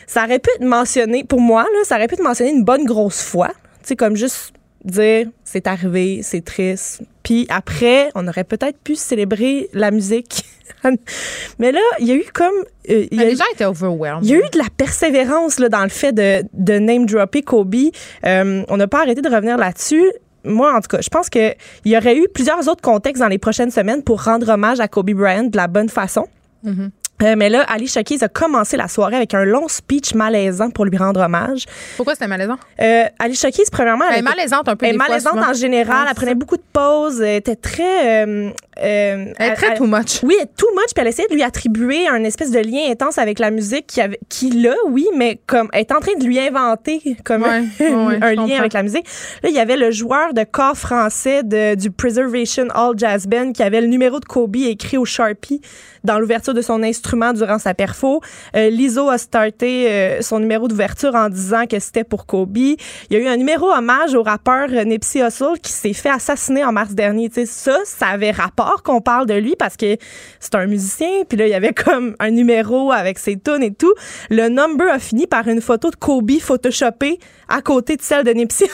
Ça 0.07 0.25
aurait 0.25 0.39
pu 0.39 0.49
être 0.55 0.63
mentionné, 0.65 1.23
pour 1.23 1.39
moi, 1.39 1.63
là, 1.63 1.79
ça 1.83 1.95
aurait 1.95 2.07
pu 2.07 2.15
être 2.15 2.23
mentionné 2.23 2.51
une 2.51 2.63
bonne 2.63 2.83
grosse 2.85 3.21
fois. 3.23 3.49
Tu 3.81 3.89
sais, 3.89 3.95
comme 3.95 4.15
juste 4.15 4.51
dire 4.83 5.27
c'est 5.43 5.67
arrivé, 5.67 6.21
c'est 6.23 6.43
triste. 6.43 7.01
Puis 7.23 7.45
après, 7.49 8.09
on 8.15 8.27
aurait 8.27 8.43
peut-être 8.43 8.77
pu 8.79 8.95
célébrer 8.95 9.69
la 9.73 9.91
musique. 9.91 10.43
Mais 11.59 11.71
là, 11.71 11.79
il 11.99 12.07
y 12.07 12.11
a 12.11 12.15
eu 12.15 12.25
comme. 12.33 12.53
euh, 12.89 13.05
il 13.11 13.17
y 13.17 13.21
a 13.21 13.25
les 13.25 13.33
eu- 13.33 13.37
gens 13.37 13.43
étaient 13.53 13.65
overwhelmed. 13.65 14.23
il 14.25 14.29
y 14.29 14.33
a 14.33 14.37
eu 14.39 14.49
de 14.51 14.57
la 14.57 14.67
persévérance 14.75 15.59
là, 15.59 15.69
dans 15.69 15.83
le 15.83 15.89
fait 15.89 16.11
de, 16.11 16.43
de 16.53 16.79
name 16.79 17.05
dropper 17.05 17.41
Kobe. 17.41 17.75
Euh, 18.25 18.63
on 18.67 18.77
n'a 18.77 18.87
pas 18.87 19.01
arrêté 19.01 19.21
de 19.21 19.29
revenir 19.29 19.57
là-dessus. 19.57 20.05
Moi, 20.45 20.73
en 20.75 20.81
tout 20.81 20.89
cas, 20.89 20.99
je 21.01 21.07
pense 21.09 21.29
qu'il 21.29 21.55
y 21.85 21.95
aurait 21.95 22.17
eu 22.17 22.27
plusieurs 22.33 22.67
autres 22.67 22.81
contextes 22.81 23.21
dans 23.21 23.29
les 23.29 23.37
prochaines 23.37 23.71
semaines 23.71 24.03
pour 24.03 24.23
rendre 24.23 24.49
hommage 24.49 24.81
à 24.81 24.89
Kobe 24.89 25.11
Bryant 25.11 25.45
de 25.45 25.55
la 25.55 25.67
bonne 25.67 25.87
façon. 25.89 26.27
Mhm. 26.63 26.91
Euh, 27.23 27.35
mais 27.37 27.49
là, 27.49 27.61
Ali 27.69 27.85
Keys 27.87 28.23
a 28.23 28.27
commencé 28.27 28.75
la 28.77 28.87
soirée 28.87 29.15
avec 29.15 29.33
un 29.33 29.45
long 29.45 29.67
speech 29.67 30.13
malaisant 30.13 30.69
pour 30.69 30.85
lui 30.85 30.97
rendre 30.97 31.21
hommage. 31.21 31.65
Pourquoi 31.95 32.15
c'était 32.15 32.27
malaisant? 32.27 32.57
Euh, 32.81 33.05
Ali 33.19 33.37
Keys, 33.37 33.63
premièrement, 33.71 34.05
Elle 34.09 34.15
est 34.15 34.19
était- 34.19 34.29
malaisante 34.29 34.67
un 34.67 34.75
peu. 34.75 34.85
elle 34.85 34.95
est 34.95 34.97
fois, 34.97 35.07
malaisante 35.07 35.37
en 35.37 35.53
général. 35.53 36.03
Ouais, 36.03 36.07
elle 36.09 36.15
prenait 36.15 36.35
beaucoup 36.35 36.57
de 36.57 36.63
pauses. 36.73 37.21
Elle 37.21 37.35
était 37.37 37.55
très. 37.55 38.25
euh, 38.25 38.51
euh, 38.81 39.33
Elle 39.37 39.51
est 39.51 39.53
très 39.55 39.75
too 39.75 39.85
much. 39.85 40.21
Oui, 40.23 40.35
too 40.57 40.67
much. 40.73 40.93
Puis 40.93 41.01
elle 41.01 41.07
essayait 41.07 41.27
de 41.27 41.33
lui 41.33 41.43
attribuer 41.43 42.07
un 42.07 42.23
espèce 42.23 42.51
de 42.51 42.59
lien 42.59 42.89
intense 42.89 43.17
avec 43.17 43.39
la 43.39 43.51
musique 43.51 43.87
qui 43.87 44.01
avait, 44.01 44.19
qui 44.29 44.49
l'a, 44.49 44.75
oui, 44.87 45.07
mais 45.15 45.39
comme 45.47 45.69
elle 45.73 45.81
est 45.81 45.91
en 45.91 45.99
train 45.99 46.15
de 46.17 46.25
lui 46.25 46.39
inventer 46.39 47.17
comme 47.23 47.43
Ouais, 47.43 47.49
un, 47.81 48.07
ouais, 48.07 48.19
un 48.21 48.31
je 48.31 48.47
lien 48.47 48.59
avec 48.59 48.73
la 48.73 48.83
musique. 48.83 49.05
Là, 49.43 49.49
il 49.49 49.55
y 49.55 49.59
avait 49.59 49.77
le 49.77 49.91
joueur 49.91 50.33
de 50.33 50.43
corps 50.43 50.77
français 50.77 51.43
de, 51.43 51.75
du 51.75 51.91
Preservation 51.91 52.67
All 52.73 52.97
Jazz 52.97 53.27
Band 53.27 53.51
qui 53.51 53.63
avait 53.63 53.81
le 53.81 53.87
numéro 53.87 54.19
de 54.19 54.25
Kobe 54.25 54.55
écrit 54.55 54.97
au 54.97 55.05
Sharpie 55.05 55.61
dans 56.03 56.19
l'ouverture 56.19 56.53
de 56.53 56.61
son 56.61 56.83
instrument 56.83 57.33
durant 57.33 57.59
sa 57.59 57.73
perfo. 57.73 58.21
Euh, 58.55 58.69
Lizzo 58.69 59.09
a 59.09 59.17
starté 59.17 59.89
euh, 59.89 60.21
son 60.21 60.39
numéro 60.39 60.67
d'ouverture 60.67 61.15
en 61.15 61.29
disant 61.29 61.65
que 61.65 61.79
c'était 61.79 62.03
pour 62.03 62.25
Kobe. 62.25 62.57
Il 62.57 62.77
y 63.09 63.15
a 63.15 63.19
eu 63.19 63.27
un 63.27 63.37
numéro 63.37 63.71
hommage 63.71 64.13
au 64.13 64.23
rappeur 64.23 64.67
euh, 64.71 64.83
Nipsey 64.83 65.25
Hussle 65.25 65.59
qui 65.61 65.71
s'est 65.71 65.93
fait 65.93 66.09
assassiner 66.09 66.63
en 66.63 66.71
mars 66.71 66.93
dernier. 66.93 67.29
Tu 67.29 67.41
sais, 67.41 67.45
ça, 67.45 67.77
ça 67.85 68.07
avait 68.07 68.31
rapport 68.31 68.62
qu'on 68.83 69.01
parle 69.01 69.25
de 69.25 69.33
lui 69.33 69.55
parce 69.57 69.77
que 69.77 69.97
c'est 70.39 70.55
un 70.55 70.65
musicien. 70.65 71.23
Puis 71.27 71.37
là, 71.37 71.47
il 71.47 71.51
y 71.51 71.55
avait 71.55 71.73
comme 71.73 72.15
un 72.19 72.31
numéro 72.31 72.91
avec 72.91 73.19
ses 73.19 73.37
tunes 73.37 73.63
et 73.63 73.73
tout. 73.73 73.93
Le 74.29 74.49
number 74.49 74.89
a 74.91 74.99
fini 74.99 75.27
par 75.27 75.47
une 75.47 75.61
photo 75.61 75.89
de 75.89 75.95
Kobe 75.95 76.39
photoshopée 76.39 77.19
à 77.47 77.61
côté 77.61 77.97
de 77.97 78.01
celle 78.01 78.23
de 78.23 78.31
Nipsey. 78.31 78.69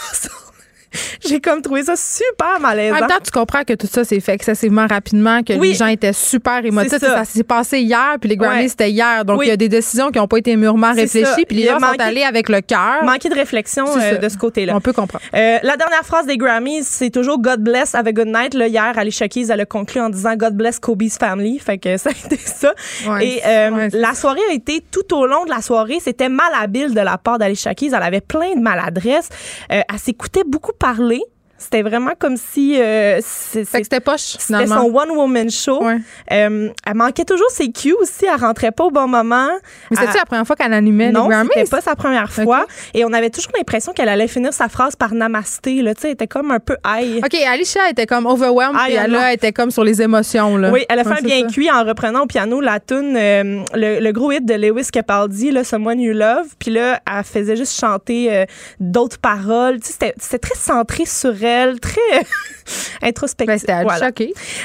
J'ai 1.28 1.40
comme 1.40 1.62
trouvé 1.62 1.84
ça 1.84 1.96
super 1.96 2.60
malaisant. 2.60 2.96
En 2.98 3.00
même 3.02 3.10
temps, 3.10 3.16
tu 3.24 3.32
comprends 3.32 3.64
que 3.64 3.74
tout 3.74 3.88
ça 3.88 4.04
s'est 4.04 4.20
fait 4.20 4.34
excessivement 4.34 4.88
rapidement, 4.88 5.44
que 5.44 5.54
Oui. 5.54 5.70
les 5.70 5.74
gens 5.76 5.88
étaient 5.88 6.14
super 6.14 6.64
émotifs. 6.66 6.92
Ça. 7.00 7.00
Ça, 7.00 7.26
s'est 7.26 7.44
passé 7.44 7.80
hier, 7.80 8.16
puis 8.20 8.30
les 8.30 8.38
Grammys, 8.38 8.62
Ouais. 8.64 8.68
c'était 8.68 8.90
hier. 8.92 9.26
Donc, 9.26 9.40
Oui. 9.40 9.46
il 9.46 9.50
y 9.50 9.52
a 9.52 9.58
des 9.58 9.70
décisions 9.70 10.12
qui 10.12 10.18
n'ont 10.20 10.28
pas 10.28 10.38
été 10.38 10.56
mûrement 10.56 10.94
réfléchies, 10.94 11.46
puis 11.48 11.58
les 11.58 11.66
gens 11.68 11.80
sont 11.80 11.86
manqué- 11.86 12.02
allés 12.02 12.24
avec 12.24 12.50
le 12.50 12.62
cœur. 12.62 13.04
Manqué 13.04 13.30
de 13.30 13.36
réflexion 13.36 13.86
euh, 13.98 14.18
de 14.18 14.30
ce 14.30 14.38
côté-là. 14.38 14.74
On 14.76 14.82
peut 14.82 14.94
comprendre. 14.94 15.24
Euh, 15.36 15.58
la 15.62 15.78
dernière 15.78 16.04
phrase 16.06 16.26
des 16.26 16.38
Grammys, 16.38 16.84
c'est 16.84 17.10
toujours 17.10 17.40
God 17.40 17.62
bless, 17.64 17.94
have 17.96 18.08
a 18.08 18.12
good 18.12 18.28
night. 18.28 18.54
Là, 18.54 18.68
hier, 18.68 18.94
Alicia 18.98 19.28
Keys, 19.28 19.48
elle 19.52 19.62
a 19.62 19.66
conclu 19.66 20.02
en 20.02 20.10
disant 20.10 20.36
God 20.36 20.54
bless 20.56 20.80
Kobe's 20.80 21.18
family. 21.18 21.60
Fait 21.60 21.78
que 21.78 21.98
ça 21.98 22.10
a 22.10 22.14
été 22.14 22.38
ça. 22.38 22.74
Ouais, 23.08 23.28
Et 23.28 23.42
euh, 23.46 23.70
ouais, 23.72 23.90
la 23.94 24.14
soirée 24.14 24.40
a 24.50 24.54
été 24.54 24.84
tout 24.92 25.16
au 25.16 25.26
long 25.26 25.46
de 25.46 25.50
la 25.50 25.62
soirée, 25.62 26.00
c'était 26.02 26.30
malhabile 26.30 26.94
de 26.94 27.02
la 27.02 27.18
part 27.18 27.38
d'Alicia 27.38 27.74
Keys. 27.76 27.92
Elle 27.96 28.04
avait 28.04 28.22
plein 28.22 28.56
de 28.56 28.62
maladresses. 28.62 29.30
Euh, 29.72 29.82
elle 29.92 30.00
s'écoutait 30.00 30.44
beaucoup 30.46 30.72
parler. 30.80 31.22
C'était 31.60 31.82
vraiment 31.82 32.14
comme 32.18 32.38
si 32.38 32.82
euh, 32.82 33.20
c'était 33.22 34.00
poche, 34.00 34.38
c'était 34.40 34.66
son 34.68 34.92
one-woman 34.94 35.50
show. 35.50 35.84
Ouais. 35.84 35.98
Euh, 36.32 36.70
elle 36.86 36.94
manquait 36.96 37.26
toujours 37.26 37.50
ses 37.52 37.72
cues 37.72 37.94
aussi. 38.02 38.26
Elle 38.26 38.40
rentrait 38.40 38.72
pas 38.72 38.86
au 38.86 38.92
bon 38.92 39.08
moment. 39.08 39.50
Mais 39.92 39.98
c'était 39.98 40.18
la 40.18 40.26
première 40.26 40.48
fois 40.48 40.56
qu'elle 40.56 40.74
animait 40.74 41.12
non, 41.12 41.30
c'était 41.54 41.70
pas 41.70 41.82
sa 41.82 41.96
première 41.96 42.32
fois. 42.32 42.66
Et 42.94 43.06
on 43.06 43.14
avait 43.14 43.30
toujours 43.30 43.52
l'impression 43.58 43.94
qu'elle 43.94 44.10
allait 44.10 44.28
finir 44.28 44.54
sa 44.54 44.70
phrase 44.70 44.96
par 44.96 45.14
namasté. 45.14 45.82
Là, 45.82 45.94
tu 45.94 46.02
sais, 46.02 46.08
elle 46.08 46.14
était 46.14 46.28
comme 46.28 46.52
un 46.52 46.60
peu 46.60 46.78
high. 46.86 47.18
OK, 47.24 47.34
Alicia 47.36 47.90
était 47.90 48.06
comme 48.06 48.26
overwhelmed, 48.26 48.78
puis 48.86 48.94
elle, 48.94 49.16
était 49.34 49.52
comme 49.52 49.72
sur 49.72 49.84
les 49.84 50.02
émotions. 50.02 50.58
Là. 50.58 50.72
Oui, 50.72 50.86
elle 50.90 51.00
a 51.00 51.04
fait 51.04 51.10
Ouais, 51.10 51.16
un 51.20 51.22
bien 51.22 51.42
ça. 51.42 51.54
cuit 51.54 51.72
en 51.72 51.84
reprenant 51.84 52.22
au 52.22 52.26
piano 52.28 52.62
la 52.62 52.80
tune, 52.80 53.16
euh, 53.18 53.64
le, 53.74 54.00
le 54.00 54.12
gros 54.12 54.32
hit 54.32 54.46
de 54.46 54.54
Lewis 54.54 54.88
Capaldi, 54.92 55.52
là, 55.52 55.64
Someone 55.64 56.00
You 56.00 56.14
Love. 56.14 56.48
Puis 56.60 56.72
là, 56.72 57.00
elle 57.10 57.24
faisait 57.24 57.56
juste 57.56 57.80
chanter 57.80 58.32
euh, 58.32 58.46
d'autres 58.80 59.18
paroles. 59.18 59.80
Tu 59.80 59.88
sais, 59.88 59.94
C'était 59.94 60.14
c'était 60.20 60.38
très 60.40 60.56
centré 60.56 61.06
sur 61.06 61.32
elle, 61.32 61.49
très 61.80 62.26
introspectif. 63.02 63.66
Ben, 63.66 63.84
Voilà. 63.84 64.12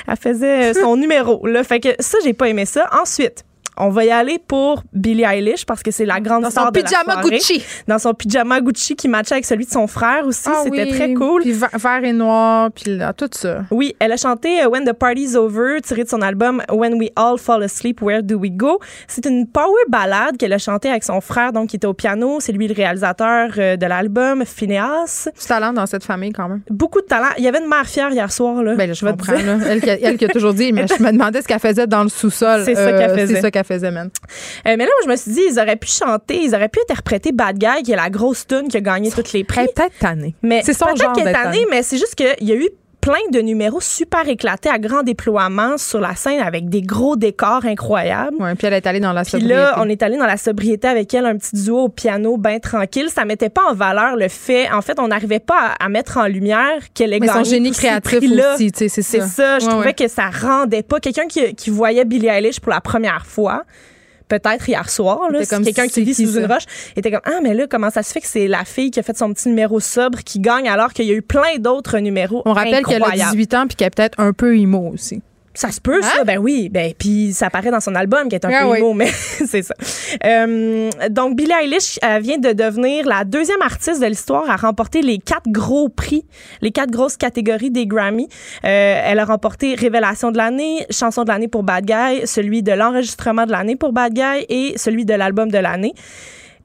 Elle 0.08 0.16
faisait 0.16 0.70
euh, 0.70 0.74
son 0.74 0.96
numéro. 0.96 1.46
Là. 1.46 1.64
Fait 1.64 1.80
que 1.80 1.88
ça, 1.98 2.18
j'ai 2.22 2.32
pas 2.32 2.48
aimé 2.48 2.66
ça. 2.66 2.88
Ensuite, 3.00 3.44
on 3.76 3.88
va 3.88 4.04
y 4.04 4.10
aller 4.10 4.38
pour 4.46 4.82
Billie 4.92 5.24
Eilish 5.24 5.66
parce 5.66 5.82
que 5.82 5.90
c'est 5.90 6.04
la 6.04 6.20
grande 6.20 6.42
Dans 6.44 6.50
star 6.50 6.66
son 6.66 6.70
de 6.70 6.78
la 6.78 6.84
pyjama 6.84 7.12
soirée. 7.14 7.30
Gucci. 7.30 7.64
Dans 7.88 7.98
son 7.98 8.14
pyjama 8.14 8.60
Gucci 8.60 8.94
qui 8.96 9.08
matchait 9.08 9.34
avec 9.34 9.44
celui 9.44 9.66
de 9.66 9.70
son 9.70 9.86
frère 9.86 10.26
aussi. 10.26 10.42
Ah 10.46 10.60
C'était 10.64 10.84
oui, 10.84 10.90
très 10.90 11.12
cool. 11.14 11.42
Puis 11.42 11.52
ver- 11.52 11.70
vert 11.72 12.04
et 12.04 12.12
noir, 12.12 12.70
puis 12.72 12.96
là, 12.96 13.12
tout 13.12 13.28
ça. 13.32 13.64
Oui, 13.70 13.94
elle 13.98 14.12
a 14.12 14.16
chanté 14.16 14.62
euh, 14.62 14.68
When 14.68 14.84
the 14.84 14.92
Party's 14.92 15.34
Over, 15.34 15.80
tiré 15.82 16.04
de 16.04 16.08
son 16.08 16.22
album 16.22 16.62
When 16.70 16.94
We 16.94 17.10
All 17.16 17.38
Fall 17.38 17.62
Asleep, 17.62 18.00
Where 18.02 18.22
Do 18.22 18.36
We 18.38 18.50
Go? 18.52 18.78
C'est 19.08 19.26
une 19.26 19.46
power 19.46 19.82
ballade 19.88 20.36
qu'elle 20.36 20.52
a 20.52 20.58
chantée 20.58 20.88
avec 20.90 21.04
son 21.04 21.20
frère, 21.20 21.52
donc 21.52 21.70
qui 21.70 21.76
était 21.76 21.86
au 21.86 21.94
piano. 21.94 22.38
C'est 22.40 22.52
lui 22.52 22.68
le 22.68 22.74
réalisateur 22.74 23.50
euh, 23.58 23.76
de 23.76 23.86
l'album, 23.86 24.44
Phineas. 24.44 25.28
Du 25.38 25.46
talent 25.46 25.72
dans 25.72 25.86
cette 25.86 26.04
famille, 26.04 26.32
quand 26.32 26.48
même. 26.48 26.60
Beaucoup 26.70 27.00
de 27.00 27.06
talent. 27.06 27.28
Il 27.38 27.44
y 27.44 27.48
avait 27.48 27.60
une 27.60 27.68
mère 27.68 27.86
fière 27.86 28.10
hier 28.10 28.30
soir, 28.30 28.62
là. 28.62 28.74
Ben, 28.74 28.86
là, 28.88 28.92
je 28.94 29.04
vais 29.04 29.12
te 29.12 29.16
comprends. 29.18 29.36
dire. 29.36 29.46
Là. 29.46 29.64
Elle, 29.68 29.80
qui 29.80 29.90
a, 29.90 29.98
elle 30.00 30.16
qui 30.16 30.24
a 30.24 30.28
toujours 30.28 30.54
dit, 30.54 30.72
mais 30.74 30.86
je 30.86 31.02
me 31.02 31.10
demandais 31.10 31.42
ce 31.42 31.48
qu'elle 31.48 31.58
faisait 31.58 31.86
dans 31.86 32.02
le 32.02 32.08
sous-sol. 32.08 32.62
C'est 32.64 32.74
ça 32.74 32.92
qu'elle 32.92 33.18
faisait. 33.18 33.63
Faisait, 33.64 33.90
man. 33.90 34.10
Euh, 34.66 34.76
mais 34.78 34.84
là, 34.84 34.86
moi, 34.86 35.00
je 35.04 35.08
me 35.10 35.16
suis 35.16 35.32
dit, 35.32 35.42
ils 35.50 35.58
auraient 35.58 35.76
pu 35.76 35.88
chanter, 35.88 36.42
ils 36.42 36.54
auraient 36.54 36.68
pu 36.68 36.78
interpréter 36.80 37.32
Bad 37.32 37.58
Guy, 37.58 37.82
qui 37.82 37.92
est 37.92 37.96
la 37.96 38.10
grosse 38.10 38.46
tune 38.46 38.68
qui 38.68 38.76
a 38.76 38.80
gagné 38.80 39.10
tous 39.10 39.32
les 39.32 39.44
prix. 39.44 39.60
Elle 39.60 39.66
est 39.66 39.74
peut-être 39.74 39.98
tannée. 39.98 40.34
Mais 40.42 40.62
C'est 40.64 40.72
son 40.74 40.86
peut-être 40.86 41.02
genre 41.02 41.12
qu'elle 41.14 41.28
est 41.28 41.32
tannée. 41.32 41.66
mais 41.70 41.82
c'est 41.82 41.98
juste 41.98 42.14
qu'il 42.14 42.34
y 42.40 42.52
a 42.52 42.54
eu 42.56 42.68
plein 43.04 43.28
de 43.32 43.40
numéros 43.40 43.82
super 43.82 44.26
éclatés 44.28 44.70
à 44.70 44.78
grand 44.78 45.02
déploiement 45.02 45.76
sur 45.76 46.00
la 46.00 46.14
scène 46.14 46.40
avec 46.40 46.70
des 46.70 46.80
gros 46.80 47.16
décors 47.16 47.64
incroyables. 47.66 48.36
Ouais, 48.40 48.54
puis 48.54 48.66
elle 48.66 48.72
est 48.72 48.86
allée 48.86 48.98
dans 49.00 49.12
la 49.12 49.22
Puis 49.22 49.32
sobriété. 49.32 49.54
là, 49.54 49.74
on 49.78 49.88
est 49.90 50.02
allé 50.02 50.16
dans 50.16 50.24
la 50.24 50.38
sobriété 50.38 50.88
avec 50.88 51.12
elle, 51.12 51.26
un 51.26 51.36
petit 51.36 51.54
duo 51.54 51.80
au 51.84 51.88
piano 51.90 52.38
bien 52.38 52.58
tranquille. 52.60 53.10
Ça 53.10 53.26
mettait 53.26 53.50
pas 53.50 53.62
en 53.70 53.74
valeur 53.74 54.16
le 54.16 54.28
fait. 54.28 54.70
En 54.72 54.80
fait, 54.80 54.98
on 54.98 55.08
n'arrivait 55.08 55.38
pas 55.38 55.74
à, 55.78 55.84
à 55.84 55.88
mettre 55.90 56.16
en 56.16 56.26
lumière 56.26 56.78
qu'elle 56.94 57.12
ait 57.12 57.20
Mais 57.20 57.26
son 57.28 57.34
gagné 57.34 57.50
génie 57.50 57.70
créatif 57.72 58.22
aussi, 58.54 58.72
tu 58.72 58.78
sais, 58.78 58.88
c'est 58.88 59.02
C'est 59.02 59.20
ça. 59.20 59.26
ça. 59.28 59.58
Je 59.58 59.64
Ouais, 59.66 59.70
trouvais 59.70 59.86
ouais. 59.88 59.94
que 59.94 60.08
ça 60.08 60.30
rendait 60.30 60.82
pas. 60.82 60.98
Quelqu'un 60.98 61.26
qui, 61.26 61.54
qui 61.54 61.68
voyait 61.68 62.06
Billie 62.06 62.28
Eilish 62.28 62.58
pour 62.60 62.72
la 62.72 62.80
première 62.80 63.26
fois, 63.26 63.64
peut-être 64.28 64.68
hier 64.68 64.88
soir, 64.90 65.20
c'est 65.38 65.48
comme 65.48 65.64
quelqu'un 65.64 65.88
qui 65.88 66.02
vit 66.02 66.14
sous 66.14 66.38
une 66.38 66.46
roche, 66.46 66.64
était 66.96 67.10
comme 67.10 67.20
ah 67.24 67.40
mais 67.42 67.54
là 67.54 67.66
comment 67.68 67.90
ça 67.90 68.02
se 68.02 68.12
fait 68.12 68.20
que 68.20 68.26
c'est 68.26 68.48
la 68.48 68.64
fille 68.64 68.90
qui 68.90 69.00
a 69.00 69.02
fait 69.02 69.16
son 69.16 69.32
petit 69.32 69.48
numéro 69.48 69.80
sobre 69.80 70.20
qui 70.20 70.40
gagne 70.40 70.68
alors 70.68 70.92
qu'il 70.92 71.06
y 71.06 71.10
a 71.10 71.14
eu 71.14 71.22
plein 71.22 71.58
d'autres 71.58 71.98
numéros 71.98 72.42
On 72.44 72.52
rappelle 72.52 72.84
qu'elle 72.84 73.02
a 73.02 73.06
incroyables. 73.06 73.32
18 73.32 73.54
ans 73.54 73.66
puis 73.66 73.76
qu'elle 73.76 73.88
est 73.88 73.94
peut-être 73.94 74.20
un 74.20 74.32
peu 74.32 74.56
emo 74.56 74.90
aussi. 74.92 75.22
Ça 75.56 75.70
se 75.70 75.80
peut, 75.80 76.00
Hein? 76.02 76.08
ça. 76.16 76.24
Ben 76.24 76.38
oui. 76.38 76.68
Ben, 76.68 76.92
puis 76.98 77.32
ça 77.32 77.46
apparaît 77.46 77.70
dans 77.70 77.80
son 77.80 77.94
album 77.94 78.28
qui 78.28 78.34
est 78.34 78.44
un 78.44 78.50
Ah 78.52 78.62
peu 78.64 78.70
oui. 78.72 78.78
emo, 78.78 78.92
mais 78.92 79.06
c'est 79.12 79.62
ça. 79.62 79.74
Euh, 80.24 80.90
donc, 81.10 81.36
Billie 81.36 81.52
Eilish 81.52 81.98
euh, 82.04 82.18
vient 82.18 82.38
de 82.38 82.52
devenir 82.52 83.06
la 83.06 83.24
deuxième 83.24 83.62
artiste 83.62 84.00
de 84.00 84.06
l'histoire 84.06 84.48
à 84.50 84.56
remporter 84.56 85.00
les 85.02 85.18
quatre 85.18 85.48
gros 85.48 85.88
prix, 85.88 86.24
les 86.60 86.70
quatre 86.72 86.90
grosses 86.90 87.16
catégories 87.16 87.70
des 87.70 87.86
Grammy. 87.86 88.28
Euh, 88.64 89.00
elle 89.04 89.18
a 89.18 89.24
remporté 89.24 89.74
Révélation 89.74 90.30
de 90.32 90.36
l'année, 90.38 90.86
Chanson 90.90 91.22
de 91.24 91.28
l'année 91.28 91.48
pour 91.48 91.62
Bad 91.62 91.84
Guy, 91.84 92.26
celui 92.26 92.62
de 92.62 92.72
l'enregistrement 92.72 93.46
de 93.46 93.52
l'année 93.52 93.76
pour 93.76 93.92
Bad 93.92 94.12
Guy 94.12 94.44
et 94.48 94.74
celui 94.76 95.04
de 95.04 95.14
l'album 95.14 95.50
de 95.50 95.58
l'année. 95.58 95.94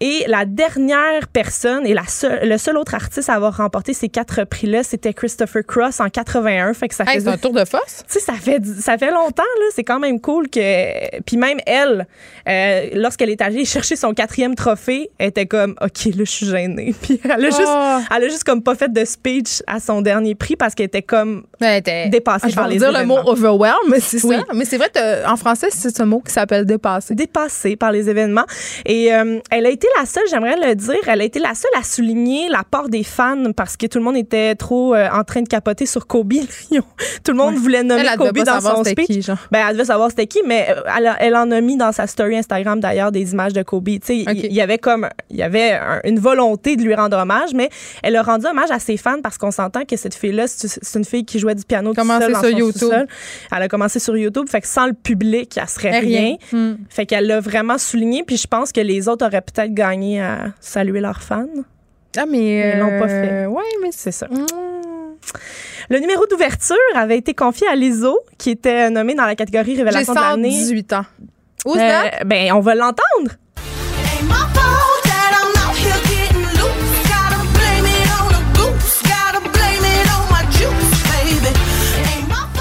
Et 0.01 0.23
la 0.27 0.45
dernière 0.45 1.27
personne 1.27 1.85
et 1.85 1.93
la 1.93 2.05
seule, 2.07 2.47
le 2.47 2.57
seul 2.57 2.77
autre 2.77 2.95
artiste 2.95 3.29
à 3.29 3.33
avoir 3.33 3.57
remporté 3.57 3.93
ces 3.93 4.07
quatre 4.07 4.45
prix-là, 4.45 4.83
c'était 4.83 5.13
Christopher 5.13 5.63
Cross 5.65 5.99
en 5.99 6.09
81. 6.09 6.73
Fait 6.73 6.87
que 6.87 6.95
ça 6.95 7.03
Hey, 7.05 7.15
faisait- 7.15 7.29
un 7.31 7.37
tour 7.37 7.51
de 7.51 7.65
force. 7.65 8.03
tu 8.07 8.13
sais, 8.13 8.19
ça 8.21 8.33
fait, 8.33 8.65
ça 8.65 8.97
fait 8.97 9.11
longtemps, 9.11 9.43
là. 9.43 9.65
C'est 9.75 9.83
quand 9.83 9.99
même 9.99 10.21
cool 10.21 10.49
que. 10.49 11.19
Puis 11.21 11.35
même 11.35 11.57
elle, 11.65 12.07
euh, 12.47 12.87
lorsqu'elle 12.93 13.29
est 13.29 13.41
allée 13.41 13.65
chercher 13.65 13.95
son 13.97 14.13
quatrième 14.13 14.55
trophée, 14.55 15.09
elle 15.17 15.27
était 15.29 15.45
comme, 15.47 15.75
OK, 15.81 16.05
là, 16.05 16.11
je 16.19 16.23
suis 16.31 16.45
gênée. 16.45 16.95
Puis 17.01 17.19
elle 17.23 17.31
a, 17.31 17.39
juste, 17.49 17.59
Oh. 17.67 17.99
elle 18.15 18.23
a 18.23 18.27
juste 18.29 18.45
comme 18.45 18.63
pas 18.63 18.75
fait 18.75 18.91
de 18.93 19.03
speech 19.03 19.61
à 19.67 19.81
son 19.81 20.01
dernier 20.01 20.33
prix 20.33 20.55
parce 20.55 20.75
qu'elle 20.75 20.85
était 20.87 21.01
comme 21.01 21.43
Ben, 21.59 21.81
t'es- 21.81 22.07
dépassée 22.07 22.45
Ah, 22.45 22.49
je 22.49 22.55
par 22.55 22.67
vais 22.67 22.73
les 22.75 22.79
dire 22.79 22.91
le 22.91 23.05
mot 23.05 23.17
overwhelm, 23.25 23.95
c'est 23.99 24.23
Oui. 24.23 24.37
ça. 24.37 24.43
Mais 24.53 24.63
c'est 24.63 24.77
vrai, 24.77 24.89
en 25.27 25.35
français, 25.35 25.67
c'est 25.71 25.93
ce 25.95 26.03
mot 26.03 26.21
qui 26.25 26.31
s'appelle 26.31 26.65
dépasser. 26.65 27.15
dépassée 27.15 27.75
par 27.75 27.91
les 27.91 28.09
événements. 28.09 28.45
Et 28.85 29.13
euh, 29.13 29.39
elle 29.51 29.65
a 29.65 29.69
été 29.69 29.87
la 29.97 30.05
seule, 30.05 30.23
j'aimerais 30.29 30.55
le 30.55 30.75
dire, 30.75 30.95
elle 31.07 31.21
a 31.21 31.23
été 31.23 31.39
la 31.39 31.53
seule 31.55 31.71
à 31.79 31.83
souligner 31.83 32.49
la 32.49 32.63
part 32.63 32.89
des 32.89 33.03
fans 33.03 33.51
parce 33.55 33.77
que 33.77 33.85
tout 33.87 33.97
le 33.97 34.03
monde 34.03 34.17
était 34.17 34.55
trop 34.55 34.93
euh, 34.95 35.07
en 35.11 35.23
train 35.23 35.41
de 35.41 35.47
capoter 35.47 35.85
sur 35.85 36.07
Kobe. 36.07 36.33
Tout 37.23 37.31
le 37.31 37.37
monde 37.37 37.55
voulait 37.55 37.83
nommer 37.83 38.01
Elle, 38.01 38.07
elle 38.13 38.19
devait 38.19 38.29
Kobe 38.31 38.43
dans 38.45 38.61
son 38.61 38.83
speech. 38.83 39.07
qui, 39.07 39.21
genre. 39.21 39.37
Ben, 39.51 39.65
elle 39.67 39.73
devait 39.75 39.85
savoir 39.85 40.09
c'était 40.09 40.27
qui, 40.27 40.39
mais 40.45 40.67
euh, 40.69 40.81
elle, 40.97 41.07
a- 41.07 41.17
elle 41.19 41.35
en 41.35 41.49
a 41.51 41.61
mis 41.61 41.75
dans 41.77 41.91
sa 41.91 42.07
story 42.07 42.37
Instagram 42.37 42.79
d'ailleurs 42.79 43.11
des 43.11 43.31
images 43.33 43.53
de 43.53 43.61
Kobe. 43.63 43.89
Sais, 44.03 44.17
il- 44.17 44.53
y 44.53 44.61
avait 44.61 44.77
comme, 44.77 45.09
il 45.29 45.37
y 45.37 45.43
avait 45.43 45.71
un- 45.73 45.99
une 46.03 46.19
volonté 46.19 46.75
de 46.75 46.83
lui 46.83 46.93
rendre 46.95 47.17
hommage, 47.17 47.49
mais 47.53 47.69
elle 48.03 48.15
a 48.15 48.21
rendu 48.23 48.45
hommage 48.45 48.71
à 48.71 48.79
ses 48.79 48.97
fans 48.97 49.21
parce 49.21 49.37
qu'on 49.37 49.51
s'entend 49.51 49.85
que 49.85 49.95
cette 49.97 50.15
fille-là, 50.15 50.45
c'est 50.47 50.97
une 50.99 51.05
fille 51.05 51.25
qui 51.25 51.39
jouait 51.39 51.55
du 51.55 51.63
piano 51.65 51.93
tout 51.93 52.01
seul 52.05 52.31
dans 52.33 52.39
sur 52.41 52.49
son 52.49 52.57
YouTube. 52.57 52.89
Elle 53.55 53.61
a 53.63 53.67
commencé 53.67 53.99
sur 53.99 54.15
YouTube, 54.17 54.47
fait 54.49 54.61
que 54.61 54.67
sans 54.67 54.87
le 54.87 54.93
public, 54.93 55.57
elle 55.61 55.67
serait 55.69 55.99
rien. 55.99 56.19
rien. 56.19 56.35
Hmm. 56.51 56.75
Fait 56.89 57.05
qu'elle 57.05 57.27
l'a 57.27 57.39
vraiment 57.39 57.77
souligné, 57.77 58.23
puis 58.23 58.37
je 58.37 58.47
pense 58.47 58.71
que 58.71 58.81
les 58.81 59.07
autres 59.07 59.25
auraient 59.25 59.41
peut-être 59.41 59.73
gagné 59.79 60.21
à 60.21 60.51
saluer 60.59 60.99
leurs 60.99 61.21
fans. 61.21 61.45
Ah, 62.17 62.25
mais. 62.27 62.73
Ils 62.73 62.79
l'ont 62.79 62.99
pas 62.99 63.09
euh, 63.09 63.43
fait. 63.43 63.45
Ouais, 63.45 63.63
mais 63.81 63.89
C'est 63.91 64.11
ça. 64.11 64.27
Hmm. 64.27 64.45
Le 65.89 65.99
numéro 65.99 66.27
d'ouverture 66.27 66.75
avait 66.95 67.17
été 67.17 67.33
confié 67.33 67.67
à 67.67 67.75
Lizzo, 67.75 68.19
qui 68.37 68.51
était 68.51 68.89
nommée 68.89 69.15
dans 69.15 69.25
la 69.25 69.35
catégorie 69.35 69.75
J'ai 69.75 69.83
Révélation 69.83 70.13
de 70.13 70.19
l'année. 70.19 70.51
118 70.51 70.93
ans. 70.93 71.05
Who's 71.65 71.77
Euh, 71.77 72.23
ben, 72.25 72.51
on 72.53 72.59
va 72.59 72.75
l'entendre. 72.75 73.31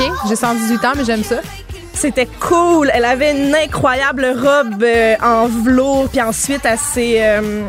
OK, 0.00 0.12
j'ai 0.28 0.36
118 0.36 0.84
ans, 0.84 0.92
mais 0.96 1.04
j'aime 1.04 1.24
ça. 1.24 1.40
C'était 2.00 2.28
cool. 2.38 2.92
Elle 2.94 3.04
avait 3.04 3.32
une 3.32 3.52
incroyable 3.52 4.24
robe 4.24 4.84
euh, 4.84 5.16
en 5.20 5.48
velours, 5.48 6.08
puis 6.08 6.22
ensuite 6.22 6.64
elle 6.64 6.78
euh, 7.20 7.66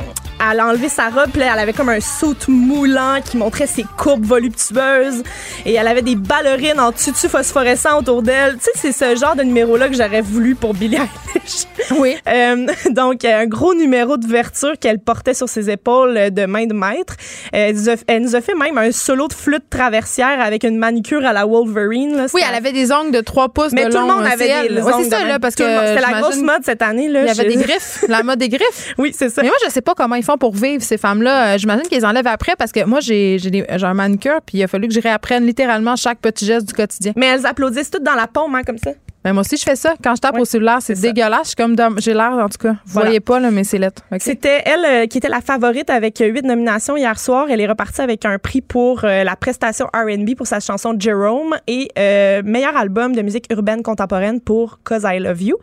elle 0.52 0.60
a 0.60 0.68
enlevé 0.68 0.90
sa 0.90 1.10
robe, 1.10 1.32
puis 1.34 1.42
elle 1.42 1.60
avait 1.60 1.74
comme 1.74 1.90
un 1.90 2.00
saut 2.00 2.36
moulant 2.48 3.20
qui 3.24 3.38
montrait 3.38 3.68
ses 3.68 3.86
courbes 3.98 4.26
voluptueuses 4.26 5.24
et 5.66 5.74
elle 5.74 5.88
avait 5.88 6.02
des 6.02 6.16
ballerines 6.16 6.80
en 6.80 6.92
tutu 6.92 7.28
phosphorescent 7.28 8.00
autour 8.00 8.22
d'elle. 8.22 8.58
Tu 8.58 8.64
sais, 8.80 8.92
c'est 8.94 9.16
ce 9.16 9.20
genre 9.20 9.36
de 9.36 9.44
numéro-là 9.44 9.90
que 9.90 9.96
j'aurais 9.96 10.22
voulu 10.22 10.56
pour 10.56 10.74
Billie 10.74 10.96
Eilish. 10.98 11.66
Oui. 11.92 12.16
Euh, 12.30 12.68
donc, 12.92 13.26
un 13.26 13.48
gros 13.48 13.74
numéro 13.74 14.18
d'ouverture 14.18 14.74
qu'elle 14.80 15.00
portait 15.00 15.34
sur 15.34 15.50
ses 15.50 15.70
épaules 15.72 16.16
euh, 16.16 16.30
de 16.30 16.46
main 16.46 16.66
de 16.68 16.74
maître. 16.74 17.16
Euh, 17.56 17.70
Elle 17.70 17.76
nous, 17.76 17.90
a, 17.90 17.94
elle 18.08 18.22
nous 18.22 18.36
a 18.36 18.42
fait 18.42 18.54
même 18.54 18.78
un 18.78 18.92
solo 18.92 19.28
de 19.28 19.34
flûte 19.34 19.68
traversière 19.70 20.40
avec 20.42 20.64
une 20.64 20.78
manicure 20.78 21.26
à 21.26 21.34
la 21.34 21.46
Wolverine. 21.46 22.16
là. 22.18 22.26
Oui, 22.34 22.42
elle 22.48 22.54
avait 22.56 22.72
des 22.72 22.92
ongles 22.92 23.12
de 23.12 23.22
3 23.22 23.50
pouces 23.50 23.72
mais 23.72 23.86
de 23.86 23.90
tout 23.90 23.98
le 23.98 24.02
long. 24.08 24.16
monde 24.18 24.26
C'est 24.28 24.34
avait 24.52 24.68
des 24.70 24.82
Ouais, 24.82 24.92
c'est 25.04 25.10
ça, 25.10 25.26
là, 25.26 25.40
parce 25.40 25.56
que 25.56 25.64
C'était 25.64 26.02
la 26.02 26.22
grosse 26.22 26.38
mode 26.38 26.64
cette 26.64 26.82
année. 26.84 27.08
Là, 27.08 27.22
Il 27.24 27.28
y 27.28 27.30
avait 27.32 27.46
des 27.50 27.56
griffes, 27.64 28.06
la 28.08 28.22
mode 28.22 28.40
des 28.40 28.50
griffes. 28.50 28.94
Oui, 29.00 29.14
c'est 29.18 29.30
ça. 29.30 29.42
Mais 29.42 29.48
moi, 29.48 29.58
je 29.66 29.72
sais 29.72 29.82
pas 29.82 29.94
comment 29.96 30.16
ils 30.16 30.24
pour 30.38 30.54
vivre, 30.56 30.84
ces 30.84 30.98
femmes-là. 30.98 31.56
Euh, 31.56 31.58
J'imagine 31.58 31.84
qu'ils 31.84 32.06
enlèvent 32.06 32.28
après 32.28 32.56
parce 32.58 32.72
que 32.72 32.84
moi, 32.86 33.00
j'ai 33.00 33.40
un 33.82 33.94
manucure, 33.94 34.40
puis 34.46 34.58
il 34.60 34.64
a 34.64 34.68
fallu 34.68 34.88
que 34.88 34.94
je 34.94 35.02
réapprenne 35.02 35.46
littéralement 35.46 35.96
chaque 35.96 36.20
petit 36.20 36.46
geste 36.46 36.68
du 36.68 36.74
quotidien. 36.74 37.14
Mais 37.16 37.28
elles 37.28 37.46
applaudissent 37.46 37.92
toutes 37.92 38.04
dans 38.04 38.16
la 38.16 38.28
paume, 38.28 38.56
hein, 38.56 38.64
comme 38.64 38.78
ça. 38.78 38.92
Ben, 39.24 39.34
moi 39.34 39.42
aussi, 39.42 39.58
je 39.58 39.64
fais 39.64 39.76
ça. 39.76 39.96
Quand 40.02 40.16
je 40.16 40.22
tape 40.22 40.36
Ouais, 40.36 40.42
au 40.42 40.46
cellulaire, 40.46 40.78
c'est 40.82 41.00
dégueulasse. 41.00 41.54
Comme 41.54 41.76
J'ai 41.98 42.14
l'air, 42.14 42.32
en 42.32 42.48
tout 42.48 42.58
cas. 42.58 42.72
Vous 42.72 42.78
Voilà. 42.94 43.08
voyez 43.10 43.20
pas, 43.20 43.40
là, 43.42 43.52
mais 43.52 43.66
c'est 43.66 43.78
lettre. 43.78 44.02
C'était 44.20 44.62
elle 44.66 44.86
euh, 44.86 45.06
qui 45.08 45.18
était 45.18 45.28
la 45.28 45.42
favorite 45.42 45.90
avec 45.90 46.22
euh, 46.22 46.28
huit 46.28 46.44
nominations 46.46 46.96
hier 46.96 47.20
soir. 47.20 47.48
Elle 47.50 47.60
est 47.60 47.68
repartie 47.68 48.02
avec 48.02 48.24
un 48.24 48.38
prix 48.40 48.62
pour 48.62 49.04
euh, 49.04 49.26
la 49.26 49.36
prestation 49.36 49.88
R&B 49.94 50.36
pour 50.38 50.48
sa 50.48 50.62
chanson 50.62 50.96
Jerome 50.98 51.56
et 51.68 51.90
euh, 52.00 52.42
meilleur 52.46 52.78
album 52.78 53.14
de 53.14 53.22
musique 53.22 53.46
urbaine 53.52 53.84
contemporaine 53.84 54.40
pour 54.40 54.80
Cause 54.86 55.04
I 55.06 55.20
Love 55.20 55.42
You. 55.44 55.58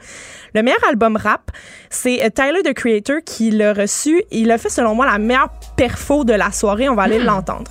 Le 0.55 0.62
meilleur 0.62 0.87
album 0.89 1.16
rap, 1.16 1.51
c'est 1.89 2.31
Tyler 2.35 2.62
the 2.62 2.74
Creator 2.74 3.16
qui 3.24 3.51
l'a 3.51 3.73
reçu. 3.73 4.23
Il 4.31 4.51
a 4.51 4.59
fait 4.59 4.69
selon 4.70 4.95
moi 4.95 5.07
la 5.07 5.19
meilleure 5.19 5.49
perfo 5.77 6.24
de 6.24 6.35
la 6.35 6.53
soirée. 6.53 6.89
On 6.91 6.95
va 6.95 7.05
aller 7.05 7.19
l'entendre. 7.20 7.70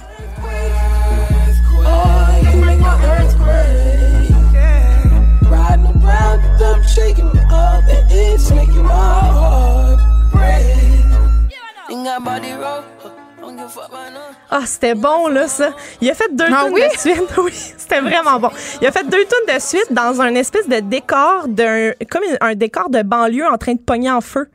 Dump, 7.34 7.34
shaking 7.34 7.34
me 7.34 7.40
up, 7.52 7.84
and 7.90 8.12
it's 8.12 8.52
making 8.52 8.84
my 8.84 8.92
heart 8.92 10.00
break. 10.32 10.66
Ain't 11.90 12.04
got 12.06 12.24
body 12.24 12.52
roll, 12.54 12.84
don't 13.40 13.56
give 13.58 13.66
a 13.66 13.70
fuck 13.70 13.90
about 13.90 14.12
none. 14.14 14.36
Ah, 14.50 14.62
c'était 14.66 14.96
bon, 14.96 15.28
là, 15.28 15.48
ça. 15.48 15.72
Il 16.02 16.10
a 16.10 16.14
fait 16.14 16.34
deux 16.34 16.46
Ah 16.52 16.64
tunes 16.66 16.74
oui? 16.74 16.82
de 16.94 16.98
suite. 17.00 17.24
Oui, 17.38 17.52
c'était 17.54 18.00
vraiment 18.00 18.40
bon. 18.40 18.50
Il 18.82 18.88
a 18.88 18.92
fait 18.92 19.04
deux 19.04 19.26
tunes 19.26 19.54
de 19.56 19.60
suite 19.60 19.92
dans 19.92 20.22
un 20.22 20.34
espèce 20.36 20.68
de 20.70 20.80
décor 20.80 21.48
d'un, 21.48 21.92
comme 22.10 22.24
un 22.42 22.56
décor 22.56 22.90
de 22.90 23.02
banlieue 23.02 23.48
en 23.48 23.58
train 23.58 23.74
de 23.74 23.80
pogner 23.80 24.12
en 24.12 24.22
feu. 24.22 24.48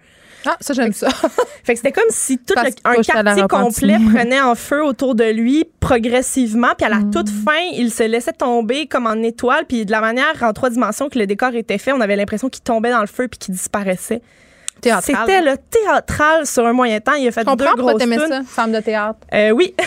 Ah, 0.47 0.57
ça, 0.61 0.73
j'aime 0.75 0.93
ça. 0.93 1.09
Fait 1.65 1.75
que 1.75 1.79
c'était 1.79 1.93
comme 1.93 2.09
si 2.11 2.39
tout 2.39 2.55
le- 2.57 2.71
un 2.85 2.95
quartier 3.03 3.43
complet 3.49 3.97
prenait 4.15 4.41
en 4.41 4.55
feu 4.55 4.83
autour 4.85 5.15
de 5.15 5.25
lui 5.25 5.65
progressivement. 5.81 6.69
Puis 6.77 6.87
à 6.87 6.89
la 6.89 7.01
Mm. 7.01 7.11
toute 7.11 7.29
fin, 7.29 7.59
il 7.75 7.91
se 7.93 8.03
laissait 8.05 8.33
tomber 8.33 8.87
comme 8.87 9.07
en 9.07 9.23
étoile. 9.23 9.67
Puis 9.67 9.85
de 9.85 9.91
la 9.91 10.01
manière 10.01 10.35
en 10.43 10.53
trois 10.53 10.71
dimensions 10.71 11.09
que 11.09 11.19
le 11.19 11.27
décor 11.27 11.55
était 11.55 11.79
fait, 11.79 11.93
on 11.93 12.01
avait 12.01 12.17
l'impression 12.17 12.49
qu'il 12.49 12.63
tombait 12.63 12.91
dans 12.91 13.01
le 13.01 13.07
feu 13.07 13.29
puis 13.29 13.39
qu'il 13.39 13.55
disparaissait. 13.55 14.23
C'était 14.83 15.43
le 15.43 15.57
théâtral 15.57 16.47
sur 16.47 16.67
un 16.67 16.73
moyen 16.73 17.01
temps. 17.01 17.15
Il 17.15 17.29
a 17.29 17.33
fait 17.33 17.45
deux 17.45 17.75
grosses 17.77 17.99
t'aimais 17.99 18.19
ça, 18.19 18.41
femme 18.47 18.73
de 18.73 18.81
théâtre. 18.81 19.19
Euh, 19.33 19.51
oui. 19.51 19.75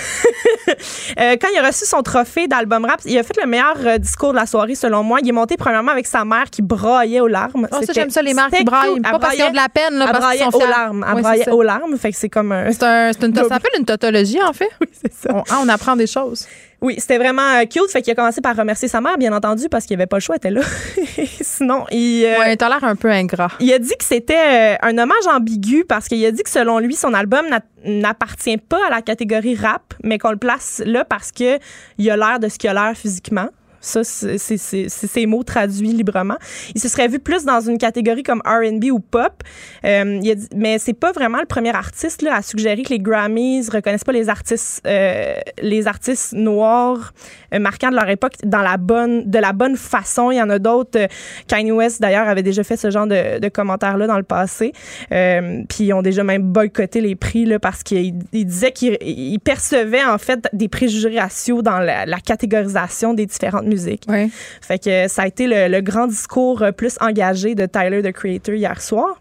Euh, 1.19 1.35
quand 1.39 1.47
il 1.53 1.59
a 1.59 1.67
reçu 1.67 1.85
son 1.85 2.01
trophée 2.01 2.47
d'album 2.47 2.85
rap, 2.85 2.99
il 3.05 3.17
a 3.17 3.23
fait 3.23 3.35
le 3.39 3.47
meilleur 3.47 3.75
euh, 3.85 3.97
discours 3.97 4.31
de 4.31 4.37
la 4.37 4.45
soirée, 4.45 4.73
selon 4.73 5.03
moi. 5.03 5.19
Il 5.21 5.29
est 5.29 5.33
monté 5.33 5.57
premièrement 5.57 5.91
avec 5.91 6.07
sa 6.07 6.25
mère 6.25 6.45
qui 6.49 6.61
braillait 6.61 7.19
aux 7.19 7.27
larmes. 7.27 7.67
Oh, 7.71 7.77
ça, 7.83 7.93
j'aime 7.93 8.09
ça, 8.09 8.21
les 8.21 8.33
mères 8.33 8.49
qui 8.49 8.63
braillent. 8.63 8.99
Pas 8.99 9.19
parce 9.19 9.35
qu'ils 9.35 9.43
ont 9.43 9.51
de 9.51 9.55
la 9.55 9.69
peine, 9.69 9.93
là, 9.95 10.07
parce 10.07 10.35
qu'ils 10.35 10.51
sont 10.51 10.57
aux 10.57 10.65
larmes. 10.65 11.05
Elle 11.07 11.21
braillait 11.21 11.49
aux 11.49 11.61
larmes. 11.61 11.97
Fait 11.97 12.11
que 12.11 12.17
c'est 12.17 12.29
comme 12.29 12.51
un... 12.51 12.71
C'est 12.71 12.83
un, 12.83 13.11
c'est 13.13 13.25
une, 13.25 13.35
ça 13.35 13.43
s'appelle 13.43 13.71
une 13.77 13.85
tautologie, 13.85 14.41
en 14.41 14.53
fait. 14.53 14.69
Oui, 14.81 14.87
c'est 14.91 15.13
ça. 15.13 15.29
On, 15.33 15.43
ah, 15.49 15.59
on 15.63 15.69
apprend 15.69 15.95
des 15.95 16.07
choses. 16.07 16.47
Oui, 16.83 16.95
c'était 16.99 17.17
vraiment 17.17 17.41
euh, 17.41 17.63
cute. 17.65 17.89
Fait 17.89 18.01
qu'il 18.01 18.11
a 18.11 18.15
commencé 18.15 18.41
par 18.41 18.55
remercier 18.55 18.87
sa 18.89 18.99
mère, 19.01 19.17
bien 19.17 19.31
entendu, 19.33 19.69
parce 19.69 19.85
qu'il 19.85 19.95
avait 19.95 20.05
pas 20.05 20.17
le 20.17 20.21
choix, 20.21 20.35
elle 20.35 20.51
était 20.57 20.59
là. 20.59 21.25
Sinon, 21.41 21.85
il... 21.91 22.25
euh, 22.25 22.37
Ouais, 22.39 22.55
t'as 22.57 22.67
l'air 22.69 22.83
un 22.83 22.95
peu 22.97 23.09
ingrat. 23.09 23.47
Il 23.61 23.71
a 23.73 23.79
dit 23.79 23.95
que 23.97 24.03
c'était 24.03 24.35
euh, 24.35 24.75
un 24.81 24.97
hommage 24.97 25.25
ambigu 25.27 25.85
parce 25.87 26.07
qu'il 26.07 26.23
a 26.25 26.31
dit 26.31 26.43
que 26.43 26.49
selon 26.49 26.79
lui, 26.79 26.95
son 26.95 27.13
album 27.13 27.45
n'a- 27.49 27.61
n'appartient 27.85 28.57
pas 28.57 28.85
à 28.87 28.89
la 28.89 29.01
catégorie 29.01 29.55
rap, 29.55 29.93
mais 30.03 30.17
qu'on 30.17 30.31
le 30.31 30.37
place 30.37 30.81
là 30.85 31.05
parce 31.05 31.31
que 31.31 31.57
il 31.97 32.09
a 32.11 32.17
l'air 32.17 32.39
de 32.39 32.49
ce 32.49 32.57
qu'il 32.57 32.69
a 32.69 32.73
l'air 32.73 32.93
physiquement. 32.95 33.47
Ça, 33.85 34.03
c'est 34.05 34.37
ses 34.37 35.25
mots 35.25 35.43
traduits 35.43 35.91
librement. 35.91 36.37
Il 36.73 36.79
se 36.79 36.87
serait 36.87 37.09
vu 37.09 37.19
plus 37.19 37.43
dans 37.43 37.59
une 37.59 37.77
catégorie 37.77 38.23
comme 38.23 38.41
R&B 38.45 38.85
ou 38.85 38.99
pop. 38.99 39.43
Euh, 39.83 40.19
il 40.23 40.31
a 40.31 40.35
dit- 40.35 40.47
mais 40.55 40.79
c'est 40.79 40.93
pas 40.93 41.11
vraiment 41.11 41.39
le 41.39 41.45
premier 41.45 41.75
artiste 41.75 42.21
là, 42.21 42.35
à 42.37 42.41
suggérer 42.41 42.81
que 42.83 42.89
les 42.91 42.99
Grammys 42.99 43.67
reconnaissent 43.69 44.05
pas 44.05 44.13
les 44.13 44.29
artistes, 44.29 44.81
euh, 44.87 45.33
les 45.61 45.85
artistes 45.87 46.31
noirs 46.31 47.13
marquants 47.59 47.89
de 47.89 47.95
leur 47.95 48.09
époque 48.09 48.33
dans 48.43 48.61
la 48.61 48.77
bonne, 48.77 49.29
de 49.29 49.39
la 49.39 49.53
bonne 49.53 49.75
façon. 49.77 50.31
Il 50.31 50.37
y 50.37 50.41
en 50.41 50.49
a 50.49 50.59
d'autres. 50.59 50.99
euh, 50.99 51.07
Kanye 51.47 51.71
West 51.71 52.01
d'ailleurs 52.01 52.27
avait 52.27 52.43
déjà 52.43 52.63
fait 52.63 52.77
ce 52.77 52.89
genre 52.89 53.07
de, 53.07 53.39
de 53.39 53.49
commentaires 53.49 53.97
là 53.97 54.07
dans 54.07 54.17
le 54.17 54.23
passé. 54.23 54.73
Euh, 55.11 55.61
puis 55.69 55.85
ils 55.85 55.93
ont 55.93 56.01
déjà 56.01 56.23
même 56.23 56.43
boycotté 56.43 57.01
les 57.01 57.15
prix 57.15 57.45
là 57.45 57.59
parce 57.59 57.83
qu'il 57.83 58.15
il 58.31 58.45
disait 58.45 58.71
qu'il 58.71 58.97
il 59.01 59.39
percevait 59.39 60.03
en 60.03 60.17
fait 60.17 60.47
des 60.53 60.67
préjugés 60.67 61.19
raciaux 61.19 61.61
dans 61.61 61.79
la, 61.79 62.05
la 62.05 62.19
catégorisation 62.19 63.13
des 63.13 63.25
différentes 63.25 63.65
musiques. 63.65 64.03
Ouais. 64.07 64.29
Fait 64.61 64.79
que 64.79 65.07
ça 65.07 65.23
a 65.23 65.27
été 65.27 65.47
le, 65.47 65.67
le 65.67 65.81
grand 65.81 66.07
discours 66.07 66.61
euh, 66.61 66.71
plus 66.71 66.97
engagé 67.01 67.55
de 67.55 67.65
Tyler 67.65 68.01
the 68.01 68.11
Creator 68.11 68.55
hier 68.55 68.81
soir. 68.81 69.19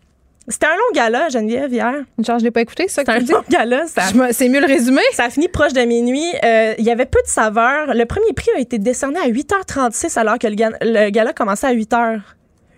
C'était 0.48 0.66
un 0.66 0.70
long 0.74 0.92
gala, 0.94 1.28
Geneviève, 1.28 1.72
hier. 1.72 1.92
Chance, 2.26 2.40
je 2.40 2.44
l'ai 2.44 2.50
pas 2.50 2.60
écouté, 2.62 2.84
c'est 2.88 2.94
ça 2.94 3.04
que 3.04 3.12
C'était 3.12 3.16
un 3.16 3.20
tu 3.20 3.24
dis? 3.26 3.32
long 3.32 3.58
gala. 3.58 3.86
Ça, 3.86 4.02
C'est 4.32 4.48
mieux 4.48 4.60
le 4.60 4.66
résumé? 4.66 5.00
ça 5.12 5.24
a 5.24 5.30
fini 5.30 5.48
proche 5.48 5.72
de 5.72 5.80
minuit. 5.82 6.24
Euh, 6.44 6.74
Il 6.78 6.84
y 6.84 6.90
avait 6.90 7.06
peu 7.06 7.20
de 7.24 7.28
saveurs. 7.30 7.94
Le 7.94 8.04
premier 8.06 8.32
prix 8.32 8.50
a 8.56 8.58
été 8.58 8.78
décerné 8.78 9.18
à 9.20 9.28
8h36 9.28 10.18
alors 10.18 10.38
que 10.38 10.46
le, 10.48 10.56
le 10.82 11.10
gala 11.10 11.32
commençait 11.32 11.68
à 11.68 11.74
8h. 11.74 12.20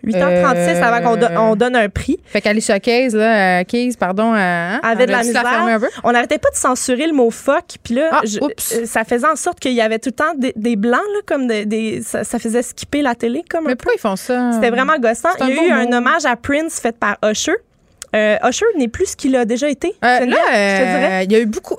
8h36 0.05 0.83
avant 0.83 1.01
qu'on 1.11 1.17
do- 1.17 1.27
on 1.37 1.57
donne 1.57 1.77
un 1.77 1.89
prix. 1.89 2.19
Fait 2.25 2.41
qu'Alicia 2.41 2.79
Keys, 2.81 3.11
là, 3.11 3.61
euh, 3.61 3.65
Keys, 3.65 3.93
pardon, 3.99 4.33
euh, 4.35 4.37
hein, 4.39 4.81
avait 4.83 5.07
de 5.07 5.13
la 5.13 5.23
misère. 5.23 5.81
On 6.05 6.13
n'arrêtait 6.13 6.39
pas 6.39 6.51
de 6.51 6.57
censurer 6.57 7.07
le 7.07 7.13
mot 7.13 7.31
fuck. 7.31 7.65
Puis 7.83 7.95
là, 7.95 8.09
Ah, 8.13 8.21
je- 8.25 8.39
oups. 8.41 8.75
euh, 8.75 8.87
ça 8.87 9.05
faisait 9.05 9.27
en 9.27 9.37
sorte 9.37 9.61
qu'il 9.61 9.73
y 9.73 9.81
avait 9.81 9.99
tout 9.99 10.11
le 10.11 10.15
temps 10.15 10.35
des, 10.37 10.53
des 10.57 10.77
blancs, 10.77 11.01
là, 11.15 11.21
comme 11.27 11.47
des, 11.47 11.65
des- 11.67 12.03
ça, 12.03 12.25
ça 12.25 12.39
faisait 12.39 12.63
skipper 12.63 13.03
la 13.03 13.15
télé. 13.15 13.43
comme 13.49 13.65
un 13.67 13.69
Mais 13.69 13.75
peu. 13.77 13.85
pourquoi 13.85 13.95
ils 13.97 14.01
font 14.01 14.17
ça? 14.17 14.53
C'était 14.55 14.71
vraiment 14.71 14.97
gossant. 14.99 15.29
C'est 15.39 15.47
Il 15.49 15.55
y 15.57 15.59
a 15.59 15.65
eu 15.65 15.71
un 15.71 15.85
mot. 15.87 15.95
hommage 15.97 16.25
à 16.25 16.37
Prince 16.37 16.81
fait 16.81 16.97
par 16.97 17.17
Usher. 17.25 17.53
Euh, 18.15 18.37
Usher 18.49 18.67
n'est 18.79 18.89
plus 18.89 19.07
ce 19.07 19.17
qu'il 19.17 19.35
a 19.37 19.45
déjà 19.45 19.69
été. 19.69 19.95
Euh, 20.05 20.19
Geneviève, 20.21 20.31
là, 20.31 20.37
je 20.53 20.83
te 20.83 20.87
dirais. 20.87 21.13
euh, 21.13 21.23
il 21.25 21.33
y 21.33 21.35
a 21.37 21.39
eu 21.41 21.47
beaucoup. 21.47 21.77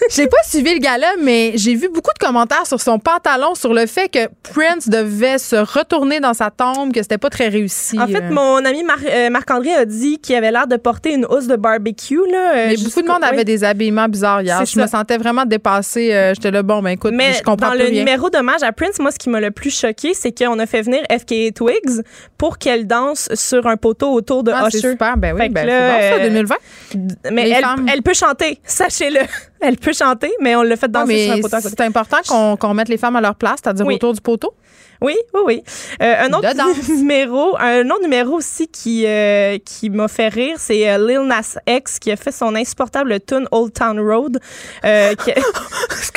J'ai 0.10 0.26
pas 0.26 0.36
suivi 0.44 0.74
le 0.74 0.78
gala, 0.80 1.08
mais 1.20 1.52
j'ai 1.56 1.74
vu 1.74 1.88
beaucoup 1.88 2.10
de 2.18 2.24
commentaires 2.24 2.66
sur 2.66 2.80
son 2.80 2.98
pantalon, 2.98 3.54
sur 3.54 3.74
le 3.74 3.86
fait 3.86 4.08
que 4.08 4.28
Prince 4.54 4.88
devait 4.88 5.38
se 5.38 5.56
retourner 5.56 6.20
dans 6.20 6.34
sa 6.34 6.50
tombe, 6.50 6.92
que 6.92 7.02
c'était 7.02 7.18
pas 7.18 7.28
très 7.30 7.48
réussi. 7.48 7.98
En 8.00 8.06
fait, 8.06 8.22
euh. 8.22 8.30
mon 8.30 8.64
ami 8.64 8.82
Mar- 8.82 8.96
euh, 9.06 9.30
Marc-André 9.30 9.74
a 9.74 9.84
dit 9.84 10.18
qu'il 10.18 10.34
avait 10.36 10.50
l'air 10.50 10.66
de 10.66 10.76
porter 10.76 11.12
une 11.14 11.26
housse 11.26 11.46
de 11.46 11.56
barbecue. 11.56 12.20
Là, 12.30 12.52
euh, 12.56 12.66
Mais 12.68 12.76
beaucoup 12.76 13.02
de 13.02 13.08
monde 13.08 13.24
avait 13.24 13.44
des 13.44 13.62
habillements 13.64 14.08
bizarres 14.08 14.42
hier. 14.42 14.64
Je 14.64 14.80
me 14.80 14.86
sentais 14.86 15.18
vraiment 15.18 15.44
dépassée. 15.44 16.12
Euh, 16.12 16.32
J'étais 16.34 16.50
là, 16.50 16.62
bon, 16.62 16.80
ben 16.82 16.90
écoute, 16.90 17.12
Mais 17.14 17.34
je 17.34 17.42
comprends 17.42 17.68
dans 17.70 17.74
le 17.74 17.90
numéro 17.90 18.30
d'hommage 18.30 18.62
à 18.62 18.72
Prince, 18.72 18.98
moi, 18.98 19.10
ce 19.10 19.18
qui 19.18 19.28
m'a 19.28 19.40
le 19.40 19.50
plus 19.50 19.70
choqué, 19.76 20.14
c'est 20.14 20.32
qu'on 20.36 20.58
a 20.58 20.66
fait 20.66 20.82
venir 20.82 21.00
FKA 21.10 21.50
Twigs 21.54 22.02
pour 22.38 22.58
qu'elle 22.58 22.86
danse 22.86 23.28
sur 23.34 23.66
un 23.66 23.76
poteau 23.76 24.12
autour 24.12 24.42
de 24.44 24.52
Ah, 24.52 24.68
Usher. 24.68 24.78
super. 24.90 25.16
Ben 25.16 25.34
oui, 25.38 25.48
ben 25.50 25.66
c'est 25.66 25.70
bon, 25.70 26.16
ça, 26.18 26.22
euh, 26.24 26.28
2020. 26.28 26.54
Mais 27.32 27.50
elle 27.92 28.02
peut 28.02 28.14
chanter, 28.14 28.58
sachez-le. 28.64 29.20
Elle 29.60 29.76
peut 29.76 29.92
chanter, 29.92 30.30
mais 30.40 30.56
on 30.56 30.62
l'a 30.62 30.76
fait 30.76 30.86
Ah, 30.86 31.04
danser 31.04 31.24
sur 31.24 31.32
un 31.32 31.36
mais 31.36 31.42
poteau 31.42 31.56
c'est 31.60 31.80
important 31.82 32.16
qu'on 32.26 32.56
qu'on 32.56 32.74
mette 32.74 32.88
les 32.88 32.96
femmes 32.98 33.16
à 33.16 33.20
leur 33.20 33.34
place, 33.34 33.60
c'est-à-dire 33.62 33.86
Oui. 33.86 33.96
autour 33.96 34.12
du 34.14 34.20
poteau? 34.20 34.52
Oui, 35.00 35.16
oui, 35.34 35.40
oui. 35.46 35.62
Euh, 36.02 36.14
un 36.26 36.32
autre 36.32 36.48
numéro, 36.92 37.56
un 37.58 37.88
autre 37.90 38.02
numéro 38.02 38.34
aussi 38.36 38.68
qui 38.68 39.04
euh, 39.06 39.58
qui 39.64 39.88
m'a 39.90 40.08
fait 40.08 40.28
rire, 40.28 40.56
c'est 40.58 40.88
euh, 40.90 40.98
Lil 41.06 41.20
Nas 41.26 41.56
X 41.66 41.98
qui 41.98 42.10
a 42.12 42.16
fait 42.16 42.32
son 42.32 42.54
insupportable 42.54 43.18
tune 43.20 43.46
Old 43.50 43.72
Town 43.72 43.98
Road. 43.98 44.38
Euh, 44.84 45.14
qui- 45.14 45.32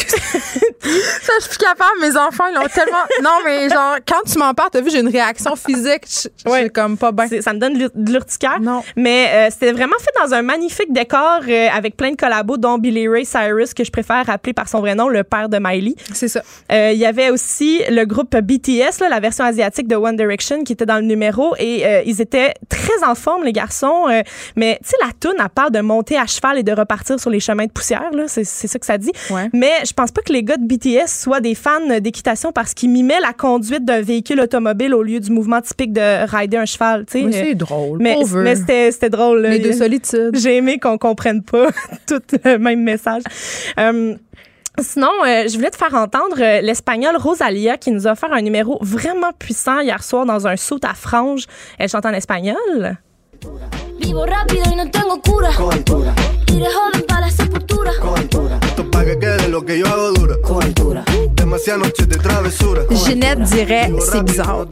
Ça, 0.04 1.34
je 1.42 1.48
suis 1.48 1.58
capable. 1.58 2.00
Mes 2.02 2.16
enfants, 2.18 2.46
ils 2.50 2.56
l'ont 2.56 2.68
tellement. 2.68 2.98
Non, 3.22 3.38
mais 3.46 3.70
genre, 3.70 3.96
quand 4.08 4.22
tu 4.30 4.38
m'en 4.38 4.54
parles, 4.54 4.70
t'as 4.72 4.82
vu, 4.82 4.90
j'ai 4.90 5.00
une 5.00 5.08
réaction 5.10 5.56
physique. 5.56 6.04
Je 6.46 6.50
Ouais. 6.50 6.62
suis 6.62 6.70
comme 6.72 6.98
pas 6.98 7.12
bien. 7.12 7.28
ça 7.42 7.54
me 7.54 7.60
donne 7.60 7.78
de 7.78 8.12
l'urticaire. 8.12 8.60
Non. 8.62 8.84
Mais 8.96 9.30
euh, 9.34 9.48
c'était 9.52 9.72
vraiment 9.72 9.96
fait 10.00 10.12
dans 10.24 10.34
un 10.34 10.42
magnifique 10.42 10.92
décor 10.92 11.40
euh, 11.48 11.68
avec 11.74 11.96
plein 11.98 12.12
de 12.12 12.16
collabos, 12.16 12.58
dont 12.58 12.78
Billy 12.78 13.08
Ray 13.08 13.26
Cyrus, 13.26 13.74
que 13.74 13.84
je 13.84 13.92
préfère 13.92 14.30
appeler 14.30 14.54
par 14.54 14.68
son 14.68 14.80
vrai 14.82 14.96
nom, 14.96 15.08
le 15.10 15.24
père 15.24 15.50
de 15.50 15.58
Miley. 15.60 15.96
C'est 16.14 16.28
ça. 16.28 16.42
Euh, 16.72 16.92
Il 16.94 17.00
y 17.00 17.06
avait 17.06 17.30
aussi 17.30 17.82
le 17.90 18.06
groupe 18.06 18.36
BTS, 18.74 19.02
là, 19.02 19.10
la 19.10 19.20
version 19.20 19.44
asiatique 19.46 19.88
de 19.88 19.96
One 19.96 20.16
Direction, 20.16 20.64
qui 20.64 20.74
était 20.74 20.86
dans 20.86 20.98
le 20.98 21.04
numéro. 21.04 21.54
Et 21.60 21.86
euh, 21.86 22.02
ils 22.06 22.22
étaient 22.22 22.54
très 22.70 23.04
en 23.08 23.16
forme, 23.16 23.44
les 23.44 23.54
garçons. 23.54 24.08
euh, 24.10 24.22
mais 24.56 24.80
tu 24.84 24.90
sais, 24.90 24.98
la 25.02 25.12
toune, 25.20 25.40
elle 25.40 25.50
parle 25.50 25.72
de 25.72 25.82
monter 25.82 26.18
à 26.18 26.26
cheval 26.26 26.60
et 26.60 26.64
de 26.64 26.72
repartir 26.72 27.20
sur 27.20 27.30
les 27.30 27.40
chemins 27.40 27.66
de 27.66 27.72
poussière. 27.72 28.10
C'est 28.28 28.44
ça 28.44 28.80
que 28.80 28.86
ça 28.86 28.98
dit. 28.98 29.12
Ouais. 29.30 29.50
Mais 29.54 29.72
je 29.86 29.94
pense 29.94 30.12
pas 30.12 30.22
que 30.22 30.34
les 30.34 30.44
gars 30.44 30.58
de 30.58 30.66
BTS 30.66 31.08
soient 31.08 31.42
des 31.42 31.56
fans 31.56 32.00
d'équitation 32.00 32.52
parce 32.52 32.74
qu'ils 32.74 32.90
mimaient 32.90 33.20
la 33.22 33.34
conduite 33.34 33.86
d'un 33.86 34.02
véhicule 34.02 34.40
automobile 34.40 34.94
au 34.94 35.04
lieu 35.04 35.20
du 35.20 35.32
mouvement 35.32 35.62
typique 35.62 35.94
de 35.94 36.26
rider 36.26 36.58
un 36.58 36.66
cheval. 36.66 37.06
c'est 37.08 37.56
drôle. 37.56 38.00
Mais, 38.02 38.18
c'était 38.56 39.10
drôle. 39.10 39.42
là. 39.42 39.50
Mais 39.50 39.60
de 39.60 39.72
solitude. 39.72 40.36
J'ai 40.36 40.58
aimé 40.58 40.80
qu'on 40.80 40.98
comprenne 40.98 41.42
pas 41.44 41.68
tout 42.08 42.22
le 42.44 42.58
même 42.58 42.82
message. 42.82 43.24
Euh, 43.80 44.16
Sinon, 44.80 45.12
euh, 45.24 45.48
je 45.48 45.56
voulais 45.56 45.70
te 45.70 45.78
faire 45.78 45.94
entendre 45.94 46.38
euh, 46.40 46.62
l'espagnole 46.62 47.16
Rosalia 47.16 47.78
qui 47.78 47.92
nous 47.92 48.08
a 48.08 48.14
offert 48.14 48.34
un 48.34 48.42
numéro 48.42 48.80
vraiment 48.82 49.32
puissant 49.38 49.82
hier 49.82 50.04
soir 50.04 50.26
dans 50.26 50.48
un 50.48 50.58
saut 50.58 50.80
à 50.84 50.96
franges. 50.96 51.46
Elle 51.78 51.90
chante 51.90 52.06
en 52.08 52.14
espagnol. 52.14 52.98
Vivo 54.00 54.26
rápido 54.26 54.64
y 54.72 54.76
no 54.76 54.90
tengo 54.90 55.22
cura. 55.22 55.52
Iré 56.48 56.66
joven 56.66 57.06
para 57.08 57.22
la 57.22 57.30
sepultura. 57.30 57.92
Esto 58.64 58.90
pa' 58.90 59.06
que 59.06 59.20
quede 59.20 59.48
lo 59.50 59.64
que 59.64 59.78
yo 59.78 59.88
hago 59.88 60.12
dura. 60.12 61.04
Demasiadas 61.36 61.84
noches 61.84 62.08
de 62.08 62.18
travesura. 62.18 62.82
Ginette 62.90 63.42
dirait, 63.42 63.92
c'est 64.00 64.24
bizarre. 64.24 64.66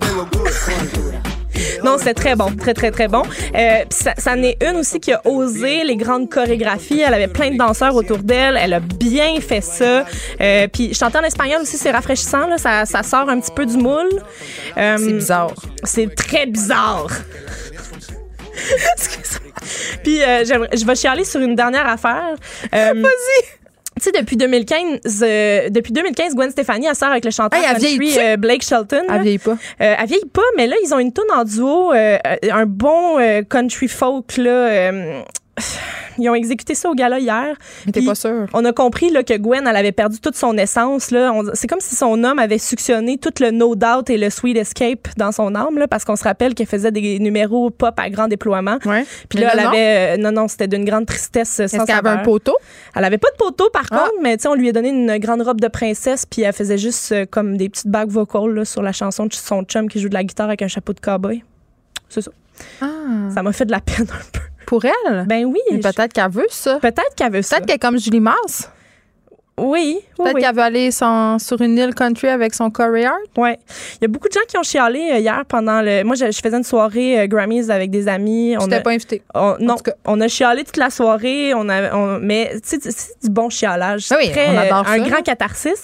Non, 1.84 1.98
c'est 1.98 2.14
très 2.14 2.36
bon, 2.36 2.56
très, 2.56 2.74
très, 2.74 2.92
très 2.92 3.08
bon. 3.08 3.24
Euh, 3.56 3.84
ça, 3.90 4.14
ça 4.18 4.34
en 4.34 4.44
est 4.44 4.58
une 4.64 4.78
aussi 4.78 5.00
qui 5.00 5.12
a 5.14 5.22
osé 5.26 5.84
les 5.84 5.96
grandes 5.96 6.30
chorégraphies. 6.30 7.02
Elle 7.02 7.14
avait 7.14 7.28
plein 7.28 7.52
de 7.52 7.58
danseurs 7.58 7.96
autour 7.96 8.20
d'elle. 8.20 8.58
Elle 8.62 8.74
a 8.74 8.80
bien 8.80 9.40
fait 9.42 9.62
ça. 9.62 10.06
Euh, 10.40 10.68
puis 10.68 10.94
chanter 10.94 11.18
en 11.20 11.24
espagnol 11.24 11.62
aussi, 11.62 11.78
c'est 11.78 11.92
rafraîchissant. 11.92 12.48
Là. 12.48 12.58
Ça, 12.58 12.86
ça 12.86 13.04
sort 13.04 13.30
un 13.30 13.40
petit 13.40 13.52
peu 13.52 13.66
du 13.66 13.78
moule. 13.78 14.10
Euh, 14.78 14.98
C'est 14.98 15.14
bizarre. 15.14 15.54
C'est 15.84 16.16
très 16.16 16.46
bizarre. 16.46 17.10
Puis 20.04 20.22
euh, 20.22 20.44
je 20.46 20.86
vais 20.86 20.96
chialer 20.96 21.24
sur 21.24 21.40
une 21.42 21.56
dernière 21.56 21.88
affaire. 21.88 22.36
Vas-y. 22.72 23.61
Tu 24.02 24.10
sais, 24.10 24.20
depuis 24.20 24.36
2015, 24.36 25.22
euh, 25.22 25.70
depuis 25.70 25.94
2015, 25.94 26.34
Gwen 26.34 26.50
Stefani, 26.50 26.88
elle 26.88 26.96
sort 26.96 27.10
avec 27.12 27.24
le 27.24 27.30
chanteur 27.30 27.60
Hey, 27.60 27.68
elle 27.70 27.80
country 27.80 28.18
euh, 28.18 28.36
Blake 28.36 28.64
Shelton. 28.64 29.04
là. 29.08 29.16
Elle 29.18 29.22
vieillit 29.22 29.38
pas. 29.38 29.52
Euh, 29.52 29.96
elle 30.00 30.08
vieillit 30.08 30.26
pas, 30.26 30.42
mais 30.58 30.66
là, 30.66 30.76
ils 30.84 30.92
ont 30.92 30.98
une 30.98 31.14
tonne 31.14 31.32
en 31.32 31.44
duo, 31.44 31.94
euh, 31.94 32.18
un 32.52 32.66
bon 32.66 33.20
euh, 33.20 33.44
country 33.44 33.88
folk, 33.88 34.38
là. 34.38 34.92
Ils 36.18 36.30
ont 36.30 36.36
exécuté 36.36 36.76
ça 36.76 36.90
au 36.90 36.94
gala 36.94 37.20
hier. 37.20 37.56
Mais 37.86 37.92
t'es 37.92 38.02
pas 38.02 38.16
sûr. 38.16 38.46
On 38.54 38.64
a 38.66 38.74
compris 38.74 39.10
là, 39.12 39.24
que 39.24 39.38
Gwen, 39.38 39.66
elle 39.68 39.76
avait 39.76 39.92
perdu 39.92 40.20
toute 40.20 40.36
son 40.36 40.58
essence. 40.58 41.12
Là. 41.12 41.32
C'est 41.54 41.68
comme 41.68 41.80
si 41.80 41.96
son 41.96 42.24
homme 42.24 42.40
avait 42.40 42.58
suctionné 42.58 43.18
tout 43.18 43.34
le 43.40 43.52
No 43.52 43.76
Doubt 43.76 44.10
et 44.10 44.18
le 44.18 44.30
Sweet 44.30 44.58
Escape 44.58 45.08
dans 45.18 45.32
son 45.32 45.56
âme, 45.56 45.78
là, 45.78 45.88
parce 45.88 46.04
qu'on 46.06 46.16
se 46.16 46.24
rappelle 46.24 46.54
qu'elle 46.54 46.68
faisait 46.68 46.92
des 46.92 47.20
numéros 47.20 47.70
pop 47.70 47.98
à 48.00 48.10
grand 48.10 48.28
déploiement. 48.28 48.78
Ouais. 48.86 49.06
Puis 49.30 49.40
Mais 49.40 49.46
là, 49.46 49.56
là, 49.56 49.62
elle 49.62 49.64
non. 49.64 49.70
avait... 49.70 50.14
euh, 50.14 50.18
non, 50.18 50.32
non, 50.32 50.48
c'était 50.48 50.68
d'une 50.68 50.86
grande 50.86 51.06
tristesse 51.06 51.60
euh, 51.60 51.64
Est-ce 51.64 51.78
qu'elle 51.86 51.96
avait 51.96 52.10
un 52.10 52.18
poteau? 52.20 52.56
Elle 52.96 53.04
avait 53.06 53.18
pas 53.18 53.30
de 53.32 53.38
poteau, 53.38 53.70
par 53.72 53.86
Ah. 53.92 53.98
contre, 54.00 54.22
mais 54.22 54.38
on 54.48 54.54
lui 54.56 54.70
a 54.70 54.72
donné 54.74 54.90
une 54.90 55.18
grande 55.18 55.42
robe 55.42 55.62
de 55.62 55.68
princesse, 55.68 56.26
puis 56.26 56.42
elle 56.44 56.54
faisait 56.54 56.78
juste 56.78 57.12
euh, 57.12 57.26
comme 57.30 57.58
des 57.58 57.70
petites 57.70 57.88
bagues 57.88 58.10
vocales 58.10 58.54
là, 58.54 58.66
sur 58.66 58.82
la 58.82 58.92
chanson 58.92 59.26
de 59.26 59.34
son 59.34 59.64
chum 59.64 59.88
qui 59.90 60.00
joue 60.00 60.10
de 60.10 60.14
la 60.14 60.24
guitare 60.24 60.48
avec 60.48 60.62
un 60.62 60.68
chapeau 60.68 60.94
de 60.94 61.00
cowboy. 61.00 61.44
C'est 62.10 62.22
ça. 62.22 62.32
Ah. 62.82 62.86
Ça 63.34 63.42
m'a 63.42 63.54
fait 63.54 63.66
de 63.66 63.72
la 63.72 63.80
peine 63.80 64.08
un 64.12 64.30
peu. 64.34 64.40
Pour 64.72 64.86
elle? 64.86 65.26
Ben 65.28 65.44
oui. 65.44 65.60
Peut-être 65.82 66.14
qu'elle 66.14 66.32
veut 66.32 66.48
ça. 66.50 66.80
Peut-être 66.80 67.14
qu'elle 67.18 67.34
veut 67.34 67.42
ça. 67.42 67.58
Peut-être 67.58 67.68
qu'elle 67.68 67.76
est 67.76 67.80
comme 67.80 68.00
Julie 68.00 68.22
Mars. 68.22 68.70
Oui. 69.62 70.00
oui, 70.00 70.04
Peut-être 70.18 70.36
oui. 70.36 70.42
qu'elle 70.42 70.56
veut 70.56 70.62
aller 70.62 70.92
son- 70.92 71.38
sur 71.40 71.62
une 71.62 71.78
île 71.78 71.94
country 71.96 72.28
avec 72.28 72.54
son 72.54 72.70
Corey 72.70 73.06
Hart? 73.06 73.18
Ouais. 73.38 73.58
Il 73.96 74.04
y 74.04 74.06
a 74.06 74.08
beaucoup 74.08 74.28
de 74.28 74.34
gens 74.34 74.40
qui 74.48 74.58
ont 74.58 74.64
chialé 74.64 75.10
euh, 75.14 75.18
hier 75.20 75.44
pendant 75.48 75.82
le. 75.82 76.04
Moi, 76.04 76.16
je, 76.16 76.32
je 76.32 76.40
faisais 76.44 76.58
une 76.58 76.64
soirée 76.64 77.20
euh, 77.22 77.28
Grammys 77.28 77.70
avec 77.70 77.92
des 77.92 78.08
amis. 78.08 78.56
Tu 78.60 78.66
On 78.66 78.72
a- 78.72 78.80
pas 78.80 78.92
invité. 78.92 79.22
on- 79.36 79.56
non, 79.60 79.76
on 80.06 80.20
a 80.22 80.28
chialé 80.28 80.64
toute 80.64 80.78
la 80.78 80.90
soirée. 80.90 81.54
On 81.54 81.70
a, 81.70 81.96
on- 81.96 82.20
mais 82.20 82.54
c'est 82.64 82.84
du 83.24 83.30
bon 83.30 83.50
chialage. 83.50 84.08
Ah 84.12 84.16
oui, 84.20 84.32
très, 84.32 84.48
on 84.50 84.58
adore 84.58 84.80
euh, 84.90 84.94
un 84.94 85.04
ça. 85.04 85.10
grand 85.10 85.22
catharsis. 85.22 85.84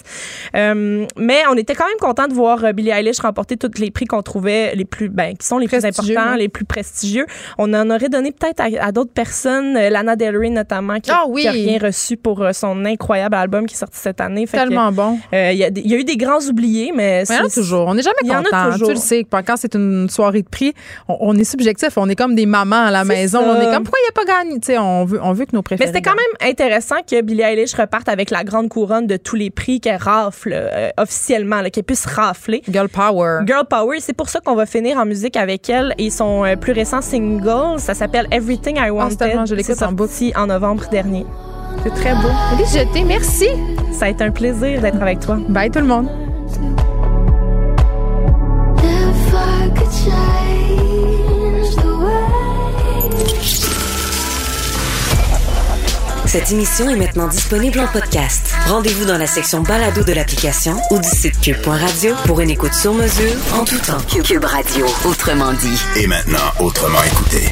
Euh, 0.56 1.06
mais 1.18 1.42
on 1.52 1.56
était 1.56 1.76
quand 1.76 1.88
même 1.88 2.00
content 2.00 2.28
de 2.28 2.34
voir 2.34 2.74
Billie 2.74 2.90
Eilish 2.92 3.20
remporter 3.20 3.58
tous 3.58 3.80
les 3.80 3.92
prix 3.92 4.06
qu'on 4.06 4.22
trouvait 4.24 4.74
les 4.76 4.86
plus, 4.86 5.10
ben, 5.10 5.36
qui 5.38 5.46
sont 5.46 5.58
les 5.60 5.68
plus 5.68 5.86
importants, 5.86 6.36
les 6.36 6.50
plus 6.50 6.66
prestigieux. 6.66 7.26
On 7.58 7.74
en 7.74 7.90
aurait 7.92 8.10
donné 8.10 8.32
peut-être 8.32 8.60
à, 8.60 8.86
à 8.88 8.92
d'autres 8.92 9.14
personnes, 9.14 9.74
Lana 9.74 10.16
Del 10.16 10.36
Rey 10.38 10.50
notamment, 10.50 11.00
qui, 11.00 11.12
Ah 11.12 11.26
oui. 11.28 11.42
qui 11.42 11.48
a 11.48 11.52
rien 11.52 11.78
reçu 11.80 12.18
pour 12.18 12.44
son 12.54 12.86
incroyable 12.86 13.36
album 13.36 13.67
qui 13.68 13.76
est 13.76 13.78
sorti 13.78 14.00
cette 14.00 14.20
année. 14.22 14.48
Fait 14.48 14.58
que, 14.58 14.64
Tellement 14.64 14.92
bon. 14.92 15.20
euh, 15.34 15.52
Il 15.52 15.58
y, 15.60 15.64
a 15.64 15.70
y 15.74 15.94
eu 15.94 16.04
des 16.04 16.18
grands 16.18 16.42
oubliés, 16.50 16.92
mais 16.96 17.24
Mais 17.30 17.36
il 17.36 17.40
y 17.40 17.44
en 17.44 17.46
a 17.46 17.50
toujours. 17.50 17.88
On 17.88 17.94
n'est 17.94 18.02
jamais 18.02 18.16
Il 18.24 18.30
y 18.30 18.36
en 18.36 18.40
a 18.40 18.44
content. 18.44 18.72
toujours. 18.72 18.88
Tu 18.88 18.94
le 18.96 19.00
sais. 19.00 19.24
Quand 19.30 19.56
c'est 19.58 19.76
une 19.76 20.10
soirée 20.10 20.42
de 20.42 20.50
prix, 20.50 20.74
on, 21.08 21.18
on 21.20 21.36
est 21.38 21.44
subjectif. 21.44 21.90
On 21.98 22.10
est 22.10 22.16
comme 22.16 22.34
des 22.34 22.46
mamans 22.48 22.86
à 22.88 22.92
la 22.92 23.04
maison. 23.04 23.42
ça. 23.42 23.46
On 23.48 23.62
est 23.62 23.72
comme, 23.74 23.84
pourquoi 23.84 24.00
il 24.02 24.06
n'y 24.06 24.10
a 24.10 24.26
pas 24.26 24.44
gagné? 24.44 24.60
Tu 24.60 24.66
sais, 24.68 24.78
on 24.80 25.06
veut, 25.06 25.20
on 25.22 25.34
veut 25.34 25.46
que 25.46 25.52
nos 25.54 25.60
Mais 25.60 25.64
préférés. 25.64 25.88
c'était 25.92 26.02
quand 26.02 26.16
même 26.16 26.50
intéressant 26.50 26.96
que 27.10 27.22
Billie 27.22 27.42
Eilish 27.44 27.76
reparte 27.76 28.10
avec 28.10 28.32
la 28.32 28.44
grande 28.44 28.70
couronne 28.70 29.06
de 29.08 29.18
tous 29.18 29.36
les 29.36 29.50
prix 29.50 29.80
qu'elle 29.80 29.98
rafle 30.02 30.52
euh, 30.54 30.90
officiellement, 30.98 31.62
qu'elle 31.72 31.84
puisse 31.84 32.06
rafler. 32.06 32.62
Girl 32.70 32.90
Power. 32.90 33.40
Girl 33.46 33.66
Power, 33.70 34.00
c'est 34.00 34.16
pour 34.16 34.30
ça 34.30 34.40
qu'on 34.40 34.56
va 34.56 34.66
finir 34.66 34.98
en 34.98 35.06
musique 35.06 35.36
avec 35.38 35.70
elle 35.70 35.94
et 35.98 36.10
son 36.10 36.46
euh, 36.46 36.56
plus 36.56 36.72
récent 36.72 37.02
single, 37.02 37.80
ça 37.80 37.94
s'appelle 37.94 38.28
Everything 38.32 38.78
I 38.78 38.84
c'est 38.86 38.90
Wanted. 38.92 39.18
tellement, 39.18 39.46
je 39.46 39.56
l'écoute 39.56 39.82
en 39.82 39.98
sorti 39.98 40.32
en 40.36 40.48
novembre 40.48 40.86
dernier. 40.90 41.26
C'est 41.84 41.94
très 41.94 42.14
beau. 42.14 42.30
Allez, 42.54 42.66
jeter. 42.66 43.04
Merci. 43.04 43.48
Ça 43.92 44.06
a 44.06 44.10
été 44.10 44.24
un 44.24 44.32
plaisir 44.32 44.82
d'être 44.82 45.02
avec 45.02 45.20
toi. 45.20 45.38
Bye 45.50 45.72
tout 45.72 45.80
le 45.80 45.86
monde. 45.86 46.10
Cette 56.28 56.52
émission 56.52 56.90
est 56.90 56.98
maintenant 56.98 57.28
disponible 57.28 57.80
en 57.80 57.88
podcast. 57.88 58.54
Rendez-vous 58.68 59.06
dans 59.06 59.18
la 59.18 59.28
section 59.28 59.62
balado 59.62 60.04
de 60.04 60.12
l'application 60.12 60.76
ou 60.92 61.00
du 61.00 61.08
site 61.08 61.40
cube.radio 61.40 62.14
pour 62.26 62.42
une 62.42 62.50
écoute 62.50 62.74
sur 62.74 62.94
mesure 62.94 63.34
en 63.56 63.64
tout 63.64 63.80
temps. 63.80 63.98
Cube 64.24 64.44
Radio, 64.44 64.86
autrement 65.06 65.54
dit. 65.54 65.82
Et 65.96 66.06
maintenant, 66.06 66.52
autrement 66.60 67.02
écouté. 67.02 67.50